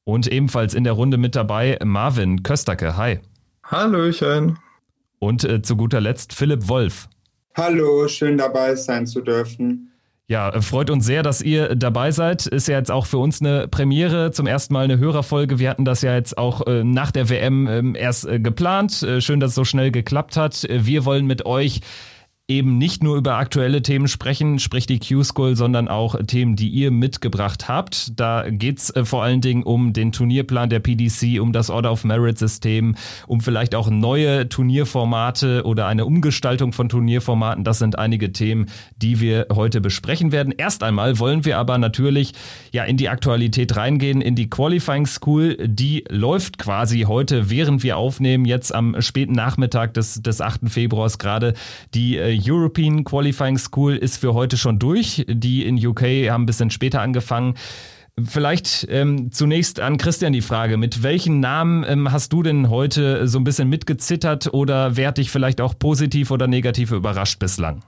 Und 0.09 0.29
ebenfalls 0.29 0.73
in 0.73 0.85
der 0.85 0.93
Runde 0.93 1.19
mit 1.19 1.35
dabei 1.35 1.79
Marvin 1.85 2.45
Köstacke. 2.45 2.97
Hi. 2.97 3.19
Hallöchen. 3.65 4.57
Und 5.19 5.43
äh, 5.43 5.63
zu 5.63 5.77
guter 5.77 6.01
Letzt 6.01 6.33
Philipp 6.33 6.69
Wolf. 6.69 7.09
Hallo, 7.57 8.07
schön 8.07 8.39
dabei 8.39 8.77
sein 8.77 9.09
zu 9.09 9.21
dürfen. 9.21 9.91
Ja, 10.29 10.51
äh, 10.51 10.63
freut 10.63 10.91
uns 10.91 11.07
sehr, 11.07 11.25
dass 11.25 11.43
ihr 11.43 11.75
dabei 11.75 12.13
seid. 12.13 12.47
Ist 12.47 12.69
ja 12.69 12.79
jetzt 12.79 12.93
auch 12.93 13.07
für 13.07 13.19
uns 13.19 13.41
eine 13.41 13.67
Premiere, 13.67 14.31
zum 14.31 14.47
ersten 14.47 14.75
Mal 14.75 14.85
eine 14.85 14.99
Hörerfolge. 14.99 15.59
Wir 15.59 15.71
hatten 15.71 15.85
das 15.85 16.03
ja 16.03 16.15
jetzt 16.15 16.39
auch 16.39 16.65
äh, 16.69 16.85
nach 16.85 17.11
der 17.11 17.29
WM 17.29 17.67
äh, 17.67 17.99
erst 17.99 18.29
äh, 18.29 18.39
geplant. 18.39 19.05
Schön, 19.19 19.41
dass 19.41 19.51
es 19.51 19.55
so 19.57 19.65
schnell 19.65 19.91
geklappt 19.91 20.37
hat. 20.37 20.69
Wir 20.71 21.05
wollen 21.05 21.27
mit 21.27 21.47
euch 21.47 21.81
eben 22.49 22.79
nicht 22.79 23.03
nur 23.03 23.17
über 23.17 23.39
aktuelle 23.39 23.83
Themen 23.83 24.07
sprechen, 24.07 24.61
sprich 24.61 24.87
die 24.87 25.01
Q-School, 25.01 25.57
sondern 25.57 25.89
auch 25.89 26.15
Themen, 26.29 26.55
die 26.55 26.69
ihr 26.69 26.93
mitgebracht 26.93 27.67
habt. 27.67 28.13
Da 28.21 28.45
geht's 28.49 28.91
äh, 28.91 29.05
vor 29.05 29.25
allen 29.25 29.41
Dingen 29.41 29.65
um 29.65 29.93
den 29.93 30.13
Turnierplan 30.13 30.71
der 30.71 30.79
PDC, 30.79 31.41
um 31.41 31.53
das 31.53 31.71
Order 31.71 31.91
of 31.91 32.05
Merit-System, 32.05 32.95
um 33.27 33.41
vielleicht 33.41 33.75
auch 33.75 33.91
neue 33.91 34.49
Turnierformate 34.49 35.65
oder 35.65 35.89
eine 35.89 36.07
Umgestaltung 36.07 36.73
von 36.73 36.89
Turnierformaten. 36.89 37.65
Das 37.65 37.81
sind 37.81 37.99
einige 37.99 38.31
Themen, 38.31 38.67
die 38.97 39.19
wir 39.19 39.49
heute 39.53 39.81
besprechen 39.81 40.31
werden. 40.31 40.55
Erst 40.57 40.85
einmal 40.85 41.19
wollen 41.19 41.45
wir 41.45 41.59
aber 41.59 41.79
natürlich 41.79 42.33
ja 42.71 42.85
in 42.85 42.97
die 42.97 43.09
Aktualität 43.09 43.75
reingehen, 43.75 44.21
in 44.21 44.37
die 44.37 44.49
Qualifying 44.49 45.07
School. 45.07 45.57
Die 45.67 46.05
läuft 46.09 46.59
quasi 46.59 47.01
heute, 47.09 47.51
während 47.51 47.83
wir 47.83 47.97
aufnehmen, 47.97 48.45
jetzt 48.45 48.73
am 48.73 49.01
späten 49.03 49.33
Nachmittag 49.33 49.95
des, 49.95 50.23
des 50.23 50.41
8. 50.41 50.69
Februars 50.69 51.19
gerade 51.19 51.55
die 51.93 52.17
äh, 52.19 52.36
European 52.43 53.05
Qualifying 53.05 53.59
School 53.59 53.97
ist 53.97 54.19
für 54.19 54.35
heute 54.35 54.57
schon 54.57 54.79
durch. 54.79 55.25
Die 55.29 55.67
in 55.67 55.85
UK 55.85 56.03
haben 56.31 56.43
ein 56.43 56.47
bisschen 56.47 56.71
später 56.71 57.01
angefangen. 57.01 57.55
Vielleicht 58.23 58.87
ähm, 58.89 59.31
zunächst 59.31 59.79
an 59.79 59.99
Christian 59.99 60.33
die 60.33 60.41
Frage, 60.41 60.79
mit 60.79 61.03
welchen 61.03 61.41
Namen 61.41 61.85
ähm, 61.87 62.13
hast 62.13 62.33
du 62.33 62.43
denn 62.43 62.71
heute 62.71 63.29
so 63.29 63.39
ein 63.39 63.45
bisschen 63.45 63.69
mitgezittert 63.69 64.55
oder 64.55 64.97
wer 64.97 65.09
hat 65.09 65.19
dich 65.19 65.31
vielleicht 65.31 65.61
auch 65.61 65.79
positiv 65.79 66.31
oder 66.31 66.47
negativ 66.47 66.93
überrascht 66.93 67.39
bislang? 67.39 67.83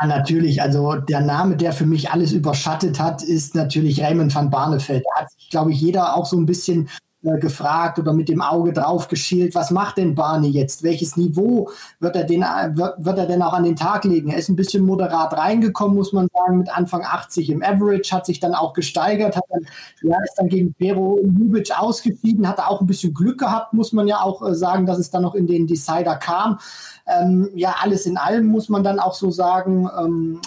Ja, 0.00 0.08
natürlich. 0.08 0.60
Also 0.60 0.96
der 0.96 1.20
Name, 1.20 1.56
der 1.56 1.72
für 1.72 1.86
mich 1.86 2.10
alles 2.10 2.32
überschattet 2.32 2.98
hat, 2.98 3.22
ist 3.22 3.54
natürlich 3.54 4.02
Raymond 4.02 4.34
van 4.34 4.50
Barneveld. 4.50 5.04
Da 5.14 5.22
hat 5.22 5.30
sich, 5.30 5.50
glaube 5.50 5.70
ich, 5.70 5.80
jeder 5.80 6.16
auch 6.16 6.26
so 6.26 6.36
ein 6.36 6.46
bisschen 6.46 6.88
äh, 7.24 7.38
gefragt 7.38 7.98
oder 7.98 8.12
mit 8.12 8.28
dem 8.28 8.42
Auge 8.42 8.72
drauf 8.72 9.08
geschielt, 9.08 9.54
was 9.54 9.70
macht 9.70 9.96
denn 9.96 10.14
Barney 10.14 10.48
jetzt? 10.48 10.82
Welches 10.82 11.16
Niveau 11.16 11.70
wird 11.98 12.16
er, 12.16 12.24
den, 12.24 12.42
wird, 12.42 13.04
wird 13.04 13.18
er 13.18 13.26
denn 13.26 13.42
auch 13.42 13.54
an 13.54 13.64
den 13.64 13.76
Tag 13.76 14.04
legen? 14.04 14.30
Er 14.30 14.38
ist 14.38 14.48
ein 14.48 14.56
bisschen 14.56 14.84
moderat 14.84 15.32
reingekommen, 15.34 15.96
muss 15.96 16.12
man 16.12 16.28
sagen, 16.32 16.58
mit 16.58 16.76
Anfang 16.76 17.02
80 17.02 17.50
im 17.50 17.62
Average, 17.62 18.14
hat 18.14 18.26
sich 18.26 18.40
dann 18.40 18.54
auch 18.54 18.74
gesteigert, 18.74 19.36
hat 19.36 19.44
dann, 19.48 19.66
ja, 20.02 20.16
ist 20.22 20.34
dann 20.36 20.48
gegen 20.48 20.74
Pero 20.74 21.18
Ljubic 21.22 21.70
ausgeschieden, 21.78 22.46
hat 22.46 22.60
auch 22.60 22.80
ein 22.80 22.86
bisschen 22.86 23.14
Glück 23.14 23.38
gehabt, 23.38 23.72
muss 23.72 23.92
man 23.92 24.06
ja 24.06 24.20
auch 24.20 24.46
äh, 24.46 24.54
sagen, 24.54 24.86
dass 24.86 24.98
es 24.98 25.10
dann 25.10 25.22
noch 25.22 25.34
in 25.34 25.46
den 25.46 25.66
Decider 25.66 26.16
kam. 26.16 26.58
Ähm, 27.06 27.50
ja, 27.54 27.76
alles 27.82 28.06
in 28.06 28.16
allem 28.16 28.46
muss 28.46 28.68
man 28.68 28.84
dann 28.84 28.98
auch 28.98 29.14
so 29.14 29.30
sagen, 29.30 29.88
ähm, 29.98 30.40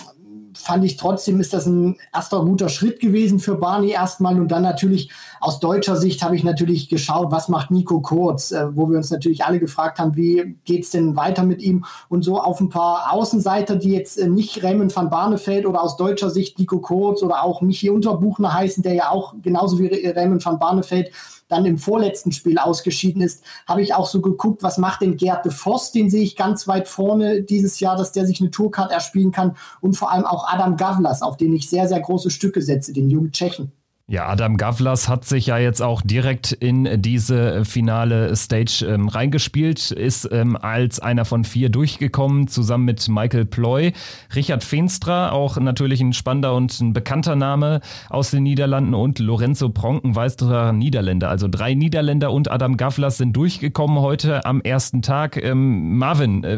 fand 0.58 0.84
ich 0.84 0.98
trotzdem, 0.98 1.40
ist 1.40 1.54
das 1.54 1.66
ein 1.66 1.98
erster 2.14 2.44
guter 2.44 2.70
Schritt 2.70 3.00
gewesen 3.00 3.40
für 3.40 3.56
Barney 3.56 3.92
erstmal. 3.92 4.40
Und 4.40 4.50
dann 4.50 4.64
natürlich 4.64 5.12
aus 5.40 5.60
deutscher 5.60 5.96
Sicht 5.96 6.24
habe 6.24 6.36
ich 6.36 6.44
natürlich 6.44 6.90
geschaut, 6.90 7.32
was 7.32 7.48
macht 7.48 7.72
Nico 7.72 8.02
Kurz, 8.02 8.52
äh, 8.52 8.76
wo 8.76 8.90
wir 8.90 8.98
uns 8.98 9.12
natürlich 9.12 9.46
alle 9.46 9.60
gefragt 9.60 10.00
haben, 10.00 10.16
wie 10.16 10.56
geht 10.66 10.84
es 10.84 10.92
denn 10.92 11.16
weiter 11.16 11.44
mit 11.44 11.62
ihm? 11.62 11.86
Und 12.10 12.24
so 12.24 12.40
auf 12.40 12.60
ein 12.60 12.70
paar 12.70 13.14
Außenseiter, 13.14 13.76
die 13.76 13.92
jetzt 13.92 14.18
äh, 14.18 14.28
nicht 14.28 14.64
Raymond 14.64 14.96
van 14.96 15.10
Barneveld 15.10 15.66
oder 15.66 15.82
aus 15.82 15.98
deutscher 15.98 16.30
Sicht 16.30 16.60
Nico 16.60 16.80
Kurz 16.80 17.24
oder 17.24 17.44
auch 17.44 17.62
Michi 17.62 17.90
Unterbuchner 17.90 18.54
heißen, 18.54 18.84
der 18.84 18.94
ja 18.94 19.10
auch 19.10 19.36
genauso 19.42 19.80
wie 19.80 19.88
Raymond 19.88 20.46
van 20.46 20.60
Barneveld 20.60 21.12
dann 21.48 21.66
im 21.66 21.78
vorletzten 21.78 22.32
Spiel 22.32 22.58
ausgeschieden 22.58 23.22
ist, 23.22 23.44
habe 23.68 23.82
ich 23.82 23.94
auch 23.94 24.08
so 24.08 24.22
geguckt, 24.22 24.64
was 24.64 24.78
macht 24.78 25.02
denn 25.02 25.18
Gerd 25.18 25.46
de 25.46 25.52
Voss, 25.52 25.92
den 25.92 26.10
sehe 26.10 26.24
ich 26.24 26.36
ganz 26.36 26.68
weit 26.68 26.88
vorne 26.88 27.42
dieses 27.42 27.80
Jahr, 27.80 27.96
dass 27.96 28.12
der 28.12 28.26
sich 28.26 28.42
eine 28.42 28.52
Tourcard 28.52 28.92
erspielen 28.92 29.32
kann 29.32 29.56
und 29.82 29.96
vor 29.96 30.12
allem 30.12 30.26
auch 30.26 30.48
Adam 30.48 30.78
Gavlas, 30.78 31.22
auf 31.22 31.38
den 31.38 31.56
ich 31.56 31.70
sehr, 31.70 31.88
sehr 31.88 32.00
große 32.00 32.30
Stücke 32.30 32.62
setze, 32.62 32.94
den 32.94 33.10
jungen 33.10 33.32
Tschechen. 33.32 33.72
Ja, 34.10 34.30
Adam 34.30 34.56
Gavlas 34.56 35.10
hat 35.10 35.26
sich 35.26 35.48
ja 35.48 35.58
jetzt 35.58 35.82
auch 35.82 36.02
direkt 36.02 36.54
in 36.54 37.02
diese 37.02 37.66
finale 37.66 38.34
Stage 38.38 38.86
ähm, 38.88 39.10
reingespielt, 39.10 39.92
ist 39.92 40.30
ähm, 40.32 40.56
als 40.56 41.02
einer 41.02 41.26
von 41.26 41.44
vier 41.44 41.68
durchgekommen, 41.68 42.48
zusammen 42.48 42.86
mit 42.86 43.10
Michael 43.10 43.44
Ploy. 43.44 43.92
Richard 44.34 44.64
Feenstra, 44.64 45.32
auch 45.32 45.58
natürlich 45.58 46.00
ein 46.00 46.14
spannender 46.14 46.56
und 46.56 46.80
ein 46.80 46.94
bekannter 46.94 47.36
Name 47.36 47.82
aus 48.10 48.32
den 48.32 48.44
Niederlanden 48.44 48.94
und 48.94 49.20
Lorenzo 49.20 49.68
Pronken, 49.68 50.16
weiterer 50.16 50.72
Niederländer. 50.72 51.30
Also 51.30 51.50
drei 51.50 51.74
Niederländer 51.74 52.32
und 52.32 52.50
Adam 52.50 52.78
Gavlas 52.78 53.18
sind 53.18 53.36
durchgekommen 53.36 54.00
heute 54.00 54.46
am 54.46 54.62
ersten 54.62 55.02
Tag. 55.02 55.36
Ähm, 55.36 55.98
Marvin, 55.98 56.46
äh, 56.46 56.58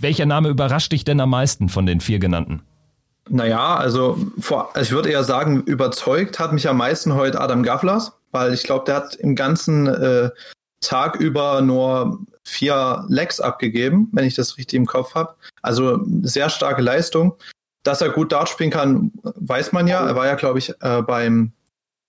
welcher 0.00 0.24
Name 0.24 0.48
überrascht 0.48 0.92
dich 0.92 1.04
denn 1.04 1.20
am 1.20 1.28
meisten 1.28 1.68
von 1.68 1.84
den 1.84 2.00
vier 2.00 2.20
genannten? 2.20 2.62
Naja, 3.28 3.76
also 3.76 4.18
vor, 4.40 4.72
ich 4.80 4.90
würde 4.90 5.10
eher 5.10 5.24
sagen, 5.24 5.62
überzeugt 5.62 6.38
hat 6.38 6.52
mich 6.52 6.68
am 6.68 6.76
meisten 6.76 7.14
heute 7.14 7.40
Adam 7.40 7.62
Gavlas, 7.62 8.12
weil 8.32 8.52
ich 8.52 8.64
glaube, 8.64 8.84
der 8.86 8.96
hat 8.96 9.14
im 9.14 9.36
ganzen 9.36 9.86
äh, 9.86 10.30
Tag 10.80 11.16
über 11.16 11.60
nur 11.60 12.18
vier 12.44 13.04
Legs 13.08 13.40
abgegeben, 13.40 14.08
wenn 14.12 14.24
ich 14.24 14.34
das 14.34 14.58
richtig 14.58 14.76
im 14.76 14.86
Kopf 14.86 15.14
habe. 15.14 15.34
Also 15.62 16.00
sehr 16.22 16.50
starke 16.50 16.82
Leistung. 16.82 17.34
Dass 17.84 18.00
er 18.00 18.10
gut 18.10 18.30
Dart 18.30 18.48
spielen 18.48 18.70
kann, 18.70 19.10
weiß 19.22 19.72
man 19.72 19.88
ja. 19.88 20.06
Er 20.06 20.14
war 20.14 20.26
ja, 20.26 20.36
glaube 20.36 20.60
ich, 20.60 20.72
äh, 20.82 21.02
beim 21.02 21.52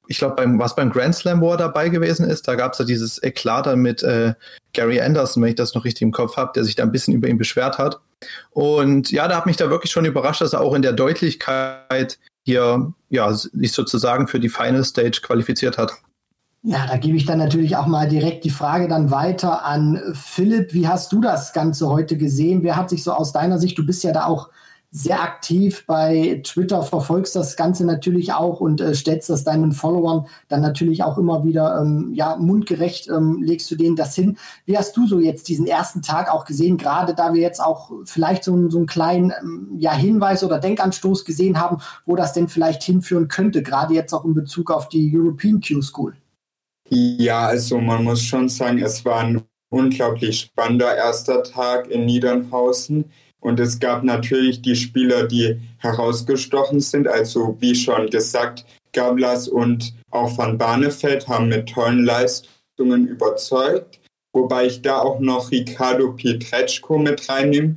ich 0.08 0.18
glaube, 0.18 0.36
beim, 0.36 0.60
was 0.60 0.76
beim 0.76 0.90
Grand 0.90 1.16
Slam, 1.16 1.42
wo 1.42 1.52
er 1.52 1.58
dabei 1.58 1.90
gewesen 1.90 2.30
ist, 2.30 2.48
da 2.48 2.56
gab 2.56 2.74
es 2.74 2.80
ja 2.80 2.86
dieses 2.86 3.22
Eklat 3.24 3.66
dann 3.66 3.80
mit 3.80 4.04
äh, 4.04 4.34
Gary 4.74 5.00
Anderson, 5.00 5.42
wenn 5.42 5.50
ich 5.50 5.56
das 5.56 5.76
noch 5.76 5.86
richtig 5.86 6.02
im 6.02 6.12
Kopf 6.12 6.36
habe, 6.36 6.52
der 6.56 6.64
sich 6.64 6.76
da 6.76 6.84
ein 6.84 6.92
bisschen 6.92 7.14
über 7.14 7.28
ihn 7.28 7.38
beschwert 7.38 7.78
hat. 7.78 8.00
Und 8.52 9.12
ja, 9.12 9.28
da 9.28 9.38
hat 9.38 9.46
mich 9.46 9.58
da 9.58 9.70
wirklich 9.70 9.92
schon 9.92 10.06
überrascht, 10.06 10.42
dass 10.42 10.54
er 10.54 10.62
auch 10.62 10.74
in 10.74 10.82
der 10.82 10.94
Deutlichkeit 10.94 12.20
hier 12.46 12.94
ja, 13.10 13.34
sich 13.34 13.72
sozusagen 13.72 14.28
für 14.28 14.40
die 14.40 14.50
Final 14.50 14.84
Stage 14.84 15.22
qualifiziert 15.22 15.78
hat. 15.78 15.94
Ja, 16.66 16.88
da 16.88 16.96
gebe 16.96 17.18
ich 17.18 17.26
dann 17.26 17.40
natürlich 17.40 17.76
auch 17.76 17.88
mal 17.88 18.08
direkt 18.08 18.46
die 18.46 18.50
Frage 18.50 18.88
dann 18.88 19.12
weiter 19.12 19.66
an 19.66 20.00
Philipp. 20.14 20.74
Wie 20.74 20.88
hast 20.88 21.12
du 21.12 21.20
das 21.20 21.52
Ganze 21.52 21.90
heute 21.90 22.18
gesehen? 22.18 22.64
Wer 22.64 22.78
hat 22.78 22.90
sich 22.90 23.04
so 23.04 23.12
aus 23.12 23.34
deiner 23.34 23.60
Sicht, 23.60 23.78
du 23.78 23.86
bist 23.86 24.04
ja 24.04 24.14
da 24.14 24.26
auch 24.26 24.50
sehr 24.96 25.24
aktiv 25.24 25.86
bei 25.88 26.40
Twitter, 26.44 26.84
verfolgst 26.84 27.36
das 27.36 27.58
Ganze 27.58 27.84
natürlich 27.84 28.32
auch 28.32 28.60
und 28.60 28.80
äh, 28.80 28.94
stellst 28.94 29.28
das 29.28 29.44
deinen 29.44 29.72
Followern 29.72 30.28
dann 30.50 30.62
natürlich 30.62 31.04
auch 31.04 31.18
immer 31.18 31.44
wieder 31.44 31.82
ähm, 31.82 32.12
ja, 32.14 32.38
mundgerecht, 32.38 33.10
ähm, 33.10 33.42
legst 33.42 33.72
du 33.72 33.76
denen 33.76 33.96
das 33.96 34.14
hin. 34.14 34.38
Wie 34.66 34.78
hast 34.78 34.96
du 34.96 35.08
so 35.08 35.20
jetzt 35.20 35.48
diesen 35.48 35.66
ersten 35.66 36.04
Tag 36.04 36.32
auch 36.32 36.46
gesehen, 36.46 36.78
gerade 36.78 37.16
da 37.16 37.34
wir 37.34 37.42
jetzt 37.42 37.60
auch 37.60 37.92
vielleicht 38.06 38.44
so, 38.44 38.70
so 38.70 38.78
einen 38.78 38.86
kleinen 38.86 39.34
ähm, 39.42 39.70
ja, 39.80 39.94
Hinweis 39.94 40.44
oder 40.44 40.60
Denkanstoß 40.60 41.26
gesehen 41.26 41.60
haben, 41.60 41.78
wo 42.06 42.16
das 42.16 42.34
denn 42.34 42.48
vielleicht 42.48 42.84
hinführen 42.84 43.30
könnte, 43.30 43.64
gerade 43.64 43.96
jetzt 43.96 44.14
auch 44.14 44.26
in 44.26 44.36
Bezug 44.36 44.70
auf 44.70 44.90
die 44.90 45.12
European 45.12 45.60
Q 45.60 45.82
School? 45.82 46.14
Ja, 46.90 47.48
also 47.48 47.80
man 47.80 48.04
muss 48.04 48.22
schon 48.22 48.48
sagen, 48.48 48.78
es 48.78 49.04
war 49.04 49.22
ein 49.22 49.42
unglaublich 49.72 50.40
spannender 50.40 50.96
erster 50.96 51.42
Tag 51.42 51.90
in 51.90 52.06
Niedernhausen. 52.06 53.06
Und 53.44 53.60
es 53.60 53.78
gab 53.80 54.04
natürlich 54.04 54.62
die 54.62 54.76
Spieler, 54.76 55.28
die 55.28 55.60
herausgestochen 55.80 56.80
sind. 56.80 57.10
Also 57.10 57.58
wie 57.60 57.76
schon 57.76 58.10
gesagt, 58.10 58.66
Gablas 58.94 59.50
und 59.50 59.94
auch 60.12 60.38
Van 60.38 60.58
Barneveld 60.58 61.28
haben 61.28 61.50
mit 61.50 61.68
tollen 61.70 62.06
Leistungen 62.06 63.06
überzeugt. 63.06 64.00
Wobei 64.32 64.68
ich 64.68 64.82
da 64.82 65.00
auch 65.00 65.20
noch 65.20 65.52
Ricardo 65.52 66.14
Pietreczko 66.14 66.98
mit 66.98 67.28
reinnehme 67.28 67.76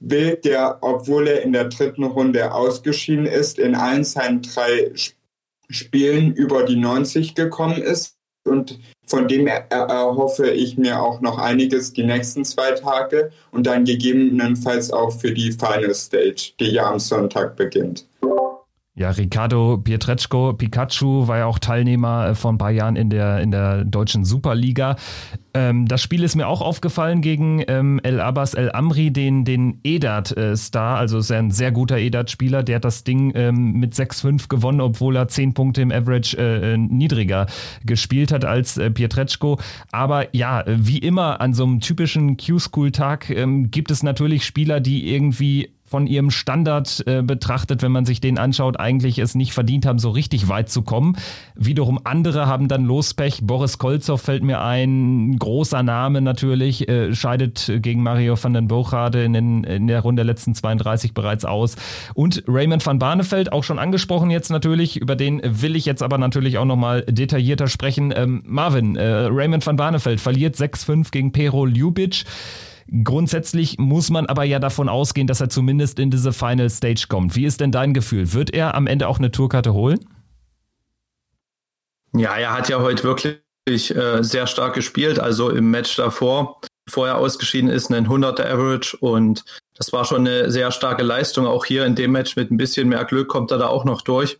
will, 0.00 0.36
der, 0.42 0.78
obwohl 0.80 1.28
er 1.28 1.42
in 1.42 1.52
der 1.52 1.64
dritten 1.64 2.04
Runde 2.04 2.52
ausgeschieden 2.52 3.26
ist, 3.26 3.58
in 3.58 3.74
allen 3.74 4.04
seinen 4.04 4.40
drei 4.40 4.92
Spielen 5.68 6.32
über 6.34 6.64
die 6.64 6.76
90 6.76 7.34
gekommen 7.34 7.82
ist 7.82 8.16
und 8.44 8.78
von 9.06 9.28
dem 9.28 9.46
erhoffe 9.46 10.50
ich 10.50 10.78
mir 10.78 11.02
auch 11.02 11.20
noch 11.20 11.38
einiges 11.38 11.92
die 11.92 12.04
nächsten 12.04 12.44
zwei 12.44 12.72
Tage 12.72 13.30
und 13.50 13.66
dann 13.66 13.84
gegebenenfalls 13.84 14.90
auch 14.90 15.10
für 15.10 15.32
die 15.32 15.52
Final 15.52 15.94
Stage, 15.94 16.52
die 16.58 16.70
ja 16.70 16.90
am 16.90 16.98
Sonntag 16.98 17.56
beginnt. 17.56 18.06
Ja, 18.94 19.08
Ricardo 19.08 19.78
Pietreczko, 19.78 20.52
Pikachu 20.52 21.26
war 21.26 21.38
ja 21.38 21.46
auch 21.46 21.58
Teilnehmer 21.58 22.28
äh, 22.28 22.34
vor 22.34 22.52
ein 22.52 22.58
paar 22.58 22.70
Jahren 22.70 22.94
in 22.94 23.08
der, 23.08 23.40
in 23.40 23.50
der 23.50 23.84
deutschen 23.84 24.26
Superliga. 24.26 24.96
Ähm, 25.54 25.88
das 25.88 26.02
Spiel 26.02 26.22
ist 26.22 26.36
mir 26.36 26.46
auch 26.46 26.60
aufgefallen 26.60 27.22
gegen 27.22 27.64
ähm, 27.68 28.00
El 28.02 28.20
Abbas 28.20 28.52
El 28.52 28.70
Amri, 28.70 29.10
den, 29.10 29.46
den 29.46 29.80
Edat-Star. 29.82 30.98
also 30.98 31.16
ist 31.16 31.30
er 31.30 31.38
ein 31.38 31.50
sehr 31.50 31.72
guter 31.72 31.96
Edat-Spieler. 31.96 32.62
Der 32.62 32.76
hat 32.76 32.84
das 32.84 33.02
Ding 33.02 33.32
ähm, 33.34 33.72
mit 33.72 33.94
6-5 33.94 34.48
gewonnen, 34.48 34.82
obwohl 34.82 35.16
er 35.16 35.26
10 35.26 35.54
Punkte 35.54 35.80
im 35.80 35.90
Average 35.90 36.36
äh, 36.36 36.74
äh, 36.74 36.76
niedriger 36.76 37.46
gespielt 37.86 38.30
hat 38.30 38.44
als 38.44 38.76
äh, 38.76 38.90
Pietreczko. 38.90 39.58
Aber 39.90 40.36
ja, 40.36 40.64
wie 40.66 40.98
immer 40.98 41.40
an 41.40 41.54
so 41.54 41.64
einem 41.64 41.80
typischen 41.80 42.36
Q-School-Tag 42.36 43.30
ähm, 43.30 43.70
gibt 43.70 43.90
es 43.90 44.02
natürlich 44.02 44.44
Spieler, 44.44 44.80
die 44.80 45.14
irgendwie 45.14 45.70
von 45.92 46.06
ihrem 46.06 46.30
Standard 46.30 47.04
äh, 47.06 47.20
betrachtet, 47.20 47.82
wenn 47.82 47.92
man 47.92 48.06
sich 48.06 48.22
den 48.22 48.38
anschaut, 48.38 48.80
eigentlich 48.80 49.18
es 49.18 49.34
nicht 49.34 49.52
verdient 49.52 49.84
haben, 49.84 49.98
so 49.98 50.08
richtig 50.08 50.48
weit 50.48 50.70
zu 50.70 50.80
kommen. 50.80 51.16
Wiederum 51.54 52.00
andere 52.04 52.46
haben 52.46 52.66
dann 52.66 52.86
Lospech. 52.86 53.40
Boris 53.42 53.76
Kolzow 53.76 54.18
fällt 54.18 54.42
mir 54.42 54.62
ein, 54.62 55.36
großer 55.38 55.82
Name 55.82 56.22
natürlich, 56.22 56.88
äh, 56.88 57.14
scheidet 57.14 57.70
gegen 57.76 58.02
Mario 58.02 58.42
van 58.42 58.54
den 58.54 58.68
Bochade 58.68 59.22
in, 59.22 59.34
den, 59.34 59.64
in 59.64 59.86
der 59.86 60.00
Runde 60.00 60.20
der 60.20 60.32
letzten 60.32 60.54
32 60.54 61.12
bereits 61.12 61.44
aus. 61.44 61.76
Und 62.14 62.42
Raymond 62.48 62.86
van 62.86 62.98
Barneveld, 62.98 63.52
auch 63.52 63.62
schon 63.62 63.78
angesprochen 63.78 64.30
jetzt 64.30 64.50
natürlich, 64.50 64.96
über 64.96 65.14
den 65.14 65.42
will 65.44 65.76
ich 65.76 65.84
jetzt 65.84 66.02
aber 66.02 66.16
natürlich 66.16 66.56
auch 66.56 66.64
nochmal 66.64 67.02
detaillierter 67.02 67.68
sprechen. 67.68 68.14
Ähm, 68.16 68.42
Marvin, 68.46 68.96
äh, 68.96 69.26
Raymond 69.30 69.66
van 69.66 69.76
Barneveld 69.76 70.22
verliert 70.22 70.56
6-5 70.56 71.10
gegen 71.10 71.32
Pero 71.32 71.66
Ljubic. 71.66 72.24
Grundsätzlich 73.04 73.78
muss 73.78 74.10
man 74.10 74.26
aber 74.26 74.44
ja 74.44 74.58
davon 74.58 74.88
ausgehen, 74.88 75.26
dass 75.26 75.40
er 75.40 75.48
zumindest 75.48 75.98
in 75.98 76.10
diese 76.10 76.32
Final 76.32 76.70
Stage 76.70 77.06
kommt. 77.08 77.36
Wie 77.36 77.46
ist 77.46 77.60
denn 77.60 77.72
dein 77.72 77.94
Gefühl? 77.94 78.32
Wird 78.32 78.52
er 78.52 78.74
am 78.74 78.86
Ende 78.86 79.08
auch 79.08 79.18
eine 79.18 79.30
Tourkarte 79.30 79.72
holen? 79.72 80.00
Ja, 82.14 82.36
er 82.36 82.52
hat 82.52 82.68
ja 82.68 82.80
heute 82.80 83.04
wirklich 83.04 83.96
äh, 83.96 84.22
sehr 84.22 84.46
stark 84.46 84.74
gespielt. 84.74 85.18
Also 85.18 85.50
im 85.50 85.70
Match 85.70 85.96
davor, 85.96 86.60
bevor 86.84 87.08
er 87.08 87.18
ausgeschieden 87.18 87.70
ist, 87.70 87.90
einen 87.90 88.06
100er 88.06 88.44
Average 88.44 88.96
und 88.98 89.44
das 89.76 89.92
war 89.92 90.04
schon 90.04 90.26
eine 90.26 90.50
sehr 90.50 90.70
starke 90.70 91.02
Leistung. 91.02 91.46
Auch 91.46 91.64
hier 91.64 91.86
in 91.86 91.94
dem 91.94 92.12
Match 92.12 92.36
mit 92.36 92.50
ein 92.50 92.56
bisschen 92.56 92.88
mehr 92.88 93.04
Glück 93.04 93.28
kommt 93.28 93.50
er 93.50 93.58
da 93.58 93.68
auch 93.68 93.84
noch 93.84 94.02
durch. 94.02 94.36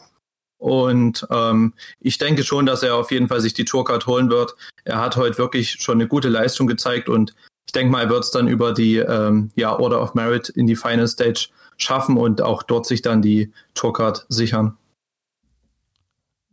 Und 0.58 1.26
ähm, 1.30 1.74
ich 1.98 2.18
denke 2.18 2.44
schon, 2.44 2.66
dass 2.66 2.84
er 2.84 2.94
auf 2.94 3.10
jeden 3.10 3.26
Fall 3.26 3.40
sich 3.40 3.54
die 3.54 3.64
Tourcard 3.64 4.06
holen 4.06 4.30
wird. 4.30 4.54
Er 4.84 5.00
hat 5.00 5.16
heute 5.16 5.38
wirklich 5.38 5.72
schon 5.80 5.96
eine 5.96 6.06
gute 6.06 6.28
Leistung 6.28 6.68
gezeigt 6.68 7.08
und 7.08 7.34
ich 7.72 7.80
denke 7.80 7.90
mal, 7.90 8.02
er 8.02 8.10
wird 8.10 8.24
es 8.24 8.30
dann 8.30 8.48
über 8.48 8.74
die 8.74 8.98
ähm, 8.98 9.50
ja, 9.54 9.74
Order 9.78 10.02
of 10.02 10.12
Merit 10.12 10.50
in 10.50 10.66
die 10.66 10.76
Final 10.76 11.08
Stage 11.08 11.48
schaffen 11.78 12.18
und 12.18 12.42
auch 12.42 12.62
dort 12.62 12.84
sich 12.84 13.00
dann 13.00 13.22
die 13.22 13.50
Tourcard 13.72 14.26
sichern. 14.28 14.76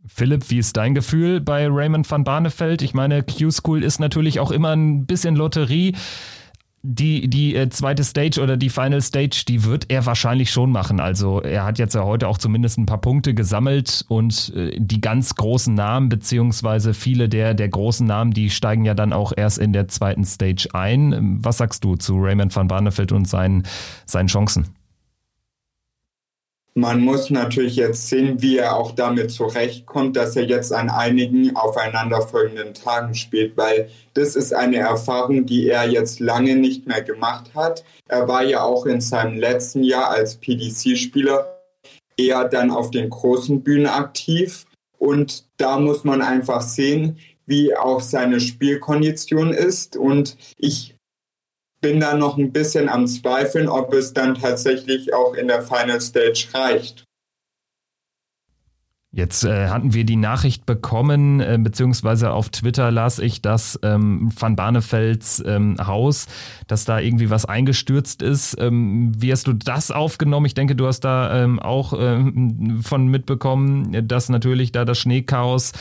Philipp, 0.06 0.48
wie 0.48 0.60
ist 0.60 0.78
dein 0.78 0.94
Gefühl 0.94 1.42
bei 1.42 1.68
Raymond 1.70 2.10
van 2.10 2.24
Barneveld? 2.24 2.80
Ich 2.80 2.94
meine, 2.94 3.22
Q-School 3.22 3.84
ist 3.84 4.00
natürlich 4.00 4.40
auch 4.40 4.50
immer 4.50 4.74
ein 4.74 5.04
bisschen 5.04 5.36
Lotterie 5.36 5.94
die, 6.82 7.28
die 7.28 7.54
äh, 7.54 7.68
zweite 7.68 8.04
Stage 8.04 8.40
oder 8.40 8.56
die 8.56 8.70
Final 8.70 9.02
Stage, 9.02 9.44
die 9.46 9.64
wird 9.64 9.86
er 9.90 10.06
wahrscheinlich 10.06 10.50
schon 10.50 10.70
machen. 10.70 10.98
Also 10.98 11.40
er 11.40 11.64
hat 11.64 11.78
jetzt 11.78 11.94
ja 11.94 12.04
heute 12.04 12.26
auch 12.26 12.38
zumindest 12.38 12.78
ein 12.78 12.86
paar 12.86 13.00
Punkte 13.00 13.34
gesammelt 13.34 14.04
und 14.08 14.52
äh, 14.56 14.78
die 14.78 15.00
ganz 15.00 15.34
großen 15.34 15.74
Namen, 15.74 16.08
beziehungsweise 16.08 16.94
viele 16.94 17.28
der, 17.28 17.52
der 17.52 17.68
großen 17.68 18.06
Namen, 18.06 18.32
die 18.32 18.48
steigen 18.48 18.84
ja 18.84 18.94
dann 18.94 19.12
auch 19.12 19.32
erst 19.36 19.58
in 19.58 19.74
der 19.74 19.88
zweiten 19.88 20.24
Stage 20.24 20.68
ein. 20.72 21.38
Was 21.44 21.58
sagst 21.58 21.84
du 21.84 21.96
zu 21.96 22.16
Raymond 22.16 22.54
van 22.56 22.68
Barneveld 22.68 23.12
und 23.12 23.28
seinen, 23.28 23.64
seinen 24.06 24.28
Chancen? 24.28 24.79
Man 26.74 27.00
muss 27.00 27.30
natürlich 27.30 27.76
jetzt 27.76 28.08
sehen, 28.08 28.40
wie 28.42 28.58
er 28.58 28.76
auch 28.76 28.92
damit 28.92 29.32
zurechtkommt, 29.32 30.16
dass 30.16 30.36
er 30.36 30.44
jetzt 30.44 30.72
an 30.72 30.88
einigen 30.88 31.56
aufeinanderfolgenden 31.56 32.74
Tagen 32.74 33.14
spielt, 33.14 33.56
weil 33.56 33.90
das 34.14 34.36
ist 34.36 34.54
eine 34.54 34.76
Erfahrung, 34.76 35.46
die 35.46 35.68
er 35.68 35.88
jetzt 35.88 36.20
lange 36.20 36.54
nicht 36.54 36.86
mehr 36.86 37.02
gemacht 37.02 37.50
hat. 37.56 37.84
Er 38.06 38.28
war 38.28 38.44
ja 38.44 38.62
auch 38.62 38.86
in 38.86 39.00
seinem 39.00 39.36
letzten 39.36 39.82
Jahr 39.82 40.10
als 40.10 40.36
PDC-Spieler 40.36 41.60
eher 42.16 42.44
dann 42.44 42.70
auf 42.70 42.90
den 42.90 43.10
großen 43.10 43.62
Bühnen 43.62 43.86
aktiv 43.86 44.64
und 44.98 45.46
da 45.56 45.78
muss 45.78 46.04
man 46.04 46.22
einfach 46.22 46.60
sehen, 46.60 47.18
wie 47.46 47.74
auch 47.74 48.00
seine 48.00 48.38
Spielkondition 48.38 49.52
ist 49.52 49.96
und 49.96 50.36
ich 50.56 50.94
bin 51.80 52.00
da 52.00 52.14
noch 52.14 52.36
ein 52.38 52.52
bisschen 52.52 52.88
am 52.88 53.06
Zweifeln, 53.06 53.68
ob 53.68 53.92
es 53.94 54.12
dann 54.12 54.34
tatsächlich 54.34 55.14
auch 55.14 55.34
in 55.34 55.48
der 55.48 55.62
Final 55.62 56.00
Stage 56.00 56.48
reicht. 56.52 57.04
Jetzt 59.12 59.42
äh, 59.42 59.66
hatten 59.66 59.92
wir 59.92 60.04
die 60.04 60.14
Nachricht 60.14 60.66
bekommen, 60.66 61.40
äh, 61.40 61.58
beziehungsweise 61.60 62.30
auf 62.30 62.48
Twitter 62.50 62.92
las 62.92 63.18
ich, 63.18 63.42
dass 63.42 63.76
ähm, 63.82 64.30
Van 64.38 64.54
Barnevelds 64.54 65.42
ähm, 65.44 65.74
Haus, 65.84 66.28
dass 66.68 66.84
da 66.84 67.00
irgendwie 67.00 67.28
was 67.28 67.44
eingestürzt 67.44 68.22
ist. 68.22 68.56
Ähm, 68.60 69.10
wie 69.16 69.32
hast 69.32 69.48
du 69.48 69.52
das 69.52 69.90
aufgenommen? 69.90 70.46
Ich 70.46 70.54
denke, 70.54 70.76
du 70.76 70.86
hast 70.86 71.00
da 71.00 71.42
ähm, 71.42 71.58
auch 71.58 71.92
ähm, 71.98 72.82
von 72.84 73.08
mitbekommen, 73.08 74.06
dass 74.06 74.28
natürlich 74.28 74.70
da 74.70 74.84
das 74.84 74.98
Schneechaos 74.98 75.72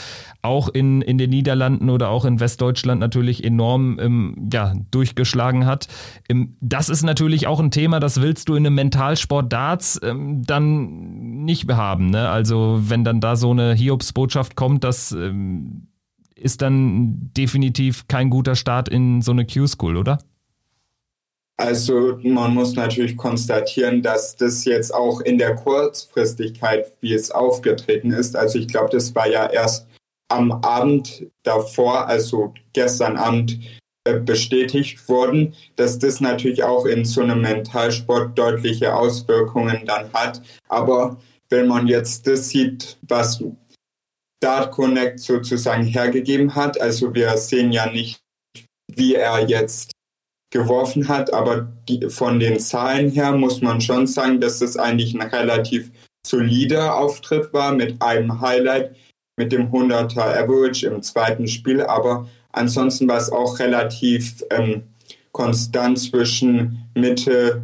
auch 0.41 0.69
in, 0.69 1.01
in 1.01 1.17
den 1.17 1.29
Niederlanden 1.29 1.89
oder 1.89 2.09
auch 2.09 2.23
in 2.23 2.39
Westdeutschland 2.39 2.99
natürlich 2.99 3.43
enorm 3.43 3.99
ähm, 3.99 4.49
ja, 4.51 4.73
durchgeschlagen 4.91 5.65
hat. 5.65 5.87
Ähm, 6.29 6.55
das 6.61 6.89
ist 6.89 7.03
natürlich 7.03 7.47
auch 7.47 7.59
ein 7.59 7.71
Thema, 7.71 7.99
das 7.99 8.21
willst 8.21 8.47
du 8.47 8.55
in 8.55 8.65
einem 8.65 8.75
Mentalsport 8.75 9.51
Darts 9.51 9.99
ähm, 10.03 10.43
dann 10.45 11.43
nicht 11.43 11.69
haben. 11.69 12.09
Ne? 12.09 12.29
Also 12.29 12.79
wenn 12.83 13.03
dann 13.03 13.19
da 13.19 13.35
so 13.35 13.51
eine 13.51 13.73
Hiobsbotschaft 13.73 14.55
kommt, 14.55 14.83
das 14.83 15.11
ähm, 15.11 15.87
ist 16.35 16.61
dann 16.61 17.31
definitiv 17.35 18.07
kein 18.07 18.29
guter 18.29 18.55
Start 18.55 18.87
in 18.87 19.21
so 19.21 19.31
eine 19.31 19.45
Q-School, 19.45 19.97
oder? 19.97 20.19
Also 21.57 22.17
man 22.23 22.53
muss 22.53 22.75
natürlich 22.75 23.17
konstatieren, 23.17 24.01
dass 24.01 24.37
das 24.37 24.63
jetzt 24.63 24.93
auch 24.93 25.19
in 25.19 25.37
der 25.37 25.55
Kurzfristigkeit, 25.55 26.85
wie 27.01 27.13
es 27.13 27.31
aufgetreten 27.31 28.11
ist, 28.11 28.37
also 28.37 28.57
ich 28.57 28.69
glaube, 28.69 28.89
das 28.91 29.13
war 29.13 29.27
ja 29.27 29.45
erst 29.45 29.88
am 30.29 30.51
Abend 30.51 31.25
davor, 31.43 32.07
also 32.07 32.53
gestern 32.73 33.17
Abend, 33.17 33.59
äh, 34.05 34.19
bestätigt 34.19 35.09
worden, 35.09 35.55
dass 35.75 35.99
das 35.99 36.21
natürlich 36.21 36.63
auch 36.63 36.85
in 36.85 37.03
so 37.03 37.21
einem 37.21 37.41
Mentalsport 37.41 38.37
deutliche 38.37 38.95
Auswirkungen 38.95 39.85
dann 39.85 40.11
hat. 40.13 40.41
Aber 40.69 41.17
wenn 41.49 41.67
man 41.67 41.87
jetzt 41.87 42.25
das 42.25 42.49
sieht, 42.49 42.97
was 43.01 43.43
Dart 44.41 44.71
Connect 44.71 45.19
sozusagen 45.19 45.83
hergegeben 45.83 46.55
hat, 46.55 46.79
also 46.79 47.13
wir 47.13 47.35
sehen 47.37 47.71
ja 47.71 47.91
nicht, 47.91 48.19
wie 48.89 49.15
er 49.15 49.47
jetzt 49.47 49.91
geworfen 50.51 51.07
hat, 51.07 51.33
aber 51.33 51.71
die, 51.87 52.09
von 52.09 52.39
den 52.39 52.59
Zahlen 52.59 53.11
her 53.11 53.33
muss 53.33 53.61
man 53.61 53.81
schon 53.81 54.07
sagen, 54.07 54.39
dass 54.39 54.59
das 54.59 54.77
eigentlich 54.77 55.13
ein 55.13 55.21
relativ 55.21 55.91
solider 56.25 56.97
Auftritt 56.97 57.53
war 57.53 57.73
mit 57.73 58.01
einem 58.01 58.41
Highlight, 58.41 58.95
mit 59.39 59.53
dem 59.53 59.71
100er 59.71 60.43
Average 60.43 60.85
im 60.85 61.01
zweiten 61.01 61.47
Spiel, 61.47 61.81
aber 61.81 62.27
ansonsten 62.51 63.07
war 63.07 63.17
es 63.17 63.31
auch 63.31 63.57
relativ 63.57 64.43
ähm, 64.51 64.83
konstant 65.31 65.97
zwischen 65.97 66.89
Mitte 66.93 67.63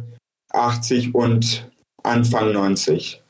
80 0.52 1.14
und 1.14 1.70
Anfang 2.02 2.52
90. 2.52 3.22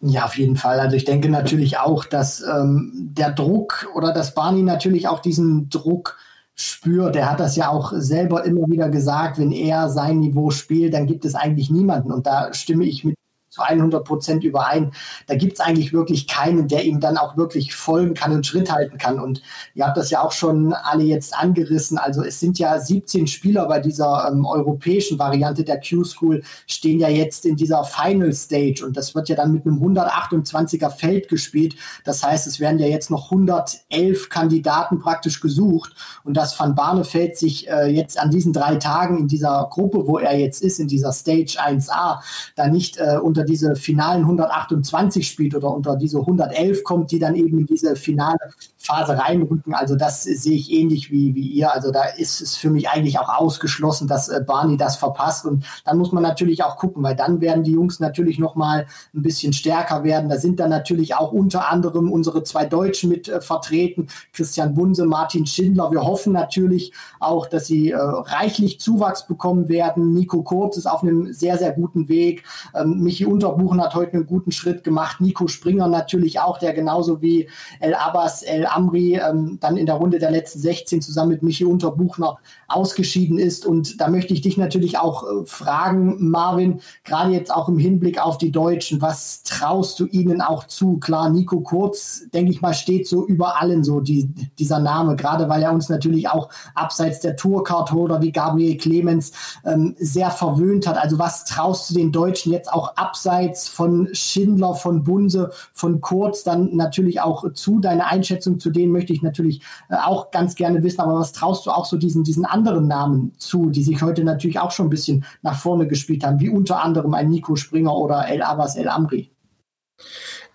Ja, 0.00 0.24
auf 0.24 0.36
jeden 0.36 0.56
Fall. 0.56 0.80
Also 0.80 0.96
ich 0.96 1.04
denke 1.04 1.28
natürlich 1.28 1.78
auch, 1.78 2.04
dass 2.04 2.42
ähm, 2.42 2.90
der 3.16 3.30
Druck 3.30 3.88
oder 3.94 4.12
dass 4.12 4.34
Barney 4.34 4.62
natürlich 4.62 5.06
auch 5.06 5.20
diesen 5.20 5.68
Druck 5.70 6.18
spürt. 6.56 7.14
Er 7.14 7.30
hat 7.30 7.38
das 7.38 7.54
ja 7.54 7.68
auch 7.68 7.92
selber 7.94 8.44
immer 8.44 8.68
wieder 8.68 8.88
gesagt, 8.88 9.38
wenn 9.38 9.52
er 9.52 9.88
sein 9.88 10.18
Niveau 10.18 10.50
spielt, 10.50 10.92
dann 10.92 11.06
gibt 11.06 11.24
es 11.24 11.36
eigentlich 11.36 11.70
niemanden. 11.70 12.10
Und 12.10 12.26
da 12.26 12.52
stimme 12.52 12.84
ich 12.84 13.04
mit 13.04 13.14
zu 13.52 13.60
100 13.60 14.02
Prozent 14.02 14.44
überein. 14.44 14.92
Da 15.26 15.34
gibt 15.34 15.54
es 15.54 15.60
eigentlich 15.60 15.92
wirklich 15.92 16.26
keinen, 16.26 16.68
der 16.68 16.84
ihm 16.84 17.00
dann 17.00 17.18
auch 17.18 17.36
wirklich 17.36 17.74
folgen 17.74 18.14
kann 18.14 18.32
und 18.32 18.46
Schritt 18.46 18.72
halten 18.72 18.96
kann. 18.96 19.20
Und 19.20 19.42
ihr 19.74 19.86
habt 19.86 19.98
das 19.98 20.10
ja 20.10 20.22
auch 20.22 20.32
schon 20.32 20.72
alle 20.72 21.04
jetzt 21.04 21.36
angerissen. 21.36 21.98
Also 21.98 22.24
es 22.24 22.40
sind 22.40 22.58
ja 22.58 22.78
17 22.78 23.26
Spieler 23.26 23.68
bei 23.68 23.78
dieser 23.78 24.26
ähm, 24.30 24.46
europäischen 24.46 25.18
Variante 25.18 25.64
der 25.64 25.80
Q-School, 25.80 26.42
stehen 26.66 26.98
ja 26.98 27.10
jetzt 27.10 27.44
in 27.44 27.56
dieser 27.56 27.84
Final 27.84 28.32
Stage. 28.32 28.82
Und 28.86 28.96
das 28.96 29.14
wird 29.14 29.28
ja 29.28 29.36
dann 29.36 29.52
mit 29.52 29.66
einem 29.66 29.82
128er 29.82 30.88
Feld 30.88 31.28
gespielt. 31.28 31.76
Das 32.06 32.22
heißt, 32.22 32.46
es 32.46 32.58
werden 32.58 32.78
ja 32.78 32.86
jetzt 32.86 33.10
noch 33.10 33.30
111 33.30 34.30
Kandidaten 34.30 34.98
praktisch 34.98 35.42
gesucht. 35.42 35.92
Und 36.24 36.38
dass 36.38 36.58
Van 36.58 36.74
Barneveld 36.74 37.36
sich 37.36 37.68
äh, 37.68 37.88
jetzt 37.88 38.18
an 38.18 38.30
diesen 38.30 38.54
drei 38.54 38.76
Tagen 38.76 39.18
in 39.18 39.28
dieser 39.28 39.68
Gruppe, 39.70 40.06
wo 40.06 40.16
er 40.16 40.38
jetzt 40.38 40.62
ist, 40.62 40.80
in 40.80 40.88
dieser 40.88 41.12
Stage 41.12 41.58
1a, 41.62 42.20
da 42.56 42.68
nicht 42.68 42.96
äh, 42.96 43.18
unter 43.22 43.41
unter 43.42 43.50
diese 43.50 43.76
finalen 43.76 44.22
128 44.22 45.26
spielt 45.26 45.54
oder 45.54 45.74
unter 45.74 45.96
diese 45.96 46.18
111 46.18 46.84
kommt, 46.84 47.10
die 47.10 47.18
dann 47.18 47.34
eben 47.34 47.58
in 47.58 47.66
diese 47.66 47.96
finale 47.96 48.38
Phase 48.82 49.16
reinrücken. 49.16 49.74
Also 49.74 49.96
das 49.96 50.24
sehe 50.24 50.56
ich 50.56 50.70
ähnlich 50.72 51.10
wie, 51.10 51.34
wie 51.34 51.46
ihr. 51.48 51.72
Also 51.72 51.92
da 51.92 52.04
ist 52.04 52.40
es 52.40 52.56
für 52.56 52.70
mich 52.70 52.88
eigentlich 52.88 53.18
auch 53.18 53.28
ausgeschlossen, 53.28 54.08
dass 54.08 54.28
äh, 54.28 54.42
Barney 54.44 54.76
das 54.76 54.96
verpasst. 54.96 55.46
Und 55.46 55.64
dann 55.84 55.98
muss 55.98 56.12
man 56.12 56.22
natürlich 56.22 56.64
auch 56.64 56.76
gucken, 56.76 57.02
weil 57.02 57.14
dann 57.14 57.40
werden 57.40 57.62
die 57.62 57.72
Jungs 57.72 58.00
natürlich 58.00 58.38
noch 58.38 58.56
mal 58.56 58.86
ein 59.14 59.22
bisschen 59.22 59.52
stärker 59.52 60.02
werden. 60.02 60.28
Da 60.28 60.36
sind 60.36 60.58
dann 60.58 60.70
natürlich 60.70 61.14
auch 61.14 61.32
unter 61.32 61.70
anderem 61.70 62.10
unsere 62.10 62.42
zwei 62.42 62.64
Deutschen 62.64 63.10
mit 63.10 63.28
äh, 63.28 63.40
vertreten, 63.40 64.08
Christian 64.32 64.74
Bunse, 64.74 65.04
Martin 65.04 65.46
Schindler. 65.46 65.92
Wir 65.92 66.02
hoffen 66.02 66.32
natürlich 66.32 66.92
auch, 67.20 67.46
dass 67.46 67.66
sie 67.66 67.90
äh, 67.90 67.96
reichlich 67.96 68.80
Zuwachs 68.80 69.26
bekommen 69.26 69.68
werden. 69.68 70.12
Nico 70.12 70.42
Kurz 70.42 70.76
ist 70.76 70.86
auf 70.86 71.02
einem 71.02 71.32
sehr, 71.32 71.56
sehr 71.56 71.72
guten 71.72 72.08
Weg. 72.08 72.44
Ähm, 72.74 73.00
Michi 73.00 73.26
Unterbuchen 73.26 73.80
hat 73.80 73.94
heute 73.94 74.14
einen 74.14 74.26
guten 74.26 74.50
Schritt 74.50 74.82
gemacht. 74.82 75.20
Nico 75.20 75.46
Springer 75.46 75.86
natürlich 75.86 76.40
auch, 76.40 76.58
der 76.58 76.72
genauso 76.72 77.22
wie 77.22 77.48
El 77.78 77.94
Abbas, 77.94 78.42
El 78.42 78.66
Amri 78.72 79.16
ähm, 79.16 79.58
dann 79.60 79.76
in 79.76 79.86
der 79.86 79.96
Runde 79.96 80.18
der 80.18 80.30
letzten 80.30 80.60
16 80.60 81.02
zusammen 81.02 81.30
mit 81.30 81.42
Michi 81.42 81.64
Unterbuchner 81.64 82.38
ausgeschieden 82.68 83.38
ist. 83.38 83.66
Und 83.66 84.00
da 84.00 84.08
möchte 84.08 84.34
ich 84.34 84.40
dich 84.40 84.56
natürlich 84.56 84.98
auch 84.98 85.24
äh, 85.24 85.44
fragen, 85.44 86.30
Marvin, 86.30 86.80
gerade 87.04 87.32
jetzt 87.32 87.54
auch 87.54 87.68
im 87.68 87.78
Hinblick 87.78 88.20
auf 88.20 88.38
die 88.38 88.50
Deutschen, 88.50 89.00
was 89.00 89.42
traust 89.42 90.00
du 90.00 90.06
ihnen 90.06 90.40
auch 90.40 90.64
zu? 90.66 90.98
Klar, 90.98 91.30
Nico 91.30 91.60
Kurz, 91.60 92.22
denke 92.32 92.50
ich 92.50 92.60
mal, 92.60 92.74
steht 92.74 93.06
so 93.06 93.26
über 93.26 93.60
allen 93.60 93.84
so 93.84 94.00
die, 94.00 94.30
dieser 94.58 94.78
Name, 94.78 95.16
gerade 95.16 95.48
weil 95.48 95.62
er 95.62 95.72
uns 95.72 95.88
natürlich 95.88 96.28
auch 96.28 96.48
abseits 96.74 97.20
der 97.20 97.36
Tourcard-Holder 97.36 98.22
wie 98.22 98.32
Gabriel 98.32 98.76
Clemens 98.76 99.32
ähm, 99.64 99.94
sehr 99.98 100.30
verwöhnt 100.30 100.86
hat. 100.86 100.96
Also 100.96 101.18
was 101.18 101.44
traust 101.44 101.90
du 101.90 101.94
den 101.94 102.12
Deutschen 102.12 102.52
jetzt 102.52 102.72
auch 102.72 102.96
abseits 102.96 103.68
von 103.68 104.08
Schindler, 104.12 104.74
von 104.74 105.02
Bunse, 105.04 105.50
von 105.72 106.00
Kurz 106.00 106.42
dann 106.42 106.74
natürlich 106.76 107.20
auch 107.20 107.52
zu? 107.52 107.80
Deine 107.80 108.06
Einschätzung 108.06 108.58
zu 108.62 108.70
denen 108.70 108.92
möchte 108.92 109.12
ich 109.12 109.22
natürlich 109.22 109.62
äh, 109.90 109.96
auch 109.96 110.30
ganz 110.30 110.54
gerne 110.54 110.82
wissen, 110.82 111.00
aber 111.00 111.14
was 111.14 111.32
traust 111.32 111.66
du 111.66 111.70
auch 111.70 111.84
so 111.84 111.96
diesen, 111.96 112.24
diesen 112.24 112.44
anderen 112.44 112.86
Namen 112.86 113.32
zu, 113.38 113.70
die 113.70 113.82
sich 113.82 114.02
heute 114.02 114.24
natürlich 114.24 114.58
auch 114.58 114.70
schon 114.70 114.86
ein 114.86 114.90
bisschen 114.90 115.24
nach 115.42 115.58
vorne 115.58 115.86
gespielt 115.86 116.24
haben, 116.24 116.40
wie 116.40 116.48
unter 116.48 116.82
anderem 116.82 117.14
ein 117.14 117.28
Nico 117.28 117.56
Springer 117.56 117.94
oder 117.94 118.26
El 118.28 118.42
Abbas 118.42 118.76
El 118.76 118.88
Amri? 118.88 119.30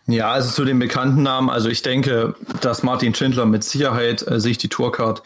Ja, 0.09 0.31
also 0.31 0.49
zu 0.51 0.63
den 0.63 0.79
bekannten 0.79 1.21
Namen, 1.21 1.49
also 1.49 1.67
ich 1.67 1.81
denke, 1.81 2.33
dass 2.61 2.81
Martin 2.81 3.13
Schindler 3.13 3.45
mit 3.45 3.65
Sicherheit 3.65 4.25
äh, 4.25 4.39
sich 4.39 4.57
die 4.57 4.69
Tourcard 4.69 5.21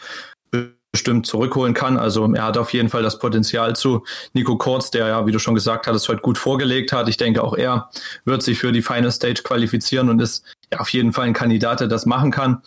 bestimmt 0.92 1.26
zurückholen 1.26 1.72
kann. 1.74 1.96
Also 1.96 2.32
er 2.34 2.44
hat 2.44 2.58
auf 2.58 2.72
jeden 2.72 2.90
Fall 2.90 3.02
das 3.02 3.18
Potenzial 3.18 3.74
zu. 3.74 4.04
Nico 4.34 4.56
Kurz, 4.56 4.90
der 4.90 5.08
ja, 5.08 5.26
wie 5.26 5.32
du 5.32 5.38
schon 5.38 5.54
gesagt 5.54 5.86
hattest, 5.86 6.08
heute 6.08 6.20
gut 6.20 6.38
vorgelegt 6.38 6.92
hat. 6.92 7.08
Ich 7.08 7.16
denke, 7.16 7.42
auch 7.42 7.54
er 7.54 7.90
wird 8.26 8.42
sich 8.42 8.58
für 8.58 8.72
die 8.72 8.82
Final 8.82 9.10
Stage 9.10 9.42
qualifizieren 9.42 10.10
und 10.10 10.20
ist 10.20 10.44
ja 10.70 10.80
auf 10.80 10.90
jeden 10.90 11.12
Fall 11.12 11.26
ein 11.26 11.32
Kandidat, 11.32 11.80
der 11.80 11.88
das 11.88 12.04
machen 12.04 12.30
kann. 12.30 12.62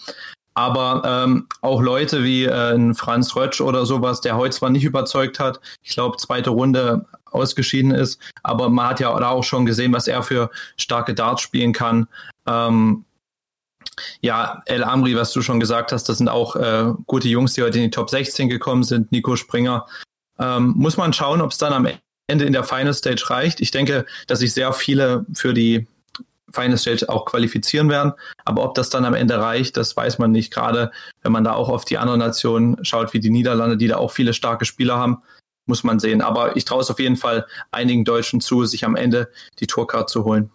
Aber 0.56 1.04
ähm, 1.06 1.48
auch 1.62 1.82
Leute 1.82 2.24
wie 2.24 2.46
äh, 2.46 2.94
Franz 2.94 3.36
Rötsch 3.36 3.62
oder 3.62 3.86
sowas, 3.86 4.22
der 4.22 4.38
heute 4.38 4.56
zwar 4.56 4.70
nicht 4.70 4.86
überzeugt 4.86 5.40
hat, 5.40 5.60
ich 5.84 5.94
glaube, 5.94 6.18
zweite 6.18 6.50
Runde 6.50 7.06
ausgeschieden 7.26 7.92
ist, 7.92 8.22
aber 8.42 8.70
man 8.70 8.88
hat 8.88 9.02
ja 9.02 9.10
auch 9.10 9.44
schon 9.44 9.66
gesehen, 9.66 9.92
was 9.92 10.08
er 10.08 10.24
für 10.24 10.50
starke 10.78 11.14
Darts 11.14 11.42
spielen 11.42 11.74
kann. 11.74 12.08
Ähm, 12.48 13.04
ja, 14.22 14.62
El 14.66 14.84
Amri, 14.84 15.16
was 15.16 15.32
du 15.32 15.42
schon 15.42 15.60
gesagt 15.60 15.92
hast, 15.92 16.10
das 16.10 16.18
sind 16.18 16.30
auch 16.30 16.56
äh, 16.56 16.94
gute 17.06 17.28
Jungs, 17.28 17.54
die 17.54 17.64
heute 17.64 17.78
in 17.78 17.86
die 17.86 17.92
Top 17.92 18.10
16 18.10 18.50
gekommen 18.50 18.84
sind. 18.84 19.12
Nico 19.12 19.36
Springer. 19.36 19.86
Ähm, 20.38 20.74
muss 20.76 20.98
man 20.98 21.14
schauen, 21.14 21.42
ob 21.42 21.52
es 21.52 21.58
dann 21.58 21.74
am 21.74 21.88
Ende 22.28 22.46
in 22.46 22.54
der 22.54 22.64
Final 22.64 22.94
Stage 22.94 23.30
reicht. 23.30 23.62
Ich 23.62 23.72
denke, 23.72 24.06
dass 24.28 24.40
sich 24.40 24.54
sehr 24.54 24.74
viele 24.74 25.26
für 25.34 25.54
die 25.54 25.88
Final 26.52 26.78
Stage 26.78 27.10
auch 27.10 27.26
qualifizieren 27.26 27.90
werden. 27.90 28.14
Aber 28.46 28.64
ob 28.64 28.76
das 28.76 28.90
dann 28.90 29.06
am 29.06 29.14
Ende 29.14 29.40
reicht, 29.40 29.78
das 29.78 29.96
weiß 29.96 30.18
man 30.20 30.32
nicht. 30.32 30.52
Gerade 30.52 30.92
wenn 31.22 31.32
man 31.32 31.44
da 31.44 31.54
auch 31.54 31.70
auf 31.70 31.86
die 31.86 31.98
anderen 31.98 32.20
Nationen 32.20 32.84
schaut, 32.84 33.14
wie 33.14 33.20
die 33.20 33.30
Niederlande, 33.30 33.78
die 33.78 33.88
da 33.88 33.98
auch 33.98 34.12
viele 34.12 34.34
starke 34.34 34.66
Spieler 34.66 34.98
haben, 34.98 35.22
muss 35.66 35.84
man 35.84 36.00
sehen. 36.00 36.22
Aber 36.22 36.56
ich 36.56 36.66
traue 36.66 36.82
es 36.82 36.90
auf 36.90 37.00
jeden 37.00 37.18
Fall 37.18 37.46
einigen 37.72 38.06
Deutschen 38.06 38.42
zu, 38.42 38.66
sich 38.66 38.86
am 38.86 38.96
Ende 38.96 39.30
die 39.60 39.68
Tourcard 39.68 40.10
zu 40.10 40.24
holen. 40.24 40.52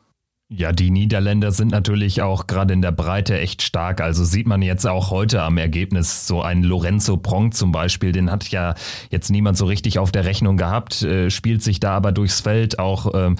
Ja, 0.53 0.73
die 0.73 0.91
Niederländer 0.91 1.53
sind 1.53 1.71
natürlich 1.71 2.23
auch 2.23 2.49
gerade 2.49 2.75
in 2.75 2.83
der 2.83 2.91
Breite 2.91 3.39
echt 3.39 3.63
stark. 3.63 4.01
Also 4.01 4.25
sieht 4.25 4.49
man 4.49 4.63
jetzt 4.63 4.85
auch 4.85 5.13
heute 5.13 5.43
am 5.43 5.59
Ergebnis 5.59 6.27
so 6.27 6.43
ein 6.43 6.65
Lorenzo 6.65 7.17
Prong 7.17 7.53
zum 7.53 7.71
Beispiel, 7.71 8.11
den 8.11 8.33
hat 8.33 8.49
ja 8.49 8.75
jetzt 9.11 9.31
niemand 9.31 9.57
so 9.57 9.67
richtig 9.67 10.01
auf 10.01 10.11
der 10.11 10.25
Rechnung 10.25 10.57
gehabt, 10.57 11.03
äh, 11.03 11.31
spielt 11.31 11.63
sich 11.63 11.79
da 11.79 11.93
aber 11.93 12.11
durchs 12.11 12.41
Feld 12.41 12.81
auch 12.81 13.15
ähm, 13.15 13.37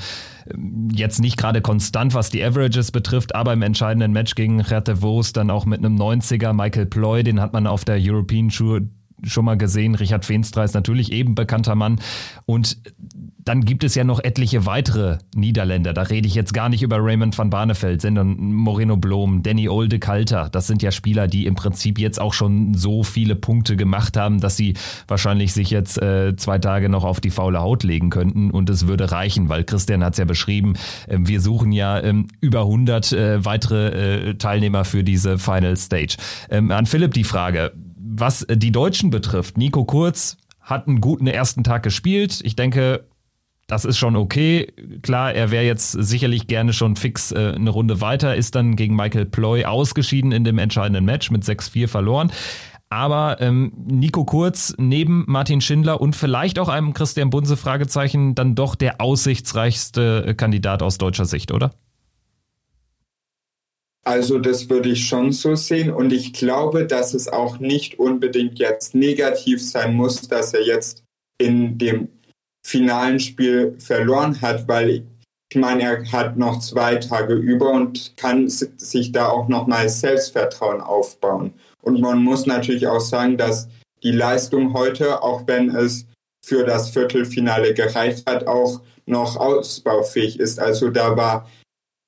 jetzt 0.93 1.19
nicht 1.19 1.37
gerade 1.37 1.61
konstant, 1.61 2.15
was 2.15 2.31
die 2.31 2.45
Averages 2.45 2.93
betrifft, 2.93 3.35
aber 3.35 3.55
im 3.55 3.63
entscheidenden 3.63 4.13
Match 4.13 4.37
gegen 4.37 4.61
Rete 4.61 5.03
Vos 5.03 5.33
dann 5.33 5.51
auch 5.51 5.67
mit 5.67 5.81
einem 5.81 5.97
90er 5.97 6.53
Michael 6.53 6.87
Ploy, 6.87 7.25
den 7.25 7.41
hat 7.41 7.53
man 7.53 7.67
auf 7.67 7.85
der 7.85 7.99
European 8.01 8.51
Tour 8.51 8.83
schon 9.25 9.45
mal 9.45 9.57
gesehen. 9.57 9.95
Richard 9.95 10.25
Feenstra 10.25 10.65
ist 10.65 10.75
natürlich 10.75 11.13
eben 11.13 11.35
bekannter 11.35 11.75
Mann. 11.75 12.01
Und 12.47 12.79
dann 13.45 13.65
gibt 13.65 13.85
es 13.85 13.95
ja 13.95 14.05
noch 14.05 14.23
etliche 14.23 14.67
weitere 14.67 15.19
Niederländer. 15.35 15.93
Da 15.93 16.03
rede 16.03 16.29
ich 16.29 16.35
jetzt 16.35 16.55
gar 16.55 16.69
nicht 16.69 16.83
über 16.83 16.99
Raymond 17.01 17.37
van 17.37 17.51
Barneveld, 17.51 18.03
sondern 18.03 18.37
Moreno 18.53 18.97
Blom, 18.97 19.43
Danny 19.43 19.69
Olde 19.69 19.99
Kalter. 19.99 20.49
Das 20.51 20.67
sind 20.67 20.83
ja 20.83 20.91
Spieler, 20.91 21.27
die 21.27 21.47
im 21.47 21.55
Prinzip 21.55 21.99
jetzt 21.99 22.21
auch 22.21 22.33
schon 22.33 22.75
so 22.75 23.03
viele 23.03 23.37
Punkte 23.37 23.77
gemacht 23.77 24.17
haben, 24.17 24.41
dass 24.41 24.57
sie 24.57 24.75
wahrscheinlich 25.09 25.53
sich 25.53 25.71
jetzt 25.71 26.01
äh, 26.01 26.37
zwei 26.37 26.59
Tage 26.59 26.89
noch 26.89 27.05
auf 27.05 27.21
die 27.21 27.31
faule 27.31 27.61
Haut 27.61 27.83
legen 27.83 28.11
könnten 28.11 28.51
und 28.51 28.69
es 28.71 28.87
würde 28.87 29.11
reichen, 29.11 29.49
weil 29.49 29.65
Christian 29.65 30.05
hat 30.05 30.15
es 30.15 30.19
ja 30.19 30.25
beschrieben, 30.25 30.75
äh, 31.09 31.17
wir 31.19 31.41
suchen 31.41 31.73
ja 31.73 31.99
äh, 31.99 32.15
über 32.41 32.61
100 32.61 33.13
äh, 33.13 33.45
weitere 33.45 34.31
äh, 34.31 34.35
Teilnehmer 34.35 34.85
für 34.85 35.03
diese 35.03 35.39
Final 35.39 35.77
Stage. 35.77 36.17
Ähm, 36.51 36.71
an 36.71 36.87
Philipp 36.87 37.15
die 37.15 37.25
Frage, 37.25 37.73
was 38.13 38.47
die 38.51 38.73
Deutschen 38.73 39.11
betrifft, 39.11 39.57
Nico 39.57 39.85
Kurz 39.85 40.37
hat 40.61 40.89
einen 40.89 41.01
guten 41.01 41.27
ersten 41.27 41.65
Tag 41.65 41.83
gespielt. 41.83 42.41
Ich 42.43 42.57
denke, 42.57 43.07
das 43.67 43.85
ist 43.85 43.99
schon 43.99 44.17
okay. 44.17 44.73
Klar, 45.03 45.33
er 45.33 45.51
wäre 45.51 45.65
jetzt 45.65 45.93
sicherlich 45.93 46.49
gerne 46.49 46.73
schon 46.73 46.97
fix 46.97 47.31
äh, 47.31 47.53
eine 47.55 47.71
Runde 47.71 48.01
weiter, 48.01 48.35
ist 48.35 48.57
dann 48.57 48.75
gegen 48.75 48.97
Michael 48.97 49.27
Ploy 49.27 49.65
ausgeschieden 49.65 50.33
in 50.33 50.45
dem 50.45 50.59
entscheidenden 50.59 51.05
Match 51.05 51.31
mit 51.31 51.45
6-4 51.45 51.87
verloren. 51.87 52.33
Aber 52.89 53.41
ähm, 53.41 53.73
Nico 53.87 54.25
Kurz 54.25 54.75
neben 54.77 55.25
Martin 55.29 55.61
Schindler 55.61 56.01
und 56.01 56.17
vielleicht 56.17 56.59
auch 56.59 56.69
einem 56.69 56.93
Christian 56.93 57.31
Bunse 57.31 57.57
Fragezeichen 57.57 58.35
dann 58.35 58.57
doch 58.57 58.75
der 58.75 59.01
aussichtsreichste 59.01 60.35
Kandidat 60.37 60.83
aus 60.83 60.99
deutscher 60.99 61.25
Sicht, 61.25 61.53
oder? 61.53 61.71
Also 64.05 64.39
das 64.39 64.71
würde 64.71 64.91
ich 64.91 65.07
schon 65.07 65.33
so 65.33 65.55
sehen 65.55 65.91
und 65.91 66.13
ich 66.13 66.33
glaube, 66.33 66.87
dass 66.87 67.13
es 67.13 67.29
auch 67.29 67.59
nicht 67.59 67.99
unbedingt 67.99 68.59
jetzt 68.59 68.95
negativ 68.95 69.63
sein 69.63 69.95
muss, 69.95 70.23
dass 70.23 70.55
er 70.55 70.65
jetzt 70.65 71.05
in 71.39 71.77
dem 71.77 72.09
finalen 72.65 73.21
Spiel 73.21 73.77
verloren 73.79 74.41
hat, 74.41 74.67
weil 74.69 75.05
ich 75.53 75.59
meine, 75.59 75.83
er 75.83 76.13
hat 76.13 76.37
noch 76.37 76.61
zwei 76.61 76.97
Tage 76.97 77.35
über 77.35 77.73
und 77.73 78.17
kann 78.17 78.49
sich 78.49 79.13
da 79.13 79.29
auch 79.29 79.49
nochmal 79.49 79.89
Selbstvertrauen 79.89 80.81
aufbauen. 80.81 81.53
Und 81.83 82.01
man 82.01 82.23
muss 82.23 82.47
natürlich 82.47 82.87
auch 82.87 83.01
sagen, 83.01 83.37
dass 83.37 83.69
die 84.03 84.13
Leistung 84.13 84.75
heute, 84.75 85.23
auch 85.23 85.47
wenn 85.47 85.75
es 85.75 86.07
für 86.45 86.65
das 86.65 86.91
Viertelfinale 86.91 87.75
gereicht 87.75 88.29
hat, 88.29 88.47
auch 88.47 88.81
noch 89.07 89.37
ausbaufähig 89.37 90.39
ist. 90.39 90.61
Also 90.61 90.91
da 90.91 91.17
war, 91.17 91.51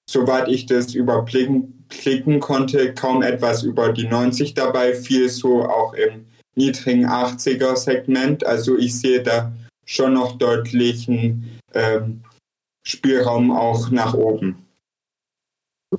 soweit 0.09 0.49
ich 0.49 0.67
das 0.67 0.95
überblicken 0.95 1.82
klicken 2.01 2.41
konnte, 2.41 2.95
kaum 2.95 3.23
etwas 3.23 3.63
über 3.63 3.93
die 3.93 4.07
90 4.07 4.55
dabei, 4.55 4.95
viel 4.95 5.29
so 5.29 5.65
auch 5.65 5.95
im 5.95 6.27
niedrigen 6.55 7.07
80er 7.07 7.77
Segment. 7.77 8.45
Also 8.45 8.77
ich 8.77 8.99
sehe 8.99 9.23
da 9.23 9.53
schon 9.85 10.15
noch 10.15 10.39
deutlichen 10.39 11.61
ähm, 11.75 12.23
Spielraum 12.85 13.51
auch 13.51 13.91
nach 13.91 14.15
oben. 14.15 14.67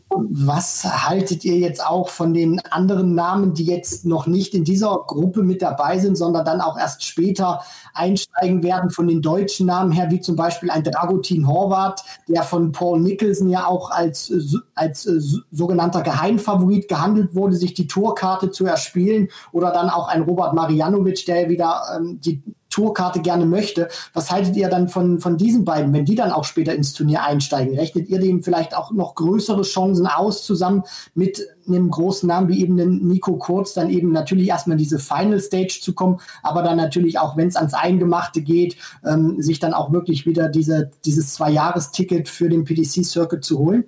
Was 0.09 0.83
haltet 0.83 1.45
ihr 1.45 1.57
jetzt 1.57 1.85
auch 1.85 2.09
von 2.09 2.33
den 2.33 2.59
anderen 2.71 3.13
Namen, 3.13 3.53
die 3.53 3.65
jetzt 3.65 4.05
noch 4.05 4.25
nicht 4.25 4.55
in 4.55 4.63
dieser 4.63 5.03
Gruppe 5.05 5.43
mit 5.43 5.61
dabei 5.61 5.99
sind, 5.99 6.15
sondern 6.15 6.45
dann 6.45 6.61
auch 6.61 6.77
erst 6.77 7.03
später 7.03 7.61
einsteigen 7.93 8.63
werden, 8.63 8.89
von 8.89 9.07
den 9.07 9.21
deutschen 9.21 9.67
Namen 9.67 9.91
her, 9.91 10.09
wie 10.09 10.19
zum 10.19 10.35
Beispiel 10.35 10.71
ein 10.71 10.83
Dragutin 10.83 11.47
Horvath, 11.47 12.03
der 12.27 12.41
von 12.43 12.71
Paul 12.71 13.01
Nicholson 13.01 13.49
ja 13.49 13.67
auch 13.67 13.91
als, 13.91 14.33
als 14.73 15.03
sogenannter 15.51 16.01
Geheimfavorit 16.01 16.87
gehandelt 16.87 17.35
wurde, 17.35 17.55
sich 17.55 17.75
die 17.75 17.87
Tourkarte 17.87 18.49
zu 18.49 18.65
erspielen, 18.65 19.29
oder 19.51 19.71
dann 19.71 19.89
auch 19.89 20.07
ein 20.07 20.23
Robert 20.23 20.53
Marianovic, 20.53 21.25
der 21.25 21.49
wieder 21.49 21.83
ähm, 21.95 22.19
die 22.19 22.41
Tourkarte 22.73 23.21
gerne 23.21 23.45
möchte. 23.45 23.87
Was 24.13 24.31
haltet 24.31 24.55
ihr 24.55 24.67
dann 24.67 24.89
von, 24.89 25.19
von 25.19 25.37
diesen 25.37 25.63
beiden, 25.63 25.93
wenn 25.93 26.05
die 26.05 26.15
dann 26.15 26.31
auch 26.31 26.43
später 26.43 26.73
ins 26.73 26.93
Turnier 26.93 27.23
einsteigen? 27.23 27.77
Rechnet 27.77 28.09
ihr 28.09 28.19
dem 28.19 28.41
vielleicht 28.41 28.75
auch 28.75 28.91
noch 28.91 29.13
größere 29.13 29.61
Chancen 29.61 30.07
aus, 30.07 30.43
zusammen 30.43 30.83
mit 31.13 31.47
einem 31.67 31.91
großen 31.91 32.27
Namen 32.27 32.49
wie 32.49 32.61
eben 32.61 32.75
den 32.75 33.07
Nico 33.07 33.37
Kurz, 33.37 33.73
dann 33.73 33.89
eben 33.89 34.11
natürlich 34.11 34.47
erstmal 34.47 34.77
diese 34.77 34.97
Final 34.97 35.39
Stage 35.39 35.79
zu 35.81 35.93
kommen, 35.93 36.19
aber 36.41 36.63
dann 36.63 36.77
natürlich 36.77 37.19
auch, 37.19 37.37
wenn 37.37 37.47
es 37.47 37.55
ans 37.55 37.73
Eingemachte 37.73 38.41
geht, 38.41 38.75
ähm, 39.05 39.41
sich 39.41 39.59
dann 39.59 39.73
auch 39.73 39.91
wirklich 39.91 40.25
wieder 40.25 40.49
diese, 40.49 40.89
dieses 41.05 41.33
Zwei-Jahres-Ticket 41.35 42.27
für 42.27 42.49
den 42.49 42.65
PDC-Circuit 42.65 43.43
zu 43.43 43.59
holen? 43.59 43.85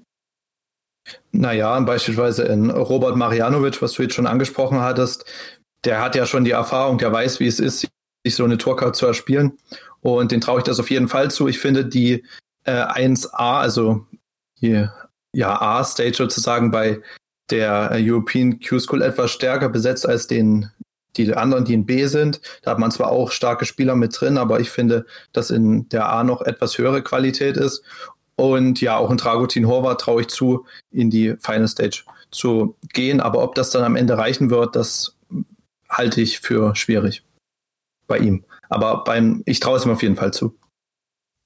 Naja, 1.32 1.80
beispielsweise 1.82 2.44
in 2.44 2.70
Robert 2.70 3.16
Marianovic, 3.16 3.82
was 3.82 3.94
du 3.94 4.04
jetzt 4.04 4.16
schon 4.16 4.28
angesprochen 4.28 4.82
hattest, 4.82 5.26
der 5.84 6.02
hat 6.02 6.16
ja 6.16 6.26
schon 6.26 6.46
die 6.46 6.52
Erfahrung, 6.52 6.98
der 6.98 7.12
weiß, 7.12 7.40
wie 7.40 7.48
es 7.48 7.60
ist, 7.60 7.88
sich 8.26 8.36
so 8.36 8.44
eine 8.44 8.58
Tourcard 8.58 8.96
zu 8.96 9.06
erspielen. 9.06 9.58
Und 10.02 10.32
den 10.32 10.42
traue 10.42 10.60
ich 10.60 10.64
das 10.64 10.80
auf 10.80 10.90
jeden 10.90 11.08
Fall 11.08 11.32
zu. 11.32 11.48
Ich 11.48 11.60
finde 11.60 11.86
die 11.86 12.24
äh, 12.66 12.72
1A, 12.72 13.60
also 13.60 14.06
die 14.62 14.88
ja, 15.34 15.62
A-Stage 15.62 16.16
sozusagen 16.16 16.72
bei 16.72 17.02
der 17.50 17.92
European 17.94 18.60
Q-School 18.60 19.02
etwas 19.02 19.32
stärker 19.32 19.70
besetzt 19.70 20.08
als 20.08 20.28
den, 20.28 20.70
die 21.16 21.34
anderen, 21.34 21.66
die 21.66 21.74
in 21.74 21.86
B 21.86 22.08
sind. 22.08 22.42
Da 22.64 22.72
hat 22.72 22.80
man 22.80 22.92
zwar 22.92 23.10
auch 23.12 23.32
starke 23.32 23.66
Spieler 23.66 23.96
mit 23.96 24.20
drin, 24.20 24.38
aber 24.38 24.60
ich 24.60 24.70
finde, 24.70 25.06
dass 25.32 25.52
in 25.52 25.88
der 25.90 26.10
A 26.10 26.24
noch 26.24 26.42
etwas 26.42 26.78
höhere 26.78 27.04
Qualität 27.04 27.58
ist. 27.58 27.84
Und 28.36 28.82
ja, 28.82 28.98
auch 28.98 29.12
in 29.12 29.18
Dragutin 29.18 29.68
Horvath 29.68 30.02
traue 30.02 30.22
ich 30.22 30.28
zu, 30.28 30.66
in 30.92 31.10
die 31.10 31.36
Final 31.40 31.68
Stage 31.68 32.04
zu 32.32 32.76
gehen. 32.94 33.22
Aber 33.22 33.44
ob 33.44 33.56
das 33.56 33.70
dann 33.70 33.84
am 33.84 33.96
Ende 33.96 34.18
reichen 34.18 34.50
wird, 34.50 34.76
das 34.76 35.16
halte 35.90 36.22
ich 36.22 36.40
für 36.40 36.76
schwierig 36.76 37.25
bei 38.08 38.20
ihm. 38.20 38.44
Aber 38.70 39.04
beim, 39.04 39.44
ich 39.46 39.60
traue 39.60 39.78
es 39.78 39.86
ihm 39.86 39.92
auf 39.92 40.02
jeden 40.02 40.16
Fall 40.16 40.34
zu. 40.34 40.58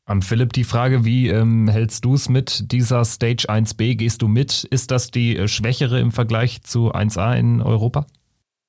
Am 0.05 0.23
Philipp 0.23 0.53
die 0.53 0.63
Frage, 0.63 1.05
wie 1.05 1.27
ähm, 1.27 1.67
hältst 1.67 2.03
du 2.03 2.15
es 2.15 2.29
mit 2.29 2.71
dieser 2.71 3.05
Stage 3.05 3.45
1b? 3.47 3.95
Gehst 3.95 4.23
du 4.23 4.27
mit? 4.27 4.63
Ist 4.63 4.89
das 4.89 5.11
die 5.11 5.37
äh, 5.37 5.47
schwächere 5.47 5.99
im 5.99 6.11
Vergleich 6.11 6.63
zu 6.63 6.91
1a 6.91 7.37
in 7.37 7.61
Europa? 7.61 8.07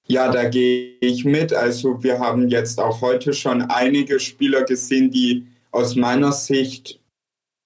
Ja, 0.06 0.30
da 0.30 0.48
gehe 0.48 0.96
ich 1.00 1.24
mit. 1.24 1.54
Also 1.54 2.02
wir 2.02 2.18
haben 2.18 2.48
jetzt 2.48 2.78
auch 2.78 3.00
heute 3.00 3.32
schon 3.32 3.62
einige 3.62 4.20
Spieler 4.20 4.64
gesehen, 4.64 5.10
die 5.10 5.46
aus 5.70 5.94
meiner 5.96 6.32
Sicht 6.32 7.00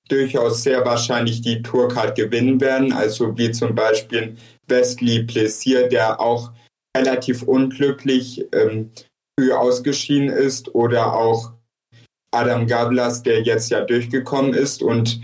durchaus 0.08 0.62
sehr 0.62 0.84
wahrscheinlich 0.84 1.40
die 1.40 1.62
Tourcard 1.62 2.14
gewinnen 2.14 2.60
werden. 2.60 2.92
Also 2.92 3.36
wie 3.38 3.50
zum 3.50 3.74
Beispiel 3.74 4.36
Wesley 4.68 5.24
Plessier, 5.24 5.88
der 5.88 6.20
auch 6.20 6.52
relativ 6.96 7.42
unglücklich 7.42 8.44
ähm, 8.52 8.90
früh 9.38 9.52
ausgeschieden 9.52 10.28
ist 10.28 10.74
oder 10.74 11.14
auch 11.14 11.52
Adam 12.30 12.66
Gablas, 12.66 13.22
der 13.22 13.42
jetzt 13.42 13.70
ja 13.70 13.80
durchgekommen 13.80 14.54
ist 14.54 14.82
und 14.82 15.20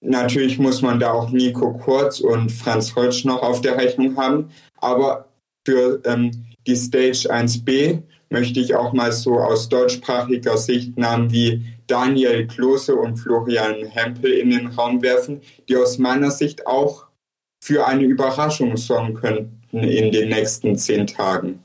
natürlich 0.00 0.58
muss 0.58 0.82
man 0.82 1.00
da 1.00 1.12
auch 1.12 1.30
Nico 1.30 1.74
Kurz 1.74 2.20
und 2.20 2.50
Franz 2.50 2.94
Holtsch 2.94 3.24
noch 3.24 3.42
auf 3.42 3.60
der 3.60 3.76
Rechnung 3.76 4.16
haben, 4.16 4.50
aber 4.76 5.28
für 5.66 6.00
ähm, 6.04 6.46
die 6.66 6.76
Stage 6.76 7.28
1b 7.32 8.02
möchte 8.30 8.60
ich 8.60 8.74
auch 8.74 8.92
mal 8.92 9.12
so 9.12 9.38
aus 9.38 9.68
deutschsprachiger 9.68 10.56
Sicht 10.56 10.96
Namen 10.98 11.32
wie 11.32 11.64
Daniel 11.86 12.46
Klose 12.46 12.94
und 12.94 13.16
Florian 13.16 13.86
Hempel 13.86 14.32
in 14.32 14.50
den 14.50 14.66
Raum 14.68 15.02
werfen, 15.02 15.40
die 15.68 15.76
aus 15.76 15.98
meiner 15.98 16.30
Sicht 16.30 16.66
auch 16.66 17.06
für 17.62 17.86
eine 17.86 18.04
Überraschung 18.04 18.76
sorgen 18.76 19.14
könnten 19.14 19.78
in 19.78 20.12
den 20.12 20.28
nächsten 20.28 20.76
zehn 20.76 21.06
Tagen. 21.06 21.60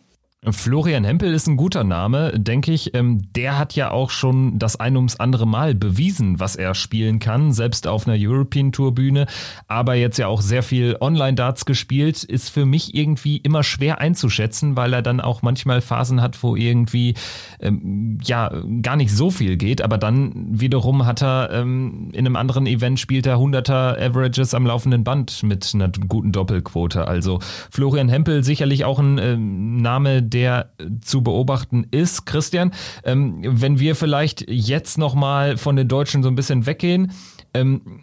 Florian 0.52 1.06
Hempel 1.06 1.34
ist 1.34 1.48
ein 1.48 1.56
guter 1.56 1.84
Name, 1.84 2.38
denke 2.38 2.74
ich. 2.74 2.94
Ähm, 2.94 3.22
der 3.34 3.58
hat 3.58 3.76
ja 3.76 3.92
auch 3.92 4.10
schon 4.10 4.60
das 4.60 4.78
ein 4.80 4.98
ums 4.98 5.16
andere 5.16 5.48
Mal 5.48 5.74
bewiesen, 5.74 6.40
was 6.40 6.56
er 6.56 6.76
spielen 6.76 7.20
kann, 7.20 7.54
selbst 7.54 7.88
auf 7.88 8.08
einer 8.08 8.18
European 8.20 8.72
Tour 8.72 8.94
Bühne, 8.94 9.28
aber 9.68 9.96
jetzt 9.96 10.18
ja 10.18 10.28
auch 10.28 10.42
sehr 10.42 10.64
viel 10.64 10.98
Online-Darts 11.00 11.66
gespielt, 11.66 12.24
ist 12.24 12.50
für 12.50 12.66
mich 12.66 12.94
irgendwie 12.94 13.38
immer 13.38 13.64
schwer 13.64 14.00
einzuschätzen, 14.00 14.76
weil 14.76 14.94
er 14.94 15.02
dann 15.02 15.22
auch 15.22 15.42
manchmal 15.42 15.82
Phasen 15.82 16.22
hat, 16.22 16.42
wo 16.44 16.56
irgendwie 16.56 17.14
ähm, 17.60 18.18
ja 18.24 18.52
gar 18.82 18.96
nicht 18.96 19.12
so 19.12 19.32
viel 19.32 19.58
geht, 19.58 19.82
aber 19.82 19.98
dann 19.98 20.34
wiederum 20.60 21.06
hat 21.06 21.22
er 21.22 21.52
ähm, 21.52 22.10
in 22.12 22.26
einem 22.26 22.36
anderen 22.36 22.66
Event 22.68 23.00
spielt 23.00 23.26
er 23.26 23.38
100er 23.38 23.98
Averages 23.98 24.54
am 24.54 24.66
laufenden 24.66 25.04
Band 25.04 25.44
mit 25.44 25.72
einer 25.74 25.90
guten 25.90 26.32
Doppelquote. 26.32 27.08
Also 27.08 27.40
Florian 27.72 28.10
Hempel 28.10 28.44
sicherlich 28.44 28.86
auch 28.86 29.00
ein 29.00 29.82
Name, 29.82 30.22
der 30.34 30.74
zu 31.02 31.22
beobachten 31.22 31.86
ist. 31.92 32.26
Christian, 32.26 32.72
ähm, 33.04 33.42
wenn 33.44 33.80
wir 33.80 33.96
vielleicht 33.96 34.50
jetzt 34.50 34.98
nochmal 34.98 35.58
von 35.58 35.76
den 35.76 35.88
Deutschen 35.88 36.24
so 36.24 36.30
ein 36.30 36.36
bisschen 36.36 36.66
weggehen, 36.66 37.12
ähm, 37.54 38.02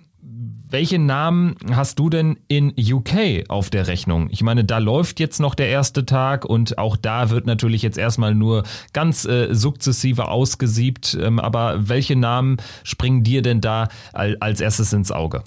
welche 0.71 1.01
Namen 1.01 1.57
hast 1.73 1.99
du 1.99 2.11
denn 2.11 2.39
in 2.47 2.73
UK 2.79 3.45
auf 3.49 3.71
der 3.71 3.89
Rechnung? 3.89 4.29
Ich 4.31 4.43
meine, 4.43 4.65
da 4.65 4.79
läuft 4.79 5.19
jetzt 5.19 5.41
noch 5.41 5.57
der 5.57 5.69
erste 5.69 6.07
Tag 6.07 6.45
und 6.45 6.79
auch 6.79 6.97
da 6.97 7.31
wird 7.31 7.47
natürlich 7.47 7.83
jetzt 7.83 7.99
erstmal 7.99 8.35
nur 8.35 8.63
ganz 8.93 9.25
äh, 9.25 9.53
sukzessive 9.53 10.29
ausgesiebt. 10.29 11.19
Ähm, 11.21 11.41
aber 11.41 11.89
welche 11.89 12.15
Namen 12.15 12.59
springen 12.85 13.25
dir 13.25 13.43
denn 13.43 13.61
da 13.61 13.89
als 14.13 14.61
erstes 14.61 14.93
ins 14.93 15.11
Auge? 15.11 15.43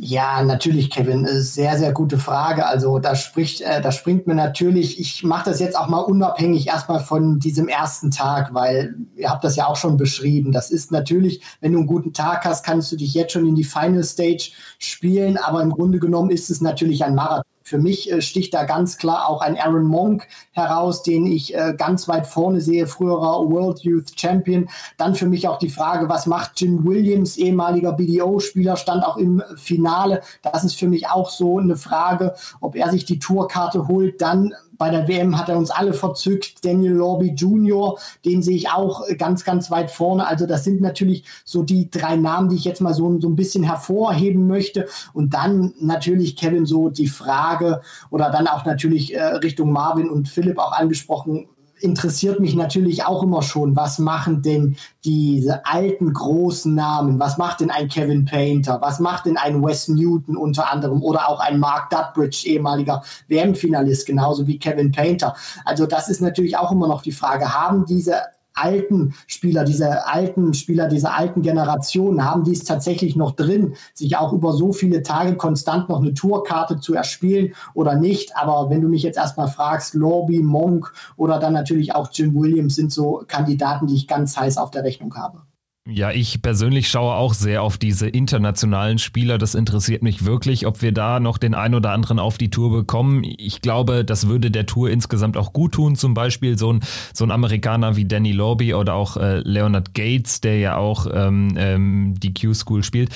Ja, 0.00 0.44
natürlich, 0.44 0.90
Kevin. 0.90 1.26
Sehr, 1.26 1.76
sehr 1.76 1.92
gute 1.92 2.18
Frage. 2.18 2.66
Also 2.66 3.00
da 3.00 3.16
spricht, 3.16 3.62
äh, 3.62 3.82
da 3.82 3.90
springt 3.90 4.28
mir 4.28 4.36
natürlich, 4.36 5.00
ich 5.00 5.24
mache 5.24 5.50
das 5.50 5.58
jetzt 5.58 5.76
auch 5.76 5.88
mal 5.88 5.98
unabhängig 5.98 6.68
erstmal 6.68 7.00
von 7.00 7.40
diesem 7.40 7.66
ersten 7.66 8.12
Tag, 8.12 8.54
weil 8.54 8.94
ihr 9.16 9.28
habt 9.28 9.42
das 9.42 9.56
ja 9.56 9.66
auch 9.66 9.74
schon 9.74 9.96
beschrieben. 9.96 10.52
Das 10.52 10.70
ist 10.70 10.92
natürlich, 10.92 11.42
wenn 11.60 11.72
du 11.72 11.78
einen 11.78 11.88
guten 11.88 12.12
Tag 12.12 12.44
hast, 12.44 12.64
kannst 12.64 12.92
du 12.92 12.96
dich 12.96 13.12
jetzt 13.12 13.32
schon 13.32 13.44
in 13.44 13.56
die 13.56 13.64
Final 13.64 14.04
Stage 14.04 14.52
spielen, 14.78 15.36
aber 15.36 15.62
im 15.62 15.70
Grunde 15.70 15.98
genommen 15.98 16.30
ist 16.30 16.48
es 16.48 16.60
natürlich 16.60 17.04
ein 17.04 17.16
Marathon. 17.16 17.42
Für 17.68 17.78
mich 17.78 18.10
äh, 18.10 18.22
sticht 18.22 18.54
da 18.54 18.64
ganz 18.64 18.96
klar 18.96 19.28
auch 19.28 19.42
ein 19.42 19.58
Aaron 19.58 19.84
Monk 19.84 20.26
heraus, 20.52 21.02
den 21.02 21.26
ich 21.26 21.54
äh, 21.54 21.74
ganz 21.76 22.08
weit 22.08 22.26
vorne 22.26 22.62
sehe, 22.62 22.86
früherer 22.86 23.50
World 23.50 23.80
Youth 23.80 24.18
Champion. 24.18 24.70
Dann 24.96 25.14
für 25.14 25.26
mich 25.26 25.46
auch 25.46 25.58
die 25.58 25.68
Frage, 25.68 26.08
was 26.08 26.24
macht 26.26 26.60
Jim 26.60 26.86
Williams, 26.86 27.36
ehemaliger 27.36 27.92
BDO-Spieler, 27.92 28.76
stand 28.76 29.04
auch 29.04 29.18
im 29.18 29.42
Finale. 29.56 30.22
Das 30.42 30.64
ist 30.64 30.78
für 30.78 30.88
mich 30.88 31.08
auch 31.08 31.28
so 31.28 31.58
eine 31.58 31.76
Frage, 31.76 32.34
ob 32.62 32.74
er 32.74 32.90
sich 32.90 33.04
die 33.04 33.18
Tourkarte 33.18 33.86
holt. 33.86 34.22
Dann 34.22 34.54
bei 34.78 34.90
der 34.90 35.08
WM 35.08 35.36
hat 35.36 35.48
er 35.48 35.58
uns 35.58 35.70
alle 35.70 35.92
verzückt. 35.92 36.64
Daniel 36.64 36.92
Lorby 36.92 37.32
Jr., 37.32 37.98
den 38.24 38.42
sehe 38.42 38.56
ich 38.56 38.70
auch 38.70 39.02
ganz, 39.18 39.44
ganz 39.44 39.70
weit 39.70 39.90
vorne. 39.90 40.26
Also 40.26 40.46
das 40.46 40.64
sind 40.64 40.80
natürlich 40.80 41.24
so 41.44 41.64
die 41.64 41.90
drei 41.90 42.16
Namen, 42.16 42.48
die 42.48 42.56
ich 42.56 42.64
jetzt 42.64 42.80
mal 42.80 42.94
so, 42.94 43.20
so 43.20 43.28
ein 43.28 43.36
bisschen 43.36 43.64
hervorheben 43.64 44.46
möchte. 44.46 44.86
Und 45.12 45.34
dann 45.34 45.74
natürlich, 45.80 46.36
Kevin, 46.36 46.64
so 46.64 46.88
die 46.88 47.08
Frage 47.08 47.82
oder 48.10 48.30
dann 48.30 48.46
auch 48.46 48.64
natürlich 48.64 49.14
äh, 49.14 49.22
Richtung 49.22 49.72
Marvin 49.72 50.08
und 50.08 50.28
Philipp 50.28 50.58
auch 50.58 50.72
angesprochen, 50.72 51.48
interessiert 51.80 52.40
mich 52.40 52.54
natürlich 52.54 53.04
auch 53.04 53.22
immer 53.22 53.42
schon, 53.42 53.76
was 53.76 53.98
machen 53.98 54.42
denn 54.42 54.76
diese 55.04 55.64
alten 55.66 56.12
großen 56.12 56.74
Namen? 56.74 57.18
Was 57.18 57.38
macht 57.38 57.60
denn 57.60 57.70
ein 57.70 57.88
Kevin 57.88 58.24
Painter? 58.24 58.80
Was 58.80 59.00
macht 59.00 59.26
denn 59.26 59.36
ein 59.36 59.62
Wes 59.62 59.88
Newton 59.88 60.36
unter 60.36 60.72
anderem 60.72 61.02
oder 61.02 61.28
auch 61.28 61.40
ein 61.40 61.58
Mark 61.58 61.90
Dudbridge, 61.90 62.46
ehemaliger 62.46 63.02
WM-Finalist, 63.28 64.06
genauso 64.06 64.46
wie 64.46 64.58
Kevin 64.58 64.92
Painter? 64.92 65.34
Also 65.64 65.86
das 65.86 66.08
ist 66.08 66.20
natürlich 66.20 66.56
auch 66.56 66.72
immer 66.72 66.88
noch 66.88 67.02
die 67.02 67.12
Frage, 67.12 67.54
haben 67.54 67.84
diese 67.86 68.22
alten 68.60 69.14
Spieler, 69.26 69.64
diese 69.64 70.06
alten 70.06 70.54
Spieler 70.54 70.88
dieser 70.88 71.16
alten 71.16 71.42
Generation 71.42 72.24
haben 72.24 72.44
die 72.44 72.52
es 72.52 72.64
tatsächlich 72.64 73.16
noch 73.16 73.32
drin, 73.32 73.74
sich 73.94 74.16
auch 74.16 74.32
über 74.32 74.52
so 74.52 74.72
viele 74.72 75.02
Tage 75.02 75.36
konstant 75.36 75.88
noch 75.88 76.00
eine 76.00 76.14
Tourkarte 76.14 76.80
zu 76.80 76.94
erspielen 76.94 77.54
oder 77.74 77.94
nicht. 77.94 78.36
Aber 78.36 78.70
wenn 78.70 78.80
du 78.80 78.88
mich 78.88 79.02
jetzt 79.02 79.18
erstmal 79.18 79.48
fragst, 79.48 79.94
Lorby, 79.94 80.40
Monk 80.40 80.92
oder 81.16 81.38
dann 81.38 81.52
natürlich 81.52 81.94
auch 81.94 82.08
Jim 82.12 82.34
Williams 82.34 82.76
sind 82.76 82.92
so 82.92 83.24
Kandidaten, 83.26 83.86
die 83.86 83.94
ich 83.94 84.08
ganz 84.08 84.36
heiß 84.36 84.58
auf 84.58 84.70
der 84.70 84.84
Rechnung 84.84 85.14
habe. 85.14 85.47
Ja, 85.90 86.10
ich 86.10 86.42
persönlich 86.42 86.90
schaue 86.90 87.14
auch 87.14 87.32
sehr 87.32 87.62
auf 87.62 87.78
diese 87.78 88.08
internationalen 88.08 88.98
Spieler. 88.98 89.38
Das 89.38 89.54
interessiert 89.54 90.02
mich 90.02 90.26
wirklich, 90.26 90.66
ob 90.66 90.82
wir 90.82 90.92
da 90.92 91.18
noch 91.18 91.38
den 91.38 91.54
ein 91.54 91.74
oder 91.74 91.92
anderen 91.92 92.18
auf 92.18 92.36
die 92.36 92.50
Tour 92.50 92.70
bekommen. 92.70 93.24
Ich 93.24 93.62
glaube, 93.62 94.04
das 94.04 94.28
würde 94.28 94.50
der 94.50 94.66
Tour 94.66 94.90
insgesamt 94.90 95.38
auch 95.38 95.54
gut 95.54 95.72
tun. 95.72 95.96
Zum 95.96 96.12
Beispiel 96.12 96.58
so 96.58 96.74
ein, 96.74 96.80
so 97.14 97.24
ein 97.24 97.30
Amerikaner 97.30 97.96
wie 97.96 98.04
Danny 98.04 98.32
Lorby 98.32 98.74
oder 98.74 98.92
auch 98.92 99.16
äh, 99.16 99.38
Leonard 99.38 99.94
Gates, 99.94 100.42
der 100.42 100.58
ja 100.58 100.76
auch 100.76 101.06
ähm, 101.10 101.54
ähm, 101.56 102.14
die 102.18 102.34
Q-School 102.34 102.84
spielt. 102.84 103.08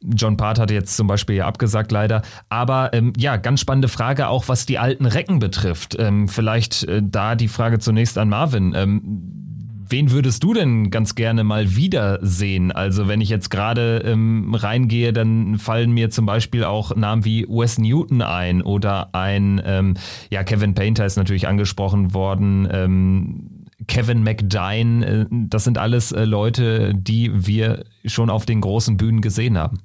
John 0.00 0.36
Part 0.36 0.60
hatte 0.60 0.74
jetzt 0.74 0.96
zum 0.96 1.08
Beispiel 1.08 1.34
ja 1.34 1.46
abgesagt 1.46 1.90
leider. 1.90 2.22
Aber 2.48 2.92
ähm, 2.92 3.12
ja, 3.16 3.38
ganz 3.38 3.58
spannende 3.58 3.88
Frage 3.88 4.28
auch, 4.28 4.46
was 4.46 4.66
die 4.66 4.78
alten 4.78 5.06
Recken 5.06 5.40
betrifft. 5.40 5.96
Ähm, 5.98 6.28
vielleicht 6.28 6.84
äh, 6.84 7.02
da 7.02 7.34
die 7.34 7.48
Frage 7.48 7.80
zunächst 7.80 8.18
an 8.18 8.28
Marvin. 8.28 8.72
Ähm, 8.76 9.40
Wen 9.86 10.10
würdest 10.10 10.42
du 10.42 10.54
denn 10.54 10.90
ganz 10.90 11.14
gerne 11.14 11.44
mal 11.44 11.76
wiedersehen? 11.76 12.72
Also 12.72 13.06
wenn 13.06 13.20
ich 13.20 13.28
jetzt 13.28 13.50
gerade 13.50 14.02
ähm, 14.04 14.54
reingehe, 14.54 15.12
dann 15.12 15.58
fallen 15.58 15.92
mir 15.92 16.08
zum 16.08 16.24
Beispiel 16.24 16.64
auch 16.64 16.96
Namen 16.96 17.24
wie 17.26 17.46
Wes 17.48 17.76
Newton 17.78 18.22
ein 18.22 18.62
oder 18.62 19.14
ein, 19.14 19.60
ähm, 19.64 19.94
ja, 20.30 20.42
Kevin 20.42 20.74
Painter 20.74 21.04
ist 21.04 21.16
natürlich 21.16 21.46
angesprochen 21.48 22.14
worden. 22.14 22.66
Ähm, 22.70 23.66
Kevin 23.86 24.22
McDine, 24.22 25.06
äh, 25.06 25.26
das 25.30 25.64
sind 25.64 25.76
alles 25.76 26.12
äh, 26.12 26.24
Leute, 26.24 26.94
die 26.94 27.46
wir 27.46 27.84
schon 28.06 28.30
auf 28.30 28.46
den 28.46 28.62
großen 28.62 28.96
Bühnen 28.96 29.20
gesehen 29.20 29.58
haben. 29.58 29.80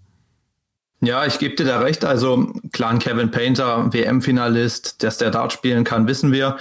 Ja, 1.02 1.26
ich 1.26 1.40
gebe 1.40 1.56
dir 1.56 1.66
da 1.66 1.80
recht. 1.80 2.06
Also 2.06 2.54
klar, 2.72 2.98
Kevin 3.00 3.32
Painter, 3.32 3.92
WM-Finalist, 3.92 5.04
dass 5.04 5.18
der 5.18 5.32
Dart 5.32 5.52
spielen 5.52 5.84
kann, 5.84 6.08
wissen 6.08 6.32
wir. 6.32 6.58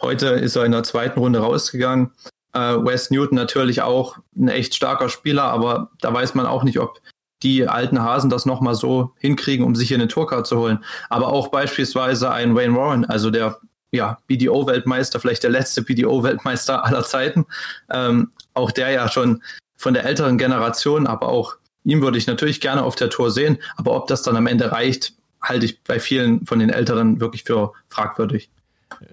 Heute 0.00 0.28
ist 0.28 0.56
er 0.56 0.64
in 0.64 0.72
der 0.72 0.84
zweiten 0.84 1.18
Runde 1.18 1.40
rausgegangen. 1.40 2.12
Äh, 2.52 2.58
Wes 2.58 3.10
Newton 3.10 3.36
natürlich 3.36 3.82
auch 3.82 4.18
ein 4.36 4.48
echt 4.48 4.74
starker 4.74 5.08
Spieler, 5.08 5.44
aber 5.44 5.90
da 6.00 6.12
weiß 6.12 6.34
man 6.34 6.46
auch 6.46 6.64
nicht, 6.64 6.78
ob 6.78 7.00
die 7.42 7.66
alten 7.66 8.00
Hasen 8.00 8.30
das 8.30 8.46
nochmal 8.46 8.74
so 8.74 9.12
hinkriegen, 9.18 9.64
um 9.64 9.74
sich 9.74 9.88
hier 9.88 9.96
eine 9.96 10.08
Tourcard 10.08 10.46
zu 10.46 10.58
holen. 10.58 10.84
Aber 11.08 11.28
auch 11.28 11.48
beispielsweise 11.48 12.30
ein 12.30 12.54
Wayne 12.54 12.76
Warren, 12.76 13.04
also 13.04 13.30
der 13.30 13.58
ja, 13.90 14.18
BDO-Weltmeister, 14.26 15.20
vielleicht 15.20 15.42
der 15.42 15.50
letzte 15.50 15.82
BDO-Weltmeister 15.82 16.84
aller 16.84 17.04
Zeiten. 17.04 17.46
Ähm, 17.90 18.30
auch 18.54 18.70
der 18.70 18.90
ja 18.90 19.08
schon 19.08 19.42
von 19.76 19.94
der 19.94 20.04
älteren 20.04 20.38
Generation, 20.38 21.06
aber 21.06 21.28
auch 21.28 21.56
ihm 21.84 22.00
würde 22.00 22.18
ich 22.18 22.26
natürlich 22.26 22.60
gerne 22.60 22.84
auf 22.84 22.94
der 22.94 23.10
Tour 23.10 23.30
sehen. 23.30 23.58
Aber 23.76 23.94
ob 23.94 24.06
das 24.06 24.22
dann 24.22 24.36
am 24.36 24.46
Ende 24.46 24.72
reicht, 24.72 25.14
halte 25.42 25.66
ich 25.66 25.82
bei 25.82 25.98
vielen 25.98 26.46
von 26.46 26.58
den 26.58 26.70
Älteren 26.70 27.20
wirklich 27.20 27.44
für 27.44 27.72
fragwürdig. 27.88 28.50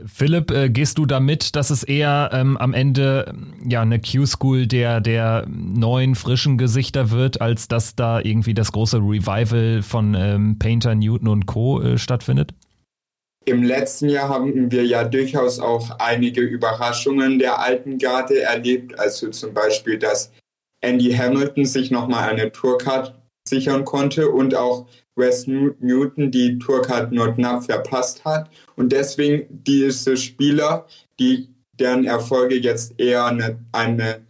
Philipp, 0.06 0.52
äh, 0.52 0.70
gehst 0.70 0.98
du 0.98 1.06
damit, 1.06 1.56
dass 1.56 1.70
es 1.70 1.84
eher 1.84 2.30
ähm, 2.34 2.58
am 2.58 2.74
Ende 2.74 3.34
ja 3.68 3.82
eine 3.82 4.00
Q-School 4.00 4.68
der, 4.68 5.02
der 5.02 5.46
neuen, 5.48 6.16
frischen 6.16 6.58
Gesichter 6.58 7.12
wird, 7.12 7.42
als 7.42 7.68
dass 7.68 7.96
da 7.96 8.20
irgendwie 8.20 8.54
das 8.54 8.72
große 8.72 8.98
Revival 8.98 9.82
von 9.82 10.16
ähm, 10.16 10.60
Painter, 10.60 10.96
Newton 10.96 11.28
und 11.28 11.46
Co. 11.46 11.82
Äh, 11.82 11.98
stattfindet? 11.98 12.54
Im 13.46 13.64
letzten 13.64 14.10
Jahr 14.10 14.30
haben 14.30 14.72
wir 14.72 14.86
ja 14.86 15.04
durchaus 15.04 15.60
auch 15.60 15.92
einige 16.00 16.42
Überraschungen 16.42 17.40
der 17.40 17.60
alten 17.60 17.98
Garde 17.98 18.42
erlebt. 18.42 18.98
Also 19.00 19.30
zum 19.30 19.54
Beispiel, 19.54 19.98
dass 19.98 20.32
Andy 20.82 21.12
Hamilton 21.14 21.66
sich 21.66 21.90
nochmal 21.90 22.30
eine 22.30 22.52
Tourcard 22.52 23.16
sichern 23.48 23.86
konnte 23.86 24.30
und 24.30 24.56
auch 24.56 24.88
Wes 25.20 25.46
Newton 25.46 26.32
die 26.32 26.58
Tourcard 26.58 27.12
nur 27.12 27.34
knapp 27.34 27.66
verpasst 27.66 28.26
hat. 28.26 28.50
Und 28.76 28.92
deswegen 28.92 29.46
diese 29.50 30.18
Spieler, 30.18 30.88
die 31.20 31.50
deren 31.80 32.06
Erfolge 32.06 32.56
jetzt 32.56 33.00
eher 33.00 33.26
eine, 33.26 33.60
eine 33.72 34.22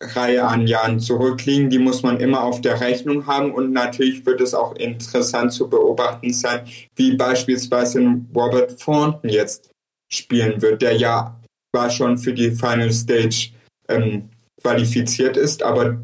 Reihe 0.00 0.44
an 0.44 0.66
Jahren 0.66 1.00
zurückliegen, 1.00 1.70
die 1.70 1.78
muss 1.78 2.02
man 2.02 2.20
immer 2.20 2.42
auf 2.42 2.60
der 2.60 2.80
Rechnung 2.80 3.26
haben 3.26 3.52
und 3.52 3.72
natürlich 3.72 4.26
wird 4.26 4.42
es 4.42 4.52
auch 4.52 4.74
interessant 4.76 5.52
zu 5.52 5.70
beobachten 5.70 6.32
sein, 6.34 6.66
wie 6.96 7.16
beispielsweise 7.16 8.20
Robert 8.34 8.78
Thornton 8.78 9.30
jetzt 9.30 9.70
spielen 10.12 10.60
wird, 10.60 10.82
der 10.82 10.96
ja 10.96 11.40
zwar 11.74 11.90
schon 11.90 12.18
für 12.18 12.34
die 12.34 12.50
Final 12.50 12.92
Stage 12.92 13.52
ähm, 13.88 14.28
qualifiziert 14.60 15.36
ist, 15.38 15.62
aber 15.62 15.98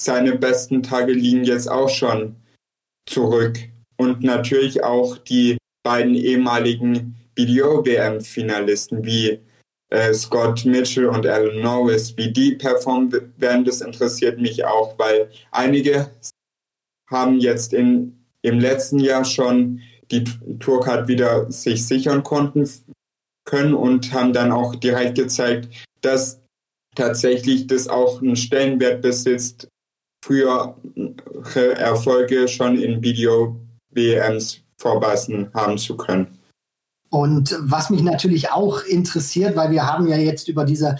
seine 0.00 0.36
besten 0.36 0.82
Tage 0.82 1.12
liegen 1.12 1.44
jetzt 1.44 1.68
auch 1.68 1.88
schon 1.88 2.36
zurück. 3.06 3.58
Und 3.96 4.22
natürlich 4.22 4.82
auch 4.82 5.18
die 5.18 5.56
beiden 5.84 6.14
ehemaligen 6.14 7.14
BDO-WM-Finalisten 7.34 9.04
wie 9.04 9.40
äh, 9.90 10.12
Scott 10.14 10.64
Mitchell 10.64 11.06
und 11.06 11.26
Alan 11.26 11.60
Norris, 11.60 12.16
wie 12.16 12.32
die 12.32 12.52
performen 12.52 13.32
werden, 13.36 13.64
das 13.64 13.80
interessiert 13.80 14.40
mich 14.40 14.64
auch, 14.64 14.98
weil 14.98 15.30
einige 15.50 16.10
haben 17.10 17.38
jetzt 17.38 17.72
in, 17.72 18.24
im 18.42 18.58
letzten 18.58 18.98
Jahr 18.98 19.24
schon 19.24 19.80
die 20.10 20.24
Tourcard 20.58 21.08
wieder 21.08 21.50
sich 21.50 21.86
sichern 21.86 22.22
konnten 22.22 22.68
können 23.44 23.74
und 23.74 24.12
haben 24.12 24.32
dann 24.32 24.52
auch 24.52 24.74
direkt 24.74 25.16
gezeigt, 25.16 25.68
dass 26.00 26.40
tatsächlich 26.94 27.66
das 27.66 27.88
auch 27.88 28.22
einen 28.22 28.36
Stellenwert 28.36 29.02
besitzt, 29.02 29.68
frühere 30.24 30.74
Erfolge 31.76 32.48
schon 32.48 32.78
in 32.78 33.02
Video-WMs 33.02 34.60
vorweisen 34.78 35.50
haben 35.52 35.76
zu 35.76 35.96
können. 35.96 36.38
Und 37.10 37.54
was 37.60 37.90
mich 37.90 38.02
natürlich 38.02 38.50
auch 38.50 38.82
interessiert, 38.84 39.54
weil 39.54 39.70
wir 39.70 39.86
haben 39.86 40.08
ja 40.08 40.16
jetzt 40.16 40.48
über 40.48 40.64
diese 40.64 40.96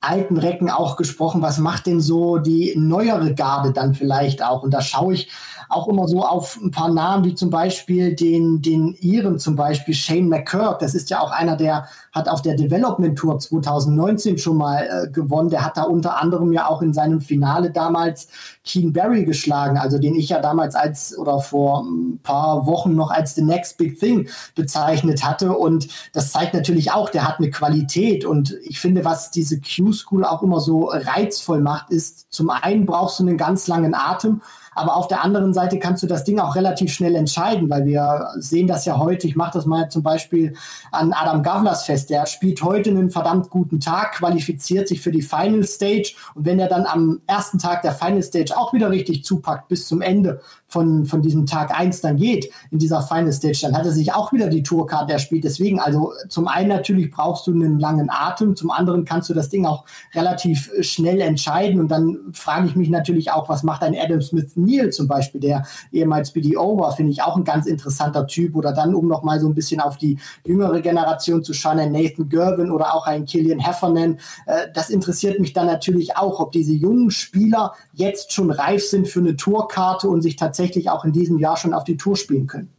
alten 0.00 0.36
Recken 0.36 0.70
auch 0.70 0.96
gesprochen, 0.96 1.40
was 1.40 1.58
macht 1.58 1.86
denn 1.86 2.00
so 2.00 2.38
die 2.38 2.74
neuere 2.76 3.34
Garde 3.34 3.72
dann 3.72 3.94
vielleicht 3.94 4.42
auch? 4.42 4.62
Und 4.62 4.72
da 4.72 4.82
schaue 4.82 5.14
ich 5.14 5.30
auch 5.74 5.88
immer 5.88 6.08
so 6.08 6.24
auf 6.24 6.58
ein 6.62 6.70
paar 6.70 6.88
Namen, 6.88 7.24
wie 7.24 7.34
zum 7.34 7.50
Beispiel 7.50 8.14
den, 8.14 8.62
den 8.62 8.94
Iren, 9.00 9.38
zum 9.38 9.56
Beispiel 9.56 9.94
Shane 9.94 10.28
McCurk. 10.28 10.78
Das 10.78 10.94
ist 10.94 11.10
ja 11.10 11.20
auch 11.20 11.30
einer, 11.30 11.56
der 11.56 11.88
hat 12.12 12.28
auf 12.28 12.42
der 12.42 12.54
Development 12.54 13.18
Tour 13.18 13.38
2019 13.38 14.38
schon 14.38 14.56
mal 14.56 14.86
äh, 14.88 15.10
gewonnen. 15.10 15.50
Der 15.50 15.64
hat 15.64 15.76
da 15.76 15.82
unter 15.82 16.20
anderem 16.20 16.52
ja 16.52 16.68
auch 16.68 16.80
in 16.80 16.92
seinem 16.92 17.20
Finale 17.20 17.70
damals 17.70 18.28
Keen 18.64 18.92
Barry 18.92 19.24
geschlagen, 19.24 19.76
also 19.76 19.98
den 19.98 20.14
ich 20.14 20.28
ja 20.28 20.40
damals 20.40 20.74
als 20.74 21.16
oder 21.18 21.40
vor 21.40 21.84
ein 21.84 22.20
paar 22.22 22.66
Wochen 22.66 22.94
noch 22.94 23.10
als 23.10 23.34
the 23.34 23.42
next 23.42 23.76
big 23.76 23.98
thing 23.98 24.28
bezeichnet 24.54 25.24
hatte. 25.24 25.56
Und 25.56 25.88
das 26.12 26.32
zeigt 26.32 26.54
natürlich 26.54 26.92
auch, 26.92 27.10
der 27.10 27.26
hat 27.26 27.38
eine 27.38 27.50
Qualität. 27.50 28.24
Und 28.24 28.56
ich 28.62 28.78
finde, 28.78 29.04
was 29.04 29.30
diese 29.30 29.60
Q-School 29.60 30.24
auch 30.24 30.42
immer 30.42 30.60
so 30.60 30.90
reizvoll 30.92 31.60
macht, 31.60 31.90
ist, 31.90 32.32
zum 32.32 32.50
einen 32.50 32.86
brauchst 32.86 33.18
du 33.18 33.24
einen 33.24 33.36
ganz 33.36 33.66
langen 33.66 33.94
Atem 33.94 34.40
aber 34.74 34.96
auf 34.96 35.08
der 35.08 35.24
anderen 35.24 35.54
Seite 35.54 35.78
kannst 35.78 36.02
du 36.02 36.06
das 36.06 36.24
Ding 36.24 36.38
auch 36.38 36.56
relativ 36.56 36.92
schnell 36.92 37.14
entscheiden, 37.14 37.70
weil 37.70 37.86
wir 37.86 38.28
sehen 38.36 38.66
das 38.66 38.84
ja 38.84 38.98
heute. 38.98 39.26
Ich 39.26 39.36
mache 39.36 39.52
das 39.54 39.66
mal 39.66 39.88
zum 39.88 40.02
Beispiel 40.02 40.54
an 40.92 41.12
Adam 41.12 41.42
Gavlas 41.42 41.84
fest. 41.84 42.10
Der 42.10 42.26
spielt 42.26 42.62
heute 42.62 42.90
einen 42.90 43.10
verdammt 43.10 43.50
guten 43.50 43.80
Tag, 43.80 44.12
qualifiziert 44.14 44.88
sich 44.88 45.00
für 45.00 45.12
die 45.12 45.22
Final 45.22 45.64
Stage 45.64 46.14
und 46.34 46.44
wenn 46.44 46.58
er 46.58 46.68
dann 46.68 46.86
am 46.86 47.20
ersten 47.26 47.58
Tag 47.58 47.82
der 47.82 47.92
Final 47.92 48.22
Stage 48.22 48.56
auch 48.56 48.72
wieder 48.72 48.90
richtig 48.90 49.24
zupackt 49.24 49.68
bis 49.68 49.86
zum 49.86 50.00
Ende 50.00 50.40
von, 50.74 51.06
von 51.06 51.22
diesem 51.22 51.46
Tag 51.46 51.78
1 51.78 52.00
dann 52.00 52.16
geht 52.16 52.50
in 52.70 52.78
dieser 52.78 53.00
Final 53.00 53.32
Stage, 53.32 53.60
dann 53.62 53.76
hat 53.76 53.86
er 53.86 53.92
sich 53.92 54.12
auch 54.12 54.32
wieder 54.32 54.48
die 54.48 54.62
Tourcard 54.62 55.08
erspielt. 55.10 55.44
Deswegen, 55.44 55.78
also 55.78 56.12
zum 56.28 56.48
einen 56.48 56.68
natürlich 56.68 57.10
brauchst 57.10 57.46
du 57.46 57.52
einen 57.52 57.78
langen 57.78 58.10
Atem, 58.10 58.56
zum 58.56 58.70
anderen 58.70 59.04
kannst 59.04 59.30
du 59.30 59.34
das 59.34 59.48
Ding 59.48 59.66
auch 59.66 59.84
relativ 60.14 60.70
schnell 60.80 61.20
entscheiden 61.20 61.80
und 61.80 61.88
dann 61.88 62.18
frage 62.32 62.66
ich 62.66 62.74
mich 62.74 62.90
natürlich 62.90 63.30
auch, 63.30 63.48
was 63.48 63.62
macht 63.62 63.82
ein 63.84 63.96
Adam 63.96 64.20
Smith 64.20 64.56
Neal 64.56 64.90
zum 64.90 65.06
Beispiel, 65.06 65.40
der 65.40 65.64
ehemals 65.92 66.32
BDO 66.32 66.78
war, 66.78 66.92
finde 66.92 67.12
ich 67.12 67.22
auch 67.22 67.36
ein 67.36 67.44
ganz 67.44 67.66
interessanter 67.66 68.26
Typ. 68.26 68.56
Oder 68.56 68.72
dann, 68.72 68.94
um 68.94 69.06
nochmal 69.06 69.38
so 69.38 69.48
ein 69.48 69.54
bisschen 69.54 69.80
auf 69.80 69.96
die 69.96 70.18
jüngere 70.44 70.80
Generation 70.80 71.44
zu 71.44 71.54
schauen, 71.54 71.78
ein 71.78 71.92
Nathan 71.92 72.28
Gervin 72.28 72.72
oder 72.72 72.94
auch 72.94 73.06
ein 73.06 73.26
Killian 73.26 73.60
Heffernan. 73.60 74.18
Äh, 74.46 74.66
das 74.74 74.90
interessiert 74.90 75.38
mich 75.38 75.52
dann 75.52 75.66
natürlich 75.66 76.16
auch, 76.16 76.40
ob 76.40 76.50
diese 76.52 76.72
jungen 76.72 77.12
Spieler 77.12 77.74
jetzt 77.92 78.32
schon 78.32 78.50
reif 78.50 78.84
sind 78.84 79.06
für 79.06 79.20
eine 79.20 79.36
Tourkarte 79.36 80.08
und 80.08 80.22
sich 80.22 80.34
tatsächlich 80.34 80.63
auch 80.90 81.04
in 81.04 81.12
diesem 81.12 81.38
Jahr 81.38 81.56
schon 81.56 81.74
auf 81.74 81.84
die 81.84 81.96
Tour 81.96 82.16
spielen 82.16 82.46
können. 82.46 82.74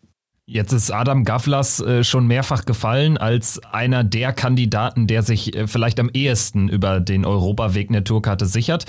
Jetzt 0.48 0.74
ist 0.74 0.92
Adam 0.92 1.24
Gavlas 1.24 1.80
äh, 1.80 2.04
schon 2.04 2.28
mehrfach 2.28 2.66
gefallen 2.66 3.18
als 3.18 3.60
einer 3.72 4.04
der 4.04 4.32
Kandidaten, 4.32 5.08
der 5.08 5.24
sich 5.24 5.56
äh, 5.56 5.66
vielleicht 5.66 6.00
am 6.00 6.12
ehesten 6.14 6.70
über 6.70 7.00
den 7.00 7.26
Europaweg 7.26 7.90
eine 7.90 8.04
Tourkarte 8.04 8.46
sichert. 8.46 8.86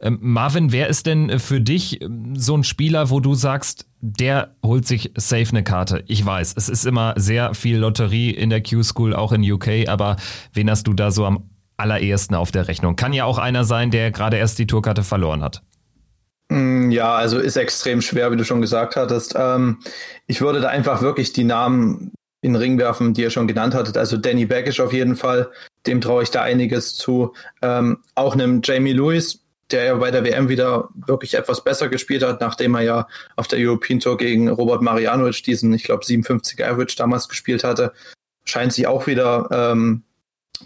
Ähm, 0.00 0.18
Marvin, 0.20 0.70
wer 0.70 0.86
ist 0.86 1.06
denn 1.06 1.28
äh, 1.28 1.40
für 1.40 1.60
dich 1.60 2.00
ähm, 2.00 2.36
so 2.36 2.56
ein 2.56 2.62
Spieler, 2.62 3.10
wo 3.10 3.18
du 3.18 3.34
sagst, 3.34 3.88
der 4.00 4.54
holt 4.64 4.86
sich 4.86 5.10
safe 5.16 5.48
eine 5.50 5.64
Karte? 5.64 6.04
Ich 6.06 6.24
weiß, 6.24 6.54
es 6.56 6.68
ist 6.68 6.86
immer 6.86 7.14
sehr 7.16 7.54
viel 7.54 7.78
Lotterie 7.78 8.30
in 8.30 8.48
der 8.48 8.62
Q-School, 8.62 9.12
auch 9.12 9.32
in 9.32 9.42
UK, 9.42 9.88
aber 9.88 10.14
wen 10.52 10.70
hast 10.70 10.86
du 10.86 10.92
da 10.92 11.10
so 11.10 11.26
am 11.26 11.50
allerersten 11.76 12.36
auf 12.36 12.52
der 12.52 12.68
Rechnung? 12.68 12.94
Kann 12.94 13.12
ja 13.12 13.24
auch 13.24 13.38
einer 13.38 13.64
sein, 13.64 13.90
der 13.90 14.12
gerade 14.12 14.36
erst 14.36 14.60
die 14.60 14.68
Tourkarte 14.68 15.02
verloren 15.02 15.42
hat. 15.42 15.64
Mm, 16.50 16.90
ja, 16.90 17.14
also 17.14 17.38
ist 17.38 17.56
extrem 17.56 18.02
schwer, 18.02 18.30
wie 18.32 18.36
du 18.36 18.44
schon 18.44 18.60
gesagt 18.60 18.96
hattest. 18.96 19.34
Ähm, 19.36 19.78
ich 20.26 20.40
würde 20.40 20.60
da 20.60 20.68
einfach 20.68 21.00
wirklich 21.00 21.32
die 21.32 21.44
Namen 21.44 22.12
in 22.42 22.54
den 22.54 22.56
Ring 22.60 22.78
werfen, 22.78 23.14
die 23.14 23.22
ihr 23.22 23.30
schon 23.30 23.46
genannt 23.46 23.74
hattet. 23.74 23.96
Also 23.96 24.16
Danny 24.16 24.46
Baggish 24.46 24.80
auf 24.80 24.92
jeden 24.92 25.14
Fall, 25.14 25.50
dem 25.86 26.00
traue 26.00 26.24
ich 26.24 26.30
da 26.30 26.42
einiges 26.42 26.94
zu. 26.94 27.34
Ähm, 27.62 27.98
auch 28.16 28.34
einem 28.34 28.62
Jamie 28.64 28.92
Lewis, 28.92 29.44
der 29.70 29.84
ja 29.84 29.94
bei 29.94 30.10
der 30.10 30.24
WM 30.24 30.48
wieder 30.48 30.88
wirklich 30.94 31.34
etwas 31.34 31.62
besser 31.62 31.88
gespielt 31.88 32.24
hat, 32.24 32.40
nachdem 32.40 32.74
er 32.74 32.82
ja 32.82 33.06
auf 33.36 33.46
der 33.46 33.60
European 33.60 34.00
Tour 34.00 34.16
gegen 34.16 34.48
Robert 34.48 34.82
Marianovic 34.82 35.44
diesen, 35.44 35.72
ich 35.72 35.84
glaube, 35.84 36.04
57 36.04 36.64
Average 36.64 36.96
damals 36.96 37.28
gespielt 37.28 37.62
hatte, 37.62 37.92
scheint 38.44 38.72
sich 38.72 38.88
auch 38.88 39.06
wieder 39.06 39.48
ähm, 39.52 40.02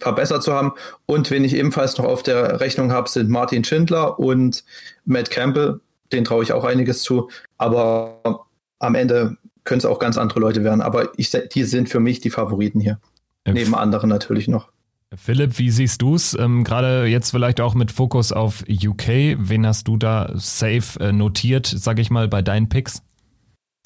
verbessert 0.01 0.43
zu 0.43 0.53
haben. 0.53 0.73
Und 1.07 1.31
wen 1.31 1.45
ich 1.45 1.55
ebenfalls 1.55 1.97
noch 1.99 2.05
auf 2.05 2.23
der 2.23 2.61
Rechnung 2.61 2.93
habe, 2.93 3.09
sind 3.09 3.31
Martin 3.31 3.65
Schindler 3.65 4.19
und 4.19 4.65
Matt 5.05 5.31
Campbell. 5.31 5.81
Den 6.13 6.25
traue 6.25 6.43
ich 6.43 6.53
auch 6.53 6.65
einiges 6.65 7.03
zu. 7.03 7.31
Aber 7.59 8.47
am 8.79 8.95
Ende 8.95 9.37
können 9.65 9.79
es 9.79 9.87
auch 9.87 9.99
ganz 9.99 10.19
andere 10.19 10.41
Leute 10.41 10.65
werden. 10.65 10.83
Aber 10.83 11.09
ich, 11.17 11.31
die 11.31 11.65
sind 11.65 11.89
für 11.89 12.01
mich 12.01 12.21
die 12.21 12.31
Favoriten 12.31 12.81
hier. 12.81 12.99
Ähm, 13.45 13.55
Neben 13.55 13.75
anderen 13.75 14.09
natürlich 14.11 14.49
noch. 14.49 14.69
Philipp, 15.17 15.59
wie 15.59 15.71
siehst 15.71 16.03
du 16.03 16.15
es? 16.15 16.37
Ähm, 16.39 16.65
Gerade 16.65 17.07
jetzt 17.07 17.31
vielleicht 17.31 17.61
auch 17.61 17.75
mit 17.75 17.93
Fokus 17.93 18.33
auf 18.33 18.65
UK. 18.69 19.37
Wen 19.39 19.67
hast 19.67 19.87
du 19.87 19.97
da 19.97 20.33
safe 20.35 20.99
äh, 21.01 21.13
notiert, 21.13 21.67
sage 21.67 22.03
ich 22.03 22.11
mal, 22.11 22.29
bei 22.29 22.43
deinen 22.43 22.69
Picks? 22.69 23.03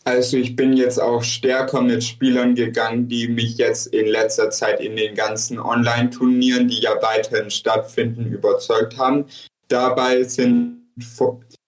Also 0.09 0.39
ich 0.39 0.57
bin 0.57 0.73
jetzt 0.73 0.99
auch 0.99 1.23
stärker 1.23 1.83
mit 1.83 2.03
Spielern 2.03 2.55
gegangen, 2.55 3.09
die 3.09 3.29
mich 3.29 3.59
jetzt 3.59 3.89
in 3.89 4.07
letzter 4.07 4.49
Zeit 4.49 4.81
in 4.81 4.97
den 4.97 5.15
ganzen 5.15 5.59
Online-Turnieren, 5.59 6.67
die 6.67 6.81
ja 6.81 6.93
weiterhin 7.03 7.51
stattfinden, 7.51 8.25
überzeugt 8.33 8.97
haben. 8.97 9.27
Dabei 9.69 10.23
sind 10.23 10.81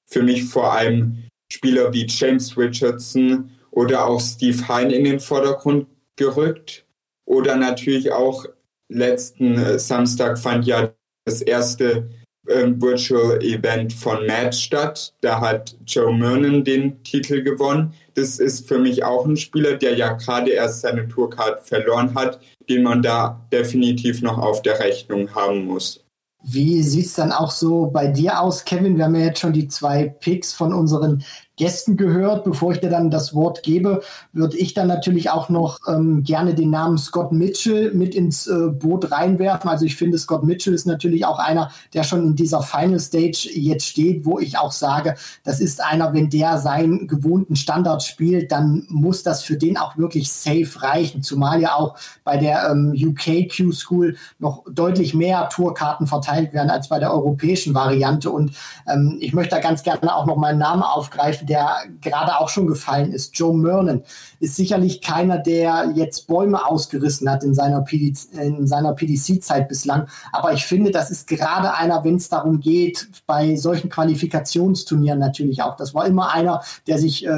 für 0.07 0.22
mich 0.22 0.44
vor 0.44 0.72
allem 0.72 1.24
Spieler 1.53 1.92
wie 1.92 2.07
James 2.07 2.57
Richardson 2.57 3.50
oder 3.72 4.07
auch 4.07 4.22
Steve 4.22 4.66
Hein 4.68 4.88
in 4.88 5.05
den 5.05 5.20
Vordergrund 5.20 5.87
gerückt. 6.16 6.87
Oder 7.26 7.57
natürlich 7.57 8.11
auch 8.11 8.46
letzten 8.88 9.59
äh, 9.59 9.79
Samstag 9.79 10.38
fand 10.38 10.64
ja 10.64 10.94
das 11.26 11.42
erste 11.42 12.09
Virtual 12.51 13.41
Event 13.43 13.93
von 13.93 14.27
Matt 14.27 14.55
statt. 14.55 15.15
Da 15.21 15.41
hat 15.41 15.77
Joe 15.87 16.15
Mernon 16.15 16.65
den 16.65 17.03
Titel 17.05 17.43
gewonnen. 17.43 17.95
Das 18.15 18.39
ist 18.39 18.69
für 18.69 18.79
mich 18.79 19.05
auch 19.05 19.25
ein 19.25 19.37
Spieler, 19.37 19.77
der 19.77 19.97
ja 19.97 20.13
gerade 20.13 20.51
erst 20.51 20.83
seine 20.83 21.09
Tourcard 21.09 21.67
verloren 21.67 22.15
hat, 22.15 22.41
den 22.69 22.83
man 22.83 23.03
da 23.03 23.41
definitiv 23.53 24.23
noch 24.23 24.39
auf 24.39 24.63
der 24.63 24.81
Rechnung 24.81 25.35
haben 25.35 25.65
muss. 25.65 26.05
Wie 26.43 26.83
sieht 26.83 27.07
es 27.07 27.15
dann 27.15 27.33
auch 27.33 27.51
so 27.51 27.87
bei 27.87 28.07
dir 28.07 28.41
aus, 28.41 28.65
Kevin? 28.65 28.97
Wir 28.97 29.05
haben 29.05 29.15
ja 29.15 29.27
jetzt 29.27 29.41
schon 29.41 29.53
die 29.53 29.69
zwei 29.69 30.09
Picks 30.09 30.55
von 30.55 30.73
unseren 30.73 31.23
Gästen 31.61 31.99
gehört. 31.99 32.44
Bevor 32.44 32.73
ich 32.73 32.81
dir 32.81 32.88
dann 32.88 33.11
das 33.11 33.35
Wort 33.35 33.62
gebe, 33.62 34.01
würde 34.33 34.57
ich 34.57 34.73
dann 34.73 34.88
natürlich 34.88 35.29
auch 35.29 35.51
noch 35.51 35.79
ähm, 35.87 36.23
gerne 36.23 36.55
den 36.55 36.70
Namen 36.70 36.96
Scott 36.96 37.33
Mitchell 37.33 37.92
mit 37.92 38.14
ins 38.14 38.46
äh, 38.46 38.68
Boot 38.70 39.12
reinwerfen. 39.12 39.68
Also 39.68 39.85
ich 39.85 39.94
finde, 39.94 40.16
Scott 40.16 40.42
Mitchell 40.42 40.73
ist 40.73 40.87
natürlich 40.87 41.27
auch 41.27 41.38
einer, 41.38 41.70
der 41.92 42.03
schon 42.03 42.29
in 42.29 42.35
dieser 42.35 42.62
Final 42.62 42.99
Stage 42.99 43.51
jetzt 43.53 43.85
steht, 43.85 44.25
wo 44.25 44.38
ich 44.38 44.57
auch 44.57 44.73
sage, 44.73 45.16
das 45.44 45.61
ist 45.61 45.85
einer, 45.85 46.14
wenn 46.14 46.31
der 46.31 46.57
seinen 46.57 47.07
gewohnten 47.07 47.57
Standard 47.57 48.03
spielt, 48.03 48.51
dann 48.53 48.87
muss 48.88 49.23
das 49.23 49.42
für 49.42 49.59
den 49.59 49.77
auch 49.77 49.99
wirklich 49.99 50.33
safe 50.33 50.83
reichen. 50.83 51.23
Zumal 51.23 51.61
ja 51.61 51.75
auch 51.75 51.94
bei 52.25 52.38
der 52.38 52.70
ähm, 52.70 52.94
UK 52.96 53.55
Q 53.55 53.73
School 53.73 54.16
noch 54.38 54.64
deutlich 54.73 55.12
mehr 55.12 55.51
Tourkarten 55.51 56.07
verteilt 56.07 56.55
werden 56.55 56.70
als 56.70 56.88
bei 56.88 56.99
der 56.99 57.12
europäischen 57.12 57.75
Variante. 57.75 58.31
Und 58.31 58.53
ähm, 58.90 59.18
ich 59.20 59.35
möchte 59.35 59.57
da 59.57 59.61
ganz 59.61 59.83
gerne 59.83 60.16
auch 60.16 60.25
noch 60.25 60.37
meinen 60.37 60.59
Namen 60.59 60.83
aufgreifen, 60.83 61.50
der 61.51 61.79
gerade 62.01 62.39
auch 62.39 62.49
schon 62.49 62.69
gefallen 62.69 63.13
ist, 63.13 63.37
Joe 63.37 63.55
Mernon, 63.55 64.05
ist 64.39 64.55
sicherlich 64.55 65.03
keiner, 65.03 65.37
der 65.37 65.93
jetzt 65.97 66.29
Bäume 66.29 66.65
ausgerissen 66.65 67.29
hat 67.29 67.43
in 67.43 67.55
seiner, 67.55 67.81
PD, 67.81 68.15
seiner 68.15 68.95
PDC-Zeit 68.95 69.69
bislang. 69.69 70.07
Aber 70.31 70.53
ich 70.53 70.65
finde, 70.65 70.93
das 70.93 71.11
ist 71.11 71.27
gerade 71.27 71.75
einer, 71.75 72.05
wenn 72.05 72.15
es 72.15 72.29
darum 72.29 72.61
geht, 72.61 73.09
bei 73.27 73.57
solchen 73.57 73.91
Qualifikationsturnieren 73.91 75.19
natürlich 75.19 75.63
auch. 75.63 75.75
Das 75.77 75.93
war 75.93 76.07
immer 76.07 76.33
einer, 76.33 76.63
der 76.87 76.99
sich 76.99 77.27
äh, 77.27 77.31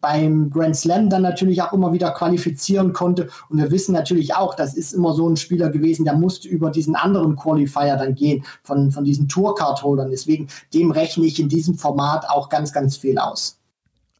beim 0.00 0.50
Grand 0.50 0.76
Slam 0.76 1.08
dann 1.08 1.22
natürlich 1.22 1.62
auch 1.62 1.72
immer 1.72 1.94
wieder 1.94 2.10
qualifizieren 2.10 2.92
konnte. 2.92 3.30
Und 3.48 3.56
wir 3.56 3.70
wissen 3.70 3.92
natürlich 3.92 4.34
auch, 4.34 4.54
das 4.54 4.74
ist 4.74 4.92
immer 4.92 5.14
so 5.14 5.26
ein 5.26 5.38
Spieler 5.38 5.70
gewesen, 5.70 6.04
der 6.04 6.14
musste 6.14 6.48
über 6.48 6.70
diesen 6.70 6.96
anderen 6.96 7.34
Qualifier 7.34 7.96
dann 7.96 8.14
gehen, 8.14 8.44
von, 8.62 8.90
von 8.90 9.04
diesen 9.04 9.26
Tourcard-Holdern. 9.26 10.10
Deswegen, 10.10 10.48
dem 10.74 10.90
rechne 10.90 11.24
ich 11.24 11.40
in 11.40 11.48
diesem 11.48 11.76
Format 11.76 12.28
auch 12.28 12.50
ganz, 12.50 12.70
ganz 12.70 12.98
viel 12.98 13.18
aus. 13.18 13.53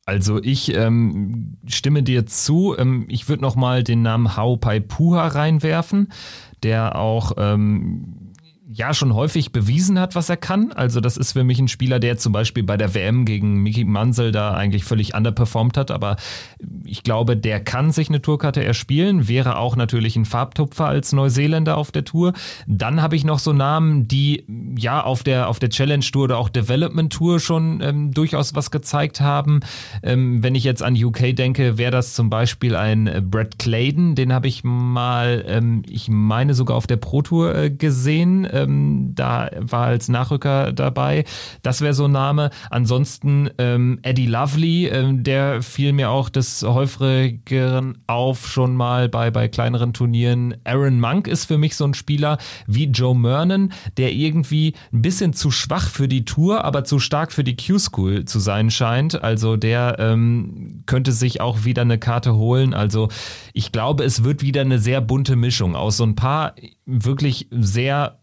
Also 0.07 0.43
ich 0.43 0.75
ähm, 0.75 1.57
stimme 1.67 2.03
dir 2.03 2.27
zu. 2.27 2.77
Ähm, 2.77 3.07
ich 3.09 3.29
würde 3.29 3.43
noch 3.43 3.57
mal 3.57 3.83
den 3.83 4.03
Namen 4.03 4.37
Hao 4.37 4.57
Pai 4.57 4.81
Puha 4.81 5.29
reinwerfen, 5.29 6.12
der 6.62 6.97
auch 6.97 7.33
ähm, 7.38 8.24
ja 8.75 8.93
schon 8.93 9.15
häufig 9.15 9.53
bewiesen 9.53 10.01
hat, 10.01 10.17
was 10.17 10.29
er 10.29 10.37
kann. 10.37 10.73
Also 10.73 11.01
das 11.01 11.17
ist 11.17 11.33
für 11.33 11.45
mich 11.45 11.61
ein 11.61 11.69
Spieler, 11.69 12.01
der 12.01 12.17
zum 12.17 12.33
Beispiel 12.33 12.65
bei 12.65 12.77
der 12.77 12.95
WM 12.95 13.25
gegen 13.25 13.63
Mickey 13.63 13.85
Mansell 13.85 14.33
da 14.33 14.55
eigentlich 14.55 14.85
völlig 14.85 15.15
underperformed 15.15 15.77
hat. 15.77 15.91
Aber 15.93 16.17
ich 16.85 17.05
glaube, 17.05 17.37
der 17.37 17.61
kann 17.61 17.93
sich 17.93 18.09
eine 18.09 18.21
Tourkarte 18.21 18.65
erspielen, 18.65 19.29
wäre 19.29 19.59
auch 19.59 19.77
natürlich 19.77 20.17
ein 20.17 20.25
Farbtupfer 20.25 20.87
als 20.87 21.13
Neuseeländer 21.13 21.77
auf 21.77 21.93
der 21.93 22.05
Tour. 22.05 22.33
Dann 22.67 23.01
habe 23.01 23.15
ich 23.15 23.25
noch 23.25 23.39
so 23.39 23.53
Namen, 23.53 24.09
die 24.09 24.45
ja 24.77 25.03
auf 25.03 25.23
der 25.23 25.49
auf 25.49 25.61
der 25.61 25.71
Challenge 25.71 26.05
Tour 26.05 26.25
oder 26.25 26.39
auch 26.39 26.49
Development 26.49 27.13
Tour 27.13 27.39
schon 27.39 27.81
ähm, 27.81 28.11
durchaus 28.11 28.55
was 28.57 28.73
gezeigt 28.73 29.21
haben. 29.21 29.61
Ähm, 30.03 30.43
wenn 30.43 30.57
ich 30.57 30.65
jetzt 30.65 30.83
an 30.83 30.97
UK 30.97 31.37
denke, 31.37 31.79
wäre 31.79 31.93
das 31.93 32.15
zum 32.15 32.29
Beispiel 32.29 32.75
ein 32.75 33.07
äh, 33.07 33.23
Brad 33.25 33.59
Clayton, 33.59 34.17
den 34.17 34.33
habe 34.33 34.49
ich 34.49 34.65
mal, 34.65 35.45
ähm, 35.47 35.83
ich 35.89 36.09
meine 36.09 36.55
sogar 36.55 36.77
auf 36.77 36.89
der 36.89 36.97
Pro 36.97 37.23
Tour 37.23 37.55
äh, 37.55 37.71
gesehen. 37.71 38.45
Äh, 38.45 38.63
ähm, 38.64 39.12
da 39.14 39.50
war 39.59 39.87
als 39.87 40.09
Nachrücker 40.09 40.72
dabei. 40.72 41.24
Das 41.62 41.81
wäre 41.81 41.94
so 41.94 42.05
ein 42.05 42.12
Name. 42.12 42.50
Ansonsten 42.70 43.50
ähm, 43.59 43.98
Eddie 44.03 44.27
Lovely, 44.27 44.87
ähm, 44.88 45.24
der 45.24 45.62
fiel 45.62 45.92
mir 45.92 46.11
auch 46.11 46.29
des 46.29 46.62
häufigeren 46.62 47.98
auf, 48.07 48.46
schon 48.48 48.77
mal 48.77 49.09
bei, 49.09 49.31
bei 49.31 49.48
kleineren 49.48 49.92
Turnieren. 49.92 50.57
Aaron 50.64 51.00
Monk 51.00 51.27
ist 51.27 51.46
für 51.46 51.59
mich 51.59 51.77
so 51.77 51.85
ein 51.85 51.94
Spieler 51.94 52.38
wie 52.66 52.85
Joe 52.85 53.16
Mernon, 53.16 53.72
der 53.96 54.12
irgendwie 54.12 54.74
ein 54.92 55.03
bisschen 55.03 55.33
zu 55.33 55.50
schwach 55.50 55.88
für 55.88 56.09
die 56.09 56.24
Tour, 56.24 56.64
aber 56.64 56.85
zu 56.85 56.98
stark 56.98 57.33
für 57.33 57.44
die 57.44 57.57
Q-School 57.57 58.24
zu 58.27 58.38
sein 58.38 58.70
scheint. 58.70 59.22
Also 59.22 59.57
der 59.57 59.96
ähm, 59.98 60.83
könnte 60.87 61.12
sich 61.12 61.40
auch 61.40 61.64
wieder 61.64 61.83
eine 61.83 61.98
Karte 61.98 62.35
holen. 62.35 62.74
Also 62.74 63.09
ich 63.53 63.72
glaube, 63.72 64.05
es 64.05 64.24
wird 64.24 64.42
wieder 64.42 64.61
eine 64.61 64.79
sehr 64.79 65.00
bunte 65.00 65.37
Mischung 65.37 65.77
aus 65.77 65.94
so 65.96 66.05
ein 66.05 66.14
paar 66.14 66.55
wirklich 66.87 67.48
sehr 67.50 68.18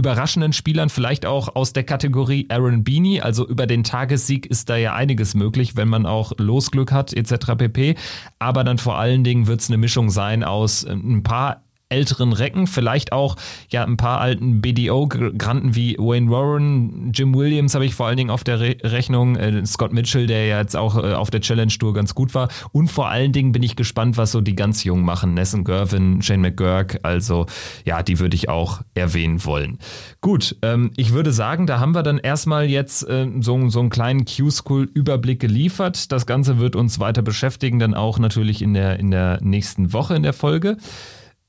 überraschenden 0.00 0.52
Spielern, 0.52 0.88
vielleicht 0.88 1.26
auch 1.26 1.54
aus 1.54 1.72
der 1.72 1.84
Kategorie 1.84 2.46
Aaron 2.48 2.82
Beanie. 2.82 3.20
Also 3.20 3.46
über 3.46 3.66
den 3.66 3.84
Tagessieg 3.84 4.46
ist 4.46 4.70
da 4.70 4.76
ja 4.76 4.94
einiges 4.94 5.34
möglich, 5.34 5.76
wenn 5.76 5.88
man 5.88 6.06
auch 6.06 6.32
Losglück 6.38 6.90
hat 6.90 7.12
etc. 7.12 7.54
pp. 7.56 7.94
Aber 8.38 8.64
dann 8.64 8.78
vor 8.78 8.98
allen 8.98 9.22
Dingen 9.22 9.46
wird 9.46 9.60
es 9.60 9.68
eine 9.68 9.76
Mischung 9.76 10.10
sein 10.10 10.42
aus 10.42 10.84
äh, 10.84 10.92
ein 10.92 11.22
paar 11.22 11.62
älteren 11.90 12.32
Recken, 12.32 12.66
vielleicht 12.66 13.12
auch 13.12 13.36
ja 13.68 13.84
ein 13.84 13.96
paar 13.96 14.20
alten 14.20 14.60
BDO-Granten 14.60 15.74
wie 15.74 15.96
Wayne 15.98 16.30
Warren, 16.30 17.12
Jim 17.12 17.34
Williams 17.34 17.74
habe 17.74 17.84
ich 17.84 17.94
vor 17.94 18.06
allen 18.06 18.16
Dingen 18.16 18.30
auf 18.30 18.44
der 18.44 18.60
Re 18.60 18.76
Rechnung, 18.82 19.36
äh, 19.36 19.66
Scott 19.66 19.92
Mitchell, 19.92 20.26
der 20.26 20.46
ja 20.46 20.58
jetzt 20.58 20.76
auch 20.76 20.96
äh, 20.96 21.12
auf 21.12 21.30
der 21.30 21.40
Challenge 21.40 21.72
Tour 21.72 21.92
ganz 21.92 22.14
gut 22.14 22.34
war 22.34 22.48
und 22.72 22.88
vor 22.88 23.08
allen 23.08 23.32
Dingen 23.32 23.52
bin 23.52 23.62
ich 23.62 23.76
gespannt, 23.76 24.16
was 24.16 24.32
so 24.32 24.40
die 24.40 24.54
ganz 24.54 24.84
Jungen 24.84 25.04
machen, 25.04 25.34
Nessen 25.34 25.64
Gervin, 25.64 26.22
Shane 26.22 26.40
McGurk, 26.40 27.00
also 27.02 27.46
ja, 27.84 28.02
die 28.02 28.18
würde 28.18 28.36
ich 28.36 28.48
auch 28.48 28.80
erwähnen 28.94 29.44
wollen. 29.44 29.78
Gut, 30.20 30.56
ähm, 30.62 30.92
ich 30.96 31.12
würde 31.12 31.32
sagen, 31.32 31.66
da 31.66 31.80
haben 31.80 31.94
wir 31.94 32.02
dann 32.02 32.18
erstmal 32.18 32.66
jetzt 32.66 33.08
äh, 33.08 33.26
so, 33.40 33.68
so 33.68 33.80
einen 33.80 33.90
kleinen 33.90 34.24
Q-School-Überblick 34.24 35.40
geliefert. 35.40 36.12
Das 36.12 36.26
Ganze 36.26 36.58
wird 36.58 36.76
uns 36.76 37.00
weiter 37.00 37.22
beschäftigen, 37.22 37.78
dann 37.78 37.94
auch 37.94 38.18
natürlich 38.18 38.62
in 38.62 38.74
der, 38.74 38.98
in 38.98 39.10
der 39.10 39.38
nächsten 39.42 39.92
Woche 39.92 40.14
in 40.14 40.22
der 40.22 40.32
Folge. 40.32 40.76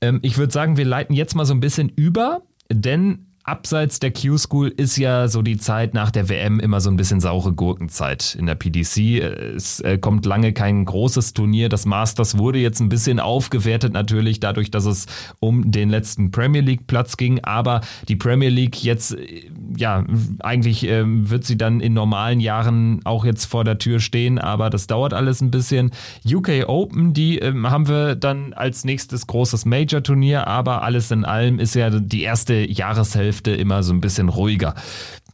Ähm, 0.02 0.18
ich 0.22 0.36
würde 0.36 0.52
sagen, 0.52 0.76
wir 0.76 0.84
leiten 0.84 1.14
jetzt 1.14 1.34
mal 1.34 1.46
so 1.46 1.54
ein 1.54 1.60
bisschen 1.60 1.88
über, 1.88 2.42
denn 2.70 3.31
abseits 3.44 3.98
der 3.98 4.12
Q-School 4.12 4.68
ist 4.68 4.96
ja 4.96 5.26
so 5.26 5.42
die 5.42 5.56
Zeit 5.56 5.94
nach 5.94 6.12
der 6.12 6.28
WM 6.28 6.60
immer 6.60 6.80
so 6.80 6.90
ein 6.90 6.96
bisschen 6.96 7.20
saure 7.20 7.52
Gurkenzeit 7.52 8.36
in 8.38 8.46
der 8.46 8.54
PDC. 8.54 9.20
Es 9.56 9.80
äh, 9.80 9.98
kommt 9.98 10.26
lange 10.26 10.52
kein 10.52 10.84
großes 10.84 11.32
Turnier. 11.32 11.68
Das 11.68 11.84
Masters 11.84 12.38
wurde 12.38 12.60
jetzt 12.60 12.80
ein 12.80 12.88
bisschen 12.88 13.18
aufgewertet 13.18 13.92
natürlich 13.92 14.38
dadurch, 14.38 14.70
dass 14.70 14.84
es 14.84 15.06
um 15.40 15.72
den 15.72 15.90
letzten 15.90 16.30
Premier 16.30 16.60
League 16.60 16.86
Platz 16.86 17.16
ging. 17.16 17.42
Aber 17.42 17.80
die 18.06 18.14
Premier 18.14 18.48
League 18.48 18.84
jetzt, 18.84 19.18
äh, 19.18 19.50
ja, 19.76 20.04
eigentlich 20.40 20.86
äh, 20.86 21.02
wird 21.04 21.44
sie 21.44 21.58
dann 21.58 21.80
in 21.80 21.94
normalen 21.94 22.38
Jahren 22.38 23.00
auch 23.04 23.24
jetzt 23.24 23.46
vor 23.46 23.64
der 23.64 23.78
Tür 23.78 23.98
stehen. 23.98 24.38
Aber 24.38 24.70
das 24.70 24.86
dauert 24.86 25.14
alles 25.14 25.40
ein 25.40 25.50
bisschen. 25.50 25.90
UK 26.24 26.68
Open, 26.68 27.12
die 27.12 27.40
äh, 27.40 27.52
haben 27.64 27.88
wir 27.88 28.14
dann 28.14 28.52
als 28.52 28.84
nächstes 28.84 29.26
großes 29.26 29.64
Major 29.64 30.00
Turnier. 30.00 30.46
Aber 30.46 30.82
alles 30.82 31.10
in 31.10 31.24
allem 31.24 31.58
ist 31.58 31.74
ja 31.74 31.90
die 31.90 32.22
erste 32.22 32.54
Jahreshälfte 32.54 33.31
Hälfte 33.32 33.52
immer 33.52 33.82
so 33.82 33.94
ein 33.94 34.02
bisschen 34.02 34.28
ruhiger. 34.28 34.74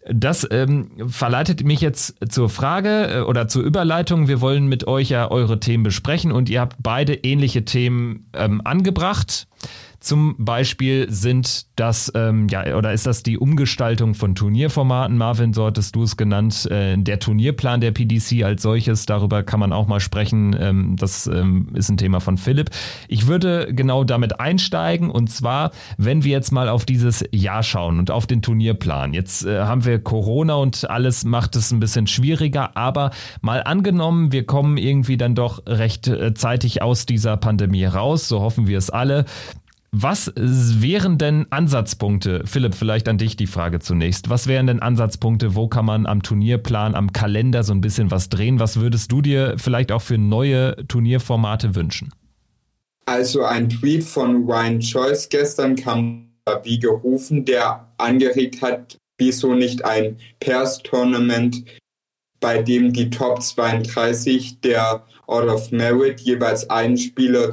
Das 0.09 0.47
ähm, 0.53 0.93
verleitet 1.09 1.65
mich 1.65 1.81
jetzt 1.81 2.15
zur 2.31 2.49
Frage 2.49 3.09
äh, 3.09 3.21
oder 3.23 3.49
zur 3.49 3.65
Überleitung. 3.65 4.29
Wir 4.29 4.41
wollen 4.41 4.69
mit 4.69 4.87
euch 4.87 5.09
ja 5.09 5.29
eure 5.29 5.59
Themen 5.59 5.83
besprechen 5.83 6.31
und 6.31 6.49
ihr 6.49 6.61
habt 6.61 6.77
beide 6.81 7.15
ähnliche 7.15 7.65
Themen 7.65 8.31
ähm, 8.35 8.63
angebracht. 8.65 9.49
Zum 10.01 10.37
Beispiel 10.39 11.11
sind 11.11 11.67
das, 11.75 12.13
ähm, 12.15 12.47
ja, 12.49 12.77
oder 12.77 12.93
ist 12.93 13.07
das 13.07 13.25
die 13.25 13.37
Umgestaltung 13.37 14.15
von 14.15 14.37
Turnierformaten? 14.37 15.19
Marvin, 15.19 15.53
so 15.53 15.67
hattest 15.67 15.97
du 15.97 16.05
es 16.05 16.17
genannt, 16.17 16.71
äh, 16.71 16.97
der 16.97 17.19
Turnierplan 17.19 17.81
der 17.81 17.91
PDC 17.91 18.45
als 18.45 18.63
solches, 18.63 19.07
darüber 19.07 19.43
kann 19.43 19.59
man 19.59 19.73
auch 19.73 19.89
mal 19.89 19.99
sprechen. 19.99 20.57
Ähm, 20.59 20.95
das 20.97 21.27
ähm, 21.27 21.71
ist 21.75 21.89
ein 21.89 21.97
Thema 21.97 22.21
von 22.21 22.39
Philipp. 22.39 22.71
Ich 23.09 23.27
würde 23.27 23.75
genau 23.75 24.05
damit 24.05 24.39
einsteigen 24.39 25.11
und 25.11 25.31
zwar, 25.31 25.73
wenn 25.97 26.23
wir 26.23 26.31
jetzt 26.31 26.53
mal 26.53 26.69
auf 26.69 26.85
dieses 26.85 27.25
Jahr 27.33 27.65
schauen 27.65 27.99
und 27.99 28.13
auf 28.13 28.29
den 28.29 28.41
Turnierplan. 28.41 29.15
Jetzt 29.15 29.45
äh, 29.45 29.63
haben 29.63 29.85
wir 29.85 29.99
Corona 29.99 30.55
und 30.55 30.89
alles 30.89 31.25
macht 31.25 31.57
es 31.57 31.73
ein 31.73 31.81
bisschen 31.81 32.07
schwieriger, 32.07 32.77
aber 32.77 33.11
mal 33.41 33.65
angenommen, 33.65 34.31
wir 34.31 34.47
kommen 34.47 34.77
irgendwie 34.77 35.17
dann 35.17 35.35
doch 35.35 35.67
recht 35.67 36.07
äh, 36.07 36.35
zeitig 36.35 36.83
aus 36.83 37.05
dieser 37.05 37.37
Pandemie 37.37 37.85
raus, 37.85 38.29
so 38.29 38.41
hoffen 38.41 38.69
wir 38.69 38.79
es 38.79 38.91
alle 38.91 39.25
Was 39.91 40.33
wären 40.37 41.17
denn 41.17 41.47
Ansatzpunkte? 41.51 42.43
Philipp, 42.45 42.75
vielleicht 42.75 43.09
an 43.09 43.17
dich 43.17 43.37
die 43.37 43.47
Frage 43.47 43.81
zunächst. 43.81 44.29
Was 44.29 44.47
wären 44.47 44.67
denn 44.67 44.81
Ansatzpunkte? 44.81 45.55
Wo 45.55 45.69
kann 45.69 45.87
man 45.87 46.07
am 46.07 46.23
Turnierplan, 46.23 46.95
am 46.95 47.13
Kalender 47.13 47.63
so 47.63 47.73
ein 47.73 47.81
bisschen 47.81 48.11
was 48.11 48.29
drehen? 48.29 48.61
Was 48.61 48.79
würdest 48.79 49.11
du 49.11 49.23
dir 49.23 49.55
vielleicht 49.57 49.91
auch 49.91 50.03
für 50.03 50.19
neue 50.19 50.77
Turnierformate 50.89 51.75
wünschen? 51.75 52.13
Also 53.07 53.45
ein 53.45 53.71
Tweet 53.71 54.05
von 54.05 54.45
Ryan 54.45 54.81
Joyce 54.81 55.31
gestern 55.31 55.75
kam 55.77 56.29
wie 56.63 56.79
gerufen, 56.79 57.45
der 57.45 57.93
angeregt 57.97 58.61
hat, 58.61 58.99
wieso 59.19 59.55
nicht 59.55 59.85
ein 59.85 60.19
Pairs-Tournament, 60.41 61.65
bei 62.41 62.63
dem 62.63 62.93
die 62.93 63.11
Top 63.11 63.43
32 63.43 64.61
der 64.61 65.05
Order 65.27 65.55
of 65.55 65.71
Merit 65.73 66.21
jeweils 66.21 66.69
einen 66.71 66.97
Spieler 66.97 67.51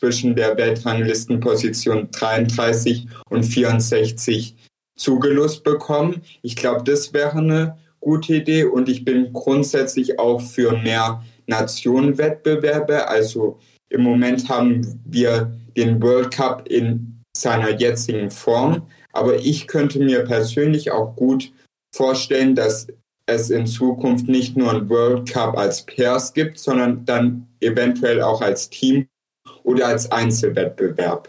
zwischen 0.00 0.34
der 0.34 0.56
Weltranglistenposition 0.56 2.08
33 2.10 3.06
und 3.28 3.42
64 3.42 4.56
zugelost 4.96 5.62
bekommen. 5.62 6.22
Ich 6.40 6.56
glaube, 6.56 6.82
das 6.84 7.12
wäre 7.12 7.38
eine 7.38 7.78
gute 8.00 8.36
Idee 8.36 8.64
und 8.64 8.88
ich 8.88 9.04
bin 9.04 9.32
grundsätzlich 9.34 10.18
auch 10.18 10.40
für 10.40 10.72
mehr 10.78 11.22
Nationenwettbewerbe. 11.46 13.08
Also 13.08 13.58
im 13.90 14.02
Moment 14.02 14.48
haben 14.48 15.02
wir 15.04 15.52
den 15.76 16.02
World 16.02 16.30
Cup 16.30 16.66
in 16.68 17.22
seiner 17.36 17.78
jetzigen 17.78 18.30
Form, 18.30 18.86
aber 19.12 19.36
ich 19.36 19.66
könnte 19.66 19.98
mir 19.98 20.24
persönlich 20.24 20.90
auch 20.90 21.14
gut 21.14 21.52
vorstellen, 21.94 22.54
dass 22.54 22.86
es 23.26 23.50
in 23.50 23.66
Zukunft 23.66 24.28
nicht 24.28 24.56
nur 24.56 24.72
ein 24.72 24.88
World 24.88 25.30
Cup 25.30 25.58
als 25.58 25.84
Pairs 25.84 26.32
gibt, 26.32 26.58
sondern 26.58 27.04
dann 27.04 27.46
eventuell 27.60 28.22
auch 28.22 28.40
als 28.40 28.70
Team 28.70 29.06
oder 29.64 29.86
als 29.86 30.10
Einzelwettbewerb. 30.10 31.28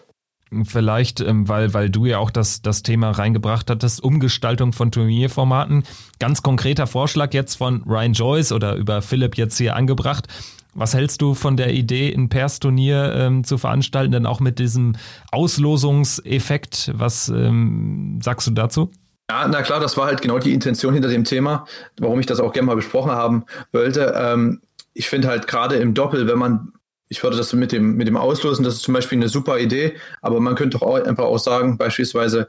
Vielleicht, 0.65 1.21
ähm, 1.21 1.47
weil, 1.47 1.73
weil 1.73 1.89
du 1.89 2.05
ja 2.05 2.17
auch 2.17 2.29
das, 2.29 2.61
das 2.61 2.83
Thema 2.83 3.11
reingebracht 3.11 3.69
hattest, 3.69 4.03
Umgestaltung 4.03 4.73
von 4.73 4.91
Turnierformaten. 4.91 5.83
Ganz 6.19 6.41
konkreter 6.41 6.87
Vorschlag 6.87 7.33
jetzt 7.33 7.55
von 7.55 7.83
Ryan 7.83 8.11
Joyce 8.11 8.51
oder 8.51 8.75
über 8.75 9.01
Philipp 9.01 9.37
jetzt 9.37 9.57
hier 9.57 9.77
angebracht. 9.77 10.27
Was 10.73 10.93
hältst 10.93 11.21
du 11.21 11.35
von 11.35 11.55
der 11.55 11.73
Idee, 11.73 12.13
ein 12.13 12.27
Pairs-Turnier 12.27 13.13
ähm, 13.15 13.43
zu 13.45 13.57
veranstalten, 13.57 14.11
denn 14.11 14.25
auch 14.25 14.41
mit 14.41 14.59
diesem 14.59 14.95
Auslosungseffekt? 15.31 16.91
Was 16.95 17.29
ähm, 17.29 18.19
sagst 18.21 18.47
du 18.47 18.51
dazu? 18.51 18.91
Ja, 19.29 19.47
na 19.47 19.61
klar, 19.61 19.79
das 19.79 19.95
war 19.95 20.07
halt 20.07 20.21
genau 20.21 20.39
die 20.39 20.53
Intention 20.53 20.93
hinter 20.93 21.07
dem 21.07 21.23
Thema, 21.23 21.65
warum 21.97 22.19
ich 22.19 22.25
das 22.25 22.41
auch 22.41 22.51
gerne 22.51 22.67
mal 22.67 22.75
besprochen 22.75 23.11
haben 23.11 23.45
wollte. 23.71 24.13
Ähm, 24.17 24.61
ich 24.93 25.07
finde 25.07 25.29
halt 25.29 25.47
gerade 25.47 25.75
im 25.75 25.93
Doppel, 25.93 26.27
wenn 26.27 26.37
man 26.37 26.73
ich 27.11 27.21
würde 27.23 27.35
das 27.35 27.51
mit 27.51 27.73
dem, 27.73 27.97
mit 27.97 28.07
dem 28.07 28.15
Auslosen, 28.15 28.63
das 28.63 28.75
ist 28.75 28.83
zum 28.83 28.93
Beispiel 28.93 29.17
eine 29.17 29.27
super 29.27 29.59
Idee, 29.59 29.97
aber 30.21 30.39
man 30.39 30.55
könnte 30.55 30.77
doch 30.77 30.87
auch 30.87 30.95
einfach 30.95 31.25
auch 31.25 31.39
sagen, 31.39 31.77
beispielsweise, 31.77 32.47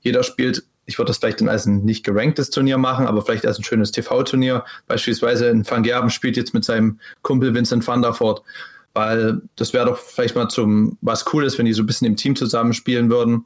jeder 0.00 0.22
spielt, 0.22 0.64
ich 0.86 0.98
würde 0.98 1.08
das 1.08 1.18
vielleicht 1.18 1.42
dann 1.42 1.50
als 1.50 1.66
ein 1.66 1.84
nicht 1.84 2.06
geranktes 2.06 2.48
Turnier 2.48 2.78
machen, 2.78 3.06
aber 3.06 3.20
vielleicht 3.20 3.46
als 3.46 3.58
ein 3.58 3.64
schönes 3.64 3.92
TV-Turnier. 3.92 4.64
Beispielsweise 4.86 5.50
ein 5.50 5.68
Van 5.68 5.82
Gerben 5.82 6.08
spielt 6.08 6.38
jetzt 6.38 6.54
mit 6.54 6.64
seinem 6.64 7.00
Kumpel 7.20 7.52
Vincent 7.52 7.86
van 7.86 8.00
der 8.00 8.18
Voort, 8.18 8.42
weil 8.94 9.42
das 9.56 9.74
wäre 9.74 9.84
doch 9.84 9.98
vielleicht 9.98 10.34
mal 10.34 10.48
zum 10.48 10.96
was 11.02 11.26
Cooles, 11.26 11.58
wenn 11.58 11.66
die 11.66 11.74
so 11.74 11.82
ein 11.82 11.86
bisschen 11.86 12.06
im 12.06 12.16
Team 12.16 12.34
zusammenspielen 12.34 13.10
würden. 13.10 13.44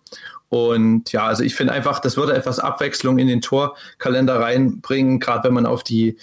Und 0.49 1.11
ja, 1.11 1.27
also 1.27 1.43
ich 1.43 1.57
finde 1.57 1.73
einfach, 1.73 1.99
das 1.99 2.17
würde 2.17 2.35
etwas 2.35 2.61
Abwechslung 2.61 3.19
in 3.19 3.27
den 3.27 3.41
Torkalender 3.41 4.39
reinbringen, 4.39 5.19
gerade 5.19 5.43
wenn 5.43 5.55
man 5.55 5.67
auf 5.67 5.83
die 5.83 6.19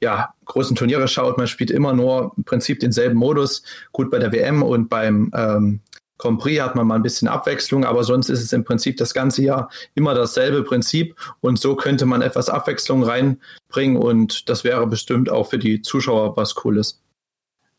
ja, 0.00 0.34
großen 0.44 0.76
Turniere 0.76 1.08
schaut, 1.08 1.38
man 1.38 1.46
spielt 1.46 1.70
immer 1.70 1.92
nur 1.92 2.32
im 2.36 2.44
Prinzip 2.44 2.80
denselben 2.80 3.16
Modus. 3.16 3.62
Gut, 3.92 4.10
bei 4.10 4.18
der 4.18 4.32
WM 4.32 4.62
und 4.62 4.88
beim 4.88 5.30
ähm, 5.34 5.80
Grand 6.18 6.40
Prix 6.40 6.60
hat 6.60 6.74
man 6.74 6.86
mal 6.86 6.96
ein 6.96 7.02
bisschen 7.02 7.28
Abwechslung, 7.28 7.84
aber 7.84 8.02
sonst 8.04 8.28
ist 8.28 8.42
es 8.42 8.52
im 8.52 8.64
Prinzip 8.64 8.96
das 8.96 9.14
ganze 9.14 9.42
Jahr 9.42 9.70
immer 9.94 10.14
dasselbe 10.14 10.64
Prinzip 10.64 11.14
und 11.40 11.58
so 11.58 11.76
könnte 11.76 12.06
man 12.06 12.22
etwas 12.22 12.48
Abwechslung 12.48 13.04
reinbringen 13.04 13.96
und 13.96 14.48
das 14.48 14.64
wäre 14.64 14.86
bestimmt 14.86 15.30
auch 15.30 15.48
für 15.50 15.58
die 15.58 15.80
Zuschauer 15.80 16.36
was 16.36 16.56
Cooles. 16.56 17.00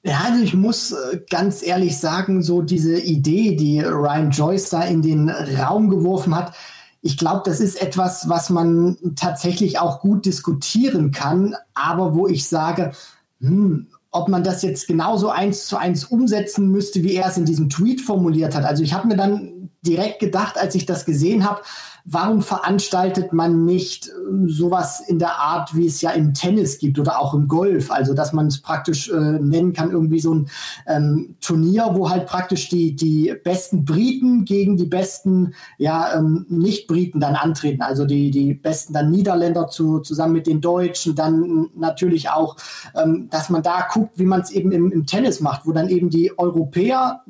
Ja, 0.04 0.22
also 0.26 0.42
ich 0.42 0.54
muss 0.54 0.94
äh, 0.94 1.20
ganz 1.30 1.62
ehrlich 1.62 1.98
sagen, 1.98 2.42
so 2.42 2.62
diese 2.62 2.98
Idee, 2.98 3.58
die 3.58 3.82
Ryan 3.82 4.32
Joyce 4.32 4.70
da 4.70 4.84
in 4.84 5.02
den 5.02 5.30
Raum 5.30 5.90
geworfen 5.90 6.34
hat, 6.34 6.56
ich 7.02 7.18
glaube, 7.18 7.42
das 7.46 7.60
ist 7.60 7.82
etwas, 7.82 8.28
was 8.28 8.50
man 8.50 8.98
tatsächlich 9.16 9.80
auch 9.80 10.02
gut 10.02 10.26
diskutieren 10.26 11.12
kann, 11.12 11.56
aber 11.74 12.14
wo 12.14 12.28
ich 12.28 12.48
sage, 12.48 12.92
hm, 13.40 13.88
ob 14.12 14.28
man 14.28 14.44
das 14.44 14.64
jetzt 14.64 14.88
genauso 14.88 15.30
eins 15.30 15.68
zu 15.68 15.78
eins 15.78 16.04
umsetzen 16.04 16.72
müsste, 16.72 17.04
wie 17.04 17.14
er 17.14 17.28
es 17.28 17.38
in 17.38 17.46
diesem 17.46 17.70
Tweet 17.70 18.02
formuliert 18.02 18.56
hat. 18.56 18.66
Also 18.66 18.84
ich 18.84 18.94
habe 18.94 19.08
mir 19.08 19.16
dann 19.16 19.70
direkt 19.82 20.20
gedacht, 20.20 20.58
als 20.58 20.76
ich 20.76 20.86
das 20.86 21.06
gesehen 21.06 21.48
habe, 21.48 21.62
warum 22.12 22.41
veranstaltet 22.41 23.34
man 23.34 23.65
nicht 23.65 24.10
ähm, 24.28 24.50
sowas 24.50 25.02
in 25.08 25.19
der 25.19 25.38
Art, 25.39 25.76
wie 25.76 25.86
es 25.86 26.02
ja 26.02 26.12
im 26.12 26.34
Tennis 26.34 26.80
gibt 26.80 26.98
oder 26.98 27.19
auch 27.19 27.34
im 27.34 27.48
Golf? 27.48 27.91
Also, 27.91 28.13
dass 28.13 28.34
man 28.34 28.48
es 28.48 28.62
praktisch 28.62 29.10
äh, 29.10 29.15
nennen 29.15 29.74
kann, 29.74 29.91
irgendwie 29.91 30.19
so 30.19 30.34
ein 30.34 30.50
ähm, 30.88 31.36
Turnier, 31.39 31.91
wo 31.93 32.10
halt 32.10 32.26
praktisch 32.26 32.69
die, 32.69 32.95
die 32.95 33.36
besten 33.43 33.86
Briten 33.86 34.45
gegen 34.45 34.78
die 34.78 34.86
besten, 34.86 35.54
ja, 35.78 36.17
ähm, 36.17 36.45
Nicht-Briten 36.50 37.19
dann 37.19 37.36
antreten. 37.36 37.82
Also 37.82 38.06
die, 38.06 38.32
die 38.32 38.54
besten 38.54 38.93
dann 38.93 39.12
Niederländer 39.12 39.67
zu, 39.67 40.00
zusammen 40.00 40.34
mit 40.34 40.48
den 40.48 40.62
Deutschen, 40.62 41.15
dann 41.15 41.69
natürlich 41.76 42.30
auch, 42.30 42.58
ähm, 42.95 43.28
dass 43.30 43.50
man 43.50 43.62
da 43.62 43.88
guckt, 43.91 44.17
wie 44.17 44.26
man 44.26 44.41
es 44.41 44.52
eben 44.52 44.72
im, 44.72 44.91
im 44.91 45.06
Tennis 45.06 45.39
macht, 45.41 45.65
wo 45.65 45.72
dann 45.72 45.89
eben 45.89 46.10
die 46.10 46.38
Europäer 46.38 47.24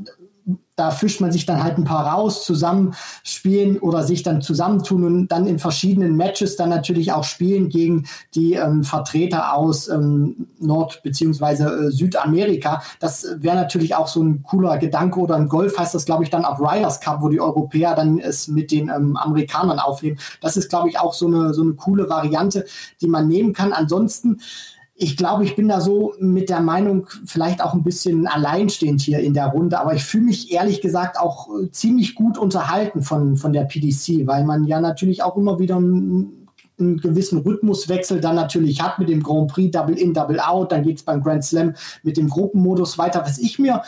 da 0.79 0.91
fischt 0.91 1.19
man 1.19 1.31
sich 1.31 1.45
dann 1.45 1.61
halt 1.61 1.77
ein 1.77 1.83
paar 1.83 2.07
raus, 2.07 2.45
zusammen 2.45 2.93
spielen 3.23 3.77
oder 3.79 4.03
sich 4.03 4.23
dann 4.23 4.41
zusammentun 4.41 5.03
und 5.03 5.27
dann 5.27 5.45
in 5.45 5.59
verschiedenen 5.59 6.15
Matches 6.15 6.55
dann 6.55 6.69
natürlich 6.69 7.11
auch 7.11 7.25
spielen 7.25 7.67
gegen 7.67 8.05
die 8.33 8.53
ähm, 8.53 8.85
Vertreter 8.85 9.53
aus 9.53 9.89
ähm, 9.89 10.47
Nord- 10.59 11.01
bzw. 11.03 11.63
Äh, 11.63 11.91
Südamerika. 11.91 12.81
Das 13.01 13.27
wäre 13.39 13.57
natürlich 13.57 13.95
auch 13.95 14.07
so 14.07 14.23
ein 14.23 14.41
cooler 14.43 14.77
Gedanke 14.77 15.19
oder 15.19 15.35
im 15.35 15.49
Golf 15.49 15.77
heißt 15.77 15.93
das, 15.93 16.05
glaube 16.05 16.23
ich, 16.23 16.29
dann 16.29 16.45
auch 16.45 16.59
Riders 16.59 17.01
Cup, 17.01 17.21
wo 17.21 17.27
die 17.27 17.41
Europäer 17.41 17.93
dann 17.95 18.17
es 18.19 18.47
mit 18.47 18.71
den 18.71 18.89
ähm, 18.89 19.17
Amerikanern 19.17 19.79
aufnehmen. 19.79 20.17
Das 20.39 20.55
ist, 20.55 20.69
glaube 20.69 20.87
ich, 20.87 20.97
auch 20.97 21.13
so 21.13 21.27
eine, 21.27 21.53
so 21.53 21.61
eine 21.61 21.73
coole 21.73 22.09
Variante, 22.09 22.65
die 23.01 23.07
man 23.07 23.27
nehmen 23.27 23.51
kann. 23.51 23.73
Ansonsten 23.73 24.39
ich 25.01 25.15
glaube, 25.15 25.45
ich 25.45 25.55
bin 25.55 25.69
da 25.69 25.79
so 25.79 26.13
mit 26.19 26.49
der 26.49 26.59
Meinung 26.59 27.07
vielleicht 27.25 27.63
auch 27.63 27.73
ein 27.73 27.83
bisschen 27.83 28.27
alleinstehend 28.27 28.99
hier 28.99 29.19
in 29.19 29.33
der 29.33 29.47
Runde, 29.47 29.79
aber 29.79 29.93
ich 29.93 30.03
fühle 30.03 30.25
mich 30.25 30.51
ehrlich 30.51 30.81
gesagt 30.81 31.17
auch 31.17 31.47
äh, 31.57 31.71
ziemlich 31.71 32.15
gut 32.15 32.37
unterhalten 32.37 33.01
von, 33.01 33.37
von 33.37 33.53
der 33.53 33.63
PDC, 33.63 34.27
weil 34.27 34.43
man 34.43 34.65
ja 34.65 34.81
natürlich 34.81 35.23
auch 35.23 35.37
immer 35.37 35.57
wieder 35.57 35.77
einen, 35.77 36.47
einen 36.77 36.97
gewissen 36.97 37.39
Rhythmuswechsel 37.39 38.19
dann 38.19 38.35
natürlich 38.35 38.81
hat 38.81 38.99
mit 38.99 39.07
dem 39.07 39.23
Grand 39.23 39.49
Prix 39.49 39.71
Double 39.71 39.97
In, 39.97 40.13
Double 40.13 40.41
Out, 40.41 40.73
dann 40.73 40.83
geht 40.83 40.97
es 40.97 41.03
beim 41.03 41.23
Grand 41.23 41.45
Slam 41.45 41.75
mit 42.03 42.17
dem 42.17 42.27
Gruppenmodus 42.27 42.97
weiter. 42.97 43.21
Was 43.21 43.37
ich 43.37 43.57
mir 43.57 43.81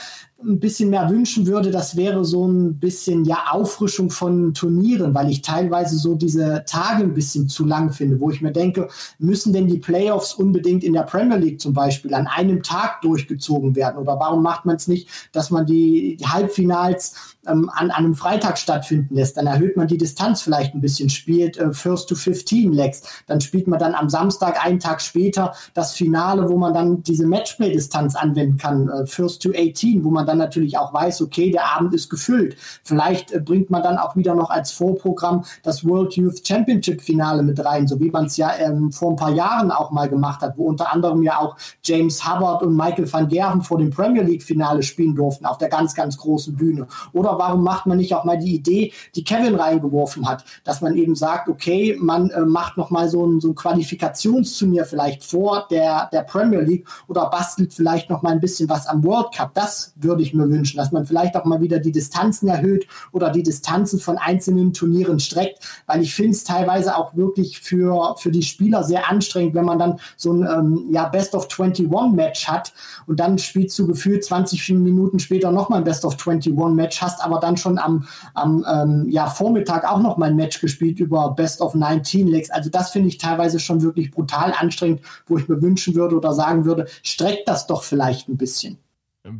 ein 0.43 0.59
bisschen 0.59 0.89
mehr 0.89 1.09
wünschen 1.09 1.47
würde, 1.47 1.71
das 1.71 1.95
wäre 1.95 2.25
so 2.25 2.47
ein 2.47 2.79
bisschen 2.79 3.25
ja 3.25 3.45
Auffrischung 3.51 4.09
von 4.09 4.53
Turnieren, 4.53 5.13
weil 5.13 5.29
ich 5.29 5.41
teilweise 5.41 5.97
so 5.97 6.15
diese 6.15 6.63
Tage 6.67 7.03
ein 7.03 7.13
bisschen 7.13 7.47
zu 7.47 7.65
lang 7.65 7.91
finde, 7.91 8.19
wo 8.19 8.29
ich 8.31 8.41
mir 8.41 8.51
denke, 8.51 8.87
müssen 9.19 9.53
denn 9.53 9.67
die 9.67 9.77
Playoffs 9.77 10.33
unbedingt 10.33 10.83
in 10.83 10.93
der 10.93 11.03
Premier 11.03 11.37
League 11.37 11.61
zum 11.61 11.73
Beispiel 11.73 12.13
an 12.13 12.27
einem 12.27 12.63
Tag 12.63 13.01
durchgezogen 13.01 13.75
werden? 13.75 13.97
Oder 13.97 14.19
warum 14.19 14.41
macht 14.41 14.65
man 14.65 14.75
es 14.75 14.87
nicht, 14.87 15.07
dass 15.31 15.51
man 15.51 15.65
die, 15.65 16.17
Halbfinals 16.25 17.37
ähm, 17.47 17.69
an, 17.73 17.91
an 17.91 18.05
einem 18.05 18.15
Freitag 18.15 18.57
stattfinden 18.57 19.15
lässt? 19.15 19.37
Dann 19.37 19.47
erhöht 19.47 19.77
man 19.77 19.87
die 19.87 19.97
Distanz 19.97 20.41
vielleicht 20.41 20.73
ein 20.73 20.81
bisschen, 20.81 21.09
spielt 21.09 21.57
äh, 21.57 21.73
First 21.73 22.09
to 22.09 22.15
15 22.15 22.73
Legs, 22.73 23.03
dann 23.27 23.41
spielt 23.41 23.67
man 23.67 23.79
dann 23.79 23.93
am 23.93 24.09
Samstag 24.09 24.63
einen 24.63 24.79
Tag 24.79 25.01
später 25.01 25.53
das 25.73 25.93
Finale, 25.93 26.49
wo 26.49 26.57
man 26.57 26.73
dann 26.73 27.03
diese 27.03 27.25
Matchplay-Distanz 27.25 28.15
anwenden 28.15 28.57
kann, 28.57 28.89
äh, 28.89 29.05
First 29.05 29.41
to 29.43 29.51
18, 29.55 30.03
wo 30.03 30.09
man 30.09 30.25
dann 30.25 30.30
dann 30.31 30.37
natürlich 30.37 30.77
auch 30.77 30.93
weiß, 30.93 31.21
okay, 31.21 31.51
der 31.51 31.75
Abend 31.75 31.93
ist 31.93 32.09
gefüllt. 32.09 32.55
Vielleicht 32.83 33.31
äh, 33.31 33.39
bringt 33.39 33.69
man 33.69 33.83
dann 33.83 33.97
auch 33.97 34.15
wieder 34.15 34.33
noch 34.33 34.49
als 34.49 34.71
Vorprogramm 34.71 35.43
das 35.63 35.85
World 35.85 36.13
Youth 36.15 36.45
Championship 36.45 37.01
Finale 37.01 37.43
mit 37.43 37.63
rein, 37.63 37.87
so 37.87 37.99
wie 37.99 38.09
man 38.09 38.25
es 38.25 38.37
ja 38.37 38.51
ähm, 38.57 38.91
vor 38.91 39.11
ein 39.11 39.15
paar 39.15 39.31
Jahren 39.31 39.71
auch 39.71 39.91
mal 39.91 40.09
gemacht 40.09 40.41
hat, 40.41 40.57
wo 40.57 40.65
unter 40.65 40.91
anderem 40.91 41.21
ja 41.21 41.39
auch 41.39 41.55
James 41.83 42.25
Hubbard 42.27 42.63
und 42.63 42.75
Michael 42.75 43.11
van 43.11 43.27
Gerven 43.27 43.61
vor 43.61 43.77
dem 43.77 43.89
Premier 43.89 44.23
League 44.23 44.43
Finale 44.43 44.83
spielen 44.83 45.15
durften 45.15 45.45
auf 45.45 45.57
der 45.57 45.69
ganz, 45.69 45.93
ganz 45.93 46.17
großen 46.17 46.55
Bühne. 46.55 46.87
Oder 47.13 47.37
warum 47.37 47.63
macht 47.63 47.85
man 47.85 47.97
nicht 47.97 48.15
auch 48.15 48.23
mal 48.23 48.37
die 48.37 48.55
Idee, 48.55 48.93
die 49.15 49.23
Kevin 49.23 49.55
reingeworfen 49.55 50.27
hat, 50.27 50.45
dass 50.63 50.81
man 50.81 50.95
eben 50.95 51.15
sagt, 51.15 51.49
okay, 51.49 51.97
man 51.99 52.29
äh, 52.29 52.41
macht 52.41 52.77
noch 52.77 52.89
mal 52.89 53.09
so 53.09 53.25
ein, 53.25 53.41
so 53.41 53.49
ein 53.49 53.55
Qualifikationsturnier 53.55 54.85
vielleicht 54.85 55.23
vor 55.23 55.67
der, 55.69 56.09
der 56.11 56.21
Premier 56.21 56.61
League 56.61 56.87
oder 57.07 57.29
bastelt 57.29 57.73
vielleicht 57.73 58.09
noch 58.09 58.21
mal 58.21 58.31
ein 58.31 58.39
bisschen 58.39 58.69
was 58.69 58.87
am 58.87 59.03
World 59.03 59.33
Cup. 59.35 59.53
Das 59.53 59.93
würde 59.95 60.20
würde 60.21 60.27
ich 60.27 60.33
mir 60.33 60.49
wünschen, 60.49 60.77
dass 60.77 60.91
man 60.91 61.05
vielleicht 61.05 61.35
auch 61.35 61.45
mal 61.45 61.61
wieder 61.61 61.79
die 61.79 61.91
Distanzen 61.91 62.47
erhöht 62.47 62.85
oder 63.11 63.31
die 63.31 63.41
Distanzen 63.41 63.99
von 63.99 64.17
einzelnen 64.17 64.71
Turnieren 64.71 65.19
streckt, 65.19 65.59
weil 65.87 66.01
ich 66.01 66.13
finde 66.13 66.31
es 66.31 66.43
teilweise 66.43 66.95
auch 66.95 67.15
wirklich 67.15 67.59
für, 67.59 68.15
für 68.17 68.31
die 68.31 68.43
Spieler 68.43 68.83
sehr 68.83 69.09
anstrengend, 69.09 69.55
wenn 69.55 69.65
man 69.65 69.79
dann 69.79 69.99
so 70.17 70.31
ein 70.31 70.43
ähm, 70.43 70.87
ja, 70.91 71.07
Best 71.07 71.33
of 71.33 71.47
21 71.49 71.89
Match 72.13 72.47
hat 72.47 72.71
und 73.07 73.19
dann 73.19 73.37
spielst 73.37 73.77
du 73.79 73.87
gefühlt 73.87 74.23
20 74.23 74.69
Minuten 74.69 75.19
später 75.19 75.51
nochmal 75.51 75.79
ein 75.79 75.83
Best 75.83 76.05
of 76.05 76.15
21 76.15 76.53
Match, 76.75 77.01
hast 77.01 77.23
aber 77.23 77.39
dann 77.39 77.57
schon 77.57 77.79
am, 77.79 78.05
am 78.35 78.65
ähm, 78.71 79.09
ja, 79.09 79.27
Vormittag 79.27 79.89
auch 79.89 79.99
nochmal 79.99 80.29
ein 80.29 80.35
Match 80.35 80.61
gespielt 80.61 80.99
über 80.99 81.31
Best 81.31 81.61
of 81.61 81.73
19 81.73 82.27
Legs. 82.27 82.51
Also 82.51 82.69
das 82.69 82.91
finde 82.91 83.07
ich 83.07 83.17
teilweise 83.17 83.59
schon 83.59 83.81
wirklich 83.81 84.11
brutal 84.11 84.53
anstrengend, 84.57 85.01
wo 85.25 85.37
ich 85.37 85.47
mir 85.47 85.61
wünschen 85.61 85.95
würde 85.95 86.15
oder 86.15 86.33
sagen 86.33 86.65
würde, 86.65 86.85
streckt 87.01 87.47
das 87.47 87.65
doch 87.65 87.83
vielleicht 87.83 88.29
ein 88.29 88.37
bisschen. 88.37 88.77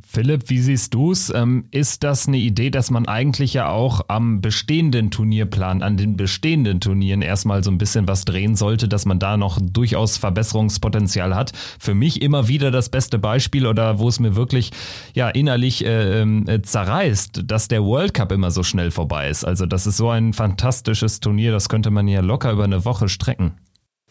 Philipp, 0.07 0.49
wie 0.51 0.59
siehst 0.59 0.93
du 0.93 1.11
es? 1.11 1.33
Ähm, 1.33 1.65
ist 1.71 2.03
das 2.03 2.27
eine 2.27 2.37
Idee, 2.37 2.69
dass 2.69 2.91
man 2.91 3.07
eigentlich 3.07 3.55
ja 3.55 3.69
auch 3.69 4.01
am 4.09 4.39
bestehenden 4.39 5.09
Turnierplan, 5.09 5.81
an 5.81 5.97
den 5.97 6.17
bestehenden 6.17 6.79
Turnieren 6.79 7.23
erstmal 7.23 7.63
so 7.63 7.71
ein 7.71 7.79
bisschen 7.79 8.07
was 8.07 8.23
drehen 8.23 8.55
sollte, 8.55 8.87
dass 8.87 9.05
man 9.05 9.17
da 9.17 9.37
noch 9.37 9.59
durchaus 9.59 10.17
Verbesserungspotenzial 10.17 11.33
hat? 11.33 11.53
Für 11.79 11.95
mich 11.95 12.21
immer 12.21 12.47
wieder 12.47 12.69
das 12.69 12.89
beste 12.89 13.17
Beispiel 13.17 13.65
oder 13.65 13.97
wo 13.97 14.07
es 14.07 14.19
mir 14.19 14.35
wirklich 14.35 14.69
ja 15.15 15.29
innerlich 15.29 15.83
äh, 15.83 16.21
äh, 16.21 16.61
zerreißt, 16.61 17.43
dass 17.45 17.67
der 17.67 17.83
World 17.83 18.13
Cup 18.13 18.31
immer 18.31 18.51
so 18.51 18.61
schnell 18.61 18.91
vorbei 18.91 19.29
ist. 19.29 19.43
Also 19.43 19.65
das 19.65 19.87
ist 19.87 19.97
so 19.97 20.11
ein 20.11 20.33
fantastisches 20.33 21.21
Turnier, 21.21 21.51
das 21.51 21.69
könnte 21.69 21.89
man 21.89 22.07
ja 22.07 22.21
locker 22.21 22.51
über 22.51 22.65
eine 22.65 22.85
Woche 22.85 23.09
strecken. 23.09 23.53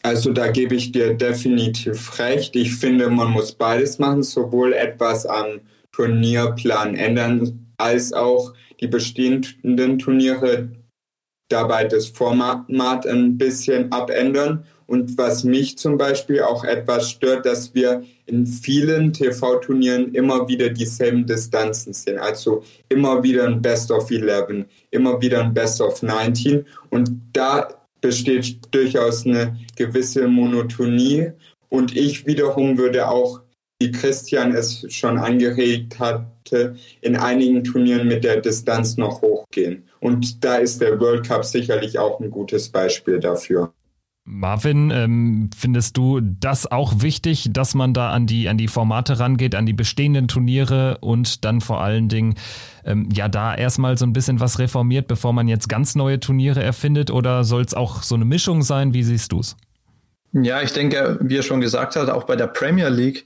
Also 0.02 0.32
da 0.32 0.48
gebe 0.48 0.74
ich 0.74 0.92
dir 0.92 1.14
definitiv 1.14 2.18
recht. 2.18 2.56
Ich 2.56 2.74
finde, 2.74 3.10
man 3.10 3.30
muss 3.30 3.52
beides 3.52 3.98
machen, 3.98 4.22
sowohl 4.22 4.72
etwas 4.72 5.26
am 5.26 5.60
Turnierplan 5.92 6.94
ändern, 6.94 7.66
als 7.76 8.12
auch 8.12 8.54
die 8.80 8.86
bestehenden 8.86 9.98
Turniere 9.98 10.70
dabei 11.50 11.84
das 11.84 12.06
Format 12.06 13.06
ein 13.06 13.36
bisschen 13.36 13.92
abändern. 13.92 14.64
Und 14.86 15.16
was 15.18 15.44
mich 15.44 15.78
zum 15.78 15.98
Beispiel 15.98 16.42
auch 16.42 16.64
etwas 16.64 17.10
stört, 17.10 17.46
dass 17.46 17.74
wir 17.74 18.02
in 18.26 18.44
vielen 18.46 19.12
TV-Turnieren 19.12 20.14
immer 20.14 20.48
wieder 20.48 20.68
dieselben 20.70 21.26
Distanzen 21.26 21.92
sehen. 21.92 22.18
Also 22.18 22.64
immer 22.88 23.22
wieder 23.22 23.44
ein 23.44 23.62
Best 23.62 23.92
of 23.92 24.10
11, 24.10 24.64
immer 24.90 25.20
wieder 25.20 25.44
ein 25.44 25.54
Best 25.54 25.80
of 25.80 26.02
19. 26.02 26.66
Und 26.88 27.10
da 27.32 27.79
besteht 28.00 28.58
durchaus 28.70 29.26
eine 29.26 29.58
gewisse 29.76 30.28
Monotonie. 30.28 31.32
Und 31.68 31.96
ich 31.96 32.26
wiederum 32.26 32.78
würde 32.78 33.08
auch, 33.08 33.40
wie 33.80 33.92
Christian 33.92 34.52
es 34.52 34.84
schon 34.92 35.18
angeregt 35.18 35.98
hatte, 35.98 36.76
in 37.00 37.16
einigen 37.16 37.64
Turnieren 37.64 38.08
mit 38.08 38.24
der 38.24 38.40
Distanz 38.40 38.96
noch 38.96 39.22
hochgehen. 39.22 39.84
Und 40.00 40.44
da 40.44 40.56
ist 40.56 40.80
der 40.80 41.00
World 41.00 41.26
Cup 41.26 41.44
sicherlich 41.44 41.98
auch 41.98 42.20
ein 42.20 42.30
gutes 42.30 42.68
Beispiel 42.68 43.20
dafür. 43.20 43.72
Marvin, 44.24 44.90
ähm, 44.90 45.50
findest 45.56 45.96
du 45.96 46.20
das 46.20 46.70
auch 46.70 47.02
wichtig, 47.02 47.48
dass 47.52 47.74
man 47.74 47.94
da 47.94 48.10
an 48.10 48.26
die, 48.26 48.48
an 48.48 48.58
die 48.58 48.68
Formate 48.68 49.18
rangeht, 49.18 49.54
an 49.54 49.66
die 49.66 49.72
bestehenden 49.72 50.28
Turniere 50.28 50.98
und 51.00 51.44
dann 51.44 51.60
vor 51.60 51.80
allen 51.80 52.08
Dingen 52.08 52.34
ähm, 52.84 53.08
ja 53.12 53.28
da 53.28 53.54
erstmal 53.54 53.96
so 53.98 54.06
ein 54.06 54.12
bisschen 54.12 54.40
was 54.40 54.58
reformiert, 54.58 55.06
bevor 55.06 55.32
man 55.32 55.48
jetzt 55.48 55.68
ganz 55.68 55.94
neue 55.94 56.20
Turniere 56.20 56.62
erfindet? 56.62 57.10
Oder 57.10 57.44
soll 57.44 57.62
es 57.62 57.74
auch 57.74 58.02
so 58.02 58.14
eine 58.14 58.24
Mischung 58.24 58.62
sein? 58.62 58.94
Wie 58.94 59.02
siehst 59.02 59.32
du 59.32 59.40
es? 59.40 59.56
Ja, 60.32 60.62
ich 60.62 60.72
denke, 60.72 61.18
wie 61.20 61.38
er 61.38 61.42
schon 61.42 61.60
gesagt 61.60 61.96
hat, 61.96 62.08
auch 62.08 62.24
bei 62.24 62.36
der 62.36 62.46
Premier 62.46 62.88
League, 62.88 63.24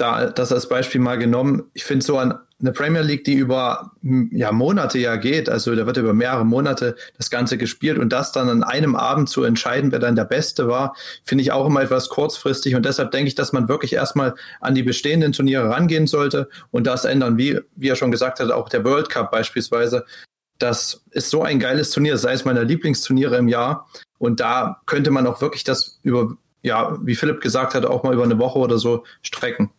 da 0.00 0.26
das 0.26 0.52
als 0.52 0.68
Beispiel 0.68 1.00
mal 1.00 1.18
genommen, 1.18 1.64
ich 1.74 1.84
finde 1.84 2.04
so 2.04 2.18
an 2.18 2.38
eine 2.60 2.72
Premier 2.72 3.02
League, 3.02 3.24
die 3.24 3.34
über 3.34 3.92
ja, 4.02 4.52
Monate 4.52 4.98
ja 4.98 5.16
geht, 5.16 5.48
also 5.48 5.74
da 5.74 5.86
wird 5.86 5.96
über 5.96 6.12
mehrere 6.12 6.44
Monate 6.44 6.96
das 7.16 7.30
Ganze 7.30 7.56
gespielt 7.56 7.98
und 7.98 8.12
das 8.12 8.32
dann 8.32 8.48
an 8.48 8.62
einem 8.62 8.96
Abend 8.96 9.28
zu 9.28 9.44
entscheiden, 9.44 9.92
wer 9.92 9.98
dann 9.98 10.16
der 10.16 10.24
Beste 10.24 10.68
war, 10.68 10.94
finde 11.24 11.42
ich 11.42 11.52
auch 11.52 11.66
immer 11.66 11.82
etwas 11.82 12.08
kurzfristig 12.08 12.74
und 12.74 12.84
deshalb 12.84 13.10
denke 13.12 13.28
ich, 13.28 13.34
dass 13.34 13.52
man 13.52 13.68
wirklich 13.68 13.94
erstmal 13.94 14.34
an 14.60 14.74
die 14.74 14.82
bestehenden 14.82 15.32
Turniere 15.32 15.70
rangehen 15.70 16.06
sollte 16.06 16.48
und 16.70 16.86
das 16.86 17.04
ändern, 17.04 17.38
wie, 17.38 17.60
wie 17.76 17.88
er 17.88 17.96
schon 17.96 18.10
gesagt 18.10 18.40
hat, 18.40 18.50
auch 18.50 18.68
der 18.68 18.84
World 18.84 19.08
Cup 19.08 19.30
beispielsweise. 19.30 20.04
Das 20.58 21.02
ist 21.12 21.30
so 21.30 21.42
ein 21.42 21.58
geiles 21.58 21.90
Turnier, 21.90 22.18
sei 22.18 22.34
es 22.34 22.44
meiner 22.44 22.64
Lieblingsturniere 22.64 23.36
im 23.36 23.48
Jahr 23.48 23.88
und 24.18 24.40
da 24.40 24.82
könnte 24.84 25.10
man 25.10 25.26
auch 25.26 25.40
wirklich 25.40 25.64
das 25.64 25.98
über, 26.02 26.36
ja, 26.60 26.98
wie 27.02 27.14
Philipp 27.14 27.40
gesagt 27.40 27.74
hat, 27.74 27.86
auch 27.86 28.02
mal 28.02 28.12
über 28.12 28.24
eine 28.24 28.38
Woche 28.38 28.58
oder 28.58 28.76
so 28.76 29.04
strecken. 29.22 29.70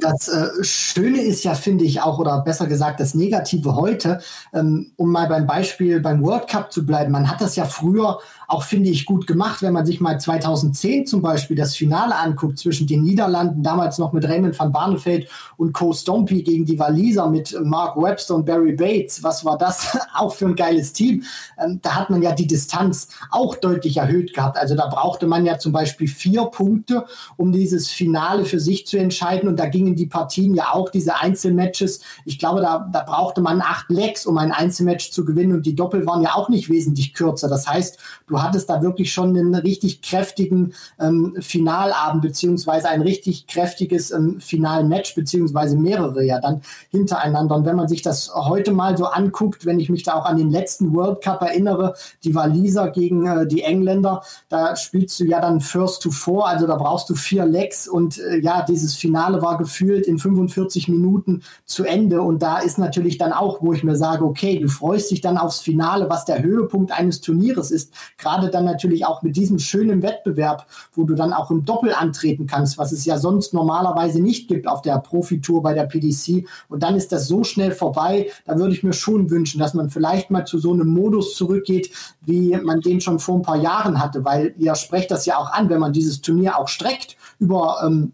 Das 0.00 0.28
äh, 0.28 0.62
Schöne 0.62 1.20
ist 1.22 1.42
ja, 1.42 1.54
finde 1.54 1.84
ich 1.84 2.00
auch, 2.00 2.18
oder 2.18 2.40
besser 2.42 2.66
gesagt, 2.66 3.00
das 3.00 3.14
Negative 3.14 3.74
heute, 3.74 4.20
ähm, 4.52 4.92
um 4.96 5.10
mal 5.10 5.28
beim 5.28 5.46
Beispiel 5.46 6.00
beim 6.00 6.22
World 6.22 6.46
Cup 6.46 6.72
zu 6.72 6.86
bleiben. 6.86 7.10
Man 7.10 7.28
hat 7.28 7.40
das 7.40 7.56
ja 7.56 7.64
früher 7.64 8.20
auch, 8.52 8.64
finde 8.64 8.90
ich, 8.90 9.06
gut 9.06 9.26
gemacht, 9.26 9.62
wenn 9.62 9.72
man 9.72 9.86
sich 9.86 10.00
mal 10.00 10.20
2010 10.20 11.06
zum 11.06 11.22
Beispiel 11.22 11.56
das 11.56 11.74
Finale 11.74 12.14
anguckt 12.14 12.58
zwischen 12.58 12.86
den 12.86 13.02
Niederlanden, 13.02 13.62
damals 13.62 13.96
noch 13.96 14.12
mit 14.12 14.28
Raymond 14.28 14.58
van 14.58 14.72
Barneveld 14.72 15.26
und 15.56 15.72
Co. 15.72 15.94
Stompy 15.94 16.42
gegen 16.42 16.66
die 16.66 16.78
Waliser 16.78 17.30
mit 17.30 17.58
Mark 17.62 17.96
Webster 17.96 18.34
und 18.34 18.44
Barry 18.44 18.72
Bates. 18.72 19.22
Was 19.22 19.42
war 19.46 19.56
das 19.56 19.96
auch 20.14 20.34
für 20.34 20.44
ein 20.46 20.54
geiles 20.54 20.92
Team? 20.92 21.24
Ähm, 21.58 21.78
da 21.80 21.94
hat 21.94 22.10
man 22.10 22.20
ja 22.20 22.32
die 22.32 22.46
Distanz 22.46 23.08
auch 23.30 23.56
deutlich 23.56 23.96
erhöht 23.96 24.34
gehabt. 24.34 24.58
Also 24.58 24.74
da 24.74 24.86
brauchte 24.86 25.26
man 25.26 25.46
ja 25.46 25.58
zum 25.58 25.72
Beispiel 25.72 26.06
vier 26.06 26.44
Punkte, 26.44 27.06
um 27.38 27.52
dieses 27.52 27.88
Finale 27.88 28.44
für 28.44 28.60
sich 28.60 28.86
zu 28.86 28.98
entscheiden. 28.98 29.48
Und 29.48 29.58
da 29.58 29.64
gingen 29.64 29.96
die 29.96 30.06
Partien 30.06 30.54
ja 30.54 30.74
auch, 30.74 30.90
diese 30.90 31.16
Einzelmatches. 31.16 32.00
Ich 32.26 32.38
glaube, 32.38 32.60
da, 32.60 32.86
da 32.92 33.02
brauchte 33.02 33.40
man 33.40 33.62
acht 33.62 33.88
Legs, 33.88 34.26
um 34.26 34.36
ein 34.36 34.52
Einzelmatch 34.52 35.10
zu 35.10 35.24
gewinnen. 35.24 35.54
Und 35.54 35.64
die 35.64 35.74
Doppel 35.74 36.04
waren 36.04 36.20
ja 36.20 36.34
auch 36.34 36.50
nicht 36.50 36.68
wesentlich 36.68 37.14
kürzer. 37.14 37.48
Das 37.48 37.66
heißt, 37.66 37.98
du 38.26 38.41
hattest 38.42 38.68
da 38.70 38.82
wirklich 38.82 39.12
schon 39.12 39.30
einen 39.30 39.54
richtig 39.54 40.02
kräftigen 40.02 40.74
ähm, 40.98 41.36
Finalabend, 41.40 42.22
beziehungsweise 42.22 42.88
ein 42.88 43.02
richtig 43.02 43.46
kräftiges 43.46 44.10
ähm, 44.10 44.40
Finalmatch, 44.40 45.14
beziehungsweise 45.14 45.76
mehrere 45.76 46.24
ja 46.24 46.40
dann 46.40 46.62
hintereinander. 46.90 47.56
Und 47.56 47.64
wenn 47.64 47.76
man 47.76 47.88
sich 47.88 48.02
das 48.02 48.32
heute 48.34 48.72
mal 48.72 48.96
so 48.96 49.06
anguckt, 49.06 49.66
wenn 49.66 49.80
ich 49.80 49.88
mich 49.88 50.02
da 50.02 50.14
auch 50.14 50.26
an 50.26 50.36
den 50.36 50.50
letzten 50.50 50.94
World 50.94 51.22
Cup 51.22 51.42
erinnere, 51.42 51.94
die 52.24 52.34
Waliser 52.34 52.90
gegen 52.90 53.26
äh, 53.26 53.46
die 53.46 53.62
Engländer, 53.62 54.22
da 54.48 54.76
spielst 54.76 55.18
du 55.20 55.24
ja 55.24 55.40
dann 55.40 55.60
First 55.60 56.02
to 56.02 56.10
Four, 56.10 56.48
also 56.48 56.66
da 56.66 56.76
brauchst 56.76 57.08
du 57.10 57.14
vier 57.14 57.46
Legs 57.46 57.88
und 57.88 58.18
äh, 58.18 58.38
ja, 58.38 58.62
dieses 58.62 58.96
Finale 58.96 59.42
war 59.42 59.58
gefühlt 59.58 60.06
in 60.06 60.18
45 60.18 60.88
Minuten 60.88 61.42
zu 61.64 61.84
Ende. 61.84 62.22
Und 62.22 62.42
da 62.42 62.58
ist 62.58 62.78
natürlich 62.78 63.18
dann 63.18 63.32
auch, 63.32 63.62
wo 63.62 63.72
ich 63.72 63.84
mir 63.84 63.96
sage, 63.96 64.24
okay, 64.24 64.58
du 64.58 64.68
freust 64.68 65.10
dich 65.10 65.20
dann 65.20 65.38
aufs 65.38 65.60
Finale, 65.60 66.08
was 66.08 66.24
der 66.24 66.42
Höhepunkt 66.42 66.92
eines 66.92 67.20
Turnieres 67.20 67.70
ist. 67.70 67.92
Gerade 68.22 68.48
dann 68.50 68.64
natürlich 68.64 69.04
auch 69.04 69.22
mit 69.22 69.36
diesem 69.36 69.58
schönen 69.58 70.02
Wettbewerb, 70.02 70.66
wo 70.94 71.04
du 71.04 71.14
dann 71.14 71.32
auch 71.32 71.50
im 71.50 71.64
Doppel 71.64 71.92
antreten 71.92 72.46
kannst, 72.46 72.78
was 72.78 72.92
es 72.92 73.04
ja 73.04 73.18
sonst 73.18 73.52
normalerweise 73.52 74.22
nicht 74.22 74.48
gibt 74.48 74.68
auf 74.68 74.82
der 74.82 74.98
Profitour 74.98 75.62
bei 75.62 75.74
der 75.74 75.84
PDC. 75.84 76.46
Und 76.68 76.82
dann 76.82 76.94
ist 76.94 77.12
das 77.12 77.26
so 77.28 77.44
schnell 77.44 77.72
vorbei. 77.72 78.30
Da 78.46 78.58
würde 78.58 78.72
ich 78.72 78.82
mir 78.82 78.92
schon 78.92 79.30
wünschen, 79.30 79.58
dass 79.58 79.74
man 79.74 79.90
vielleicht 79.90 80.30
mal 80.30 80.46
zu 80.46 80.58
so 80.58 80.72
einem 80.72 80.88
Modus 80.88 81.34
zurückgeht, 81.36 81.90
wie 82.22 82.56
man 82.56 82.80
den 82.80 83.00
schon 83.00 83.18
vor 83.18 83.36
ein 83.36 83.42
paar 83.42 83.60
Jahren 83.60 84.00
hatte, 84.00 84.24
weil 84.24 84.54
ihr 84.58 84.74
sprecht 84.74 85.10
das 85.10 85.26
ja 85.26 85.38
auch 85.38 85.50
an, 85.50 85.68
wenn 85.68 85.80
man 85.80 85.92
dieses 85.92 86.20
Turnier 86.20 86.58
auch 86.58 86.68
streckt 86.68 87.16
über 87.38 87.82
ähm, 87.84 88.12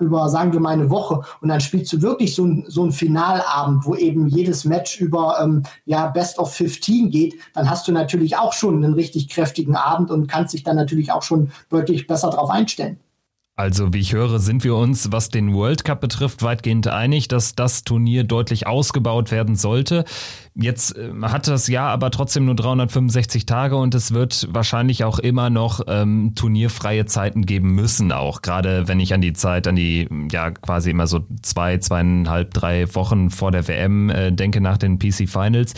über, 0.00 0.28
sagen 0.28 0.52
wir 0.52 0.60
mal, 0.60 0.70
eine 0.70 0.90
Woche 0.90 1.22
und 1.40 1.48
dann 1.48 1.60
spielst 1.60 1.92
du 1.92 2.02
wirklich 2.02 2.34
so 2.34 2.44
ein, 2.44 2.64
so 2.68 2.84
ein 2.84 2.92
Finalabend, 2.92 3.84
wo 3.84 3.94
eben 3.94 4.26
jedes 4.28 4.64
Match 4.64 5.00
über 5.00 5.38
ähm, 5.42 5.62
ja, 5.84 6.08
Best 6.08 6.38
of 6.38 6.54
15 6.54 7.10
geht, 7.10 7.34
dann 7.54 7.70
hast 7.70 7.86
du 7.88 7.92
natürlich 7.92 8.36
auch 8.36 8.52
schon 8.52 8.84
einen 8.84 8.94
richtig 8.94 9.28
kräftigen 9.28 9.76
Abend 9.76 10.10
und 10.10 10.26
kannst 10.26 10.54
dich 10.54 10.64
dann 10.64 10.76
natürlich 10.76 11.12
auch 11.12 11.22
schon 11.22 11.50
deutlich 11.68 12.06
besser 12.06 12.30
darauf 12.30 12.50
einstellen. 12.50 12.98
Also 13.54 13.92
wie 13.92 13.98
ich 13.98 14.14
höre, 14.14 14.38
sind 14.38 14.64
wir 14.64 14.74
uns, 14.74 15.12
was 15.12 15.28
den 15.28 15.52
World 15.52 15.84
Cup 15.84 16.00
betrifft, 16.00 16.42
weitgehend 16.42 16.88
einig, 16.88 17.28
dass 17.28 17.54
das 17.54 17.84
Turnier 17.84 18.24
deutlich 18.24 18.66
ausgebaut 18.66 19.30
werden 19.30 19.56
sollte. 19.56 20.06
Jetzt 20.54 20.96
äh, 20.96 21.12
hat 21.20 21.48
das 21.48 21.68
Jahr 21.68 21.90
aber 21.90 22.10
trotzdem 22.10 22.46
nur 22.46 22.54
365 22.54 23.44
Tage 23.44 23.76
und 23.76 23.94
es 23.94 24.14
wird 24.14 24.48
wahrscheinlich 24.50 25.04
auch 25.04 25.18
immer 25.18 25.50
noch 25.50 25.82
ähm, 25.86 26.32
turnierfreie 26.34 27.04
Zeiten 27.04 27.44
geben 27.44 27.74
müssen, 27.74 28.10
auch 28.10 28.40
gerade 28.40 28.88
wenn 28.88 29.00
ich 29.00 29.12
an 29.12 29.20
die 29.20 29.34
Zeit, 29.34 29.68
an 29.68 29.76
die 29.76 30.08
ja 30.30 30.50
quasi 30.50 30.90
immer 30.90 31.06
so 31.06 31.26
zwei, 31.42 31.76
zweieinhalb, 31.76 32.54
drei 32.54 32.94
Wochen 32.94 33.28
vor 33.28 33.50
der 33.50 33.68
WM 33.68 34.08
äh, 34.08 34.32
denke 34.32 34.62
nach 34.62 34.78
den 34.78 34.98
PC 34.98 35.28
Finals 35.28 35.74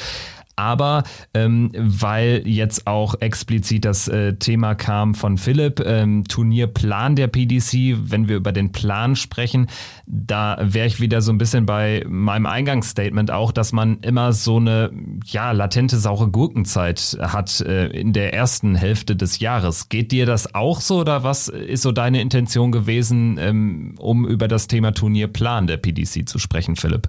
aber 0.56 1.04
ähm, 1.32 1.70
weil 1.74 2.42
jetzt 2.46 2.86
auch 2.86 3.14
explizit 3.20 3.84
das 3.84 4.08
äh, 4.08 4.34
Thema 4.34 4.74
kam 4.74 5.14
von 5.14 5.38
Philipp, 5.38 5.80
ähm, 5.84 6.24
Turnierplan 6.24 7.16
der 7.16 7.28
PDC, 7.28 7.96
wenn 8.10 8.28
wir 8.28 8.36
über 8.36 8.52
den 8.52 8.72
Plan 8.72 9.16
sprechen, 9.16 9.68
da 10.06 10.58
wäre 10.60 10.86
ich 10.86 11.00
wieder 11.00 11.22
so 11.22 11.32
ein 11.32 11.38
bisschen 11.38 11.66
bei 11.66 12.04
meinem 12.08 12.46
Eingangsstatement 12.46 13.30
auch, 13.30 13.52
dass 13.52 13.72
man 13.72 13.98
immer 14.00 14.32
so 14.32 14.56
eine 14.56 14.90
ja 15.24 15.52
latente 15.52 15.96
saure 15.98 16.28
Gurkenzeit 16.28 17.18
hat 17.20 17.60
äh, 17.60 17.86
in 17.86 18.12
der 18.12 18.34
ersten 18.34 18.74
Hälfte 18.74 19.16
des 19.16 19.38
Jahres. 19.38 19.88
Geht 19.88 20.12
dir 20.12 20.26
das 20.26 20.54
auch 20.54 20.80
so 20.80 21.00
oder 21.00 21.24
was 21.24 21.48
ist 21.48 21.82
so 21.82 21.92
deine 21.92 22.20
Intention 22.20 22.72
gewesen, 22.72 23.38
ähm, 23.38 23.94
um 23.98 24.26
über 24.26 24.48
das 24.48 24.66
Thema 24.66 24.92
Turnierplan 24.92 25.66
der 25.66 25.78
PDC 25.78 26.28
zu 26.28 26.38
sprechen, 26.38 26.76
Philipp? 26.76 27.08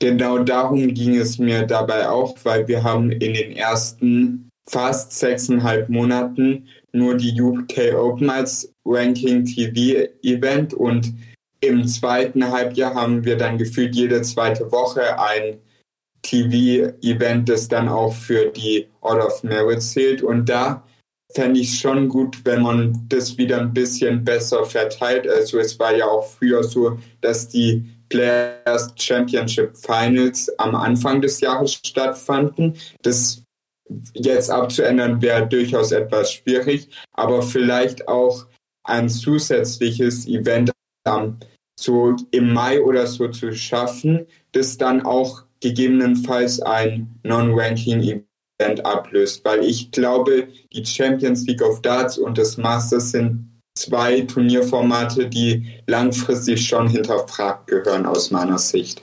Genau 0.00 0.38
darum 0.38 0.94
ging 0.94 1.16
es 1.16 1.38
mir 1.38 1.66
dabei 1.66 2.08
auch, 2.08 2.36
weil 2.42 2.66
wir 2.66 2.82
haben 2.82 3.12
in 3.12 3.34
den 3.34 3.52
ersten 3.52 4.48
fast 4.66 5.12
sechseinhalb 5.12 5.88
Monaten 5.88 6.68
nur 6.92 7.16
die 7.16 7.40
UK 7.40 7.94
Open 7.94 8.30
als 8.30 8.72
Ranking 8.84 9.44
TV 9.44 10.08
Event 10.22 10.74
und 10.74 11.12
im 11.60 11.86
zweiten 11.86 12.50
Halbjahr 12.50 12.94
haben 12.94 13.24
wir 13.24 13.36
dann 13.36 13.58
gefühlt 13.58 13.94
jede 13.94 14.22
zweite 14.22 14.72
Woche 14.72 15.20
ein 15.20 15.58
TV-Event, 16.22 17.48
das 17.48 17.68
dann 17.68 17.88
auch 17.88 18.14
für 18.14 18.46
die 18.46 18.88
Order 19.00 19.26
of 19.26 19.42
Merit 19.42 19.82
zählt. 19.82 20.22
Und 20.22 20.48
da 20.48 20.86
fände 21.34 21.60
ich 21.60 21.68
es 21.68 21.78
schon 21.78 22.08
gut, 22.08 22.44
wenn 22.44 22.62
man 22.62 23.04
das 23.08 23.38
wieder 23.38 23.60
ein 23.60 23.72
bisschen 23.72 24.24
besser 24.24 24.64
verteilt. 24.64 25.28
Also 25.28 25.58
es 25.58 25.78
war 25.78 25.94
ja 25.94 26.06
auch 26.06 26.26
früher 26.26 26.62
so, 26.62 26.98
dass 27.20 27.48
die 27.48 27.84
Players 28.10 28.92
Championship 28.96 29.76
Finals 29.76 30.50
am 30.58 30.74
Anfang 30.74 31.22
des 31.22 31.40
Jahres 31.40 31.74
stattfanden. 31.74 32.76
Das 33.02 33.42
jetzt 34.14 34.50
abzuändern 34.50 35.22
wäre 35.22 35.46
durchaus 35.46 35.92
etwas 35.92 36.32
schwierig, 36.32 36.88
aber 37.12 37.42
vielleicht 37.42 38.06
auch 38.08 38.46
ein 38.84 39.08
zusätzliches 39.08 40.26
Event 40.26 40.70
ähm, 41.06 41.38
so 41.78 42.14
im 42.30 42.52
Mai 42.52 42.82
oder 42.82 43.06
so 43.06 43.28
zu 43.28 43.52
schaffen, 43.52 44.26
das 44.52 44.76
dann 44.76 45.02
auch 45.02 45.44
gegebenenfalls 45.60 46.60
ein 46.60 47.18
Non-Ranking-Event 47.22 48.84
ablöst, 48.84 49.44
weil 49.44 49.64
ich 49.64 49.90
glaube, 49.90 50.48
die 50.72 50.84
Champions 50.84 51.46
League 51.46 51.62
of 51.62 51.80
Darts 51.82 52.18
und 52.18 52.38
das 52.38 52.56
Masters 52.56 53.12
sind 53.12 53.49
zwei 53.74 54.22
Turnierformate, 54.22 55.28
die 55.28 55.80
langfristig 55.86 56.66
schon 56.66 56.88
hinterfragt 56.88 57.66
gehören 57.68 58.06
aus 58.06 58.30
meiner 58.30 58.58
Sicht. 58.58 59.02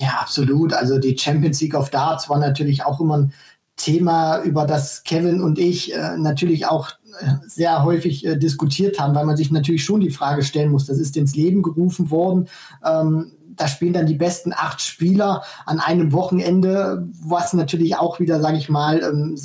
Ja, 0.00 0.18
absolut. 0.20 0.72
Also 0.72 0.98
die 0.98 1.16
Champions 1.18 1.60
League 1.60 1.74
of 1.74 1.90
Darts 1.90 2.28
war 2.28 2.38
natürlich 2.38 2.84
auch 2.84 3.00
immer 3.00 3.18
ein 3.18 3.32
Thema, 3.76 4.42
über 4.42 4.66
das 4.66 5.04
Kevin 5.04 5.40
und 5.40 5.58
ich 5.58 5.94
äh, 5.94 6.16
natürlich 6.16 6.66
auch 6.66 6.90
äh, 7.20 7.34
sehr 7.46 7.84
häufig 7.84 8.26
äh, 8.26 8.36
diskutiert 8.36 8.98
haben, 8.98 9.14
weil 9.14 9.24
man 9.24 9.36
sich 9.36 9.50
natürlich 9.50 9.84
schon 9.84 10.00
die 10.00 10.10
Frage 10.10 10.42
stellen 10.42 10.70
muss, 10.70 10.86
das 10.86 10.98
ist 10.98 11.16
ins 11.16 11.36
Leben 11.36 11.62
gerufen 11.62 12.10
worden. 12.10 12.48
Ähm, 12.84 13.32
da 13.54 13.66
spielen 13.66 13.92
dann 13.92 14.06
die 14.06 14.14
besten 14.14 14.52
acht 14.52 14.80
Spieler 14.80 15.42
an 15.66 15.80
einem 15.80 16.12
Wochenende, 16.12 17.08
was 17.22 17.52
natürlich 17.52 17.96
auch 17.96 18.20
wieder, 18.20 18.40
sage 18.40 18.56
ich 18.56 18.68
mal, 18.68 19.00
ähm, 19.02 19.36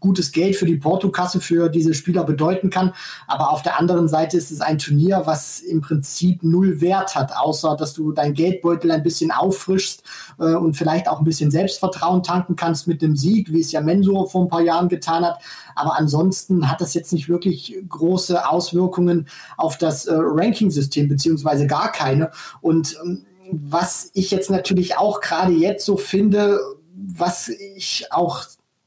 gutes 0.00 0.32
Geld 0.32 0.56
für 0.56 0.66
die 0.66 0.76
Portokasse 0.76 1.40
für 1.40 1.68
diese 1.68 1.94
Spieler 1.94 2.24
bedeuten 2.24 2.70
kann. 2.70 2.92
Aber 3.26 3.50
auf 3.50 3.62
der 3.62 3.78
anderen 3.78 4.08
Seite 4.08 4.36
ist 4.36 4.50
es 4.50 4.60
ein 4.60 4.78
Turnier, 4.78 5.22
was 5.24 5.60
im 5.60 5.80
Prinzip 5.80 6.42
null 6.42 6.80
Wert 6.80 7.14
hat, 7.14 7.32
außer 7.36 7.76
dass 7.76 7.94
du 7.94 8.12
dein 8.12 8.34
Geldbeutel 8.34 8.90
ein 8.90 9.02
bisschen 9.02 9.30
auffrischst 9.30 10.02
äh, 10.38 10.54
und 10.54 10.76
vielleicht 10.76 11.08
auch 11.08 11.18
ein 11.18 11.24
bisschen 11.24 11.50
Selbstvertrauen 11.50 12.22
tanken 12.22 12.56
kannst 12.56 12.86
mit 12.86 13.02
dem 13.02 13.16
Sieg, 13.16 13.52
wie 13.52 13.60
es 13.60 13.72
ja 13.72 13.80
Mensur 13.80 14.28
vor 14.28 14.42
ein 14.44 14.48
paar 14.48 14.62
Jahren 14.62 14.88
getan 14.88 15.24
hat. 15.24 15.40
Aber 15.74 15.98
ansonsten 15.98 16.70
hat 16.70 16.80
das 16.80 16.94
jetzt 16.94 17.12
nicht 17.12 17.28
wirklich 17.28 17.76
große 17.88 18.48
Auswirkungen 18.48 19.28
auf 19.56 19.78
das 19.78 20.06
äh, 20.06 20.14
Ranking-System, 20.14 21.08
beziehungsweise 21.08 21.66
gar 21.66 21.90
keine. 21.92 22.30
Und 22.60 22.98
ähm, 23.04 23.24
was 23.50 24.10
ich 24.14 24.30
jetzt 24.30 24.50
natürlich 24.50 24.96
auch 24.96 25.20
gerade 25.20 25.52
jetzt 25.52 25.84
so 25.84 25.96
finde, 25.96 26.58
was 26.94 27.48
ich 27.48 28.06
auch 28.10 28.44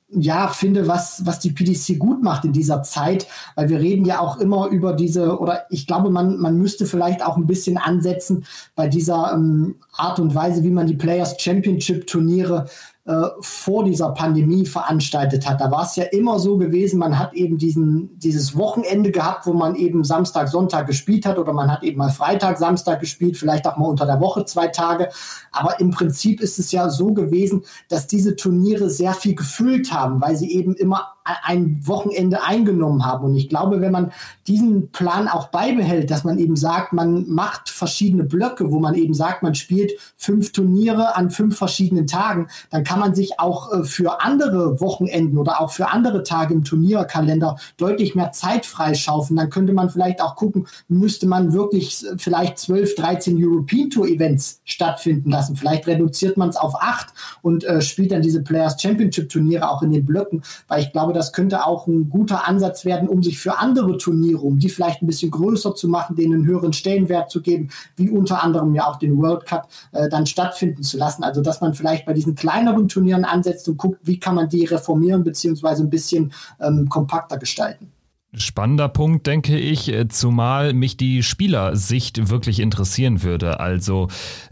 ja, 0.09 0.47
finde, 0.47 0.87
was, 0.87 1.25
was 1.25 1.39
die 1.39 1.51
PDC 1.51 1.97
gut 1.97 2.21
macht 2.21 2.45
in 2.45 2.53
dieser 2.53 2.83
Zeit, 2.83 3.27
weil 3.55 3.69
wir 3.69 3.79
reden 3.79 4.05
ja 4.05 4.19
auch 4.19 4.37
immer 4.37 4.67
über 4.67 4.93
diese, 4.93 5.39
oder 5.39 5.65
ich 5.69 5.87
glaube, 5.87 6.09
man, 6.11 6.37
man 6.37 6.57
müsste 6.57 6.85
vielleicht 6.85 7.25
auch 7.25 7.37
ein 7.37 7.47
bisschen 7.47 7.77
ansetzen 7.77 8.45
bei 8.75 8.87
dieser 8.87 9.33
ähm, 9.33 9.75
Art 9.93 10.19
und 10.19 10.35
Weise, 10.35 10.63
wie 10.63 10.71
man 10.71 10.87
die 10.87 10.95
Players 10.95 11.35
Championship 11.39 12.05
Turniere 12.05 12.67
äh, 13.07 13.27
vor 13.39 13.83
dieser 13.83 14.09
Pandemie 14.09 14.65
veranstaltet 14.65 15.47
hat. 15.47 15.61
Da 15.61 15.69
war 15.69 15.83
es 15.83 15.95
ja 15.95 16.05
immer 16.05 16.39
so 16.39 16.57
gewesen, 16.57 16.97
man 16.97 17.19
hat 17.19 17.33
eben 17.33 17.59
diesen, 17.59 18.17
dieses 18.17 18.57
Wochenende 18.57 19.11
gehabt, 19.11 19.45
wo 19.45 19.53
man 19.53 19.75
eben 19.75 20.03
Samstag, 20.03 20.47
Sonntag 20.47 20.87
gespielt 20.87 21.25
hat 21.25 21.37
oder 21.37 21.53
man 21.53 21.71
hat 21.71 21.83
eben 21.83 21.99
mal 21.99 22.09
Freitag, 22.09 22.57
Samstag 22.57 22.99
gespielt, 22.99 23.37
vielleicht 23.37 23.67
auch 23.67 23.77
mal 23.77 23.89
unter 23.89 24.07
der 24.07 24.19
Woche 24.19 24.45
zwei 24.45 24.69
Tage. 24.69 25.09
Aber 25.51 25.79
im 25.79 25.91
Prinzip 25.91 26.41
ist 26.41 26.57
es 26.57 26.71
ja 26.71 26.89
so 26.89 27.13
gewesen, 27.13 27.63
dass 27.89 28.07
diese 28.07 28.35
Turniere 28.35 28.89
sehr 28.89 29.13
viel 29.13 29.35
gefüllt 29.35 29.93
haben, 29.93 30.19
weil 30.19 30.35
sie 30.35 30.51
eben 30.51 30.73
immer 30.73 31.14
ein 31.25 31.79
Wochenende 31.87 32.43
eingenommen 32.43 33.03
haben. 33.03 33.25
Und 33.25 33.35
ich 33.35 33.49
glaube, 33.49 33.81
wenn 33.81 33.91
man 33.91 34.11
diesen 34.47 34.91
Plan 34.91 35.27
auch 35.27 35.47
beibehält, 35.47 36.11
dass 36.11 36.23
man 36.23 36.37
eben 36.37 36.55
sagt, 36.55 36.93
man 36.93 37.27
macht 37.27 37.69
verschiedene 37.69 38.23
Blöcke, 38.23 38.71
wo 38.71 38.79
man 38.79 38.93
eben 38.93 39.15
sagt, 39.15 39.41
man 39.41 39.55
spielt 39.55 39.93
fünf 40.17 40.51
Turniere 40.51 41.15
an 41.15 41.31
fünf 41.31 41.57
verschiedenen 41.57 42.05
Tagen, 42.05 42.47
dann 42.69 42.83
kann 42.83 42.99
man 42.99 43.15
sich 43.15 43.39
auch 43.39 43.73
äh, 43.73 43.83
für 43.83 44.21
andere 44.21 44.79
Wochenenden 44.79 45.39
oder 45.39 45.61
auch 45.61 45.71
für 45.71 45.89
andere 45.89 46.21
Tage 46.21 46.53
im 46.53 46.63
Turnierkalender 46.63 47.57
deutlich 47.77 48.13
mehr 48.13 48.31
Zeit 48.31 48.67
freischaufen. 48.67 49.35
Dann 49.35 49.49
könnte 49.49 49.73
man 49.73 49.89
vielleicht 49.89 50.21
auch 50.21 50.35
gucken, 50.35 50.67
müsste 50.87 51.25
man 51.27 51.53
wirklich 51.53 52.05
vielleicht 52.17 52.59
12, 52.59 52.95
13 52.95 53.43
European 53.43 53.89
Tour 53.89 54.07
Events 54.07 54.61
stattfinden 54.63 55.31
lassen. 55.31 55.55
Vielleicht 55.55 55.87
reduziert 55.87 56.37
man 56.37 56.49
es 56.49 56.55
auf 56.55 56.75
acht 56.79 57.07
und 57.41 57.63
äh, 57.63 57.81
spielt 57.81 58.11
dann 58.11 58.21
diese 58.21 58.43
Players 58.43 58.79
Championship 58.79 59.29
Turniere 59.29 59.69
auch 59.69 59.81
in 59.81 59.91
den 59.91 60.05
Blöcken, 60.05 60.43
weil 60.67 60.81
ich 60.81 60.91
glaube, 60.91 61.14
das 61.15 61.33
könnte 61.33 61.65
auch 61.65 61.87
ein 61.87 62.09
guter 62.09 62.47
Ansatz 62.47 62.85
werden, 62.85 63.09
um 63.09 63.23
sich 63.23 63.39
für 63.39 63.57
andere 63.57 63.97
Turniere, 63.97 64.41
um 64.41 64.59
die 64.59 64.69
vielleicht 64.69 65.01
ein 65.01 65.07
bisschen 65.07 65.31
größer 65.31 65.73
zu 65.73 65.87
machen, 65.87 66.15
denen 66.15 66.33
einen 66.33 66.45
höheren 66.45 66.73
Stellenwert 66.73 67.31
zu 67.31 67.41
geben, 67.41 67.69
wie 67.95 68.09
unter 68.09 68.43
anderem 68.43 68.75
ja 68.75 68.87
auch 68.87 68.97
den 68.97 69.17
World 69.17 69.45
Cup, 69.45 69.69
äh, 69.93 70.09
dann 70.09 70.25
stattfinden 70.25 70.83
zu 70.83 70.97
lassen. 70.97 71.23
Also 71.23 71.41
dass 71.41 71.61
man 71.61 71.73
vielleicht 71.73 72.05
bei 72.05 72.13
diesen 72.13 72.35
kleineren 72.35 72.87
Turnieren 72.87 73.25
ansetzt 73.25 73.67
und 73.67 73.77
guckt, 73.77 73.99
wie 74.03 74.19
kann 74.19 74.35
man 74.35 74.49
die 74.49 74.65
reformieren 74.65 75.23
beziehungsweise 75.23 75.83
ein 75.83 75.89
bisschen 75.89 76.33
ähm, 76.59 76.87
kompakter 76.89 77.37
gestalten. 77.37 77.94
Spannender 78.37 78.89
Punkt, 78.89 79.27
denke 79.27 79.57
ich, 79.57 79.91
äh, 79.91 80.07
zumal 80.07 80.73
mich 80.73 80.97
die 80.97 81.23
Spielersicht 81.23 82.29
wirklich 82.29 82.59
interessieren 82.59 83.23
würde. 83.23 83.59
Also, 83.59 84.09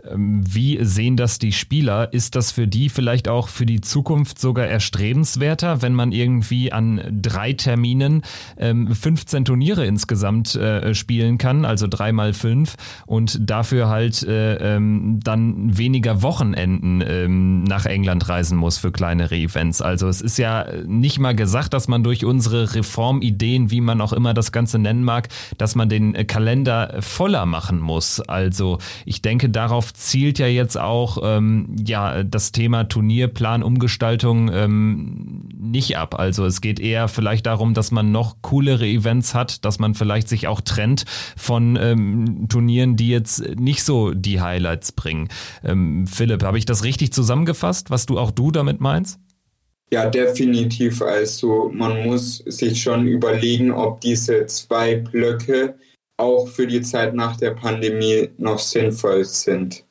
ähm, 0.09 0.41
wie 0.47 0.79
sehen 0.83 1.17
das 1.17 1.39
die 1.39 1.51
Spieler? 1.51 2.13
Ist 2.13 2.35
das 2.35 2.51
für 2.51 2.67
die 2.67 2.89
vielleicht 2.89 3.27
auch 3.27 3.49
für 3.49 3.65
die 3.65 3.81
Zukunft 3.81 4.39
sogar 4.39 4.67
erstrebenswerter, 4.67 5.81
wenn 5.81 5.93
man 5.93 6.11
irgendwie 6.11 6.71
an 6.71 7.19
drei 7.21 7.53
Terminen 7.53 8.23
15 8.57 9.37
ähm, 9.37 9.45
Turniere 9.45 9.85
insgesamt 9.85 10.55
äh, 10.55 10.93
spielen 10.93 11.37
kann, 11.37 11.65
also 11.65 11.87
drei 11.87 12.11
mal 12.11 12.33
fünf 12.33 12.75
und 13.05 13.37
dafür 13.49 13.89
halt 13.89 14.23
äh, 14.23 14.75
ähm, 14.75 15.19
dann 15.23 15.77
weniger 15.77 16.21
Wochenenden 16.21 17.63
nach 17.63 17.85
England 17.85 18.29
reisen 18.29 18.57
muss 18.57 18.77
für 18.77 18.91
kleinere 18.91 19.35
Events? 19.35 19.81
Also, 19.81 20.07
es 20.07 20.21
ist 20.21 20.37
ja 20.37 20.65
nicht 20.85 21.19
mal 21.19 21.35
gesagt, 21.35 21.73
dass 21.73 21.87
man 21.87 22.03
durch 22.03 22.23
unsere 22.23 22.75
Reformideen 22.75 23.71
wie 23.73 23.81
man 23.81 24.01
auch 24.01 24.13
immer 24.13 24.35
das 24.35 24.51
Ganze 24.51 24.77
nennen 24.77 25.03
mag, 25.03 25.29
dass 25.57 25.73
man 25.73 25.89
den 25.89 26.13
äh, 26.13 26.25
Kalender 26.25 26.97
voller 26.99 27.45
machen 27.47 27.79
muss. 27.79 28.21
Also 28.21 28.77
ich 29.03 29.23
denke, 29.23 29.49
darauf 29.49 29.93
zielt 29.93 30.37
ja 30.37 30.45
jetzt 30.45 30.77
auch 30.77 31.17
ähm, 31.23 31.75
ja 31.85 32.23
das 32.23 32.51
Thema 32.51 32.83
Turnierplan, 32.83 33.63
Umgestaltung 33.63 34.51
ähm, 34.53 35.49
nicht 35.59 35.97
ab. 35.97 36.19
Also 36.19 36.45
es 36.45 36.61
geht 36.61 36.79
eher 36.79 37.07
vielleicht 37.07 37.47
darum, 37.47 37.73
dass 37.73 37.91
man 37.91 38.11
noch 38.11 38.37
coolere 38.43 38.85
Events 38.85 39.33
hat, 39.33 39.65
dass 39.65 39.79
man 39.79 39.95
vielleicht 39.95 40.29
sich 40.29 40.47
auch 40.47 40.61
trennt 40.61 41.05
von 41.35 41.75
ähm, 41.75 42.45
Turnieren, 42.47 42.95
die 42.95 43.09
jetzt 43.09 43.55
nicht 43.55 43.83
so 43.83 44.13
die 44.13 44.39
Highlights 44.39 44.91
bringen. 44.91 45.29
Ähm, 45.63 46.05
Philipp, 46.05 46.43
habe 46.43 46.59
ich 46.59 46.65
das 46.65 46.83
richtig 46.83 47.11
zusammengefasst, 47.11 47.89
was 47.89 48.05
du 48.05 48.19
auch 48.19 48.29
du 48.29 48.51
damit 48.51 48.81
meinst? 48.81 49.19
Ja, 49.91 50.09
definitiv. 50.09 51.01
Also 51.01 51.69
man 51.73 52.03
muss 52.03 52.37
sich 52.37 52.81
schon 52.81 53.07
überlegen, 53.07 53.71
ob 53.71 54.01
diese 54.01 54.45
zwei 54.47 54.95
Blöcke 54.95 55.77
auch 56.17 56.47
für 56.47 56.67
die 56.67 56.81
Zeit 56.81 57.13
nach 57.13 57.37
der 57.37 57.51
Pandemie 57.51 58.29
noch 58.37 58.59
sinnvoll 58.59 59.25
sind. 59.25 59.85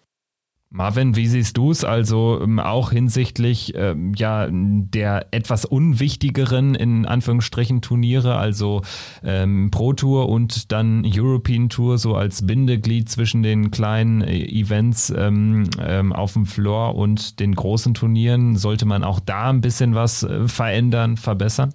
Marvin, 0.74 1.16
wie 1.16 1.26
siehst 1.26 1.58
du 1.58 1.70
es 1.70 1.84
also 1.84 2.40
ähm, 2.42 2.58
auch 2.58 2.92
hinsichtlich 2.92 3.74
ähm, 3.76 4.14
ja 4.16 4.48
der 4.50 5.26
etwas 5.30 5.66
unwichtigeren 5.66 6.74
in 6.74 7.04
Anführungsstrichen 7.04 7.82
Turniere, 7.82 8.36
also 8.36 8.80
ähm, 9.22 9.70
Pro 9.70 9.92
Tour 9.92 10.30
und 10.30 10.72
dann 10.72 11.04
European 11.06 11.68
Tour 11.68 11.98
so 11.98 12.16
als 12.16 12.46
Bindeglied 12.46 13.10
zwischen 13.10 13.42
den 13.42 13.70
kleinen 13.70 14.22
äh, 14.22 14.44
Events 14.46 15.12
ähm, 15.14 15.68
ähm, 15.78 16.14
auf 16.14 16.32
dem 16.32 16.46
Floor 16.46 16.94
und 16.94 17.38
den 17.38 17.54
großen 17.54 17.92
Turnieren? 17.92 18.56
Sollte 18.56 18.86
man 18.86 19.04
auch 19.04 19.20
da 19.20 19.50
ein 19.50 19.60
bisschen 19.60 19.94
was 19.94 20.22
äh, 20.22 20.48
verändern, 20.48 21.18
verbessern? 21.18 21.74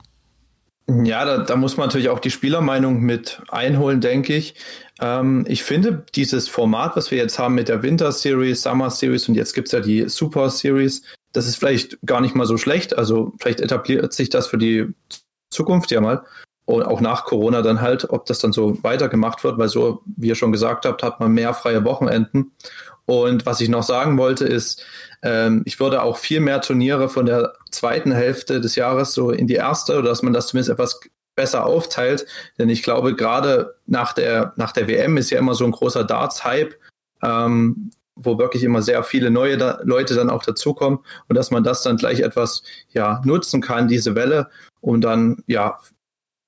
Ja, 0.89 1.25
da, 1.25 1.39
da 1.39 1.55
muss 1.57 1.75
man 1.75 1.88
natürlich 1.88 2.07
auch 2.07 2.19
die 2.19 2.31
Spielermeinung 2.31 3.01
mit 3.01 3.41
einholen, 3.49 3.99
denke 3.99 4.35
ich. 4.35 4.55
Ähm, 5.01 5.45
ich 5.47 5.63
finde 5.63 6.05
dieses 6.15 6.47
Format, 6.47 6.95
was 6.95 7.11
wir 7.11 7.17
jetzt 7.17 7.38
haben 7.38 7.55
mit 7.55 7.67
der 7.67 7.83
Winter 7.83 8.11
Series, 8.13 8.61
Summer 8.61 8.89
Series 8.89 9.27
und 9.27 9.35
jetzt 9.35 9.53
gibt's 9.53 9.73
ja 9.73 9.81
die 9.81 10.07
Super 10.07 10.49
Series, 10.49 11.03
das 11.33 11.45
ist 11.45 11.57
vielleicht 11.57 11.99
gar 12.05 12.21
nicht 12.21 12.35
mal 12.35 12.45
so 12.47 12.57
schlecht. 12.57 12.97
Also 12.97 13.33
vielleicht 13.39 13.59
etabliert 13.59 14.13
sich 14.13 14.29
das 14.29 14.47
für 14.47 14.57
die 14.57 14.88
Zukunft 15.49 15.91
ja 15.91 15.99
mal. 15.99 16.23
Und 16.65 16.83
auch 16.83 16.99
nach 16.99 17.25
Corona 17.25 17.61
dann 17.61 17.79
halt, 17.79 18.09
ob 18.09 18.25
das 18.25 18.39
dann 18.39 18.51
so 18.51 18.81
weitergemacht 18.83 19.43
wird, 19.43 19.57
weil 19.57 19.69
so, 19.69 20.01
wie 20.17 20.27
ihr 20.27 20.35
schon 20.35 20.51
gesagt 20.51 20.85
habt, 20.85 21.03
hat 21.03 21.19
man 21.19 21.31
mehr 21.31 21.53
freie 21.53 21.83
Wochenenden. 21.85 22.51
Und 23.05 23.45
was 23.45 23.61
ich 23.61 23.69
noch 23.69 23.83
sagen 23.83 24.17
wollte, 24.17 24.45
ist, 24.45 24.85
ähm, 25.24 25.63
ich 25.65 25.80
würde 25.80 26.03
auch 26.03 26.18
viel 26.18 26.39
mehr 26.39 26.61
Turniere 26.61 27.09
von 27.09 27.26
der 27.26 27.53
zweiten 27.72 28.11
Hälfte 28.11 28.61
des 28.61 28.76
Jahres 28.76 29.13
so 29.13 29.32
in 29.32 29.47
die 29.47 29.55
erste, 29.55 29.97
oder 29.97 30.09
dass 30.09 30.24
man 30.24 30.34
das 30.34 30.47
zumindest 30.47 30.72
etwas 30.72 30.99
besser 31.36 31.65
aufteilt. 31.65 32.26
Denn 32.57 32.70
ich 32.70 32.84
glaube, 32.84 33.15
gerade 33.15 33.76
nach 33.86 34.13
der, 34.13 34.53
nach 34.57 34.72
der 34.72 34.88
WM 34.88 35.18
ist 35.18 35.30
ja 35.30 35.39
immer 35.39 35.55
so 35.55 35.65
ein 35.65 35.72
großer 35.72 36.03
Darts-Hype, 36.03 36.76
ähm, 37.24 37.91
wo 38.15 38.38
wirklich 38.38 38.63
immer 38.63 38.82
sehr 38.82 39.03
viele 39.03 39.30
neue 39.30 39.57
da 39.57 39.80
Leute 39.84 40.15
dann 40.15 40.30
auch 40.30 40.43
dazukommen 40.43 40.99
und 41.30 41.36
dass 41.36 41.51
man 41.51 41.63
das 41.63 41.84
dann 41.84 41.97
gleich 41.97 42.20
etwas 42.20 42.63
ja, 42.89 43.22
nutzen 43.24 43.61
kann, 43.61 43.88
diese 43.88 44.15
Welle, 44.15 44.49
um 44.82 45.01
dann 45.01 45.43
ja 45.45 45.80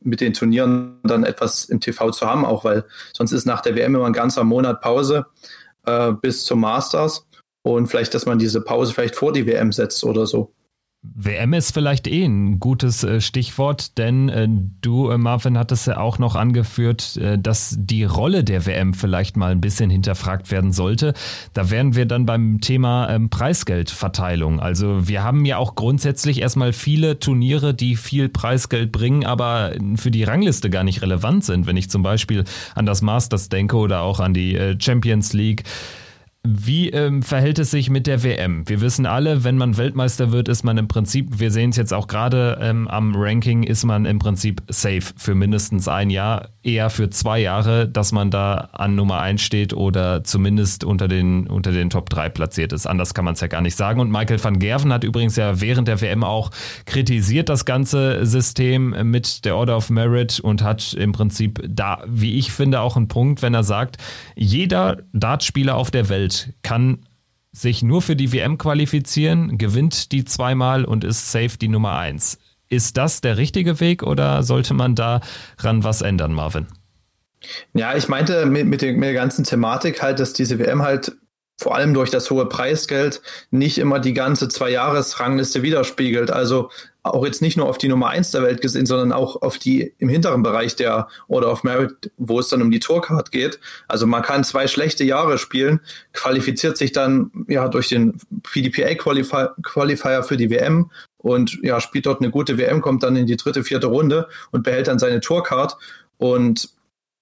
mit 0.02 0.22
den 0.22 0.34
Turnieren 0.34 1.00
dann 1.04 1.24
etwas 1.24 1.66
im 1.66 1.80
TV 1.80 2.10
zu 2.12 2.26
haben, 2.26 2.46
auch 2.46 2.64
weil 2.64 2.86
sonst 3.14 3.32
ist 3.32 3.46
nach 3.46 3.62
der 3.62 3.76
WM 3.76 3.96
immer 3.96 4.06
ein 4.06 4.14
ganzer 4.14 4.44
Monat 4.44 4.82
Pause 4.82 5.28
äh, 5.86 6.12
bis 6.14 6.46
zum 6.46 6.62
Masters 6.62 7.28
und 7.64 7.88
vielleicht, 7.88 8.14
dass 8.14 8.26
man 8.26 8.40
diese 8.40 8.62
Pause 8.62 8.94
vielleicht 8.94 9.16
vor 9.16 9.34
die 9.34 9.46
WM 9.46 9.72
setzt 9.72 10.04
oder 10.04 10.26
so. 10.26 10.54
WM 11.02 11.54
ist 11.54 11.74
vielleicht 11.74 12.08
eh 12.08 12.26
ein 12.26 12.60
gutes 12.60 13.06
äh, 13.06 13.22
Stichwort, 13.22 13.98
denn 13.98 14.28
äh, 14.28 14.50
du, 14.82 15.10
äh, 15.10 15.18
Marvin, 15.18 15.58
hattest 15.58 15.88
ja 15.88 15.98
auch 15.98 16.20
noch 16.20 16.36
angeführt, 16.36 17.18
dass 17.40 17.76
die 17.80 18.04
Rolle 18.04 18.44
der 18.44 18.66
WM 18.66 18.94
vielleicht 18.94 19.38
mal 19.38 19.52
ein 19.52 19.62
bisschen 19.62 19.90
hinterfragt 19.90 20.52
werden 20.52 20.74
sollte. 20.74 21.14
Da 21.54 21.72
wären 21.72 21.96
wir 21.96 22.06
dann 22.06 22.26
beim 22.26 22.60
Thema 22.60 23.10
ähm, 23.10 23.30
Preisgeldverteilung. 23.30 24.60
Also 24.60 25.08
wir 25.08 25.24
haben 25.24 25.46
ja 25.46 25.58
auch 25.58 25.76
grundsätzlich 25.76 26.42
erstmal 26.42 26.74
viele 26.74 27.20
Turniere, 27.20 27.74
die 27.74 27.96
viel 27.96 28.28
Preisgeld 28.28 28.92
bringen, 28.92 29.26
aber 29.26 29.72
für 29.96 30.12
die 30.12 30.24
Rangliste 30.24 30.70
gar 30.70 30.84
nicht 30.84 31.02
relevant 31.02 31.46
sind. 31.46 31.66
Wenn 31.66 31.78
ich 31.78 31.90
zum 31.90 32.04
Beispiel 32.04 32.44
an 32.76 32.86
das 32.86 33.02
Masters 33.02 33.48
denke 33.48 33.78
oder 33.78 34.02
auch 34.02 34.20
an 34.20 34.34
die 34.34 34.76
Champions 34.80 35.32
League. 35.34 35.64
Wie 36.48 36.90
ähm, 36.90 37.22
verhält 37.22 37.60
es 37.60 37.70
sich 37.70 37.90
mit 37.90 38.08
der 38.08 38.24
WM? 38.24 38.68
Wir 38.70 38.80
wissen 38.80 39.06
alle, 39.06 39.44
wenn 39.44 39.58
man 39.58 39.76
Weltmeister 39.76 40.32
wird, 40.32 40.48
ist 40.48 40.64
man 40.64 40.78
im 40.78 40.88
Prinzip, 40.88 41.38
wir 41.38 41.52
sehen 41.52 41.72
es 41.72 41.76
jetzt 41.76 41.94
auch 41.94 42.08
gerade 42.08 42.58
ähm, 42.62 42.88
am 42.88 43.14
Ranking, 43.14 43.64
ist 43.64 43.84
man 43.84 44.06
im 44.06 44.20
Prinzip 44.20 44.62
safe 44.70 45.02
für 45.18 45.36
mindestens 45.36 45.90
ein 45.90 46.10
Jahr, 46.10 46.48
eher 46.64 46.90
für 46.90 47.10
zwei 47.10 47.40
Jahre, 47.40 47.90
dass 47.90 48.14
man 48.14 48.32
da 48.32 48.70
an 48.72 48.96
Nummer 48.96 49.20
eins 49.20 49.42
steht 49.42 49.74
oder 49.74 50.24
zumindest 50.24 50.86
unter 50.86 51.10
den, 51.10 51.46
unter 51.48 51.74
den 51.74 51.90
Top 51.90 52.10
3 52.10 52.30
platziert 52.30 52.72
ist. 52.72 52.88
Anders 52.88 53.14
kann 53.14 53.26
man 53.26 53.34
es 53.34 53.42
ja 53.42 53.48
gar 53.48 53.62
nicht 53.62 53.76
sagen. 53.76 54.00
Und 54.00 54.10
Michael 54.10 54.42
van 54.42 54.60
Gerven 54.60 54.94
hat 54.94 55.04
übrigens 55.04 55.36
ja 55.36 55.60
während 55.60 55.90
der 55.90 56.00
WM 56.00 56.24
auch 56.24 56.52
kritisiert 56.86 57.50
das 57.50 57.66
ganze 57.66 58.26
System 58.26 58.96
mit 59.12 59.44
der 59.44 59.58
Order 59.58 59.76
of 59.76 59.90
Merit 59.90 60.40
und 60.40 60.64
hat 60.64 60.94
im 60.94 61.12
Prinzip 61.12 61.62
da, 61.68 62.02
wie 62.08 62.38
ich 62.38 62.54
finde, 62.54 62.80
auch 62.80 62.96
einen 62.96 63.10
Punkt, 63.10 63.42
wenn 63.42 63.54
er 63.54 63.64
sagt, 63.64 63.98
jeder 64.36 65.00
Dartspieler 65.12 65.76
auf 65.76 65.92
der 65.92 66.08
Welt 66.08 66.29
Welt 66.30 66.54
kann 66.62 67.06
sich 67.52 67.82
nur 67.82 68.02
für 68.02 68.16
die 68.16 68.32
WM 68.32 68.58
qualifizieren, 68.58 69.58
gewinnt 69.58 70.12
die 70.12 70.24
zweimal 70.24 70.86
und 70.86 71.04
ist 71.04 71.32
safe 71.32 71.58
die 71.60 71.68
Nummer 71.68 71.98
eins. 71.98 72.38
Ist 72.70 72.98
das 72.98 73.22
der 73.22 73.38
richtige 73.38 73.80
Weg 73.80 74.04
oder 74.04 74.44
sollte 74.44 74.76
man 74.76 74.94
daran 74.94 75.84
was 75.84 76.02
ändern, 76.02 76.34
Marvin? 76.34 76.68
Ja, 77.74 77.96
ich 77.96 78.08
meinte 78.08 78.46
mit, 78.46 78.68
mit, 78.68 78.84
der, 78.84 78.94
mit 78.94 79.04
der 79.04 79.14
ganzen 79.14 79.44
Thematik 79.44 80.04
halt, 80.04 80.20
dass 80.20 80.34
diese 80.34 80.60
WM 80.60 80.84
halt 80.84 81.14
vor 81.58 81.76
allem 81.76 81.94
durch 81.94 82.12
das 82.12 82.30
hohe 82.30 82.46
Preisgeld 82.48 83.22
nicht 83.50 83.80
immer 83.80 84.00
die 84.00 84.14
ganze 84.14 84.48
Zwei-Jahres-Rangliste 84.48 85.64
widerspiegelt. 85.64 86.30
Also 86.30 86.70
auch 87.14 87.26
jetzt 87.26 87.42
nicht 87.42 87.58
nur 87.58 87.68
auf 87.68 87.78
die 87.78 87.88
Nummer 87.88 88.10
eins 88.10 88.32
der 88.32 88.44
Welt 88.44 88.62
gesehen, 88.62 88.86
sondern 88.86 89.12
auch 89.12 89.42
auf 89.42 89.58
die 89.58 89.94
im 89.98 90.10
hinteren 90.10 90.44
Bereich 90.44 90.76
der 90.76 91.08
Order 91.28 91.52
of 91.52 91.64
Merit, 91.64 92.12
wo 92.18 92.40
es 92.40 92.50
dann 92.50 92.62
um 92.62 92.72
die 92.72 92.80
Tourcard 92.80 93.32
geht. 93.32 93.60
Also 93.88 94.08
man 94.08 94.22
kann 94.22 94.44
zwei 94.44 94.68
schlechte 94.68 95.04
Jahre 95.04 95.38
spielen, 95.38 95.80
qualifiziert 96.14 96.78
sich 96.78 96.92
dann 96.92 97.32
ja 97.48 97.68
durch 97.68 97.90
den 97.90 98.18
PDPA 98.44 98.96
Qualifier 98.96 100.24
für 100.24 100.38
die 100.38 100.50
WM 100.50 100.92
und 101.18 101.60
ja 101.62 101.82
spielt 101.82 102.06
dort 102.06 102.22
eine 102.22 102.32
gute 102.32 102.58
WM, 102.58 102.82
kommt 102.82 103.04
dann 103.04 103.16
in 103.16 103.26
die 103.26 103.38
dritte, 103.38 103.64
vierte 103.64 103.88
Runde 103.88 104.28
und 104.52 104.64
behält 104.64 104.88
dann 104.88 105.00
seine 105.00 105.20
Tourcard 105.20 105.78
und 106.18 106.70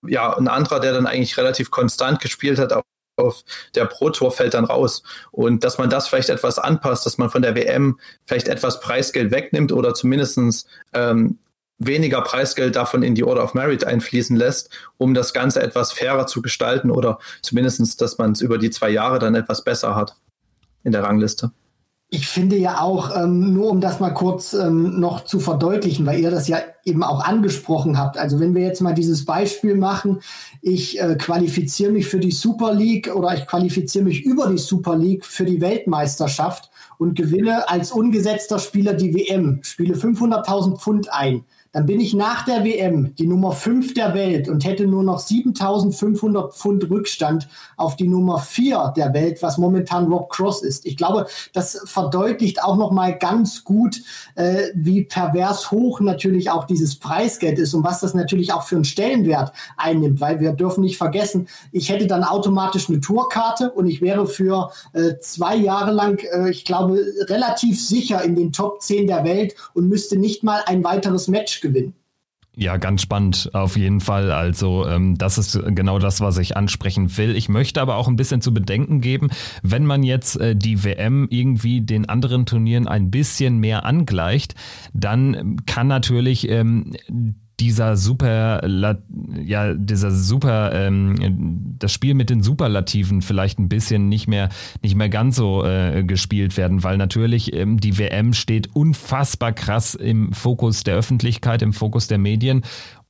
ja, 0.06 0.36
ein 0.38 0.48
anderer, 0.48 0.80
der 0.80 0.94
dann 0.94 1.08
eigentlich 1.08 1.38
relativ 1.38 1.72
konstant 1.72 2.22
gespielt 2.22 2.60
hat, 2.60 2.72
auf 3.18 3.44
der 3.76 3.86
Pro 3.86 4.10
Tour 4.10 4.32
fällt 4.32 4.54
dann 4.54 4.66
raus. 4.66 5.04
Und 5.32 5.64
dass 5.64 5.78
man 5.78 5.90
das 5.90 6.08
vielleicht 6.08 6.30
etwas 6.30 6.60
anpasst, 6.60 7.06
dass 7.06 7.18
man 7.18 7.30
von 7.30 7.42
der 7.42 7.56
WM 7.56 8.00
vielleicht 8.26 8.48
etwas 8.48 8.80
Preisgeld 8.80 9.32
wegnimmt 9.32 9.72
oder 9.72 9.94
zumindest 9.94 10.68
ähm, 10.94 11.40
weniger 11.80 12.22
Preisgeld 12.22 12.76
davon 12.76 13.04
in 13.04 13.16
die 13.16 13.24
Order 13.24 13.44
of 13.44 13.54
Merit 13.54 13.84
einfließen 13.84 14.36
lässt, 14.36 14.70
um 14.98 15.14
das 15.14 15.34
Ganze 15.34 15.62
etwas 15.62 15.92
fairer 15.92 16.28
zu 16.28 16.42
gestalten 16.42 16.92
oder 16.92 17.20
zumindest, 17.42 18.02
dass 18.02 18.18
man 18.18 18.32
es 18.32 18.42
über 18.42 18.58
die 18.58 18.70
zwei 18.70 18.90
Jahre 18.90 19.20
dann 19.20 19.36
etwas 19.36 19.64
besser 19.64 19.96
hat 19.96 20.16
in 20.84 20.92
der 20.92 21.04
Rangliste. 21.04 21.52
Ich 22.10 22.28
finde 22.30 22.56
ja 22.56 22.80
auch, 22.80 23.14
ähm, 23.18 23.54
nur 23.54 23.70
um 23.70 23.82
das 23.82 24.00
mal 24.00 24.12
kurz 24.12 24.54
ähm, 24.54 24.98
noch 24.98 25.26
zu 25.26 25.42
verdeutlichen, 25.42 26.06
weil 26.06 26.22
ihr 26.22 26.32
das 26.32 26.48
ja 26.48 26.60
eben 26.86 27.04
auch 27.04 27.26
angesprochen 27.26 27.98
habt. 27.98 28.18
Also 28.18 28.40
wenn 28.40 28.56
wir 28.56 28.62
jetzt 28.62 28.80
mal 28.80 28.94
dieses 28.94 29.26
Beispiel 29.26 29.76
machen, 29.76 30.22
ich 30.62 31.02
äh, 31.02 31.16
qualifiziere 31.16 31.92
mich 31.92 32.08
für 32.08 32.20
die 32.20 32.32
Super 32.32 32.74
League 32.74 33.14
oder 33.14 33.34
ich 33.34 33.46
qualifiziere 33.46 34.06
mich 34.06 34.24
über 34.24 34.48
die 34.48 34.58
Super 34.58 34.96
League 34.96 35.26
für 35.26 35.44
die 35.44 35.60
Weltmeisterschaft 35.60 36.72
und 36.98 37.16
gewinne 37.16 37.70
als 37.70 37.92
ungesetzter 37.92 38.60
Spieler 38.60 38.94
die 38.94 39.14
WM, 39.14 39.60
spiele 39.64 39.96
500.000 39.96 40.78
Pfund 40.78 41.14
ein 41.14 41.44
dann 41.72 41.86
bin 41.86 42.00
ich 42.00 42.14
nach 42.14 42.46
der 42.46 42.64
WM 42.64 43.14
die 43.16 43.28
Nummer 43.28 43.52
5 43.52 43.94
der 43.94 44.14
Welt 44.14 44.48
und 44.48 44.66
hätte 44.66 44.88
nur 44.88 45.04
noch 45.04 45.20
7500 45.20 46.54
Pfund 46.54 46.90
Rückstand 46.90 47.48
auf 47.76 47.96
die 47.96 48.08
Nummer 48.08 48.40
4 48.40 48.94
der 48.96 49.14
Welt, 49.14 49.42
was 49.42 49.58
momentan 49.58 50.12
Rob 50.12 50.30
Cross 50.30 50.64
ist. 50.64 50.86
Ich 50.86 50.98
glaube, 50.98 51.28
das 51.54 51.82
verdeutlicht 51.86 52.64
auch 52.64 52.78
noch 52.78 52.92
mal 52.92 53.18
ganz 53.18 53.64
gut, 53.64 54.02
äh, 54.36 54.70
wie 54.74 55.04
pervers 55.04 55.72
hoch 55.72 56.00
natürlich 56.00 56.50
auch 56.50 56.66
dieses 56.66 56.96
Preisgeld 56.96 57.60
ist 57.60 57.74
und 57.74 57.84
was 57.84 58.00
das 58.00 58.14
natürlich 58.14 58.54
auch 58.54 58.64
für 58.64 58.76
einen 58.76 58.86
Stellenwert 58.86 59.52
einnimmt, 59.78 60.22
weil 60.22 60.40
wir 60.40 60.54
dürfen 60.54 60.82
nicht 60.82 60.98
vergessen, 60.98 61.48
ich 61.72 61.90
hätte 61.90 62.08
dann 62.08 62.24
automatisch 62.24 62.90
eine 62.90 63.02
Tourkarte 63.02 63.72
und 63.72 63.88
ich 63.88 64.02
wäre 64.02 64.28
für 64.28 64.72
äh, 64.94 65.16
zwei 65.20 65.56
Jahre 65.56 65.92
lang, 65.92 66.24
äh, 66.32 66.50
ich 66.50 66.66
glaube, 66.66 67.06
relativ 67.28 67.86
sicher 67.86 68.24
in 68.24 68.36
den 68.36 68.52
Top 68.52 68.82
10 68.82 69.08
der 69.08 69.24
Welt 69.24 69.56
und 69.74 69.88
müsste 69.88 70.18
nicht 70.18 70.44
mal 70.44 70.62
ein 70.66 70.84
weiteres 70.84 71.28
Match 71.28 71.57
gewinnen. 71.62 71.94
Ja, 72.60 72.78
ganz 72.78 73.04
spannend 73.04 73.52
auf 73.54 73.78
jeden 73.78 74.00
Fall. 74.00 74.32
Also 74.32 74.88
ähm, 74.88 75.16
das 75.16 75.38
ist 75.38 75.60
genau 75.76 76.00
das, 76.00 76.22
was 76.22 76.40
ich 76.40 76.58
ansprechen 76.58 77.16
will. 77.16 77.36
Ich 77.36 77.50
möchte 77.50 77.80
aber 77.82 77.98
auch 77.98 78.08
ein 78.08 78.16
bisschen 78.16 78.42
zu 78.42 78.52
bedenken 78.52 79.00
geben, 79.00 79.30
wenn 79.62 79.86
man 79.86 80.02
jetzt 80.02 80.42
äh, 80.42 80.56
die 80.56 80.84
WM 80.84 81.28
irgendwie 81.30 81.82
den 81.82 82.10
anderen 82.10 82.48
Turnieren 82.48 82.88
ein 82.88 83.12
bisschen 83.12 83.60
mehr 83.60 83.86
angleicht, 83.86 84.56
dann 84.92 85.58
kann 85.68 85.86
natürlich 85.86 86.50
ähm, 86.50 86.94
dieser 87.60 87.98
super, 87.98 88.62
ja, 89.44 89.74
dieser 89.74 90.12
super, 90.12 90.72
ähm, 90.74 91.76
das 91.80 91.92
Spiel 91.92 92.14
mit 92.14 92.30
den 92.30 92.44
Superlativen 92.44 93.22
vielleicht 93.22 93.58
ein 93.58 93.68
bisschen 93.68 94.10
nicht 94.10 94.28
mehr, 94.28 94.50
nicht 94.84 94.96
mehr 94.96 95.10
ganz 95.10 95.38
so 95.38 95.66
äh, 95.66 96.04
gespielt 96.04 96.56
werden, 96.56 96.84
weil 96.84 96.98
natürlich 96.98 97.54
ähm, 97.54 97.80
die 97.80 97.98
WM 97.98 98.34
steht 98.34 98.76
unfassbar 98.76 99.54
krass 99.54 99.96
im 99.96 100.34
Fokus 100.34 100.84
der 100.84 100.96
Öffentlichkeit, 100.96 101.64
im 101.64 101.74
Fokus 101.74 102.08
der 102.08 102.20
Medien. 102.20 102.62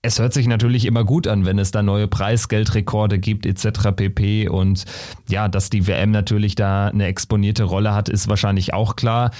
Es 0.01 0.19
hört 0.19 0.31
sich 0.31 0.47
natürlich 0.47 0.85
immer 0.85 1.03
gut 1.03 1.27
an, 1.27 1.45
wenn 1.45 1.59
es 1.59 1.71
da 1.71 1.83
neue 1.83 2.07
Preisgeldrekorde 2.07 3.19
gibt 3.19 3.45
etc. 3.45 3.91
pp. 3.95 4.47
Und 4.47 4.85
ja, 5.27 5.49
dass 5.49 5.69
die 5.69 5.87
WM 5.87 6.11
natürlich 6.11 6.55
da 6.55 6.87
eine 6.87 7.07
exponierte 7.07 7.63
Rolle 7.63 7.93
hat, 7.93 8.07
ist 8.07 8.29
wahrscheinlich 8.29 8.73
auch 8.73 8.95
klar. 8.95 9.31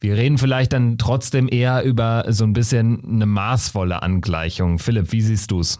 Wir 0.00 0.16
reden 0.16 0.38
vielleicht 0.38 0.72
dann 0.72 0.96
trotzdem 0.96 1.46
eher 1.50 1.84
über 1.84 2.24
so 2.28 2.44
ein 2.44 2.54
bisschen 2.54 3.04
eine 3.04 3.26
maßvolle 3.26 4.02
Angleichung. 4.02 4.78
Philipp, 4.78 5.12
wie 5.12 5.20
siehst 5.20 5.50
du 5.50 5.60
es? 5.60 5.78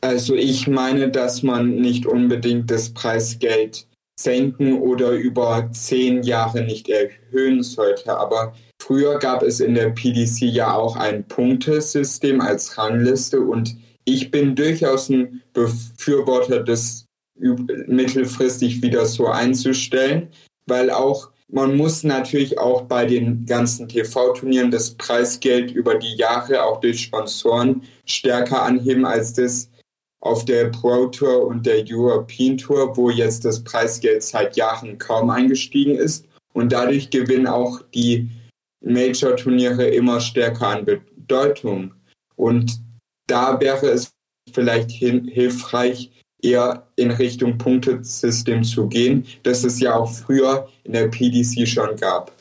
Also 0.00 0.34
ich 0.36 0.68
meine, 0.68 1.10
dass 1.10 1.42
man 1.42 1.74
nicht 1.76 2.06
unbedingt 2.06 2.70
das 2.70 2.90
Preisgeld 2.90 3.88
senken 4.18 4.80
oder 4.80 5.10
über 5.10 5.68
zehn 5.72 6.22
Jahre 6.22 6.62
nicht 6.62 6.88
erhöhen 6.88 7.62
sollte. 7.62 8.16
Aber 8.16 8.54
früher 8.80 9.18
gab 9.18 9.42
es 9.42 9.58
in 9.58 9.74
der 9.74 9.90
PDC 9.90 10.42
ja 10.42 10.72
auch 10.74 10.96
ein 10.96 11.26
Punktesystem 11.26 12.40
als 12.40 12.78
Rangliste 12.78 13.40
und 13.40 13.76
ich 14.04 14.30
bin 14.30 14.54
durchaus 14.54 15.08
ein 15.08 15.42
Befürworter, 15.52 16.62
das 16.62 17.06
mittelfristig 17.38 18.80
wieder 18.82 19.04
so 19.04 19.26
einzustellen, 19.26 20.28
weil 20.66 20.90
auch 20.90 21.32
man 21.48 21.76
muss 21.76 22.02
natürlich 22.02 22.58
auch 22.58 22.82
bei 22.82 23.06
den 23.06 23.46
ganzen 23.46 23.88
TV-Turnieren 23.88 24.70
das 24.70 24.94
Preisgeld 24.94 25.70
über 25.70 25.94
die 25.94 26.16
Jahre 26.16 26.64
auch 26.64 26.80
durch 26.80 27.02
Sponsoren 27.02 27.82
stärker 28.04 28.62
anheben 28.62 29.04
als 29.04 29.32
das 29.32 29.70
auf 30.20 30.44
der 30.44 30.70
Pro 30.70 31.06
Tour 31.06 31.46
und 31.46 31.64
der 31.64 31.84
European 31.88 32.56
Tour, 32.56 32.96
wo 32.96 33.10
jetzt 33.10 33.44
das 33.44 33.62
Preisgeld 33.62 34.24
seit 34.24 34.56
Jahren 34.56 34.98
kaum 34.98 35.30
eingestiegen 35.30 35.94
ist. 35.94 36.26
Und 36.52 36.72
dadurch 36.72 37.10
gewinnen 37.10 37.46
auch 37.46 37.82
die 37.94 38.28
Major-Turniere 38.80 39.86
immer 39.86 40.20
stärker 40.20 40.68
an 40.68 40.84
Bedeutung. 40.84 41.94
Und 42.34 42.80
da 43.28 43.60
wäre 43.60 43.86
es 43.86 44.10
vielleicht 44.52 44.90
hilfreich, 44.90 46.10
eher 46.46 46.86
in 46.96 47.10
Richtung 47.10 47.58
Punktesystem 47.58 48.64
zu 48.64 48.86
gehen, 48.86 49.26
das 49.42 49.64
es 49.64 49.80
ja 49.80 49.96
auch 49.96 50.10
früher 50.10 50.68
in 50.84 50.92
der 50.92 51.08
PDC 51.08 51.66
schon 51.66 51.96
gab. 51.96 52.32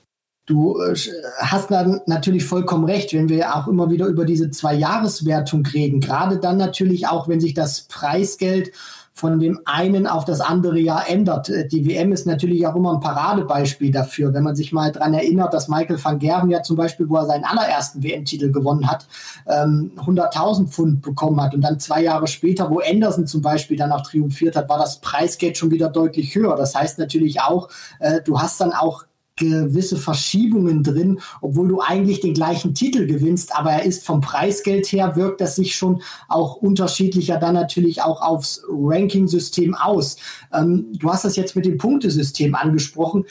Du 0.45 0.80
äh, 0.80 0.95
hast 1.39 1.72
dann 1.72 2.01
natürlich 2.06 2.45
vollkommen 2.45 2.86
recht, 2.86 3.14
wenn 3.14 3.30
wir 3.30 3.56
auch 3.56 3.68
immer 3.68 3.89
wieder 3.89 4.06
über 4.06 4.26
diese 4.26 4.51
Zwei-Jahres-Wertung 4.51 5.66
reden. 5.66 6.01
Gerade 6.01 6.38
dann 6.39 6.58
natürlich 6.58 7.08
auch, 7.08 7.28
wenn 7.28 7.41
sich 7.41 7.56
das 7.56 7.82
Preisgeld 7.88 8.72
von 9.18 9.39
dem 9.39 9.61
einen 9.63 10.07
auf 10.07 10.26
das 10.26 10.41
andere 10.41 10.78
Jahr 10.78 11.09
ändert. 11.09 11.47
Äh, 11.47 11.70
die 11.70 11.88
WM 11.88 12.11
ist 12.11 12.28
natürlich 12.28 12.68
auch 12.68 12.76
immer 12.76 12.93
ein 12.93 12.99
Paradebeispiel 12.99 13.89
dafür. 13.89 14.34
Wenn 14.34 14.43
man 14.43 14.57
sich 14.57 14.74
mal 14.74 14.91
daran 14.91 15.13
erinnert, 15.13 15.53
dass 15.53 15.70
Michael 15.70 16.03
van 16.03 16.20
Gerven 16.20 16.49
ja 16.49 16.61
zum 16.61 16.76
Beispiel, 16.76 17.07
wo 17.07 17.16
er 17.16 17.26
seinen 17.26 17.45
allerersten 17.45 18.03
WM-Titel 18.03 18.51
gewonnen 18.51 18.91
hat, 18.91 19.07
100.000 19.45 20.59
ähm, 20.59 20.68
Pfund 20.68 21.01
bekommen 21.01 21.41
hat 21.41 21.55
und 21.55 21.61
dann 21.61 21.80
zwei 21.80 22.03
Jahre 22.03 22.28
später, 22.28 22.70
wo 22.70 22.82
Anderson 22.82 23.26
zum 23.26 23.41
Beispiel 23.41 23.78
dann 23.78 23.93
auch 23.93 24.01
triumphiert 24.01 24.57
hat, 24.57 24.68
war 24.68 24.80
das 24.80 24.99
Preisgeld 24.99 25.57
schon 25.57 25.72
wieder 25.72 25.88
deutlich 25.88 26.36
höher. 26.36 26.57
Das 26.57 26.76
heißt 26.76 26.99
natürlich 26.99 27.39
auch, 27.39 27.70
äh, 27.99 28.22
du 28.22 28.41
hast 28.41 28.59
dann 28.59 28.74
auch 28.74 29.05
gewisse 29.36 29.98
Verschiebungen 29.98 30.84
drin, 30.84 31.20
obwohl 31.42 31.68
du 31.68 31.82
eigentlich 31.82 32.22
den 32.22 32.34
gleichen 32.34 32.74
Titel 32.74 33.06
gewinnst, 33.06 33.56
aber 33.56 33.72
er 33.72 33.84
ist 33.84 34.06
vom 34.06 34.22
Preisgeld 34.22 34.88
her, 34.88 35.16
wirkt 35.16 35.42
das 35.42 35.56
sich 35.56 35.76
schon 35.76 36.02
auch 36.30 36.56
unterschiedlicher 36.56 37.38
dann 37.38 37.54
natürlich 37.54 38.02
auch 38.02 38.22
aufs 38.22 38.64
Ranking-System 38.70 39.76
aus. 39.76 40.18
Ähm, 40.54 40.88
du 40.94 41.12
hast 41.12 41.26
das 41.26 41.36
jetzt 41.36 41.56
mit 41.56 41.66
dem 41.66 41.78
Punktesystem 41.78 42.56
angesprochen. 42.56 43.26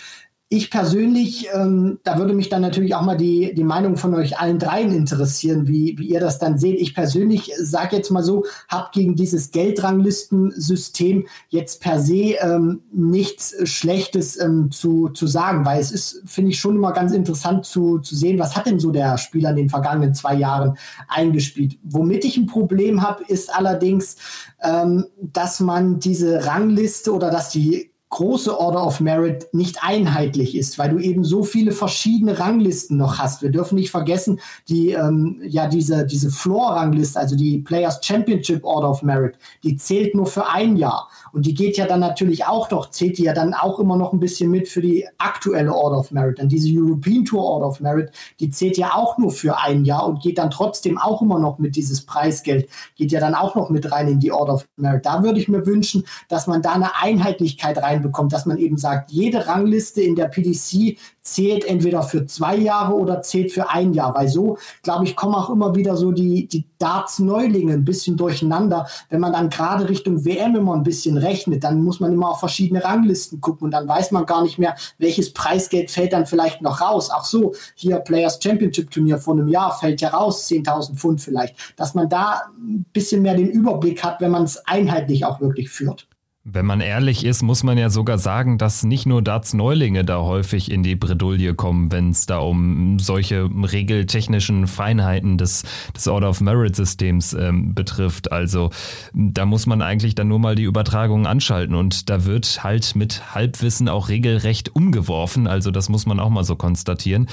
Ich 0.51 0.71
persönlich, 0.71 1.49
ähm, 1.55 2.01
da 2.05 2.19
würde 2.19 2.35
mich 2.35 2.51
dann 2.51 2.61
natürlich 2.61 2.95
auch 2.95 3.03
mal 3.03 3.17
die, 3.17 3.55
die 3.55 3.65
Meinung 3.65 3.97
von 3.97 4.15
euch 4.15 4.39
allen 4.39 4.59
dreien 4.59 4.93
interessieren, 4.93 5.67
wie, 5.67 5.97
wie 5.99 6.09
ihr 6.09 6.21
das 6.21 6.39
dann 6.39 6.59
seht. 6.59 6.79
Ich 6.81 6.95
persönlich 6.95 7.51
sage 7.59 7.97
jetzt 7.97 8.11
mal 8.11 8.23
so, 8.23 8.45
habe 8.69 8.91
gegen 8.93 9.17
dieses 9.17 9.53
Geldranglistensystem 9.53 11.27
jetzt 11.49 11.81
per 11.81 11.99
se 11.99 12.37
ähm, 12.41 12.83
nichts 12.93 13.57
Schlechtes 13.69 14.39
ähm, 14.39 14.71
zu, 14.71 15.09
zu 15.09 15.27
sagen, 15.27 15.65
weil 15.65 15.81
es 15.81 15.91
ist, 15.91 16.23
finde 16.27 16.51
ich, 16.51 16.61
schon 16.61 16.77
immer 16.77 16.93
ganz 16.93 17.13
interessant 17.13 17.65
zu, 17.65 17.99
zu 18.01 18.15
sehen, 18.15 18.39
was 18.39 18.55
hat 18.55 18.67
denn 18.67 18.79
so 18.79 18.91
der 18.91 19.17
Spieler 19.17 19.51
in 19.51 19.57
den 19.57 19.71
vergangenen 19.71 20.13
zwei 20.13 20.35
Jahren 20.35 20.77
eingespielt. 21.09 21.79
Womit 21.83 22.25
ich 22.27 22.37
ein 22.37 22.47
Problem 22.47 23.01
habe, 23.01 23.25
ist 23.27 23.53
allerdings, 23.53 24.17
ähm, 24.63 25.07
dass 25.21 25.59
man 25.61 26.01
diese 26.01 26.45
Rangliste 26.45 27.15
oder 27.15 27.31
dass 27.31 27.49
die 27.49 27.94
große 28.15 28.57
Order 28.57 28.87
of 28.87 29.01
Merit 29.01 29.49
nicht 29.53 29.79
einheitlich 29.83 30.57
ist, 30.57 30.79
weil 30.79 30.91
du 30.91 30.99
eben 30.99 31.25
so 31.25 31.43
viele 31.43 31.73
verschiedene 31.73 32.39
Ranglisten 32.39 32.97
noch 32.97 33.19
hast. 33.19 33.43
Wir 33.43 33.51
dürfen 33.51 33.75
nicht 33.75 33.91
vergessen, 33.91 34.41
die 34.69 34.91
ähm, 34.91 35.43
ja 35.45 35.67
diese 35.67 36.07
diese 36.07 36.31
Floor-Rangliste, 36.31 37.19
also 37.19 37.35
die 37.35 37.59
Players 37.59 37.99
Championship 38.03 38.63
Order 38.65 38.91
of 38.91 39.03
Merit, 39.03 39.37
die 39.65 39.77
zählt 39.77 40.15
nur 40.15 40.27
für 40.27 40.49
ein 40.49 40.77
Jahr 40.77 41.09
und 41.35 41.47
die 41.47 41.55
geht 41.55 41.77
ja 41.77 41.87
dann 41.87 41.99
natürlich 41.99 42.47
auch 42.47 42.71
noch, 42.71 42.91
zählt 42.91 43.19
die 43.19 43.25
ja 43.25 43.33
dann 43.33 43.55
auch 43.55 43.81
immer 43.81 43.97
noch 43.97 44.13
ein 44.13 44.21
bisschen 44.21 44.53
mit 44.53 44.69
für 44.69 44.81
die 44.81 45.05
aktuelle 45.19 45.75
Order 45.75 45.99
of 45.99 46.13
Merit. 46.13 46.39
Und 46.39 46.51
diese 46.51 46.69
European 46.73 47.25
Tour 47.25 47.43
Order 47.43 47.67
of 47.67 47.81
Merit, 47.81 48.13
die 48.39 48.51
zählt 48.51 48.79
ja 48.79 48.95
auch 48.95 49.19
nur 49.19 49.33
für 49.33 49.59
ein 49.59 49.85
Jahr 49.85 50.07
und 50.07 50.23
geht 50.23 50.39
dann 50.39 50.53
trotzdem 50.53 50.97
auch 50.97 51.23
immer 51.23 51.41
noch 51.41 51.59
mit 51.59 51.75
dieses 51.75 52.07
Preisgeld, 52.07 52.69
geht 52.95 53.11
ja 53.11 53.19
dann 53.19 53.35
auch 53.35 53.57
noch 53.57 53.69
mit 53.69 53.91
rein 53.91 54.07
in 54.07 54.21
die 54.21 54.31
Order 54.31 54.55
of 54.55 54.69
Merit. 54.77 55.05
Da 55.05 55.25
würde 55.25 55.41
ich 55.41 55.49
mir 55.49 55.67
wünschen, 55.67 56.05
dass 56.29 56.47
man 56.47 56.63
da 56.63 56.75
eine 56.75 56.95
Einheitlichkeit 57.03 57.79
reinbekommt, 57.79 58.33
dass 58.33 58.47
man 58.47 58.59
eben 58.59 58.77
sagt, 58.77 59.11
jede 59.11 59.49
Rangliste 59.49 60.03
in 60.03 60.15
der 60.15 60.27
PDC 60.29 60.97
zählt 61.25 61.65
entweder 61.65 62.03
für 62.03 62.27
zwei 62.27 62.55
Jahre 62.55 62.95
oder 62.95 63.23
zählt 63.23 63.51
für 63.51 63.71
ein 63.71 63.95
Jahr. 63.95 64.15
Weil 64.15 64.29
so, 64.29 64.59
glaube 64.83 65.05
ich, 65.07 65.17
kommen 65.17 65.35
auch 65.35 65.49
immer 65.49 65.75
wieder 65.75 65.97
so 65.97 66.13
die, 66.13 66.47
die 66.47 66.67
Darts-Neulinge 66.79 67.73
ein 67.73 67.85
bisschen 67.85 68.19
durcheinander. 68.19 68.87
Wenn 69.09 69.21
man 69.21 69.33
dann 69.33 69.49
gerade 69.49 69.89
Richtung 69.89 70.25
WM 70.25 70.55
immer 70.55 70.75
ein 70.75 70.83
bisschen 70.83 71.17
rechnet, 71.17 71.65
dann 71.65 71.83
muss 71.83 71.99
man 71.99 72.13
immer 72.13 72.31
auf 72.31 72.41
verschiedene 72.41 72.85
Ranglisten 72.85 73.41
gucken 73.41 73.65
und 73.65 73.71
dann 73.71 73.89
weiß 73.89 74.11
man 74.11 74.27
gar 74.27 74.43
nicht 74.43 74.59
mehr, 74.59 74.77
welches 74.99 75.33
Preisgeld 75.33 75.91
fällt 75.91 76.13
dann 76.13 76.27
vielleicht 76.27 76.61
noch 76.61 76.83
raus. 76.83 77.09
Ach 77.11 77.25
so, 77.25 77.55
hier 77.75 77.99
Players 78.01 78.39
Championship 78.43 78.91
Turnier 78.91 79.17
vor 79.17 79.35
einem 79.35 79.49
Jahr 79.49 79.77
fällt 79.79 80.03
ja 80.03 80.11
raus, 80.11 80.47
10.000 80.49 80.95
Pfund 80.95 81.23
vielleicht. 81.23 81.57
Dass 81.77 81.95
man 81.95 82.11
da 82.11 82.43
ein 82.59 82.85
bisschen 82.93 83.23
mehr 83.23 83.35
den 83.35 83.49
Überblick 83.49 84.05
hat, 84.05 84.21
wenn 84.21 84.31
man 84.31 84.45
es 84.45 84.59
einheitlich 84.67 85.25
auch 85.25 85.41
wirklich 85.41 85.71
führt. 85.71 86.07
Wenn 86.47 86.67
man 86.67 86.83
ehrlich 86.83 87.25
ist, 87.25 87.41
muss 87.41 87.63
man 87.63 87.79
ja 87.79 87.89
sogar 87.89 88.19
sagen, 88.19 88.59
dass 88.59 88.83
nicht 88.83 89.07
nur 89.07 89.23
Darts-Neulinge 89.23 90.05
da 90.05 90.19
häufig 90.21 90.71
in 90.71 90.83
die 90.83 90.95
Bredouille 90.95 91.55
kommen, 91.55 91.91
wenn 91.91 92.11
es 92.11 92.27
da 92.27 92.37
um 92.37 92.99
solche 92.99 93.45
regeltechnischen 93.45 94.67
Feinheiten 94.67 95.39
des, 95.39 95.63
des 95.97 96.07
Order 96.07 96.29
of 96.29 96.43
Merit-Systems 96.43 97.33
ähm, 97.33 97.75
betrifft. 97.75 98.31
Also 98.31 98.69
da 99.15 99.47
muss 99.47 99.65
man 99.65 99.81
eigentlich 99.81 100.17
dann 100.17 100.29
nur 100.29 100.39
mal 100.39 100.55
die 100.55 100.65
Übertragung 100.65 101.27
anschalten 101.27 101.75
und 101.75 102.11
da 102.11 102.27
wird 102.27 102.63
halt 102.63 102.95
mit 102.95 103.35
Halbwissen 103.35 103.89
auch 103.89 104.11
regelrecht 104.11 104.77
umgeworfen. 104.77 105.47
Also 105.47 105.71
das 105.71 105.89
muss 105.89 106.05
man 106.05 106.21
auch 106.21 106.29
mal 106.31 106.45
so 106.45 106.57
konstatieren 106.57 107.27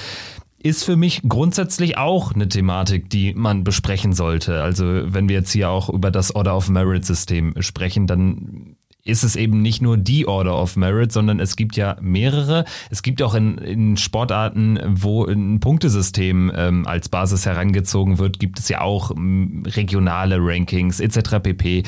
ist 0.64 0.84
für 0.84 0.94
mich 0.94 1.22
grundsätzlich 1.28 1.98
auch 1.98 2.32
eine 2.32 2.48
Thematik, 2.48 3.10
die 3.10 3.34
man 3.34 3.64
besprechen 3.64 4.12
sollte. 4.12 4.62
Also 4.62 4.84
wenn 5.12 5.28
wir 5.28 5.34
jetzt 5.34 5.50
hier 5.50 5.70
auch 5.70 5.88
über 5.88 6.12
das 6.12 6.36
Order 6.36 6.56
of 6.56 6.68
Merit 6.68 7.04
System 7.04 7.54
sprechen, 7.60 8.06
dann 8.06 8.76
ist 9.04 9.24
es 9.24 9.34
eben 9.34 9.62
nicht 9.62 9.82
nur 9.82 9.96
die 9.96 10.28
Order 10.28 10.60
of 10.60 10.76
Merit, 10.76 11.10
sondern 11.10 11.40
es 11.40 11.56
gibt 11.56 11.76
ja 11.76 11.96
mehrere. 12.00 12.64
Es 12.90 13.02
gibt 13.02 13.20
auch 13.22 13.34
in, 13.34 13.58
in 13.58 13.96
Sportarten, 13.96 14.78
wo 14.86 15.24
ein 15.24 15.58
Punktesystem 15.58 16.52
ähm, 16.54 16.86
als 16.86 17.08
Basis 17.08 17.44
herangezogen 17.44 18.18
wird, 18.18 18.38
gibt 18.38 18.60
es 18.60 18.68
ja 18.68 18.80
auch 18.80 19.10
regionale 19.10 20.36
Rankings 20.38 21.00
etc. 21.00 21.40
pp. 21.42 21.82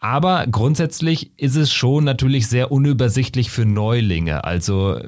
Aber 0.00 0.46
grundsätzlich 0.50 1.32
ist 1.36 1.56
es 1.56 1.72
schon 1.72 2.04
natürlich 2.04 2.46
sehr 2.46 2.70
unübersichtlich 2.70 3.50
für 3.50 3.66
Neulinge. 3.66 4.44
Also 4.44 5.00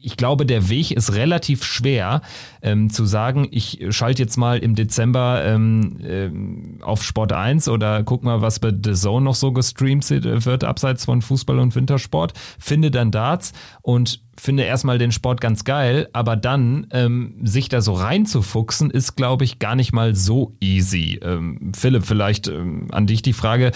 ich 0.00 0.16
glaube, 0.16 0.46
der 0.46 0.68
Weg 0.68 0.90
ist 0.90 1.14
relativ 1.14 1.64
schwer 1.64 2.22
ähm, 2.62 2.90
zu 2.90 3.04
sagen, 3.04 3.48
ich 3.50 3.84
schalte 3.90 4.22
jetzt 4.22 4.36
mal 4.36 4.58
im 4.58 4.74
Dezember 4.74 5.44
ähm, 5.44 5.98
äh, 6.02 6.82
auf 6.82 7.02
Sport 7.02 7.32
1 7.32 7.68
oder 7.68 8.02
guck 8.02 8.24
mal, 8.24 8.40
was 8.40 8.58
bei 8.58 8.70
The 8.70 8.94
Zone 8.94 9.24
noch 9.24 9.34
so 9.34 9.52
gestreamt 9.52 10.08
wird, 10.10 10.64
abseits 10.64 11.04
von 11.04 11.22
Fußball 11.22 11.58
und 11.58 11.74
Wintersport, 11.74 12.32
finde 12.58 12.90
dann 12.90 13.10
Darts 13.10 13.52
und 13.82 14.20
finde 14.38 14.64
erstmal 14.64 14.98
den 14.98 15.12
Sport 15.12 15.40
ganz 15.40 15.64
geil, 15.64 16.08
aber 16.12 16.36
dann 16.36 16.86
ähm, 16.90 17.34
sich 17.42 17.68
da 17.68 17.80
so 17.80 17.92
reinzufuchsen, 17.92 18.90
ist, 18.90 19.16
glaube 19.16 19.44
ich, 19.44 19.58
gar 19.58 19.76
nicht 19.76 19.92
mal 19.92 20.14
so 20.14 20.56
easy. 20.60 21.20
Ähm, 21.22 21.72
Philipp, 21.76 22.04
vielleicht 22.04 22.48
ähm, 22.48 22.88
an 22.90 23.06
dich 23.06 23.22
die 23.22 23.34
Frage, 23.34 23.72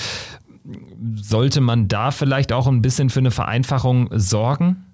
sollte 1.15 1.61
man 1.61 1.89
da 1.89 2.11
vielleicht 2.11 2.53
auch 2.53 2.67
ein 2.67 2.83
bisschen 2.83 3.11
für 3.11 3.21
eine 3.21 3.31
Vereinfachung 3.31 4.09
sorgen? 4.13 4.85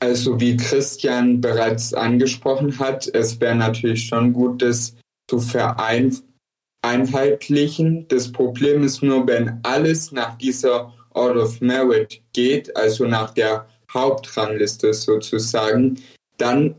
Also 0.00 0.40
wie 0.40 0.56
Christian 0.56 1.40
bereits 1.40 1.92
angesprochen 1.92 2.78
hat, 2.78 3.06
es 3.08 3.38
wäre 3.40 3.54
natürlich 3.54 4.06
schon 4.06 4.32
gut, 4.32 4.62
das 4.62 4.96
zu 5.28 5.38
vereinheitlichen. 5.38 8.08
Das 8.08 8.32
Problem 8.32 8.82
ist 8.82 9.02
nur, 9.02 9.26
wenn 9.26 9.60
alles 9.62 10.12
nach 10.12 10.38
dieser 10.38 10.94
Order 11.10 11.42
of 11.42 11.60
Merit 11.60 12.22
geht, 12.32 12.74
also 12.76 13.06
nach 13.06 13.34
der 13.34 13.66
Hauptrangliste 13.92 14.94
sozusagen, 14.94 16.00
dann 16.38 16.76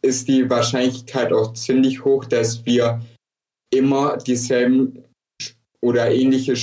ist 0.00 0.28
die 0.28 0.48
Wahrscheinlichkeit 0.48 1.32
auch 1.32 1.52
ziemlich 1.52 2.04
hoch, 2.04 2.24
dass 2.24 2.64
wir 2.64 3.02
immer 3.70 4.16
dieselben 4.16 5.04
oder 5.80 6.10
ähnliche 6.10 6.56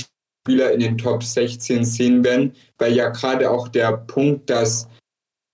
Spieler 0.43 0.71
in 0.71 0.79
den 0.79 0.97
Top 0.97 1.23
16 1.23 1.83
sehen 1.83 2.23
werden, 2.23 2.53
weil 2.77 2.93
ja 2.93 3.09
gerade 3.09 3.49
auch 3.49 3.67
der 3.67 3.97
Punkt, 3.97 4.49
dass 4.49 4.87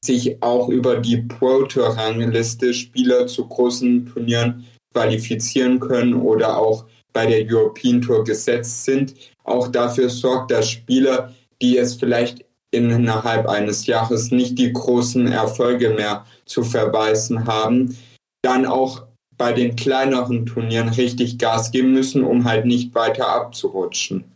sich 0.05 0.41
auch 0.41 0.69
über 0.69 0.97
die 0.97 1.17
Pro 1.17 1.63
Tour 1.63 1.89
Rangliste 1.97 2.73
Spieler 2.73 3.27
zu 3.27 3.47
großen 3.47 4.05
Turnieren 4.05 4.65
qualifizieren 4.93 5.79
können 5.79 6.13
oder 6.13 6.57
auch 6.57 6.85
bei 7.11 7.25
der 7.25 7.45
European 7.49 8.01
Tour 8.01 8.23
gesetzt 8.23 8.85
sind, 8.85 9.15
auch 9.43 9.69
dafür 9.69 10.09
sorgt, 10.09 10.51
dass 10.51 10.69
Spieler, 10.69 11.33
die 11.61 11.77
es 11.77 11.95
vielleicht 11.95 12.45
innerhalb 12.71 13.47
eines 13.47 13.87
Jahres 13.87 14.31
nicht 14.31 14.59
die 14.59 14.71
großen 14.71 15.27
Erfolge 15.27 15.91
mehr 15.91 16.25
zu 16.45 16.63
verweisen 16.63 17.47
haben, 17.47 17.97
dann 18.41 18.65
auch 18.65 19.03
bei 19.37 19.53
den 19.53 19.75
kleineren 19.75 20.45
Turnieren 20.45 20.89
richtig 20.89 21.37
Gas 21.37 21.71
geben 21.71 21.93
müssen, 21.93 22.23
um 22.23 22.43
halt 22.45 22.65
nicht 22.65 22.93
weiter 22.95 23.27
abzurutschen. 23.27 24.34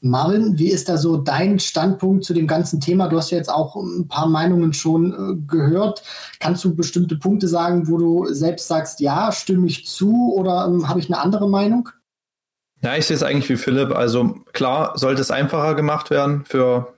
Marvin, 0.00 0.58
wie 0.58 0.70
ist 0.70 0.88
da 0.88 0.98
so 0.98 1.16
dein 1.16 1.58
Standpunkt 1.58 2.24
zu 2.24 2.34
dem 2.34 2.46
ganzen 2.46 2.80
Thema? 2.80 3.08
Du 3.08 3.16
hast 3.16 3.30
ja 3.30 3.38
jetzt 3.38 3.50
auch 3.50 3.76
ein 3.76 4.08
paar 4.08 4.28
Meinungen 4.28 4.72
schon 4.72 5.12
äh, 5.12 5.36
gehört. 5.46 6.02
Kannst 6.38 6.64
du 6.64 6.74
bestimmte 6.74 7.16
Punkte 7.16 7.48
sagen, 7.48 7.88
wo 7.88 7.96
du 7.96 8.26
selbst 8.32 8.68
sagst, 8.68 9.00
ja, 9.00 9.32
stimme 9.32 9.66
ich 9.66 9.86
zu 9.86 10.34
oder 10.34 10.66
ähm, 10.66 10.88
habe 10.88 11.00
ich 11.00 11.06
eine 11.06 11.20
andere 11.20 11.48
Meinung? 11.48 11.88
Ja, 12.82 12.94
ich 12.96 13.06
sehe 13.06 13.16
es 13.16 13.22
eigentlich 13.22 13.48
wie 13.48 13.56
Philipp. 13.56 13.94
Also 13.94 14.36
klar, 14.52 14.96
sollte 14.96 15.22
es 15.22 15.30
einfacher 15.30 15.74
gemacht 15.74 16.10
werden 16.10 16.44
für, 16.44 16.94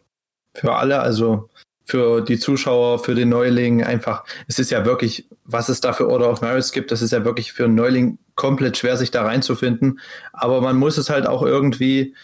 für 0.54 0.74
alle, 0.74 1.00
also 1.00 1.48
für 1.84 2.20
die 2.20 2.38
Zuschauer, 2.38 2.98
für 2.98 3.14
den 3.14 3.30
Neuling. 3.30 3.82
Einfach, 3.82 4.24
es 4.46 4.58
ist 4.58 4.70
ja 4.70 4.84
wirklich, 4.84 5.28
was 5.44 5.68
es 5.68 5.80
da 5.80 5.92
für 5.92 6.08
Order 6.08 6.30
of 6.30 6.42
Merits 6.42 6.72
gibt, 6.72 6.90
das 6.90 7.00
ist 7.00 7.12
ja 7.12 7.24
wirklich 7.24 7.52
für 7.52 7.64
einen 7.64 7.76
Neuling 7.76 8.18
komplett 8.34 8.76
schwer, 8.76 8.96
sich 8.96 9.10
da 9.10 9.22
reinzufinden. 9.22 10.00
Aber 10.32 10.60
man 10.60 10.76
muss 10.76 10.98
es 10.98 11.08
halt 11.08 11.26
auch 11.26 11.42
irgendwie 11.42 12.14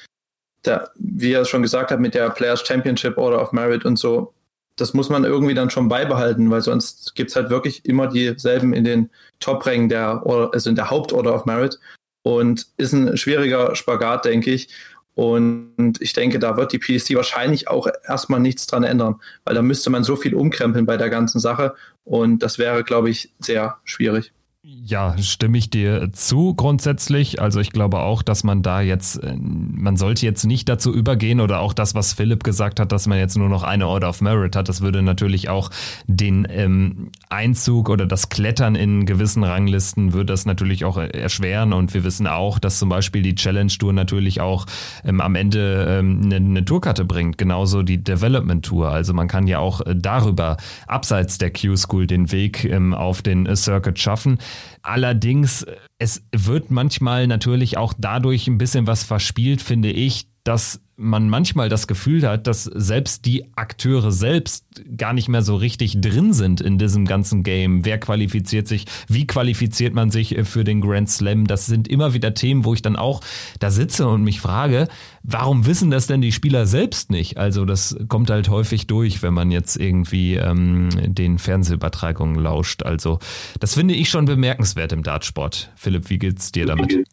der, 0.67 0.91
wie 0.97 1.33
er 1.33 1.45
schon 1.45 1.63
gesagt 1.63 1.91
hat, 1.91 2.01
mit 2.01 2.15
der 2.15 2.31
Players 2.31 2.67
Championship 2.67 3.19
Order 3.19 3.41
of 3.41 3.53
Merit 3.53 3.85
und 3.85 3.99
so, 3.99 4.33
das 4.77 4.95
muss 4.95 5.09
man 5.09 5.25
irgendwie 5.25 5.55
dann 5.55 5.71
schon 5.71 5.89
beibehalten, 5.89 6.51
weil 6.51 6.63
sonst 6.63 7.15
gibt 7.15 7.31
es 7.31 7.37
halt 7.37 7.51
wirklich 7.51 7.85
immer 7.85 8.09
dieselben 8.09 8.73
in 8.73 8.85
den 8.85 9.11
Top-Rängen 9.41 9.89
der, 9.89 10.23
also 10.27 10.71
in 10.71 10.77
der 10.77 10.91
Hauptorder 10.91 11.35
of 11.35 11.45
Merit 11.45 11.79
und 12.23 12.67
ist 12.77 12.93
ein 12.93 13.17
schwieriger 13.17 13.77
Spagat, 13.77 14.25
denke 14.25 14.51
ich. 14.51 14.69
Und 15.15 16.01
ich 16.01 16.13
denke, 16.13 16.41
da 16.41 16.57
wird 16.57 16.73
die 16.73 16.81
PSC 16.81 17.15
wahrscheinlich 17.15 17.69
auch 17.69 17.87
erstmal 18.05 18.41
nichts 18.41 18.67
dran 18.67 18.83
ändern, 18.83 19.21
weil 19.45 19.55
da 19.55 19.63
müsste 19.63 19.91
man 19.91 20.03
so 20.03 20.17
viel 20.17 20.35
umkrempeln 20.35 20.87
bei 20.87 20.97
der 20.97 21.09
ganzen 21.09 21.39
Sache 21.39 21.75
und 22.03 22.41
das 22.41 22.59
wäre, 22.59 22.83
glaube 22.83 23.11
ich, 23.11 23.33
sehr 23.39 23.77
schwierig. 23.85 24.33
Ja, 24.67 25.15
stimme 25.19 25.59
ich 25.59 25.69
dir 25.69 26.11
zu 26.13 26.55
grundsätzlich. 26.55 27.39
Also 27.39 27.61
ich 27.61 27.71
glaube 27.71 28.01
auch, 28.01 28.23
dass 28.23 28.45
man 28.45 28.63
da 28.63 28.81
jetzt, 28.81 29.17
äh, 29.23 29.35
man 29.37 29.99
sollte 29.99 30.25
jetzt 30.25 30.45
nicht 30.45 30.71
dazu 30.71 30.91
übergehen 30.91 31.41
oder 31.41 31.61
auch 31.61 31.75
das, 31.75 31.95
was 31.95 32.15
Philipp 32.15 32.45
gesagt 32.45 32.81
hat, 32.81 32.91
dass 32.91 33.07
man 33.07 33.19
jetzt 33.19 33.37
nur 33.37 33.51
noch 33.51 33.63
eine 33.63 33.87
Order 33.87 34.09
of 34.09 34.23
Merit 34.23 34.57
hat. 34.57 34.71
Das 34.71 34.81
würde 34.81 35.03
natürlich 35.03 35.51
auch 35.51 35.71
den 36.07 36.47
ähm, 36.49 37.11
Einzug 37.29 37.91
oder 37.91 38.07
das 38.07 38.31
Klettern 38.31 38.75
in 38.75 39.05
gewissen 39.05 39.45
Ranglisten 39.45 40.15
würde 40.15 40.33
das 40.33 40.47
natürlich 40.47 40.87
auch 40.87 40.97
erschweren. 40.97 41.75
Und 41.75 41.93
wir 41.93 42.03
wissen 42.03 42.27
auch, 42.27 42.59
dass 42.59 42.79
zum 42.79 42.89
Beispiel 42.89 43.21
die 43.21 43.35
Challenge 43.35 43.73
Tour 43.73 43.93
natürlich 43.93 44.41
auch 44.41 44.65
ähm, 45.05 45.21
am 45.21 45.35
Ende 45.35 45.87
ähm, 45.91 46.23
eine, 46.25 46.37
eine 46.37 46.65
Tourkarte 46.65 47.05
bringt. 47.05 47.37
Genauso 47.37 47.83
die 47.83 48.03
Development 48.03 48.65
Tour. 48.65 48.89
Also 48.89 49.13
man 49.13 49.29
kann 49.29 49.47
ja 49.47 49.59
auch 49.59 49.83
äh, 49.83 49.95
darüber 49.95 50.57
abseits 50.87 51.37
der 51.37 51.53
Q-School 51.53 52.07
den 52.07 52.33
Weg 52.33 52.65
ähm, 52.65 52.95
auf 52.95 53.21
den 53.21 53.55
Circuit 53.57 53.99
schaffen. 53.99 54.39
Allerdings, 54.83 55.67
es 55.99 56.23
wird 56.33 56.71
manchmal 56.71 57.27
natürlich 57.27 57.77
auch 57.77 57.95
dadurch 57.97 58.47
ein 58.49 58.59
bisschen 58.59 58.87
was 58.87 59.05
verspielt, 59.05 59.63
finde 59.63 59.91
ich, 59.91 60.29
dass 60.45 60.81
man 60.97 61.29
manchmal 61.29 61.69
das 61.69 61.87
Gefühl 61.87 62.27
hat, 62.29 62.47
dass 62.47 62.65
selbst 62.65 63.25
die 63.27 63.47
Akteure 63.57 64.13
selbst 64.13 64.65
gar 64.97 65.13
nicht 65.13 65.29
mehr 65.29 65.43
so 65.43 65.57
richtig 65.57 66.01
drin 66.01 66.33
sind 66.33 66.61
in 66.61 66.79
diesem 66.79 67.05
ganzen 67.05 67.43
Game. 67.43 67.85
Wer 67.85 67.99
qualifiziert 67.99 68.69
sich? 68.69 68.85
Wie 69.09 69.27
qualifiziert 69.27 69.95
man 69.95 70.11
sich 70.11 70.37
für 70.45 70.63
den 70.63 70.81
Grand 70.81 71.11
Slam? 71.11 71.47
Das 71.47 71.67
sind 71.67 71.89
immer 71.89 72.15
wieder 72.15 72.35
Themen, 72.35 72.65
wo 72.65 72.75
ich 72.75 72.83
dann 72.83 72.95
auch 72.95 73.23
da 73.59 73.71
sitze 73.71 74.07
und 74.07 74.23
mich 74.23 74.41
frage, 74.41 74.87
warum 75.23 75.67
wissen 75.67 75.91
das 75.91 76.07
denn 76.07 76.21
die 76.21 76.33
Spieler 76.33 76.67
selbst 76.67 77.11
nicht? 77.11 77.39
Also 77.39 77.65
das 77.65 77.97
kommt 78.09 78.31
halt 78.31 78.49
häufig 78.49 78.87
durch, 78.87 79.23
wenn 79.23 79.35
man 79.35 79.51
jetzt 79.51 79.77
irgendwie 79.77 80.35
ähm, 80.35 80.91
den 81.07 81.39
Fernsehübertragungen 81.39 82.37
lauscht. 82.37 82.85
Also 82.85 83.19
das 83.59 83.75
finde 83.75 83.95
ich 83.95 84.11
schon 84.11 84.27
bemerkenswert 84.27 84.93
im 84.93 85.03
Dartsport. 85.03 85.73
Philipp, 85.75 86.09
wie 86.11 86.19
geht's 86.19 86.53
dir 86.53 86.67
damit? 86.67 87.05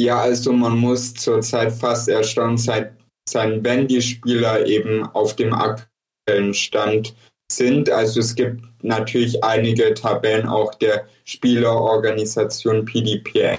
Ja, 0.00 0.18
also 0.22 0.54
man 0.54 0.78
muss 0.78 1.12
zurzeit 1.12 1.72
fast 1.72 2.08
erstaunt 2.08 2.58
sein, 2.58 3.62
wenn 3.62 3.86
die 3.86 4.00
Spieler 4.00 4.66
eben 4.66 5.04
auf 5.08 5.36
dem 5.36 5.52
aktuellen 5.52 6.54
Stand 6.54 7.14
sind. 7.52 7.90
Also 7.90 8.20
es 8.20 8.34
gibt 8.34 8.64
natürlich 8.82 9.44
einige 9.44 9.92
Tabellen 9.92 10.48
auch 10.48 10.74
der 10.76 11.06
Spielerorganisation 11.24 12.86
PDPA, 12.86 13.58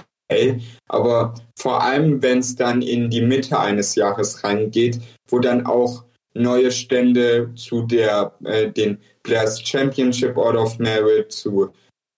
aber 0.88 1.34
vor 1.56 1.80
allem, 1.80 2.20
wenn 2.20 2.40
es 2.40 2.56
dann 2.56 2.82
in 2.82 3.08
die 3.08 3.22
Mitte 3.22 3.56
eines 3.56 3.94
Jahres 3.94 4.42
reingeht, 4.42 5.00
wo 5.28 5.38
dann 5.38 5.64
auch 5.64 6.02
neue 6.34 6.72
Stände 6.72 7.52
zu 7.54 7.82
der 7.82 8.32
äh, 8.42 8.68
den 8.68 8.98
Players 9.22 9.62
Championship 9.62 10.36
Order 10.36 10.62
of 10.62 10.80
Merit, 10.80 11.30
zu 11.30 11.70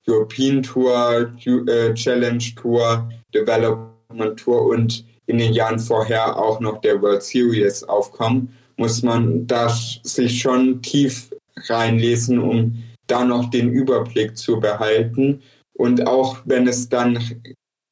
European 0.09 0.63
Tour, 0.63 1.31
äh, 1.45 1.93
Challenge 1.93 2.45
Tour, 2.57 3.07
Development 3.35 3.94
Tour 4.37 4.67
und 4.67 5.05
in 5.27 5.39
den 5.39 5.53
Jahren 5.53 5.79
vorher 5.79 6.39
auch 6.39 6.61
noch 6.61 6.81
der 6.81 7.01
World 7.01 7.23
Series 7.23 7.83
aufkommen, 7.85 8.55
muss 8.77 9.03
man 9.03 9.47
da 9.47 9.69
sich 9.69 10.41
schon 10.41 10.83
tief 10.83 11.31
reinlesen, 11.69 12.39
um 12.39 12.83
da 13.07 13.25
noch 13.25 13.51
den 13.51 13.71
Überblick 13.71 14.37
zu 14.37 14.61
behalten. 14.61 15.43
Und 15.75 16.07
auch 16.07 16.39
wenn 16.45 16.67
es 16.67 16.89
dann 16.89 17.19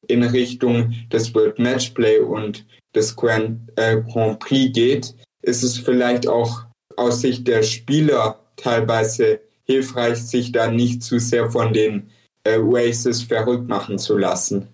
in 0.07 0.23
Richtung 0.23 0.93
des 1.11 1.33
World 1.33 1.59
Matchplay 1.59 2.19
und 2.19 2.65
des 2.95 3.15
Grand, 3.15 3.59
äh, 3.75 4.01
Grand 4.01 4.39
Prix 4.39 4.73
geht, 4.73 5.15
ist 5.41 5.63
es 5.63 5.77
vielleicht 5.77 6.27
auch 6.27 6.65
aus 6.97 7.21
Sicht 7.21 7.47
der 7.47 7.63
Spieler 7.63 8.39
teilweise 8.55 9.39
hilfreich, 9.63 10.17
sich 10.17 10.51
da 10.51 10.69
nicht 10.69 11.01
zu 11.01 11.19
sehr 11.19 11.49
von 11.49 11.73
den 11.73 12.09
äh, 12.43 12.57
Races 12.59 13.23
verrückt 13.23 13.67
machen 13.67 13.97
zu 13.97 14.17
lassen. 14.17 14.67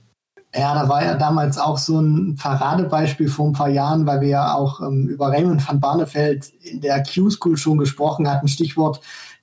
Ja, 0.55 0.73
da 0.73 0.89
war 0.89 1.03
ja 1.03 1.13
damals 1.13 1.59
auch 1.59 1.77
so 1.77 2.01
ein 2.01 2.35
Paradebeispiel 2.35 3.29
vor 3.29 3.47
ein 3.47 3.53
paar 3.53 3.69
Jahren, 3.69 4.07
weil 4.07 4.21
wir 4.21 4.29
ja 4.29 4.55
auch 4.55 4.81
ähm, 4.81 5.07
über 5.07 5.31
Raymond 5.31 5.67
van 5.67 5.79
Barneveld 5.79 6.51
in 6.63 6.81
der 6.81 7.03
Q-School 7.03 7.55
schon 7.55 7.77
gesprochen 7.77 8.27
hatten. 8.27 8.47
Stichwort 8.47 8.99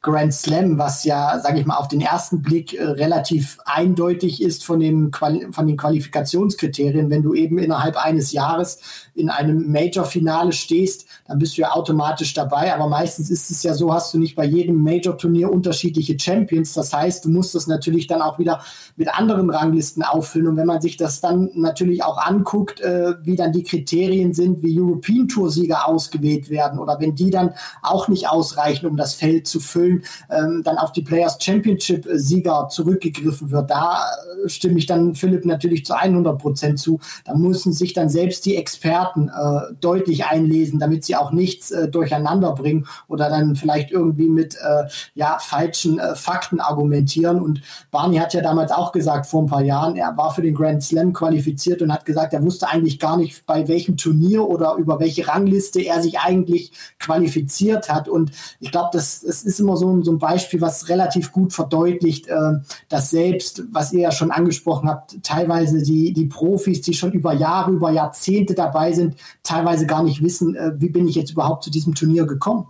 Grand 0.07 0.33
Slam, 0.33 0.79
was 0.79 1.03
ja, 1.03 1.41
sage 1.41 1.59
ich 1.59 1.67
mal, 1.67 1.79
auf 1.79 1.89
den 1.89 2.01
ersten 2.01 2.41
Blick 2.41 2.75
äh, 2.75 2.85
relativ 2.85 3.59
eindeutig 3.65 4.41
ist 4.41 4.65
von, 4.65 4.79
dem 4.79 5.13
von 5.13 5.67
den 5.67 5.77
Qualifikationskriterien. 5.77 7.11
Wenn 7.11 7.25
du 7.25 7.35
eben 7.35 7.59
innerhalb 7.59 7.97
eines 7.97 8.31
Jahres 8.31 8.79
in 9.17 9.31
einem 9.31 9.71
Major-Finale 9.73 10.53
stehst, 10.53 11.07
dann 11.27 11.41
bist 11.41 11.57
du 11.57 11.63
ja 11.63 11.73
automatisch 11.73 12.35
dabei. 12.35 12.73
Aber 12.73 12.89
meistens 12.89 13.31
ist 13.31 13.51
es 13.51 13.65
ja 13.65 13.75
so, 13.75 13.93
hast 13.93 14.15
du 14.15 14.19
nicht 14.19 14.37
bei 14.37 14.45
jedem 14.45 14.77
Major-Turnier 14.77 15.51
unterschiedliche 15.51 16.17
Champions. 16.17 16.73
Das 16.75 16.93
heißt, 16.93 17.25
du 17.25 17.31
musst 17.31 17.57
das 17.57 17.67
natürlich 17.67 18.07
dann 18.07 18.23
auch 18.23 18.39
wieder 18.39 18.63
mit 18.95 19.13
anderen 19.13 19.51
Ranglisten 19.51 20.05
auffüllen. 20.05 20.47
Und 20.47 20.57
wenn 20.57 20.69
man 20.69 20.81
sich 20.81 20.97
das 20.97 21.21
dann 21.21 21.51
natürlich 21.55 22.05
auch 22.05 22.19
anguckt, 22.19 22.81
äh, 22.81 23.15
wie 23.25 23.35
dann 23.35 23.51
die 23.51 23.65
Kriterien 23.65 24.35
sind, 24.35 24.63
wie 24.63 24.81
European 24.81 25.27
Tour-Sieger 25.27 25.89
ausgewählt 25.89 26.49
werden 26.49 26.79
oder 26.79 27.01
wenn 27.01 27.17
die 27.17 27.31
dann 27.31 27.55
auch 27.83 28.07
nicht 28.07 28.29
ausreichen, 28.29 28.87
um 28.87 28.97
das 28.97 29.15
Feld 29.15 29.49
zu 29.49 29.59
füllen, 29.59 29.96
ähm, 30.31 30.63
dann 30.65 30.79
auf 30.79 30.93
die 30.93 31.03
Players 31.03 31.39
Championship 31.41 32.07
Sieger 32.15 32.69
zurückgegriffen 32.71 33.51
wird. 33.51 33.71
Da 33.71 34.05
äh, 34.45 34.49
stimme 34.49 34.79
ich 34.79 34.87
dann 34.87 35.15
Philipp 35.15 35.45
natürlich 35.45 35.85
zu 35.85 35.95
100 35.95 36.39
Prozent 36.39 36.79
zu. 36.79 37.01
Da 37.25 37.35
müssen 37.35 37.73
sich 37.73 37.93
dann 37.93 38.09
selbst 38.09 38.47
die 38.47 38.57
Experten 38.57 39.29
äh, 39.29 39.75
deutlich 39.81 40.27
einlesen, 40.27 40.79
damit 40.79 41.05
sie 41.05 41.17
auch 41.17 41.33
nichts 41.33 41.71
äh, 41.71 41.89
durcheinander 41.89 42.53
bringen 42.53 42.87
oder 43.09 43.29
dann 43.29 43.57
vielleicht 43.57 43.91
irgendwie 43.91 44.29
mit 44.29 44.55
äh, 44.57 44.85
ja, 45.15 45.39
falschen 45.41 45.99
äh, 45.99 46.15
Fakten 46.15 46.61
argumentieren. 46.61 47.41
Und 47.41 47.63
Barney 47.91 48.17
hat 48.19 48.35
ja 48.35 48.43
damals 48.43 48.73
auch 48.73 48.93
gesagt, 48.93 49.27
vor 49.27 49.43
ein 49.43 49.47
paar 49.47 49.63
Jahren, 49.63 49.97
er 49.97 50.17
war 50.17 50.35
für 50.35 50.43
den 50.43 50.55
Grand 50.55 50.83
Slam 50.83 51.13
qualifiziert 51.13 51.83
und 51.83 51.93
hat 51.93 52.05
gesagt, 52.05 52.33
er 52.33 52.43
wusste 52.43 52.69
eigentlich 52.69 52.99
gar 52.99 53.17
nicht, 53.17 53.47
bei 53.47 53.69
welchem 53.69 53.97
Turnier 53.97 54.47
oder 54.47 54.75
über 54.75 55.01
welche 55.01 55.27
Rangliste 55.29 55.81
er 55.81 56.03
sich 56.03 56.19
eigentlich 56.19 56.73
qualifiziert 56.99 57.89
hat. 57.89 58.09
Und 58.09 58.33
ich 58.61 58.71
glaube, 58.71 58.91
das, 58.93 59.21
das 59.21 59.43
ist 59.43 59.61
immer 59.61 59.77
so, 59.77 59.86
so 60.03 60.13
ein 60.13 60.19
Beispiel, 60.19 60.61
was 60.61 60.89
relativ 60.89 61.33
gut 61.33 61.53
verdeutlicht, 61.53 62.29
äh, 62.29 62.53
dass 62.89 63.11
selbst, 63.11 63.65
was 63.73 63.93
ihr 63.93 64.01
ja 64.01 64.13
schon 64.13 64.31
angesprochen 64.31 64.89
habt, 64.89 65.23
teilweise 65.23 65.83
die, 65.83 66.13
die 66.13 66.27
Profis, 66.27 66.81
die 66.83 66.95
schon 66.95 67.13
über 67.13 67.33
Jahre, 67.33 67.73
über 67.73 67.91
Jahrzehnte 67.91 68.55
dabei 68.55 68.93
sind, 68.93 69.17
teilweise 69.43 69.87
gar 69.87 70.03
nicht 70.03 70.23
wissen, 70.23 70.55
äh, 70.55 70.73
wie 70.77 70.89
bin 70.89 71.09
ich 71.09 71.15
jetzt 71.15 71.33
überhaupt 71.33 71.65
zu 71.65 71.71
diesem 71.71 71.95
Turnier 71.95 72.27
gekommen. 72.27 72.67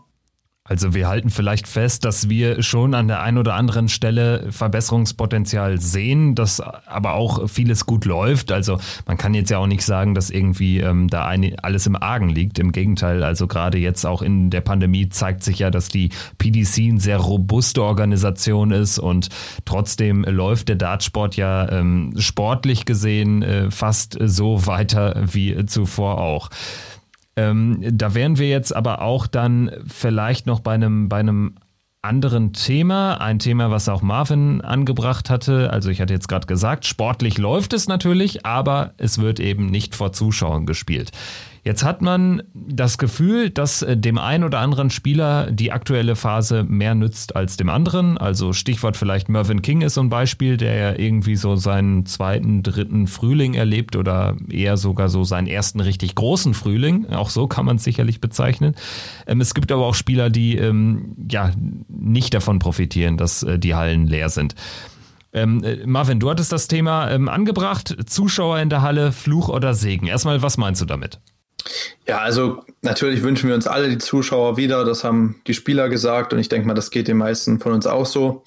Also 0.68 0.94
wir 0.94 1.08
halten 1.08 1.30
vielleicht 1.30 1.68
fest, 1.68 2.04
dass 2.04 2.28
wir 2.28 2.62
schon 2.62 2.94
an 2.94 3.06
der 3.06 3.22
einen 3.22 3.38
oder 3.38 3.54
anderen 3.54 3.88
Stelle 3.88 4.48
Verbesserungspotenzial 4.50 5.80
sehen, 5.80 6.34
dass 6.34 6.60
aber 6.60 7.14
auch 7.14 7.48
vieles 7.48 7.86
gut 7.86 8.04
läuft. 8.04 8.50
Also 8.50 8.78
man 9.06 9.16
kann 9.16 9.34
jetzt 9.34 9.50
ja 9.50 9.58
auch 9.58 9.68
nicht 9.68 9.82
sagen, 9.82 10.14
dass 10.14 10.30
irgendwie 10.30 10.80
ähm, 10.80 11.08
da 11.08 11.24
eine, 11.24 11.56
alles 11.62 11.86
im 11.86 11.94
Argen 11.94 12.28
liegt. 12.28 12.58
Im 12.58 12.72
Gegenteil, 12.72 13.22
also 13.22 13.46
gerade 13.46 13.78
jetzt 13.78 14.04
auch 14.04 14.22
in 14.22 14.50
der 14.50 14.60
Pandemie 14.60 15.08
zeigt 15.08 15.44
sich 15.44 15.60
ja, 15.60 15.70
dass 15.70 15.88
die 15.88 16.10
PDC 16.38 16.78
eine 16.78 17.00
sehr 17.00 17.18
robuste 17.18 17.82
Organisation 17.82 18.72
ist 18.72 18.98
und 18.98 19.28
trotzdem 19.64 20.24
läuft 20.24 20.68
der 20.68 20.76
Dartsport 20.76 21.36
ja 21.36 21.70
ähm, 21.70 22.14
sportlich 22.18 22.84
gesehen 22.84 23.42
äh, 23.42 23.70
fast 23.70 24.18
so 24.20 24.66
weiter 24.66 25.22
wie 25.32 25.64
zuvor 25.66 26.18
auch. 26.18 26.50
Ähm, 27.36 27.78
da 27.80 28.14
wären 28.14 28.38
wir 28.38 28.48
jetzt 28.48 28.74
aber 28.74 29.02
auch 29.02 29.26
dann 29.26 29.70
vielleicht 29.86 30.46
noch 30.46 30.60
bei 30.60 30.72
einem, 30.72 31.08
bei 31.08 31.18
einem 31.18 31.56
anderen 32.02 32.52
Thema, 32.52 33.20
ein 33.20 33.38
Thema, 33.38 33.70
was 33.70 33.88
auch 33.88 34.00
Marvin 34.00 34.60
angebracht 34.60 35.28
hatte. 35.28 35.70
Also 35.72 35.90
ich 35.90 36.00
hatte 36.00 36.14
jetzt 36.14 36.28
gerade 36.28 36.46
gesagt, 36.46 36.86
sportlich 36.86 37.36
läuft 37.36 37.72
es 37.72 37.88
natürlich, 37.88 38.46
aber 38.46 38.94
es 38.96 39.18
wird 39.18 39.40
eben 39.40 39.66
nicht 39.66 39.94
vor 39.94 40.12
Zuschauern 40.12 40.66
gespielt. 40.66 41.10
Jetzt 41.66 41.82
hat 41.82 42.00
man 42.00 42.44
das 42.54 42.96
Gefühl, 42.96 43.50
dass 43.50 43.82
äh, 43.82 43.96
dem 43.96 44.18
einen 44.18 44.44
oder 44.44 44.60
anderen 44.60 44.88
Spieler 44.88 45.50
die 45.50 45.72
aktuelle 45.72 46.14
Phase 46.14 46.62
mehr 46.62 46.94
nützt 46.94 47.34
als 47.34 47.56
dem 47.56 47.70
anderen. 47.70 48.16
Also 48.18 48.52
Stichwort 48.52 48.96
vielleicht 48.96 49.28
Mervyn 49.28 49.62
King 49.62 49.80
ist 49.80 49.94
so 49.94 50.00
ein 50.00 50.08
Beispiel, 50.08 50.58
der 50.58 50.76
ja 50.76 50.96
irgendwie 50.96 51.34
so 51.34 51.56
seinen 51.56 52.06
zweiten, 52.06 52.62
dritten 52.62 53.08
Frühling 53.08 53.54
erlebt 53.54 53.96
oder 53.96 54.36
eher 54.48 54.76
sogar 54.76 55.08
so 55.08 55.24
seinen 55.24 55.48
ersten 55.48 55.80
richtig 55.80 56.14
großen 56.14 56.54
Frühling. 56.54 57.06
Auch 57.10 57.30
so 57.30 57.48
kann 57.48 57.66
man 57.66 57.78
es 57.78 57.82
sicherlich 57.82 58.20
bezeichnen. 58.20 58.76
Ähm, 59.26 59.40
es 59.40 59.52
gibt 59.52 59.72
aber 59.72 59.86
auch 59.86 59.96
Spieler, 59.96 60.30
die 60.30 60.56
ähm, 60.56 61.16
ja 61.28 61.50
nicht 61.88 62.32
davon 62.32 62.60
profitieren, 62.60 63.16
dass 63.16 63.42
äh, 63.42 63.58
die 63.58 63.74
Hallen 63.74 64.06
leer 64.06 64.28
sind. 64.28 64.54
Ähm, 65.32 65.64
äh, 65.64 65.84
Marvin, 65.84 66.20
du 66.20 66.30
hattest 66.30 66.52
das 66.52 66.68
Thema 66.68 67.10
ähm, 67.10 67.28
angebracht. 67.28 67.96
Zuschauer 68.06 68.60
in 68.60 68.70
der 68.70 68.82
Halle, 68.82 69.10
Fluch 69.10 69.48
oder 69.48 69.74
Segen. 69.74 70.06
Erstmal, 70.06 70.42
was 70.42 70.58
meinst 70.58 70.80
du 70.80 70.84
damit? 70.84 71.18
Ja, 72.06 72.18
also 72.18 72.62
natürlich 72.82 73.22
wünschen 73.22 73.48
wir 73.48 73.54
uns 73.54 73.66
alle 73.66 73.88
die 73.88 73.98
Zuschauer 73.98 74.56
wieder. 74.56 74.84
Das 74.84 75.02
haben 75.02 75.40
die 75.46 75.54
Spieler 75.54 75.88
gesagt 75.88 76.32
und 76.32 76.38
ich 76.38 76.48
denke 76.48 76.66
mal, 76.66 76.74
das 76.74 76.90
geht 76.90 77.08
den 77.08 77.16
meisten 77.16 77.58
von 77.58 77.72
uns 77.72 77.86
auch 77.86 78.06
so. 78.06 78.44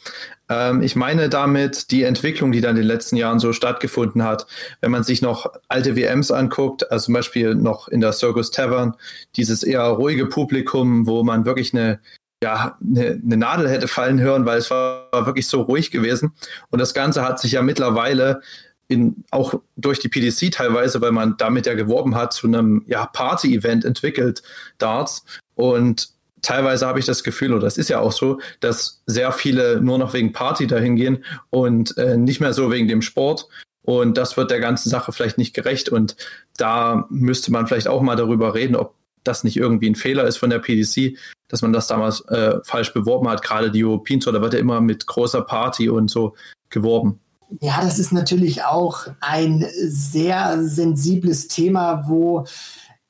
Ähm, 0.49 0.81
ich 0.81 0.95
meine 0.95 1.29
damit 1.29 1.91
die 1.91 2.03
Entwicklung, 2.03 2.51
die 2.51 2.61
dann 2.61 2.71
in 2.71 2.83
den 2.83 2.87
letzten 2.87 3.17
Jahren 3.17 3.39
so 3.39 3.53
stattgefunden 3.53 4.23
hat. 4.23 4.47
Wenn 4.81 4.91
man 4.91 5.03
sich 5.03 5.21
noch 5.21 5.51
alte 5.67 5.95
WMs 5.95 6.31
anguckt, 6.31 6.89
also 6.91 7.05
zum 7.05 7.13
Beispiel 7.13 7.55
noch 7.55 7.87
in 7.87 7.99
der 7.99 8.13
Circus 8.13 8.51
Tavern, 8.51 8.95
dieses 9.35 9.63
eher 9.63 9.83
ruhige 9.83 10.25
Publikum, 10.27 11.05
wo 11.05 11.23
man 11.23 11.45
wirklich 11.45 11.73
eine 11.73 11.99
ja, 12.41 12.77
eine, 12.81 13.19
eine 13.21 13.35
Nadel 13.37 13.69
hätte 13.69 13.89
fallen 13.89 14.21
hören, 14.21 14.45
weil 14.45 14.59
es 14.59 14.71
war 14.71 15.09
wirklich 15.11 15.47
so 15.47 15.61
ruhig 15.61 15.91
gewesen. 15.91 16.31
Und 16.69 16.79
das 16.79 16.93
Ganze 16.93 17.21
hat 17.21 17.37
sich 17.37 17.51
ja 17.51 17.61
mittlerweile 17.61 18.41
in, 18.89 19.23
auch 19.31 19.53
durch 19.77 19.99
die 19.99 20.09
PDC 20.09 20.51
teilweise, 20.51 20.99
weil 20.99 21.11
man 21.11 21.37
damit 21.37 21.67
ja 21.67 21.75
geworben 21.75 22.15
hat, 22.15 22.33
zu 22.33 22.47
einem 22.47 22.83
ja, 22.87 23.05
Party-Event 23.05 23.85
entwickelt, 23.85 24.41
Darts. 24.79 25.23
Und 25.55 26.09
teilweise 26.41 26.87
habe 26.87 26.99
ich 26.99 27.05
das 27.05 27.23
Gefühl, 27.23 27.53
oder 27.53 27.63
das 27.63 27.77
ist 27.77 27.89
ja 27.89 27.99
auch 27.99 28.11
so, 28.11 28.39
dass 28.59 29.03
sehr 29.05 29.31
viele 29.31 29.79
nur 29.79 29.99
noch 29.99 30.13
wegen 30.13 30.33
Party 30.33 30.65
dahin 30.65 30.95
gehen 30.95 31.23
und 31.51 31.97
äh, 31.97 32.17
nicht 32.17 32.41
mehr 32.41 32.53
so 32.53 32.71
wegen 32.71 32.87
dem 32.87 33.03
Sport. 33.03 33.47
Und 33.83 34.17
das 34.17 34.37
wird 34.37 34.51
der 34.51 34.59
ganzen 34.59 34.89
Sache 34.89 35.11
vielleicht 35.11 35.37
nicht 35.37 35.53
gerecht. 35.53 35.89
Und 35.89 36.15
da 36.57 37.05
müsste 37.09 37.51
man 37.51 37.67
vielleicht 37.67 37.87
auch 37.87 38.01
mal 38.01 38.15
darüber 38.15 38.55
reden, 38.55 38.75
ob 38.75 38.95
das 39.23 39.43
nicht 39.43 39.57
irgendwie 39.57 39.89
ein 39.89 39.95
Fehler 39.95 40.25
ist 40.25 40.37
von 40.37 40.49
der 40.49 40.59
PDC, 40.59 41.15
dass 41.47 41.61
man 41.61 41.73
das 41.73 41.87
damals 41.87 42.21
äh, 42.27 42.59
falsch 42.63 42.91
beworben 42.91 43.29
hat. 43.29 43.43
Gerade 43.43 43.69
die 43.69 43.83
European 43.83 44.19
Tour, 44.19 44.33
da 44.33 44.41
wird 44.41 44.53
ja 44.53 44.59
immer 44.59 44.81
mit 44.81 45.05
großer 45.05 45.41
Party 45.41 45.89
und 45.89 46.09
so 46.09 46.35
geworben. 46.69 47.19
Ja, 47.61 47.81
das 47.81 47.97
ist 47.97 48.11
natürlich 48.11 48.63
auch 48.63 49.07
ein 49.21 49.65
sehr 49.73 50.63
sensibles 50.63 51.47
Thema, 51.47 52.07
wo 52.07 52.45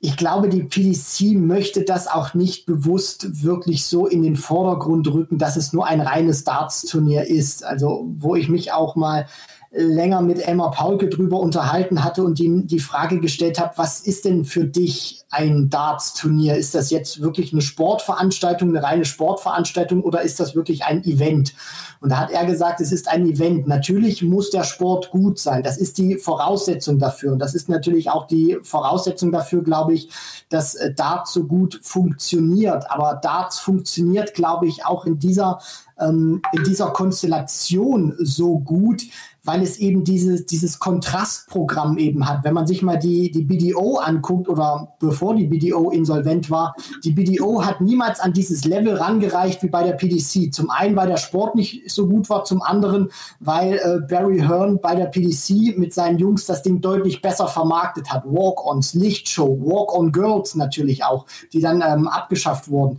ich 0.02 0.16
glaube, 0.16 0.48
die 0.48 0.62
PDC 0.62 1.36
möchte 1.38 1.82
das 1.82 2.08
auch 2.08 2.32
nicht 2.32 2.64
bewusst 2.64 3.44
wirklich 3.44 3.84
so 3.84 4.06
in 4.06 4.22
den 4.22 4.36
Vordergrund 4.36 5.06
rücken, 5.12 5.36
dass 5.36 5.56
es 5.56 5.74
nur 5.74 5.86
ein 5.86 6.00
reines 6.00 6.42
Darts-Turnier 6.44 7.26
ist. 7.26 7.64
Also, 7.64 8.10
wo 8.16 8.34
ich 8.34 8.48
mich 8.48 8.72
auch 8.72 8.96
mal 8.96 9.26
länger 9.72 10.20
mit 10.20 10.46
Elmar 10.46 10.72
Paulke 10.72 11.08
drüber 11.08 11.38
unterhalten 11.38 12.02
hatte 12.02 12.24
und 12.24 12.40
ihm 12.40 12.66
die 12.66 12.80
Frage 12.80 13.20
gestellt 13.20 13.60
habe, 13.60 13.74
was 13.76 14.00
ist 14.00 14.24
denn 14.24 14.44
für 14.44 14.64
dich 14.64 15.22
ein 15.30 15.70
Darts-Turnier? 15.70 16.56
Ist 16.56 16.74
das 16.74 16.90
jetzt 16.90 17.22
wirklich 17.22 17.52
eine 17.52 17.62
Sportveranstaltung, 17.62 18.70
eine 18.70 18.82
reine 18.82 19.04
Sportveranstaltung 19.04 20.02
oder 20.02 20.22
ist 20.22 20.40
das 20.40 20.56
wirklich 20.56 20.84
ein 20.84 21.04
Event? 21.04 21.54
Und 22.00 22.10
da 22.10 22.18
hat 22.18 22.30
er 22.30 22.46
gesagt, 22.46 22.80
es 22.80 22.90
ist 22.90 23.08
ein 23.08 23.26
Event. 23.26 23.68
Natürlich 23.68 24.22
muss 24.22 24.50
der 24.50 24.64
Sport 24.64 25.10
gut 25.10 25.38
sein. 25.38 25.62
Das 25.62 25.76
ist 25.76 25.98
die 25.98 26.16
Voraussetzung 26.16 26.98
dafür. 26.98 27.32
Und 27.32 27.38
das 27.38 27.54
ist 27.54 27.68
natürlich 27.68 28.10
auch 28.10 28.26
die 28.26 28.58
Voraussetzung 28.62 29.30
dafür, 29.30 29.62
glaube 29.62 29.94
ich, 29.94 30.08
dass 30.48 30.74
äh, 30.74 30.92
Darts 30.94 31.32
so 31.32 31.44
gut 31.44 31.78
funktioniert. 31.82 32.90
Aber 32.90 33.20
Darts 33.22 33.60
funktioniert, 33.60 34.34
glaube 34.34 34.66
ich, 34.66 34.84
auch 34.86 35.04
in 35.04 35.18
dieser, 35.18 35.60
ähm, 36.00 36.40
in 36.52 36.64
dieser 36.64 36.90
Konstellation 36.90 38.16
so 38.18 38.58
gut, 38.58 39.02
weil 39.44 39.62
es 39.62 39.78
eben 39.78 40.04
dieses, 40.04 40.46
dieses 40.46 40.78
Kontrastprogramm 40.78 41.98
eben 41.98 42.28
hat. 42.28 42.44
Wenn 42.44 42.54
man 42.54 42.66
sich 42.66 42.82
mal 42.82 42.98
die, 42.98 43.30
die 43.30 43.42
BDO 43.42 43.96
anguckt 43.96 44.48
oder 44.48 44.94
bevor 44.98 45.34
die 45.34 45.46
BDO 45.46 45.90
insolvent 45.90 46.50
war, 46.50 46.74
die 47.04 47.12
BDO 47.12 47.64
hat 47.64 47.80
niemals 47.80 48.20
an 48.20 48.32
dieses 48.32 48.64
Level 48.64 48.94
rangereicht 48.94 49.62
wie 49.62 49.68
bei 49.68 49.82
der 49.82 49.94
PDC. 49.94 50.52
Zum 50.52 50.70
einen, 50.70 50.96
weil 50.96 51.08
der 51.08 51.16
Sport 51.16 51.54
nicht 51.54 51.90
so 51.90 52.06
gut 52.06 52.28
war, 52.28 52.44
zum 52.44 52.62
anderen, 52.62 53.08
weil 53.40 53.74
äh, 53.74 54.00
Barry 54.08 54.40
Hearn 54.40 54.80
bei 54.80 54.94
der 54.94 55.06
PDC 55.06 55.78
mit 55.78 55.94
seinen 55.94 56.18
Jungs 56.18 56.46
das 56.46 56.62
Ding 56.62 56.80
deutlich 56.80 57.22
besser 57.22 57.48
vermarktet 57.48 58.12
hat. 58.12 58.24
Walk-ons, 58.26 58.94
Lichtshow, 58.94 59.58
Walk-on-Girls 59.60 60.54
natürlich 60.54 61.04
auch, 61.04 61.26
die 61.52 61.60
dann 61.60 61.82
ähm, 61.86 62.08
abgeschafft 62.08 62.68
wurden. 62.70 62.98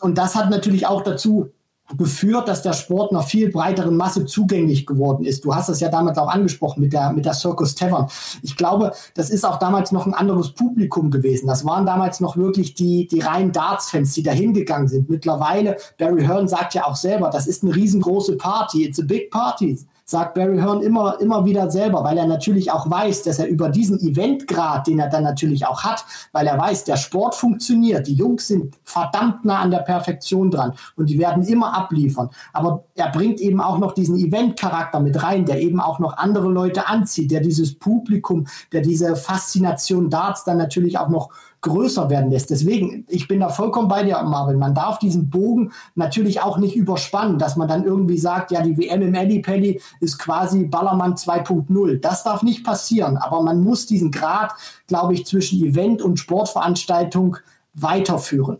Und 0.00 0.18
das 0.18 0.34
hat 0.34 0.50
natürlich 0.50 0.86
auch 0.86 1.02
dazu 1.02 1.50
geführt, 1.96 2.48
dass 2.48 2.62
der 2.62 2.74
Sport 2.74 3.12
einer 3.12 3.22
viel 3.22 3.50
breiteren 3.50 3.96
Masse 3.96 4.26
zugänglich 4.26 4.86
geworden 4.86 5.24
ist. 5.24 5.44
Du 5.44 5.54
hast 5.54 5.68
das 5.68 5.80
ja 5.80 5.88
damals 5.88 6.18
auch 6.18 6.28
angesprochen 6.28 6.80
mit 6.80 6.92
der, 6.92 7.12
mit 7.12 7.24
der 7.24 7.32
Circus 7.32 7.74
Tavern. 7.74 8.08
Ich 8.42 8.56
glaube, 8.56 8.92
das 9.14 9.30
ist 9.30 9.44
auch 9.44 9.58
damals 9.58 9.92
noch 9.92 10.06
ein 10.06 10.14
anderes 10.14 10.52
Publikum 10.52 11.10
gewesen. 11.10 11.46
Das 11.46 11.64
waren 11.64 11.86
damals 11.86 12.20
noch 12.20 12.36
wirklich 12.36 12.74
die, 12.74 13.08
die 13.08 13.20
reinen 13.20 13.52
Darts-Fans, 13.52 14.12
die 14.12 14.22
da 14.22 14.32
hingegangen 14.32 14.88
sind. 14.88 15.08
Mittlerweile, 15.08 15.76
Barry 15.98 16.24
Hearn 16.24 16.48
sagt 16.48 16.74
ja 16.74 16.84
auch 16.84 16.96
selber, 16.96 17.30
das 17.30 17.46
ist 17.46 17.62
eine 17.62 17.74
riesengroße 17.74 18.36
Party. 18.36 18.84
It's 18.84 19.00
a 19.00 19.04
big 19.04 19.30
party 19.30 19.78
sagt 20.10 20.34
Barry 20.34 20.56
Hearn 20.56 20.80
immer, 20.80 21.20
immer 21.20 21.44
wieder 21.44 21.70
selber, 21.70 22.02
weil 22.02 22.16
er 22.16 22.26
natürlich 22.26 22.72
auch 22.72 22.90
weiß, 22.90 23.24
dass 23.24 23.38
er 23.38 23.46
über 23.46 23.68
diesen 23.68 24.00
Eventgrad, 24.00 24.86
den 24.86 24.98
er 24.98 25.10
dann 25.10 25.22
natürlich 25.22 25.66
auch 25.66 25.84
hat, 25.84 26.02
weil 26.32 26.46
er 26.46 26.58
weiß, 26.58 26.84
der 26.84 26.96
Sport 26.96 27.34
funktioniert, 27.34 28.06
die 28.06 28.14
Jungs 28.14 28.48
sind 28.48 28.74
verdammt 28.84 29.44
nah 29.44 29.58
an 29.58 29.70
der 29.70 29.80
Perfektion 29.80 30.50
dran 30.50 30.72
und 30.96 31.10
die 31.10 31.18
werden 31.18 31.42
immer 31.42 31.76
abliefern. 31.76 32.30
Aber 32.54 32.84
er 32.94 33.10
bringt 33.10 33.38
eben 33.40 33.60
auch 33.60 33.76
noch 33.76 33.92
diesen 33.92 34.16
Eventcharakter 34.16 34.98
mit 35.00 35.22
rein, 35.22 35.44
der 35.44 35.60
eben 35.60 35.78
auch 35.78 35.98
noch 35.98 36.16
andere 36.16 36.48
Leute 36.48 36.88
anzieht, 36.88 37.30
der 37.30 37.40
dieses 37.40 37.78
Publikum, 37.78 38.46
der 38.72 38.80
diese 38.80 39.14
Faszination 39.14 40.08
Darts 40.08 40.42
dann 40.44 40.56
natürlich 40.56 40.98
auch 40.98 41.10
noch 41.10 41.28
größer 41.60 42.08
werden 42.10 42.30
lässt. 42.30 42.50
Deswegen, 42.50 43.04
ich 43.08 43.28
bin 43.28 43.40
da 43.40 43.48
vollkommen 43.48 43.88
bei 43.88 44.02
dir, 44.04 44.22
Marvin. 44.22 44.58
Man 44.58 44.74
darf 44.74 44.98
diesen 44.98 45.30
Bogen 45.30 45.72
natürlich 45.94 46.40
auch 46.40 46.58
nicht 46.58 46.76
überspannen, 46.76 47.38
dass 47.38 47.56
man 47.56 47.68
dann 47.68 47.84
irgendwie 47.84 48.18
sagt, 48.18 48.50
ja, 48.50 48.62
die 48.62 48.76
WM 48.76 49.02
im 49.02 49.42
Paddy 49.42 49.80
ist 50.00 50.18
quasi 50.18 50.64
Ballermann 50.64 51.14
2.0. 51.14 52.00
Das 52.00 52.22
darf 52.24 52.42
nicht 52.42 52.64
passieren. 52.64 53.16
Aber 53.16 53.42
man 53.42 53.62
muss 53.62 53.86
diesen 53.86 54.10
Grad, 54.10 54.52
glaube 54.86 55.14
ich, 55.14 55.26
zwischen 55.26 55.64
Event 55.64 56.02
und 56.02 56.18
Sportveranstaltung 56.18 57.36
weiterführen. 57.74 58.58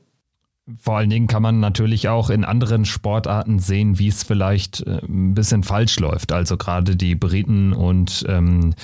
Vor 0.80 0.98
allen 0.98 1.08
Dingen 1.08 1.28
kann 1.28 1.42
man 1.42 1.60
natürlich 1.60 2.08
auch 2.08 2.28
in 2.28 2.44
anderen 2.44 2.84
Sportarten 2.84 3.58
sehen, 3.58 3.98
wie 3.98 4.08
es 4.08 4.22
vielleicht 4.22 4.86
äh, 4.86 5.00
ein 5.02 5.34
bisschen 5.34 5.62
falsch 5.62 5.98
läuft. 5.98 6.30
Also 6.30 6.58
gerade 6.58 6.94
die 6.94 7.14
Briten 7.14 7.72
und 7.72 8.26
ähm, 8.28 8.74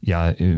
ja, 0.00 0.30
äh, 0.30 0.56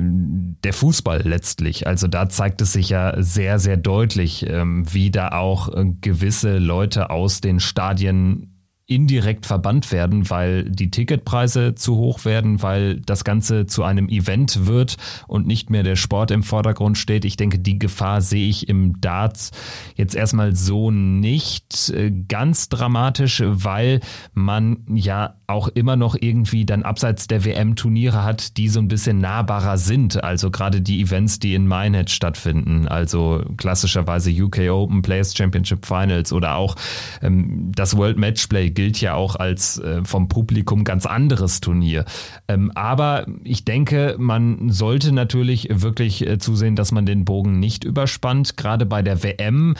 der 0.65 0.73
Fußball 0.73 1.23
letztlich. 1.23 1.87
Also 1.87 2.07
da 2.07 2.29
zeigt 2.29 2.61
es 2.61 2.73
sich 2.73 2.91
ja 2.91 3.21
sehr, 3.21 3.59
sehr 3.59 3.77
deutlich, 3.77 4.47
ähm, 4.49 4.85
wie 4.93 5.11
da 5.11 5.31
auch 5.31 5.69
äh, 5.69 5.85
gewisse 6.01 6.59
Leute 6.59 7.11
aus 7.11 7.41
den 7.41 7.61
Stadien 7.61 8.52
indirekt 8.87 9.47
verbannt 9.47 9.93
werden, 9.93 10.29
weil 10.29 10.65
die 10.65 10.91
Ticketpreise 10.91 11.75
zu 11.75 11.97
hoch 11.97 12.25
werden, 12.25 12.63
weil 12.63 13.01
das 13.01 13.25
Ganze 13.25 13.67
zu 13.67 13.85
einem 13.85 14.09
Event 14.09 14.67
wird 14.67 14.97
und 15.29 15.47
nicht 15.47 15.71
mehr 15.71 15.83
der 15.83 15.97
Sport 15.97 16.31
im 16.31 16.43
Vordergrund 16.43 16.99
steht. 16.99 17.25
Ich 17.25 17.37
denke, 17.37 17.59
die 17.59 17.79
Gefahr 17.79 18.21
sehe 18.21 18.49
ich 18.49 18.69
im 18.69 19.01
Darts 19.01 19.51
jetzt 19.95 20.15
erstmal 20.15 20.55
so 20.55 20.91
nicht 20.91 21.91
äh, 21.91 22.11
ganz 22.11 22.69
dramatisch, 22.69 23.43
weil 23.47 24.01
man 24.35 24.85
ja 24.93 25.37
auch 25.47 25.69
immer 25.69 25.97
noch 25.97 26.17
irgendwie 26.19 26.65
dann 26.65 26.83
abseits 26.83 27.29
der 27.29 27.45
WM 27.45 27.77
Turniere 27.77 28.25
hat, 28.25 28.57
die 28.57 28.69
so 28.69 28.81
ein 28.81 28.89
bisschen 28.89 29.19
nahbarer 29.19 29.79
sind. 29.79 30.23
Also 30.23 30.51
gerade 30.51 30.81
die 30.81 31.01
Events, 31.03 31.39
die 31.39 31.55
in 31.55 31.67
Minehead 31.67 32.11
stattfinden, 32.11 32.89
also 32.89 33.45
klassischerweise 33.57 34.31
UK 34.31 34.71
Open 34.71 35.03
Players 35.03 35.37
Championship 35.37 35.87
Finals 35.87 36.33
oder 36.33 36.57
auch 36.57 36.75
ähm, 37.21 37.71
das 37.75 37.97
World 37.97 38.19
Matchplay 38.19 38.71
gilt 38.83 39.01
ja 39.01 39.15
auch 39.15 39.37
als 39.37 39.79
äh, 39.79 40.03
vom 40.03 40.27
Publikum 40.27 40.83
ganz 40.83 41.07
anderes 41.07 41.61
Turnier. 41.61 42.05
Ähm, 42.49 42.73
aber 42.75 43.27
ich 43.45 43.65
denke, 43.65 44.17
man 44.19 44.71
sollte 44.71 45.13
natürlich 45.13 45.69
wirklich 45.71 46.27
äh, 46.27 46.39
zusehen, 46.39 46.75
dass 46.75 46.91
man 46.91 47.07
den 47.07 47.25
Bogen 47.25 47.61
nicht 47.61 47.85
überspannt. 47.85 48.57
Gerade 48.57 48.85
bei 48.85 49.03
der 49.03 49.23
WM 49.23 49.77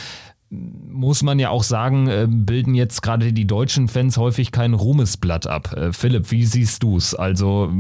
muss 0.55 1.23
man 1.23 1.39
ja 1.39 1.49
auch 1.49 1.63
sagen, 1.63 2.09
äh, 2.09 2.27
bilden 2.29 2.75
jetzt 2.75 3.01
gerade 3.03 3.33
die 3.33 3.47
deutschen 3.47 3.89
Fans 3.89 4.19
häufig 4.19 4.53
kein 4.53 4.75
Ruhmesblatt 4.75 5.47
ab. 5.47 5.73
Äh, 5.73 5.93
Philipp, 5.93 6.31
wie 6.31 6.45
siehst 6.45 6.83
du 6.83 6.99
es? 6.99 7.15
Also 7.15 7.73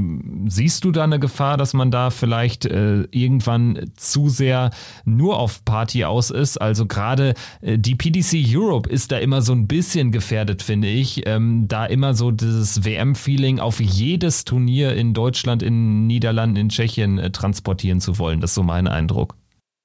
siehst 0.46 0.84
du 0.84 0.90
da 0.90 1.04
eine 1.04 1.20
Gefahr, 1.20 1.58
dass 1.58 1.74
man 1.74 1.90
da 1.90 2.08
vielleicht 2.08 2.64
äh, 2.64 3.02
irgendwann 3.10 3.90
zu 3.96 4.30
sehr 4.30 4.70
nur 5.04 5.38
auf 5.38 5.66
Party 5.66 6.06
aus 6.06 6.30
ist? 6.30 6.56
Also 6.56 6.86
gerade 6.86 7.34
die 7.62 7.94
PDC 7.94 8.42
Europe 8.56 8.88
ist 8.88 9.12
da 9.12 9.18
immer 9.18 9.42
so 9.42 9.52
ein 9.52 9.66
bisschen 9.66 10.10
gefährdet, 10.10 10.62
finde 10.62 10.88
ich, 10.88 11.26
ähm, 11.26 11.68
da 11.68 11.84
immer 11.84 12.14
so 12.14 12.30
dieses 12.30 12.84
WM-Feeling 12.84 13.60
auf 13.60 13.80
jedes 13.80 14.44
Turnier 14.44 14.94
in 14.94 15.12
Deutschland, 15.12 15.62
in 15.62 16.06
Niederlanden, 16.06 16.56
in 16.56 16.68
Tschechien 16.70 17.32
transportieren 17.32 18.00
zu 18.00 18.18
wollen. 18.18 18.40
Das 18.40 18.52
ist 18.52 18.54
so 18.54 18.62
mein 18.62 18.88
Eindruck. 18.88 19.36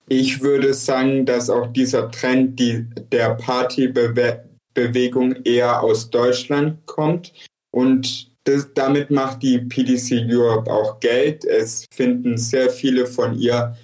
Ich 0.10 0.42
würde 0.42 0.74
sagen, 0.74 1.26
dass 1.26 1.50
auch 1.50 1.68
dieser 1.68 2.10
Trend 2.12 2.60
die, 2.60 2.86
der 3.12 3.36
Partybewegung 3.36 5.44
eher 5.44 5.84
aus 5.84 6.10
Deutschland 6.10 6.86
kommt 6.86 7.34
und 7.72 8.32
das, 8.46 8.70
damit 8.74 9.12
macht 9.12 9.44
die 9.44 9.60
PDC 9.60 10.26
Europe 10.30 10.72
auch 10.72 11.02
Geld. 11.02 11.44
Es 11.44 11.86
finden 11.94 12.38
sehr 12.38 12.70
viele 12.70 13.06
von 13.06 13.38
ihr 13.38 13.76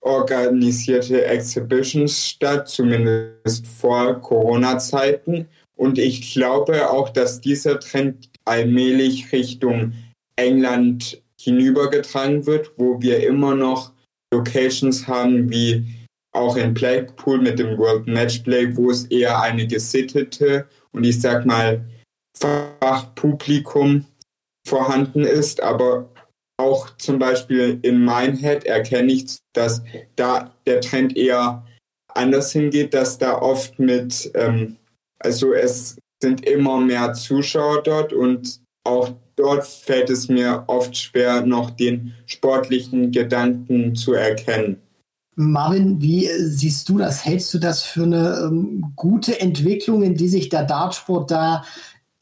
organisierte 0.00 1.24
Exhibitions 1.24 2.28
statt, 2.28 2.68
zumindest 2.68 3.66
vor 3.66 4.20
Corona-Zeiten. 4.20 5.48
Und 5.76 5.98
ich 5.98 6.32
glaube 6.32 6.90
auch, 6.90 7.08
dass 7.08 7.40
dieser 7.40 7.80
Trend 7.80 8.30
allmählich 8.44 9.32
Richtung 9.32 9.94
England 10.36 11.20
hinübergetragen 11.40 12.46
wird, 12.46 12.70
wo 12.76 13.02
wir 13.02 13.26
immer 13.26 13.54
noch 13.54 13.92
Locations 14.32 15.06
haben, 15.06 15.50
wie 15.50 15.86
auch 16.32 16.56
in 16.56 16.74
Blackpool 16.74 17.38
mit 17.38 17.58
dem 17.58 17.78
World 17.78 18.06
Matchplay, 18.06 18.76
wo 18.76 18.90
es 18.90 19.06
eher 19.06 19.40
eine 19.40 19.66
gesittete 19.66 20.68
und 20.92 21.04
ich 21.04 21.20
sag 21.20 21.46
mal 21.46 21.84
Fachpublikum 22.36 24.04
vorhanden 24.66 25.24
ist, 25.24 25.62
aber 25.62 26.10
auch 26.60 26.90
zum 26.96 27.18
Beispiel 27.18 27.78
in 27.82 28.04
Minehead 28.04 28.64
erkenne 28.64 29.12
ich, 29.12 29.38
dass 29.54 29.82
da 30.16 30.54
der 30.66 30.80
Trend 30.80 31.16
eher 31.16 31.64
anders 32.14 32.52
hingeht, 32.52 32.94
dass 32.94 33.18
da 33.18 33.40
oft 33.40 33.78
mit, 33.78 34.30
ähm, 34.34 34.76
also 35.20 35.54
es 35.54 35.96
sind 36.22 36.44
immer 36.44 36.80
mehr 36.80 37.12
Zuschauer 37.12 37.82
dort 37.82 38.12
und 38.12 38.60
auch 38.84 39.14
dort 39.38 39.66
fällt 39.66 40.10
es 40.10 40.28
mir 40.28 40.64
oft 40.66 40.96
schwer, 40.96 41.46
noch 41.46 41.70
den 41.70 42.14
sportlichen 42.26 43.12
Gedanken 43.12 43.94
zu 43.94 44.12
erkennen. 44.14 44.78
Marvin, 45.36 46.00
wie 46.02 46.28
siehst 46.38 46.88
du 46.88 46.98
das? 46.98 47.24
Hältst 47.24 47.54
du 47.54 47.58
das 47.58 47.84
für 47.84 48.02
eine 48.02 48.40
ähm, 48.42 48.92
gute 48.96 49.40
Entwicklung, 49.40 50.02
in 50.02 50.16
die 50.16 50.28
sich 50.28 50.48
der 50.48 50.64
Dartsport 50.64 51.30
da 51.30 51.64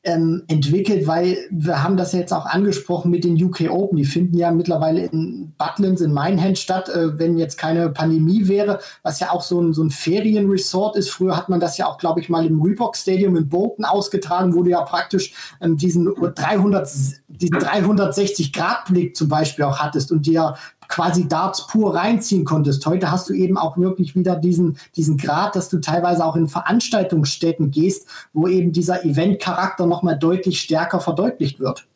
ähm, 0.06 0.44
entwickelt, 0.46 1.06
weil 1.08 1.36
wir 1.50 1.82
haben 1.82 1.96
das 1.96 2.12
jetzt 2.12 2.32
auch 2.32 2.46
angesprochen 2.46 3.10
mit 3.10 3.24
den 3.24 3.42
UK 3.42 3.68
Open. 3.68 3.98
Die 3.98 4.04
finden 4.04 4.38
ja 4.38 4.52
mittlerweile 4.52 5.04
in 5.04 5.52
Butlins 5.58 6.00
in 6.00 6.12
Mainhand 6.12 6.58
statt, 6.58 6.88
äh, 6.88 7.18
wenn 7.18 7.36
jetzt 7.36 7.58
keine 7.58 7.90
Pandemie 7.90 8.46
wäre, 8.46 8.78
was 9.02 9.18
ja 9.18 9.32
auch 9.32 9.42
so 9.42 9.60
ein, 9.60 9.74
so 9.74 9.82
ein 9.82 9.90
Ferienresort 9.90 10.96
ist. 10.96 11.10
Früher 11.10 11.36
hat 11.36 11.48
man 11.48 11.58
das 11.58 11.76
ja 11.76 11.86
auch, 11.86 11.98
glaube 11.98 12.20
ich, 12.20 12.28
mal 12.28 12.46
im 12.46 12.62
Reebok 12.62 12.96
Stadium 12.96 13.36
in 13.36 13.48
Bolton 13.48 13.84
ausgetragen, 13.84 14.54
wo 14.54 14.62
du 14.62 14.70
ja 14.70 14.82
praktisch 14.82 15.34
ähm, 15.60 15.76
diesen 15.76 16.06
300, 16.06 16.88
diesen 17.28 17.58
360-Grad-Blick 17.58 19.16
zum 19.16 19.28
Beispiel 19.28 19.64
auch 19.64 19.80
hattest 19.80 20.12
und 20.12 20.24
dir 20.24 20.54
quasi 20.88 21.28
Darts 21.28 21.66
pur 21.66 21.94
reinziehen 21.94 22.44
konntest. 22.44 22.84
Heute 22.86 23.10
hast 23.10 23.28
du 23.28 23.34
eben 23.34 23.58
auch 23.58 23.76
wirklich 23.76 24.14
wieder 24.14 24.36
diesen, 24.36 24.78
diesen 24.96 25.16
Grad, 25.16 25.56
dass 25.56 25.68
du 25.68 25.80
teilweise 25.80 26.24
auch 26.24 26.36
in 26.36 26.48
Veranstaltungsstätten 26.48 27.70
gehst, 27.70 28.08
wo 28.32 28.48
eben 28.48 28.72
dieser 28.72 29.04
Event-Charakter 29.04 29.86
nochmal 29.86 30.18
deutlich 30.18 30.60
stärker 30.60 31.00
verdeutlicht 31.00 31.60
wird. 31.60 31.86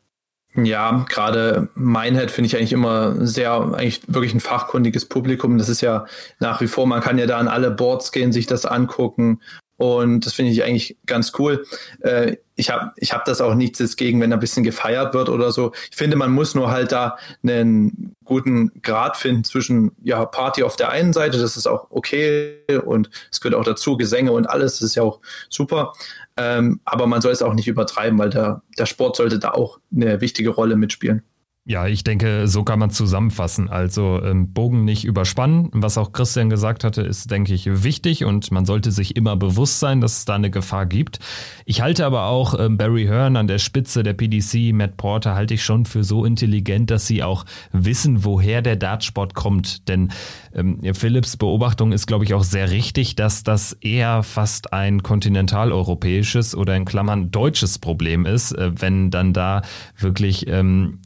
Ja, 0.54 1.04
gerade 1.08 1.68
Minehead 1.76 2.30
finde 2.30 2.46
ich 2.46 2.56
eigentlich 2.56 2.72
immer 2.72 3.24
sehr, 3.24 3.52
eigentlich 3.52 4.02
wirklich 4.08 4.34
ein 4.34 4.40
fachkundiges 4.40 5.04
Publikum. 5.04 5.58
Das 5.58 5.68
ist 5.68 5.80
ja 5.80 6.06
nach 6.40 6.60
wie 6.60 6.66
vor, 6.66 6.86
man 6.88 7.00
kann 7.00 7.18
ja 7.18 7.26
da 7.26 7.38
an 7.38 7.46
alle 7.46 7.70
Boards 7.70 8.10
gehen, 8.10 8.32
sich 8.32 8.46
das 8.46 8.66
angucken 8.66 9.40
und 9.80 10.26
das 10.26 10.34
finde 10.34 10.52
ich 10.52 10.62
eigentlich 10.62 10.98
ganz 11.06 11.32
cool. 11.38 11.64
Äh, 12.00 12.36
ich 12.54 12.68
habe 12.68 12.92
ich 12.96 13.14
hab 13.14 13.24
das 13.24 13.40
auch 13.40 13.54
nichts 13.54 13.96
gegen, 13.96 14.20
wenn 14.20 14.30
ein 14.30 14.38
bisschen 14.38 14.62
gefeiert 14.62 15.14
wird 15.14 15.30
oder 15.30 15.52
so. 15.52 15.72
Ich 15.90 15.96
finde, 15.96 16.18
man 16.18 16.32
muss 16.32 16.54
nur 16.54 16.70
halt 16.70 16.92
da 16.92 17.16
einen 17.42 18.14
guten 18.22 18.72
Grad 18.82 19.16
finden 19.16 19.42
zwischen 19.42 19.92
ja, 20.02 20.26
Party 20.26 20.64
auf 20.64 20.76
der 20.76 20.90
einen 20.90 21.14
Seite, 21.14 21.38
das 21.38 21.56
ist 21.56 21.66
auch 21.66 21.86
okay 21.88 22.58
und 22.84 23.08
es 23.32 23.40
gehört 23.40 23.58
auch 23.58 23.64
dazu, 23.64 23.96
Gesänge 23.96 24.32
und 24.32 24.50
alles, 24.50 24.74
das 24.74 24.82
ist 24.82 24.96
ja 24.96 25.02
auch 25.02 25.20
super. 25.48 25.94
Ähm, 26.36 26.80
aber 26.84 27.06
man 27.06 27.22
soll 27.22 27.32
es 27.32 27.40
auch 27.40 27.54
nicht 27.54 27.66
übertreiben, 27.66 28.18
weil 28.18 28.28
der, 28.28 28.60
der 28.76 28.84
Sport 28.84 29.16
sollte 29.16 29.38
da 29.38 29.52
auch 29.52 29.80
eine 29.94 30.20
wichtige 30.20 30.50
Rolle 30.50 30.76
mitspielen. 30.76 31.22
Ja, 31.70 31.86
ich 31.86 32.02
denke, 32.02 32.48
so 32.48 32.64
kann 32.64 32.80
man 32.80 32.90
zusammenfassen. 32.90 33.68
Also 33.68 34.20
ähm, 34.24 34.52
Bogen 34.52 34.84
nicht 34.84 35.04
überspannen. 35.04 35.68
Was 35.70 35.98
auch 35.98 36.10
Christian 36.10 36.50
gesagt 36.50 36.82
hatte, 36.82 37.02
ist, 37.02 37.30
denke 37.30 37.54
ich, 37.54 37.84
wichtig 37.84 38.24
und 38.24 38.50
man 38.50 38.64
sollte 38.64 38.90
sich 38.90 39.14
immer 39.14 39.36
bewusst 39.36 39.78
sein, 39.78 40.00
dass 40.00 40.18
es 40.18 40.24
da 40.24 40.34
eine 40.34 40.50
Gefahr 40.50 40.86
gibt. 40.86 41.20
Ich 41.66 41.80
halte 41.80 42.04
aber 42.04 42.24
auch 42.24 42.58
ähm, 42.58 42.76
Barry 42.76 43.04
Hearn 43.04 43.36
an 43.36 43.46
der 43.46 43.60
Spitze 43.60 44.02
der 44.02 44.14
PDC, 44.14 44.74
Matt 44.74 44.96
Porter, 44.96 45.36
halte 45.36 45.54
ich 45.54 45.62
schon 45.62 45.84
für 45.84 46.02
so 46.02 46.24
intelligent, 46.24 46.90
dass 46.90 47.06
sie 47.06 47.22
auch 47.22 47.44
wissen, 47.70 48.24
woher 48.24 48.62
der 48.62 48.74
Dartsport 48.74 49.34
kommt. 49.34 49.88
Denn 49.88 50.10
ähm, 50.52 50.80
Philips 50.92 51.36
Beobachtung 51.36 51.92
ist, 51.92 52.08
glaube 52.08 52.24
ich, 52.24 52.34
auch 52.34 52.42
sehr 52.42 52.72
richtig, 52.72 53.14
dass 53.14 53.44
das 53.44 53.74
eher 53.74 54.24
fast 54.24 54.72
ein 54.72 55.04
kontinentaleuropäisches 55.04 56.56
oder 56.56 56.74
in 56.74 56.84
Klammern 56.84 57.30
deutsches 57.30 57.78
Problem 57.78 58.26
ist, 58.26 58.50
äh, 58.50 58.72
wenn 58.74 59.12
dann 59.12 59.32
da 59.32 59.62
wirklich 59.96 60.48
ähm, 60.48 60.98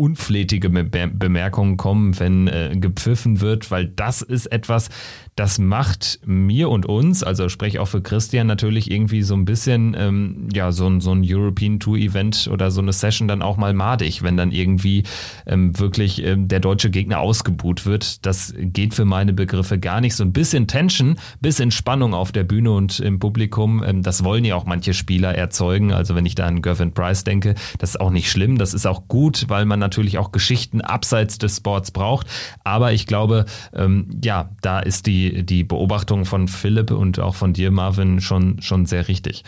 unflätige 0.00 0.70
Bemerkungen 0.70 1.76
kommen, 1.76 2.18
wenn 2.18 2.48
äh, 2.48 2.74
gepfiffen 2.74 3.42
wird, 3.42 3.70
weil 3.70 3.86
das 3.86 4.22
ist 4.22 4.46
etwas, 4.46 4.88
das 5.36 5.58
macht 5.58 6.20
mir 6.24 6.70
und 6.70 6.86
uns, 6.86 7.22
also 7.22 7.50
spreche 7.50 7.82
auch 7.82 7.88
für 7.88 8.00
Christian 8.00 8.46
natürlich 8.46 8.90
irgendwie 8.90 9.22
so 9.22 9.34
ein 9.34 9.44
bisschen, 9.44 9.94
ähm, 9.98 10.48
ja, 10.54 10.72
so 10.72 10.86
ein, 10.86 11.02
so 11.02 11.12
ein 11.12 11.22
European 11.22 11.80
Tour 11.80 11.98
Event 11.98 12.48
oder 12.50 12.70
so 12.70 12.80
eine 12.80 12.94
Session 12.94 13.28
dann 13.28 13.42
auch 13.42 13.58
mal 13.58 13.74
madig, 13.74 14.22
wenn 14.22 14.38
dann 14.38 14.52
irgendwie 14.52 15.02
ähm, 15.46 15.78
wirklich 15.78 16.24
ähm, 16.24 16.48
der 16.48 16.60
deutsche 16.60 16.88
Gegner 16.88 17.20
ausgebuht 17.20 17.84
wird. 17.84 18.24
Das 18.24 18.54
geht 18.58 18.94
für 18.94 19.04
meine 19.04 19.34
Begriffe 19.34 19.78
gar 19.78 20.00
nicht. 20.00 20.16
So 20.16 20.24
ein 20.24 20.32
bisschen 20.32 20.66
Tension, 20.66 21.16
bisschen 21.42 21.70
Spannung 21.70 22.14
auf 22.14 22.32
der 22.32 22.44
Bühne 22.44 22.72
und 22.72 23.00
im 23.00 23.18
Publikum, 23.18 23.82
ähm, 23.84 24.02
das 24.02 24.24
wollen 24.24 24.46
ja 24.46 24.56
auch 24.56 24.64
manche 24.64 24.94
Spieler 24.94 25.34
erzeugen. 25.34 25.92
Also 25.92 26.14
wenn 26.14 26.24
ich 26.24 26.34
da 26.34 26.46
an 26.46 26.62
Gervin 26.62 26.92
Price 26.92 27.24
denke, 27.24 27.54
das 27.78 27.90
ist 27.90 28.00
auch 28.00 28.10
nicht 28.10 28.30
schlimm, 28.30 28.56
das 28.56 28.72
ist 28.72 28.86
auch 28.86 29.08
gut, 29.08 29.44
weil 29.48 29.66
man 29.66 29.80
natürlich 29.90 30.18
auch 30.18 30.30
Geschichten 30.30 30.80
abseits 30.80 31.38
des 31.38 31.56
Sports 31.56 31.90
braucht. 31.90 32.28
Aber 32.62 32.92
ich 32.92 33.06
glaube, 33.06 33.44
ähm, 33.74 34.20
ja, 34.24 34.50
da 34.62 34.78
ist 34.78 35.06
die 35.06 35.42
die, 35.42 35.64
Beobachtung 35.64 36.24
von 36.24 36.48
Philipp 36.48 36.90
und 36.92 37.18
auch 37.18 37.34
von 37.34 37.52
dir, 37.52 37.70
Marvin, 37.70 38.20
schon, 38.20 38.62
schon 38.62 38.86
sehr 38.86 39.08
richtig. 39.08 39.44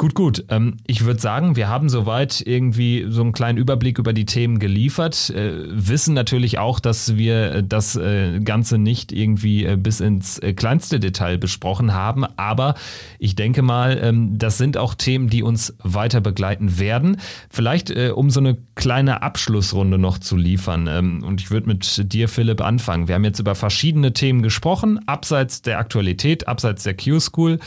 Gut, 0.00 0.14
gut. 0.14 0.46
Ähm, 0.48 0.78
ich 0.86 1.04
würde 1.04 1.20
sagen, 1.20 1.56
wir 1.56 1.68
haben 1.68 1.90
soweit 1.90 2.40
irgendwie 2.40 3.04
so 3.10 3.20
einen 3.20 3.32
kleinen 3.32 3.58
Überblick 3.58 3.98
über 3.98 4.14
die 4.14 4.24
Themen 4.24 4.58
geliefert. 4.58 5.28
Äh, 5.28 5.52
wissen 5.66 6.14
natürlich 6.14 6.56
auch, 6.56 6.80
dass 6.80 7.18
wir 7.18 7.60
das 7.60 7.96
äh, 7.96 8.40
Ganze 8.40 8.78
nicht 8.78 9.12
irgendwie 9.12 9.66
äh, 9.66 9.76
bis 9.76 10.00
ins 10.00 10.40
kleinste 10.56 11.00
Detail 11.00 11.36
besprochen 11.36 11.92
haben. 11.92 12.24
Aber 12.38 12.76
ich 13.18 13.36
denke 13.36 13.60
mal, 13.60 14.00
ähm, 14.02 14.38
das 14.38 14.56
sind 14.56 14.78
auch 14.78 14.94
Themen, 14.94 15.28
die 15.28 15.42
uns 15.42 15.76
weiter 15.82 16.22
begleiten 16.22 16.78
werden. 16.78 17.18
Vielleicht, 17.50 17.90
um 17.90 18.30
so 18.30 18.40
eine 18.40 18.56
kleine 18.76 19.20
Abschlussrunde 19.20 19.98
noch 19.98 20.16
zu 20.16 20.34
liefern. 20.34 20.86
Ähm, 20.86 21.22
und 21.24 21.42
ich 21.42 21.50
würde 21.50 21.66
mit 21.66 22.10
dir, 22.10 22.30
Philipp, 22.30 22.62
anfangen. 22.62 23.06
Wir 23.06 23.16
haben 23.16 23.24
jetzt 23.24 23.38
über 23.38 23.54
verschiedene 23.54 24.14
Themen 24.14 24.40
gesprochen, 24.40 25.06
abseits 25.06 25.60
der 25.60 25.78
Aktualität, 25.78 26.48
abseits 26.48 26.84
der 26.84 26.96
Q-School. 26.96 27.58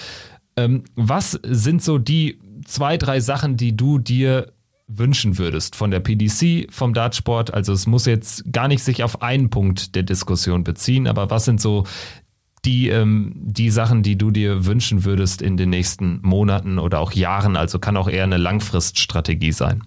Ähm, 0.56 0.84
was 0.96 1.40
sind 1.44 1.82
so 1.82 1.98
die 1.98 2.40
zwei, 2.66 2.98
drei 2.98 3.20
Sachen, 3.20 3.58
die 3.58 3.76
du 3.76 4.00
dir 4.00 4.54
wünschen 4.88 5.38
würdest 5.38 5.76
von 5.76 5.92
der 5.92 6.00
PDC, 6.00 6.72
vom 6.72 6.94
Dartsport? 6.94 7.54
Also 7.54 7.74
es 7.74 7.88
muss 7.88 8.06
jetzt 8.06 8.52
gar 8.52 8.68
nicht 8.68 8.84
sich 8.84 9.04
auf 9.04 9.22
einen 9.22 9.50
Punkt 9.50 9.96
der 9.96 10.04
Diskussion 10.04 10.64
beziehen, 10.64 11.08
aber 11.08 11.30
was 11.30 11.46
sind 11.46 11.62
so 11.62 11.86
die, 12.66 12.90
ähm, 12.90 13.34
die 13.36 13.70
Sachen, 13.70 14.04
die 14.04 14.18
du 14.18 14.32
dir 14.32 14.66
wünschen 14.66 15.04
würdest 15.04 15.42
in 15.42 15.58
den 15.58 15.70
nächsten 15.70 16.20
Monaten 16.22 16.80
oder 16.80 17.00
auch 17.00 17.12
Jahren? 17.12 17.58
Also 17.58 17.80
kann 17.80 17.98
auch 17.98 18.10
eher 18.10 18.24
eine 18.24 18.38
Langfriststrategie 18.38 19.52
sein. 19.52 19.84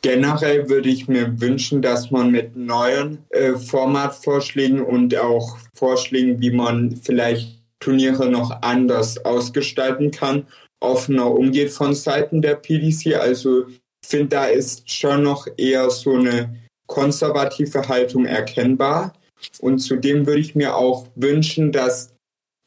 Generell 0.00 0.68
würde 0.68 0.88
ich 0.88 1.06
mir 1.06 1.40
wünschen, 1.40 1.80
dass 1.80 2.10
man 2.10 2.32
mit 2.32 2.56
neuen 2.56 3.18
äh, 3.30 3.52
Formatvorschlägen 3.52 4.82
und 4.82 5.16
auch 5.16 5.58
Vorschlägen, 5.74 6.40
wie 6.40 6.50
man 6.50 6.96
vielleicht 6.96 7.61
Turniere 7.82 8.30
noch 8.30 8.62
anders 8.62 9.24
ausgestalten 9.24 10.10
kann, 10.10 10.46
offener 10.80 11.30
umgeht 11.30 11.70
von 11.70 11.94
Seiten 11.94 12.40
der 12.40 12.54
PDC. 12.54 13.14
Also 13.16 13.66
finde, 14.04 14.28
da 14.28 14.46
ist 14.46 14.90
schon 14.90 15.22
noch 15.22 15.46
eher 15.56 15.90
so 15.90 16.14
eine 16.14 16.56
konservative 16.86 17.88
Haltung 17.88 18.26
erkennbar. 18.26 19.14
Und 19.60 19.78
zudem 19.78 20.26
würde 20.26 20.40
ich 20.40 20.54
mir 20.54 20.76
auch 20.76 21.08
wünschen, 21.14 21.72
dass 21.72 22.14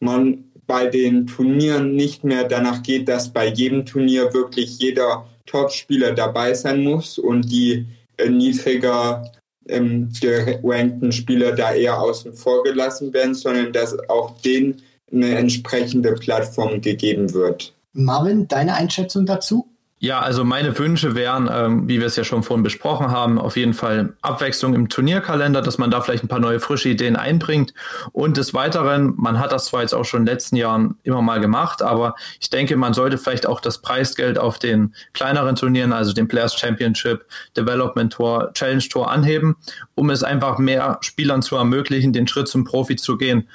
man 0.01 0.51
bei 0.68 0.88
den 0.88 1.28
Turnieren 1.28 1.95
nicht 1.95 2.24
mehr 2.24 2.45
danach 2.45 2.84
geht, 2.84 3.07
dass 3.07 3.32
bei 3.32 3.47
jedem 3.47 3.86
Turnier 3.86 4.34
wirklich 4.34 4.80
jeder 4.80 5.30
Topspieler 5.45 6.13
dabei 6.13 6.53
sein 6.53 6.84
muss 6.84 7.20
und 7.20 7.43
die 7.51 7.86
äh, 8.18 8.30
niedriger 8.30 9.32
ähm, 9.68 10.11
gerankten 10.20 11.11
Spieler 11.11 11.51
da 11.51 11.74
eher 11.74 12.01
außen 12.01 12.34
vor 12.34 12.63
gelassen 12.63 13.13
werden, 13.13 13.36
sondern 13.36 13.72
dass 13.72 13.97
auch 14.09 14.41
den 14.41 14.82
eine 15.12 15.36
entsprechende 15.38 16.14
Plattform 16.14 16.82
gegeben 16.82 17.34
wird. 17.34 17.74
Marvin, 17.93 18.47
deine 18.47 18.76
Einschätzung 18.76 19.26
dazu? 19.26 19.70
Ja, 19.99 20.20
also 20.20 20.43
meine 20.43 20.78
Wünsche 20.78 21.16
wären, 21.16 21.49
ähm, 21.51 21.88
wie 21.88 21.99
wir 21.99 22.08
es 22.08 22.18
ja 22.18 22.26
schon 22.26 22.43
vorhin 22.43 22.64
besprochen 22.64 23.12
haben, 23.12 23.39
auf 23.39 23.56
jeden 23.56 23.74
Fall 23.74 24.14
Abwechslung 24.22 24.76
im 24.76 24.89
Turnierkalender, 24.89 25.62
dass 25.62 25.78
man 25.78 25.89
da 25.89 26.01
vielleicht 26.01 26.24
ein 26.24 26.28
paar 26.28 26.39
neue 26.39 26.60
frische 26.60 26.89
Ideen 26.89 27.16
einbringt. 27.16 27.74
Und 28.12 28.36
des 28.36 28.53
Weiteren, 28.53 29.14
man 29.16 29.39
hat 29.39 29.53
das 29.53 29.66
zwar 29.66 29.82
jetzt 29.82 29.95
auch 29.95 30.03
schon 30.03 30.20
in 30.20 30.26
den 30.26 30.34
letzten 30.34 30.58
Jahren 30.58 30.99
immer 31.03 31.22
mal 31.22 31.39
gemacht, 31.39 31.82
aber 31.82 32.16
ich 32.41 32.49
denke, 32.49 32.76
man 32.76 32.93
sollte 32.93 33.18
vielleicht 33.18 33.47
auch 33.47 33.62
das 33.62 33.82
Preisgeld 33.82 34.38
auf 34.38 34.60
den 34.60 34.93
kleineren 35.14 35.56
Turnieren, 35.56 35.93
also 35.93 36.12
den 36.12 36.28
Players 36.28 36.56
Championship, 36.56 37.26
Development 37.56 38.12
Tour, 38.12 38.51
Challenge 38.53 38.84
Tour 38.88 39.10
anheben, 39.10 39.56
um 39.95 40.10
es 40.10 40.24
einfach 40.24 40.60
mehr 40.60 40.99
Spielern 41.02 41.41
zu 41.41 41.56
ermöglichen, 41.56 42.11
den 42.11 42.27
Schritt 42.27 42.49
zum 42.49 42.65
Profi 42.65 42.98
zu 42.98 43.18
gehen. 43.18 43.48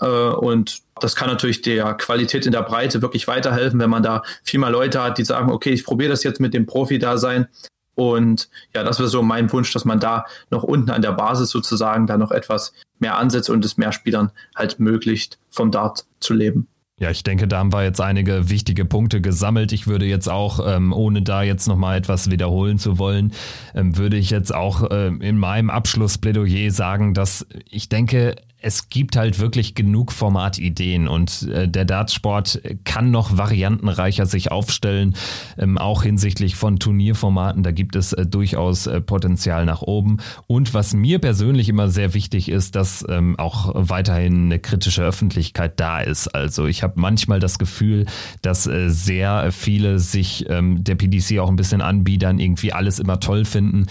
Äh, 0.00 0.06
und 0.06 0.82
das 1.00 1.16
kann 1.16 1.28
natürlich 1.28 1.62
der 1.62 1.94
Qualität 1.94 2.46
in 2.46 2.52
der 2.52 2.62
Breite 2.62 3.02
wirklich 3.02 3.28
weiterhelfen, 3.28 3.80
wenn 3.80 3.90
man 3.90 4.02
da 4.02 4.22
viel 4.42 4.60
mehr 4.60 4.70
Leute 4.70 5.02
hat, 5.02 5.18
die 5.18 5.24
sagen, 5.24 5.50
okay, 5.50 5.70
ich 5.70 5.84
probiere 5.84 6.10
das 6.10 6.22
jetzt 6.22 6.40
mit 6.40 6.54
dem 6.54 6.66
Profi-Dasein. 6.66 7.48
Und 7.94 8.50
ja, 8.74 8.84
das 8.84 8.98
wäre 8.98 9.08
so 9.08 9.22
mein 9.22 9.50
Wunsch, 9.52 9.72
dass 9.72 9.84
man 9.84 10.00
da 10.00 10.26
noch 10.50 10.62
unten 10.62 10.90
an 10.90 11.02
der 11.02 11.12
Basis 11.12 11.50
sozusagen 11.50 12.06
da 12.06 12.18
noch 12.18 12.30
etwas 12.30 12.72
mehr 12.98 13.16
ansetzt 13.16 13.50
und 13.50 13.64
es 13.64 13.78
mehr 13.78 13.92
Spielern 13.92 14.32
halt 14.54 14.78
möglicht, 14.78 15.38
vom 15.50 15.70
Dart 15.70 16.06
zu 16.20 16.34
leben. 16.34 16.68
Ja, 16.98 17.10
ich 17.10 17.22
denke, 17.22 17.46
da 17.46 17.58
haben 17.58 17.74
wir 17.74 17.84
jetzt 17.84 18.00
einige 18.00 18.48
wichtige 18.48 18.86
Punkte 18.86 19.20
gesammelt. 19.20 19.72
Ich 19.72 19.86
würde 19.86 20.06
jetzt 20.06 20.30
auch, 20.30 20.60
ähm, 20.66 20.94
ohne 20.94 21.20
da 21.20 21.42
jetzt 21.42 21.68
nochmal 21.68 21.98
etwas 21.98 22.30
wiederholen 22.30 22.78
zu 22.78 22.98
wollen, 22.98 23.32
ähm, 23.74 23.98
würde 23.98 24.16
ich 24.16 24.30
jetzt 24.30 24.54
auch 24.54 24.88
ähm, 24.90 25.20
in 25.20 25.38
meinem 25.38 25.68
Abschlussplädoyer 25.68 26.70
sagen, 26.70 27.12
dass 27.12 27.46
ich 27.68 27.90
denke, 27.90 28.36
es 28.60 28.88
gibt 28.88 29.16
halt 29.16 29.38
wirklich 29.38 29.74
genug 29.74 30.12
Formatideen 30.12 31.08
und 31.08 31.42
äh, 31.42 31.68
der 31.68 31.84
Dartsport 31.84 32.60
kann 32.84 33.10
noch 33.10 33.36
variantenreicher 33.36 34.26
sich 34.26 34.50
aufstellen, 34.50 35.14
ähm, 35.58 35.78
auch 35.78 36.02
hinsichtlich 36.02 36.56
von 36.56 36.78
Turnierformaten. 36.78 37.62
Da 37.62 37.70
gibt 37.70 37.96
es 37.96 38.12
äh, 38.12 38.26
durchaus 38.26 38.86
äh, 38.86 39.00
Potenzial 39.00 39.66
nach 39.66 39.82
oben. 39.82 40.18
Und 40.46 40.74
was 40.74 40.94
mir 40.94 41.18
persönlich 41.18 41.68
immer 41.68 41.90
sehr 41.90 42.14
wichtig 42.14 42.48
ist, 42.48 42.76
dass 42.76 43.04
ähm, 43.08 43.38
auch 43.38 43.72
weiterhin 43.74 44.46
eine 44.46 44.58
kritische 44.58 45.02
Öffentlichkeit 45.02 45.78
da 45.78 46.00
ist. 46.00 46.28
Also 46.28 46.66
ich 46.66 46.82
habe 46.82 46.94
manchmal 46.96 47.40
das 47.40 47.58
Gefühl, 47.58 48.06
dass 48.42 48.66
äh, 48.66 48.88
sehr 48.88 49.52
viele 49.52 49.98
sich 49.98 50.46
ähm, 50.48 50.82
der 50.82 50.94
PDC 50.94 51.38
auch 51.38 51.50
ein 51.50 51.56
bisschen 51.56 51.82
anbiedern, 51.82 52.38
irgendwie 52.38 52.72
alles 52.72 52.98
immer 52.98 53.20
toll 53.20 53.44
finden. 53.44 53.86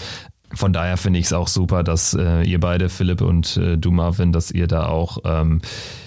Von 0.54 0.72
daher 0.72 0.96
finde 0.96 1.18
ich 1.18 1.26
es 1.26 1.32
auch 1.32 1.48
super, 1.48 1.82
dass 1.82 2.14
äh, 2.14 2.42
ihr 2.42 2.60
beide, 2.60 2.88
Philipp 2.88 3.20
und 3.20 3.56
äh, 3.56 3.76
du, 3.76 3.90
Marvin, 3.90 4.32
dass 4.32 4.50
ihr 4.50 4.66
da 4.66 4.86
auch 4.86 5.18
ähm, 5.24 5.60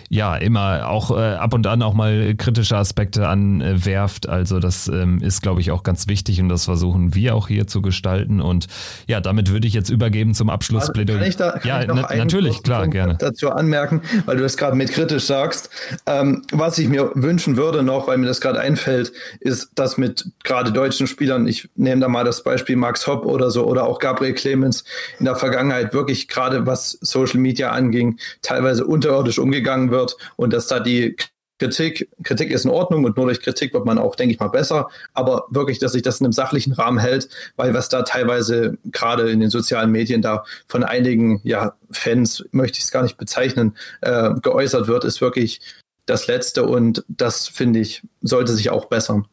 ja 0.10 0.36
immer 0.36 0.90
auch 0.90 1.12
äh, 1.12 1.36
ab 1.36 1.54
und 1.54 1.66
an 1.68 1.84
auch 1.84 1.94
mal 1.94 2.34
kritische 2.36 2.76
Aspekte 2.76 3.28
anwerft. 3.28 4.28
Also 4.28 4.60
das 4.60 4.88
ähm, 4.88 5.22
ist, 5.22 5.42
glaube 5.42 5.62
ich, 5.62 5.72
auch 5.72 5.84
ganz 5.84 6.08
wichtig 6.08 6.42
und 6.42 6.50
das 6.50 6.66
versuchen 6.66 7.14
wir 7.14 7.36
auch 7.36 7.48
hier 7.48 7.68
zu 7.68 7.82
gestalten. 7.82 8.42
Und 8.42 8.68
ja, 9.08 9.22
damit 9.22 9.52
würde 9.52 9.68
ich 9.68 9.74
jetzt 9.74 9.90
übergeben 9.90 10.34
zum 10.34 10.50
Abschlussplädoyer. 10.50 11.20
Kann 11.20 11.28
ich 11.28 11.38
da, 11.38 11.52
kann 11.52 11.62
ja, 11.64 11.82
ich 11.82 11.88
na, 11.88 12.16
natürlich, 12.16 12.64
klar, 12.64 12.82
Punkt 12.82 12.94
gerne. 12.94 13.18
Dazu 13.20 13.52
anmerken, 13.52 14.02
weil 14.26 14.38
du 14.38 14.44
das 14.44 14.58
gerade 14.58 14.76
mit 14.76 14.92
kritisch 14.92 15.26
sagst. 15.26 15.70
Ähm, 16.08 16.42
was 16.52 16.80
ich 16.80 16.88
mir 16.88 17.12
wünschen 17.14 17.56
würde 17.56 17.84
noch, 17.84 18.08
weil 18.08 18.18
mir 18.18 18.28
das 18.28 18.42
gerade 18.42 18.60
einfällt, 18.60 19.12
ist, 19.40 19.72
dass 19.76 19.98
mit 19.98 20.26
gerade 20.44 20.72
deutschen 20.72 21.06
Spielern, 21.06 21.48
ich 21.48 21.70
nehme 21.76 22.02
da 22.02 22.08
mal 22.08 22.24
das 22.24 22.44
Beispiel 22.44 22.76
Max 22.76 23.06
Hopp 23.06 23.26
oder 23.26 23.52
so 23.52 23.66
oder 23.66 23.86
auch 23.86 24.00
Gabriel 24.00 24.34
Clemens 24.34 24.84
in 25.20 25.26
der 25.26 25.36
Vergangenheit 25.36 25.94
wirklich 25.94 26.28
gerade 26.28 26.66
was 26.66 26.98
Social 27.02 27.40
Media 27.40 27.70
anging, 27.70 28.18
teilweise 28.42 28.86
unterirdisch 28.86 29.38
umgegangen 29.38 29.92
wird 29.92 29.99
wird 30.00 30.18
und 30.38 30.54
dass 30.54 30.68
da 30.68 30.80
die 30.80 31.16
Kritik, 31.60 32.10
Kritik 32.24 32.52
ist 32.52 32.64
in 32.64 32.72
Ordnung 32.72 33.04
und 33.04 33.18
nur 33.18 33.26
durch 33.26 33.42
Kritik 33.42 33.74
wird 33.74 33.86
man 33.86 33.98
auch, 33.98 34.16
denke 34.16 34.34
ich 34.34 34.40
mal, 34.40 34.48
besser. 34.48 34.88
Aber 35.14 35.46
wirklich, 35.50 35.78
dass 35.78 35.92
sich 35.92 36.02
das 36.02 36.22
in 36.22 36.26
einem 36.26 36.32
sachlichen 36.32 36.72
Rahmen 36.72 36.98
hält, 37.00 37.28
weil 37.58 37.74
was 37.74 37.90
da 37.90 38.04
teilweise 38.04 38.78
gerade 38.86 39.30
in 39.30 39.42
den 39.42 39.50
sozialen 39.50 39.92
Medien 39.92 40.22
da 40.22 40.46
von 40.68 40.84
einigen 40.84 41.42
ja, 41.44 41.74
Fans, 41.92 42.46
möchte 42.52 42.78
ich 42.78 42.86
es 42.86 42.92
gar 42.92 43.04
nicht 43.04 43.18
bezeichnen, 43.18 43.76
äh, 44.00 44.32
geäußert 44.42 44.88
wird, 44.88 45.04
ist 45.04 45.20
wirklich 45.20 45.60
das 46.06 46.28
Letzte 46.28 46.66
und 46.66 47.04
das, 47.10 47.50
finde 47.50 47.80
ich, 47.80 48.04
sollte 48.22 48.54
sich 48.54 48.70
auch 48.70 48.86
bessern. 48.86 49.28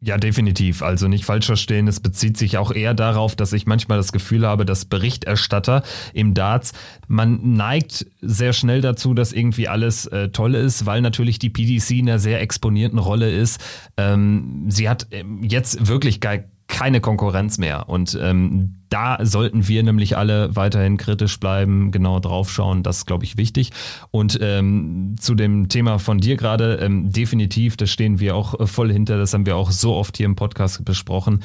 Ja, 0.00 0.16
definitiv. 0.16 0.82
Also 0.82 1.08
nicht 1.08 1.24
falsch 1.24 1.46
verstehen. 1.46 1.88
Es 1.88 2.00
bezieht 2.00 2.36
sich 2.36 2.58
auch 2.58 2.72
eher 2.72 2.94
darauf, 2.94 3.36
dass 3.36 3.52
ich 3.52 3.66
manchmal 3.66 3.98
das 3.98 4.12
Gefühl 4.12 4.46
habe, 4.46 4.64
dass 4.64 4.84
Berichterstatter 4.84 5.82
im 6.12 6.34
Darts, 6.34 6.72
man 7.06 7.54
neigt 7.54 8.06
sehr 8.20 8.52
schnell 8.52 8.80
dazu, 8.80 9.14
dass 9.14 9.32
irgendwie 9.32 9.68
alles 9.68 10.06
äh, 10.06 10.28
toll 10.30 10.54
ist, 10.54 10.86
weil 10.86 11.00
natürlich 11.00 11.38
die 11.38 11.50
PDC 11.50 11.90
in 11.90 12.08
einer 12.08 12.18
sehr 12.18 12.40
exponierten 12.40 12.98
Rolle 12.98 13.30
ist. 13.30 13.60
Ähm, 13.96 14.66
sie 14.68 14.88
hat 14.88 15.06
ähm, 15.10 15.42
jetzt 15.42 15.86
wirklich 15.86 16.20
keine 16.68 17.00
Konkurrenz 17.00 17.58
mehr. 17.58 17.88
Und 17.88 18.16
ähm, 18.20 18.74
da 18.90 19.18
sollten 19.24 19.66
wir 19.68 19.82
nämlich 19.82 20.16
alle 20.16 20.54
weiterhin 20.54 20.98
kritisch 20.98 21.40
bleiben, 21.40 21.90
genau 21.90 22.20
draufschauen. 22.20 22.82
Das 22.82 22.98
ist, 22.98 23.06
glaube 23.06 23.24
ich, 23.24 23.36
wichtig. 23.36 23.72
Und 24.10 24.38
ähm, 24.40 25.16
zu 25.18 25.34
dem 25.34 25.68
Thema 25.68 25.98
von 25.98 26.18
dir 26.18 26.36
gerade, 26.36 26.76
ähm, 26.76 27.10
definitiv, 27.10 27.76
da 27.76 27.86
stehen 27.86 28.20
wir 28.20 28.36
auch 28.36 28.60
äh, 28.60 28.66
voll 28.66 28.92
hinter. 28.92 29.18
Das 29.18 29.32
haben 29.32 29.46
wir 29.46 29.56
auch 29.56 29.70
so 29.70 29.94
oft 29.94 30.18
hier 30.18 30.26
im 30.26 30.36
Podcast 30.36 30.84
besprochen. 30.84 31.42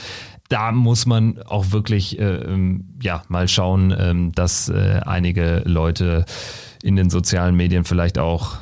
Da 0.49 0.71
muss 0.73 1.05
man 1.05 1.41
auch 1.41 1.71
wirklich 1.71 2.19
äh, 2.19 2.23
ähm, 2.23 2.89
ja 3.01 3.23
mal 3.29 3.47
schauen, 3.47 3.95
ähm, 3.97 4.33
dass 4.33 4.67
äh, 4.69 4.99
einige 5.05 5.63
Leute 5.65 6.25
in 6.83 6.97
den 6.97 7.09
sozialen 7.09 7.55
Medien 7.55 7.85
vielleicht 7.85 8.19
auch 8.19 8.57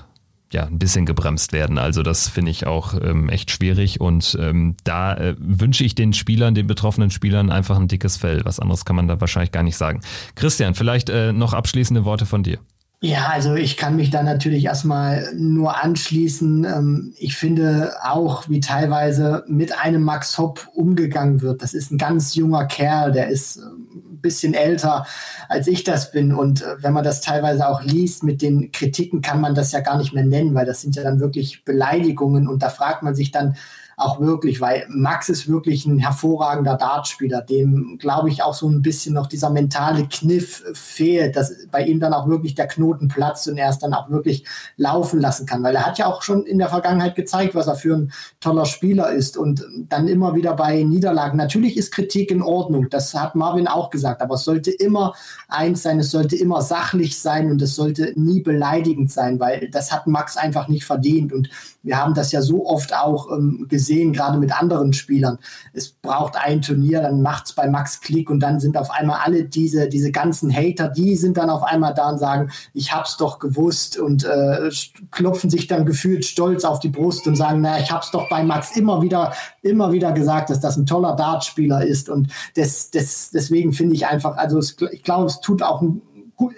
ja, 0.51 0.65
ein 0.65 0.79
bisschen 0.79 1.05
gebremst 1.05 1.53
werden. 1.53 1.77
Also 1.77 2.03
das 2.03 2.27
finde 2.27 2.51
ich 2.51 2.67
auch 2.67 2.93
ähm, 3.01 3.29
echt 3.29 3.51
schwierig 3.51 4.01
und 4.01 4.37
ähm, 4.39 4.75
da 4.83 5.15
äh, 5.15 5.35
wünsche 5.39 5.83
ich 5.83 5.95
den 5.95 6.13
Spielern, 6.13 6.53
den 6.53 6.67
betroffenen 6.67 7.09
Spielern 7.09 7.49
einfach 7.49 7.77
ein 7.77 7.87
dickes 7.87 8.17
Fell. 8.17 8.41
Was 8.43 8.59
anderes 8.59 8.85
kann 8.85 8.95
man 8.95 9.07
da 9.07 9.19
wahrscheinlich 9.19 9.51
gar 9.51 9.63
nicht 9.63 9.77
sagen. 9.77 10.01
Christian, 10.35 10.75
vielleicht 10.75 11.09
äh, 11.09 11.33
noch 11.33 11.53
abschließende 11.53 12.05
Worte 12.05 12.25
von 12.25 12.43
dir. 12.43 12.59
Ja, 13.03 13.29
also 13.29 13.55
ich 13.55 13.77
kann 13.77 13.95
mich 13.95 14.11
da 14.11 14.21
natürlich 14.21 14.63
erstmal 14.65 15.33
nur 15.35 15.83
anschließen. 15.83 16.65
Ähm, 16.65 17.13
ich 17.17 17.35
finde 17.35 17.95
auch, 18.03 18.47
wie 18.47 18.59
teilweise 18.59 19.43
mit 19.47 19.75
einem 19.79 20.03
Max 20.03 20.37
Hopp 20.37 20.69
umgegangen 20.75 21.41
wird. 21.41 21.63
Das 21.63 21.73
ist 21.73 21.89
ein 21.89 21.97
ganz 21.97 22.35
junger 22.35 22.65
Kerl, 22.65 23.11
der 23.11 23.29
ist 23.29 23.57
ähm, 23.57 23.87
ein 24.11 24.21
bisschen 24.21 24.53
älter 24.53 25.07
als 25.49 25.65
ich 25.65 25.83
das 25.83 26.11
bin. 26.11 26.31
Und 26.31 26.61
äh, 26.61 26.75
wenn 26.83 26.93
man 26.93 27.03
das 27.03 27.21
teilweise 27.21 27.67
auch 27.67 27.81
liest 27.81 28.23
mit 28.23 28.43
den 28.43 28.71
Kritiken, 28.71 29.21
kann 29.21 29.41
man 29.41 29.55
das 29.55 29.71
ja 29.71 29.79
gar 29.79 29.97
nicht 29.97 30.13
mehr 30.13 30.23
nennen, 30.23 30.53
weil 30.53 30.67
das 30.67 30.81
sind 30.81 30.95
ja 30.95 31.01
dann 31.01 31.19
wirklich 31.19 31.65
Beleidigungen. 31.65 32.47
Und 32.47 32.61
da 32.61 32.69
fragt 32.69 33.01
man 33.01 33.15
sich 33.15 33.31
dann, 33.31 33.55
auch 34.01 34.19
wirklich, 34.19 34.61
weil 34.61 34.85
Max 34.89 35.29
ist 35.29 35.47
wirklich 35.47 35.85
ein 35.85 35.99
hervorragender 35.99 36.75
Dartspieler, 36.75 37.41
dem, 37.41 37.97
glaube 37.99 38.29
ich, 38.29 38.43
auch 38.43 38.53
so 38.53 38.67
ein 38.67 38.81
bisschen 38.81 39.13
noch 39.13 39.27
dieser 39.27 39.49
mentale 39.49 40.07
Kniff 40.07 40.63
fehlt, 40.73 41.35
dass 41.35 41.67
bei 41.71 41.83
ihm 41.83 41.99
dann 41.99 42.13
auch 42.13 42.27
wirklich 42.27 42.55
der 42.55 42.67
Knoten 42.67 43.07
platzt 43.07 43.47
und 43.47 43.57
er 43.57 43.69
es 43.69 43.79
dann 43.79 43.93
auch 43.93 44.09
wirklich 44.09 44.45
laufen 44.77 45.19
lassen 45.19 45.45
kann, 45.45 45.63
weil 45.63 45.75
er 45.75 45.85
hat 45.85 45.97
ja 45.97 46.07
auch 46.07 46.21
schon 46.21 46.45
in 46.45 46.57
der 46.57 46.69
Vergangenheit 46.69 47.15
gezeigt, 47.15 47.55
was 47.55 47.67
er 47.67 47.75
für 47.75 47.95
ein 47.95 48.11
toller 48.39 48.65
Spieler 48.65 49.11
ist 49.11 49.37
und 49.37 49.63
dann 49.89 50.07
immer 50.07 50.35
wieder 50.35 50.55
bei 50.55 50.83
Niederlagen. 50.83 51.37
Natürlich 51.37 51.77
ist 51.77 51.93
Kritik 51.93 52.31
in 52.31 52.41
Ordnung, 52.41 52.89
das 52.89 53.13
hat 53.13 53.35
Marvin 53.35 53.67
auch 53.67 53.89
gesagt, 53.89 54.21
aber 54.21 54.35
es 54.35 54.43
sollte 54.43 54.71
immer 54.71 55.13
eins 55.47 55.83
sein, 55.83 55.99
es 55.99 56.11
sollte 56.11 56.35
immer 56.35 56.61
sachlich 56.61 57.19
sein 57.19 57.51
und 57.51 57.61
es 57.61 57.75
sollte 57.75 58.13
nie 58.15 58.41
beleidigend 58.41 59.11
sein, 59.11 59.39
weil 59.39 59.69
das 59.69 59.91
hat 59.91 60.07
Max 60.07 60.37
einfach 60.37 60.67
nicht 60.67 60.85
verdient 60.85 61.31
und 61.33 61.49
wir 61.83 61.97
haben 61.97 62.13
das 62.13 62.31
ja 62.31 62.41
so 62.41 62.67
oft 62.67 62.95
auch 62.95 63.31
ähm, 63.31 63.65
gesehen, 63.67 63.90
gerade 64.13 64.37
mit 64.37 64.51
anderen 64.51 64.93
Spielern. 64.93 65.37
Es 65.73 65.89
braucht 65.89 66.35
ein 66.35 66.61
Turnier, 66.61 67.01
dann 67.01 67.21
macht 67.21 67.45
es 67.45 67.53
bei 67.53 67.67
Max 67.67 68.01
Klick 68.01 68.29
und 68.29 68.39
dann 68.39 68.59
sind 68.59 68.77
auf 68.77 68.91
einmal 68.91 69.19
alle 69.23 69.43
diese, 69.45 69.87
diese 69.89 70.11
ganzen 70.11 70.53
Hater, 70.53 70.89
die 70.89 71.15
sind 71.15 71.37
dann 71.37 71.49
auf 71.49 71.63
einmal 71.63 71.93
da 71.93 72.09
und 72.09 72.17
sagen, 72.17 72.51
ich 72.73 72.93
hab's 72.93 73.17
doch 73.17 73.39
gewusst 73.39 73.97
und 73.97 74.23
äh, 74.23 74.69
klopfen 75.11 75.49
sich 75.49 75.67
dann 75.67 75.85
gefühlt 75.85 76.25
stolz 76.25 76.63
auf 76.63 76.79
die 76.79 76.89
Brust 76.89 77.27
und 77.27 77.35
sagen, 77.35 77.61
na, 77.61 77.79
ich 77.79 77.91
hab's 77.91 78.11
doch 78.11 78.29
bei 78.29 78.43
Max 78.43 78.75
immer 78.75 79.01
wieder, 79.01 79.33
immer 79.61 79.91
wieder 79.91 80.11
gesagt, 80.11 80.49
dass 80.49 80.59
das 80.59 80.77
ein 80.77 80.85
toller 80.85 81.15
Dartspieler 81.15 81.85
ist. 81.85 82.09
Und 82.09 82.31
das, 82.55 82.91
das, 82.91 83.31
deswegen 83.31 83.73
finde 83.73 83.95
ich 83.95 84.07
einfach, 84.07 84.37
also 84.37 84.57
es, 84.57 84.75
ich 84.91 85.03
glaube, 85.03 85.25
es 85.25 85.41
tut 85.41 85.61
auch 85.61 85.81
ein 85.81 86.01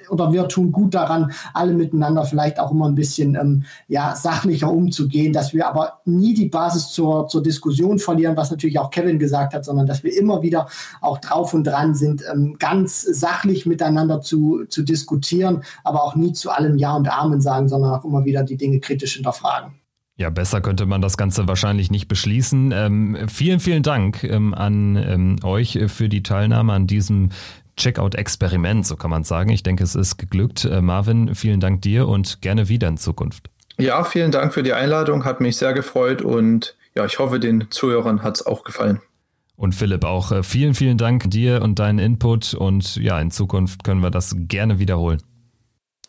oder 0.09 0.31
wir 0.31 0.47
tun 0.47 0.71
gut 0.71 0.93
daran, 0.93 1.31
alle 1.53 1.73
miteinander 1.73 2.25
vielleicht 2.25 2.59
auch 2.59 2.71
immer 2.71 2.87
ein 2.87 2.95
bisschen 2.95 3.35
ähm, 3.35 3.63
ja, 3.87 4.15
sachlicher 4.15 4.71
umzugehen, 4.71 5.33
dass 5.33 5.53
wir 5.53 5.67
aber 5.67 5.99
nie 6.05 6.33
die 6.33 6.49
Basis 6.49 6.89
zur, 6.89 7.27
zur 7.27 7.43
Diskussion 7.43 7.99
verlieren, 7.99 8.37
was 8.37 8.51
natürlich 8.51 8.79
auch 8.79 8.89
Kevin 8.89 9.19
gesagt 9.19 9.53
hat, 9.53 9.65
sondern 9.65 9.87
dass 9.87 10.03
wir 10.03 10.17
immer 10.17 10.41
wieder 10.41 10.67
auch 11.01 11.17
drauf 11.17 11.53
und 11.53 11.65
dran 11.65 11.95
sind, 11.95 12.23
ähm, 12.31 12.57
ganz 12.59 13.01
sachlich 13.01 13.65
miteinander 13.65 14.21
zu, 14.21 14.65
zu 14.69 14.83
diskutieren, 14.83 15.63
aber 15.83 16.03
auch 16.03 16.15
nie 16.15 16.33
zu 16.33 16.51
allem 16.51 16.77
Ja 16.77 16.95
und 16.95 17.11
Amen 17.11 17.41
sagen, 17.41 17.67
sondern 17.69 17.93
auch 17.93 18.05
immer 18.05 18.25
wieder 18.25 18.43
die 18.43 18.57
Dinge 18.57 18.79
kritisch 18.79 19.15
hinterfragen. 19.15 19.73
Ja, 20.15 20.29
besser 20.29 20.61
könnte 20.61 20.85
man 20.85 21.01
das 21.01 21.17
Ganze 21.17 21.47
wahrscheinlich 21.47 21.89
nicht 21.89 22.07
beschließen. 22.07 22.71
Ähm, 22.71 23.17
vielen, 23.27 23.59
vielen 23.59 23.81
Dank 23.81 24.23
ähm, 24.23 24.53
an 24.53 24.95
ähm, 24.95 25.35
euch 25.43 25.79
für 25.87 26.07
die 26.07 26.21
Teilnahme 26.21 26.71
an 26.71 26.85
diesem 26.85 27.29
Checkout-Experiment, 27.77 28.85
so 28.85 28.95
kann 28.95 29.09
man 29.09 29.23
sagen. 29.23 29.49
Ich 29.49 29.63
denke, 29.63 29.83
es 29.83 29.95
ist 29.95 30.17
geglückt. 30.17 30.65
Äh, 30.65 30.81
Marvin, 30.81 31.35
vielen 31.35 31.59
Dank 31.59 31.81
dir 31.81 32.07
und 32.07 32.41
gerne 32.41 32.69
wieder 32.69 32.87
in 32.87 32.97
Zukunft. 32.97 33.49
Ja, 33.77 34.03
vielen 34.03 34.31
Dank 34.31 34.53
für 34.53 34.63
die 34.63 34.73
Einladung, 34.73 35.25
hat 35.25 35.41
mich 35.41 35.57
sehr 35.57 35.73
gefreut 35.73 36.21
und 36.21 36.75
ja, 36.95 37.05
ich 37.05 37.17
hoffe, 37.17 37.39
den 37.39 37.71
Zuhörern 37.71 38.21
hat 38.21 38.35
es 38.35 38.45
auch 38.45 38.63
gefallen. 38.63 39.01
Und 39.55 39.73
Philipp, 39.73 40.03
auch 40.03 40.31
äh, 40.31 40.43
vielen, 40.43 40.73
vielen 40.75 40.97
Dank 40.97 41.29
dir 41.29 41.61
und 41.61 41.79
deinen 41.79 41.99
Input 41.99 42.53
und 42.53 42.95
ja, 42.97 43.19
in 43.19 43.31
Zukunft 43.31 43.83
können 43.83 44.01
wir 44.01 44.11
das 44.11 44.35
gerne 44.37 44.79
wiederholen. 44.79 45.21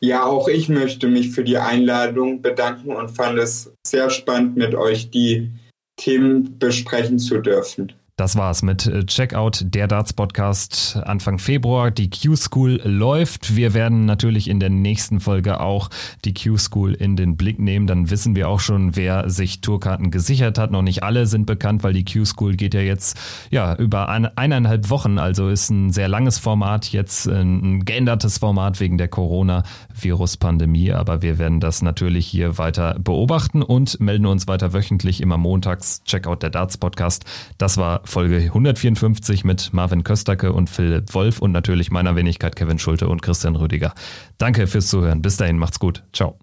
Ja, 0.00 0.24
auch 0.24 0.48
ich 0.48 0.68
möchte 0.68 1.08
mich 1.08 1.30
für 1.30 1.44
die 1.44 1.56
Einladung 1.56 2.42
bedanken 2.42 2.94
und 2.94 3.08
fand 3.08 3.38
es 3.38 3.72
sehr 3.86 4.10
spannend, 4.10 4.56
mit 4.56 4.74
euch 4.74 5.10
die 5.10 5.50
Themen 5.96 6.58
besprechen 6.58 7.18
zu 7.18 7.38
dürfen. 7.38 7.92
Das 8.16 8.36
war's 8.36 8.62
mit 8.62 8.86
äh, 8.86 9.04
Checkout, 9.04 9.64
der 9.64 9.88
Darts 9.88 10.12
Podcast 10.12 11.00
Anfang 11.04 11.40
Februar. 11.40 11.90
Die 11.90 12.10
Q-School 12.10 12.80
läuft. 12.84 13.56
Wir 13.56 13.74
werden 13.74 14.04
natürlich 14.04 14.48
in 14.48 14.60
der 14.60 14.70
nächsten 14.70 15.18
Folge 15.18 15.58
auch 15.58 15.90
die 16.24 16.32
Q-School 16.32 16.94
in 16.94 17.16
den 17.16 17.36
Blick 17.36 17.58
nehmen. 17.58 17.88
Dann 17.88 18.10
wissen 18.10 18.36
wir 18.36 18.48
auch 18.48 18.60
schon, 18.60 18.94
wer 18.94 19.28
sich 19.30 19.62
Tourkarten 19.62 20.12
gesichert 20.12 20.58
hat. 20.58 20.70
Noch 20.70 20.82
nicht 20.82 21.02
alle 21.02 21.26
sind 21.26 21.46
bekannt, 21.46 21.82
weil 21.82 21.92
die 21.92 22.04
Q-School 22.04 22.54
geht 22.54 22.74
ja 22.74 22.82
jetzt 22.82 23.18
ja 23.50 23.74
über 23.74 24.08
eine, 24.08 24.38
eineinhalb 24.38 24.90
Wochen. 24.90 25.18
Also 25.18 25.48
ist 25.48 25.70
ein 25.70 25.90
sehr 25.90 26.06
langes 26.06 26.38
Format, 26.38 26.92
jetzt 26.92 27.26
ein 27.26 27.84
geändertes 27.84 28.38
Format 28.38 28.78
wegen 28.78 28.96
der 28.96 29.08
Corona-Virus-Pandemie. 29.08 30.92
Aber 30.92 31.22
wir 31.22 31.38
werden 31.40 31.58
das 31.58 31.82
natürlich 31.82 32.28
hier 32.28 32.58
weiter 32.58 32.94
beobachten 32.96 33.60
und 33.60 33.98
melden 33.98 34.26
uns 34.26 34.46
weiter 34.46 34.72
wöchentlich 34.72 35.20
immer 35.20 35.36
montags. 35.36 36.04
Checkout 36.04 36.44
der 36.44 36.50
Darts 36.50 36.78
Podcast. 36.78 37.24
Das 37.58 37.76
war 37.76 38.03
Folge 38.04 38.38
154 38.38 39.44
mit 39.44 39.72
Marvin 39.72 40.04
Köstacke 40.04 40.52
und 40.52 40.70
Philipp 40.70 41.14
Wolf 41.14 41.40
und 41.40 41.52
natürlich 41.52 41.90
meiner 41.90 42.16
Wenigkeit 42.16 42.56
Kevin 42.56 42.78
Schulte 42.78 43.08
und 43.08 43.22
Christian 43.22 43.56
Rüdiger. 43.56 43.94
Danke 44.38 44.66
fürs 44.66 44.88
Zuhören. 44.88 45.22
Bis 45.22 45.36
dahin, 45.36 45.58
macht's 45.58 45.78
gut. 45.78 46.02
Ciao. 46.12 46.38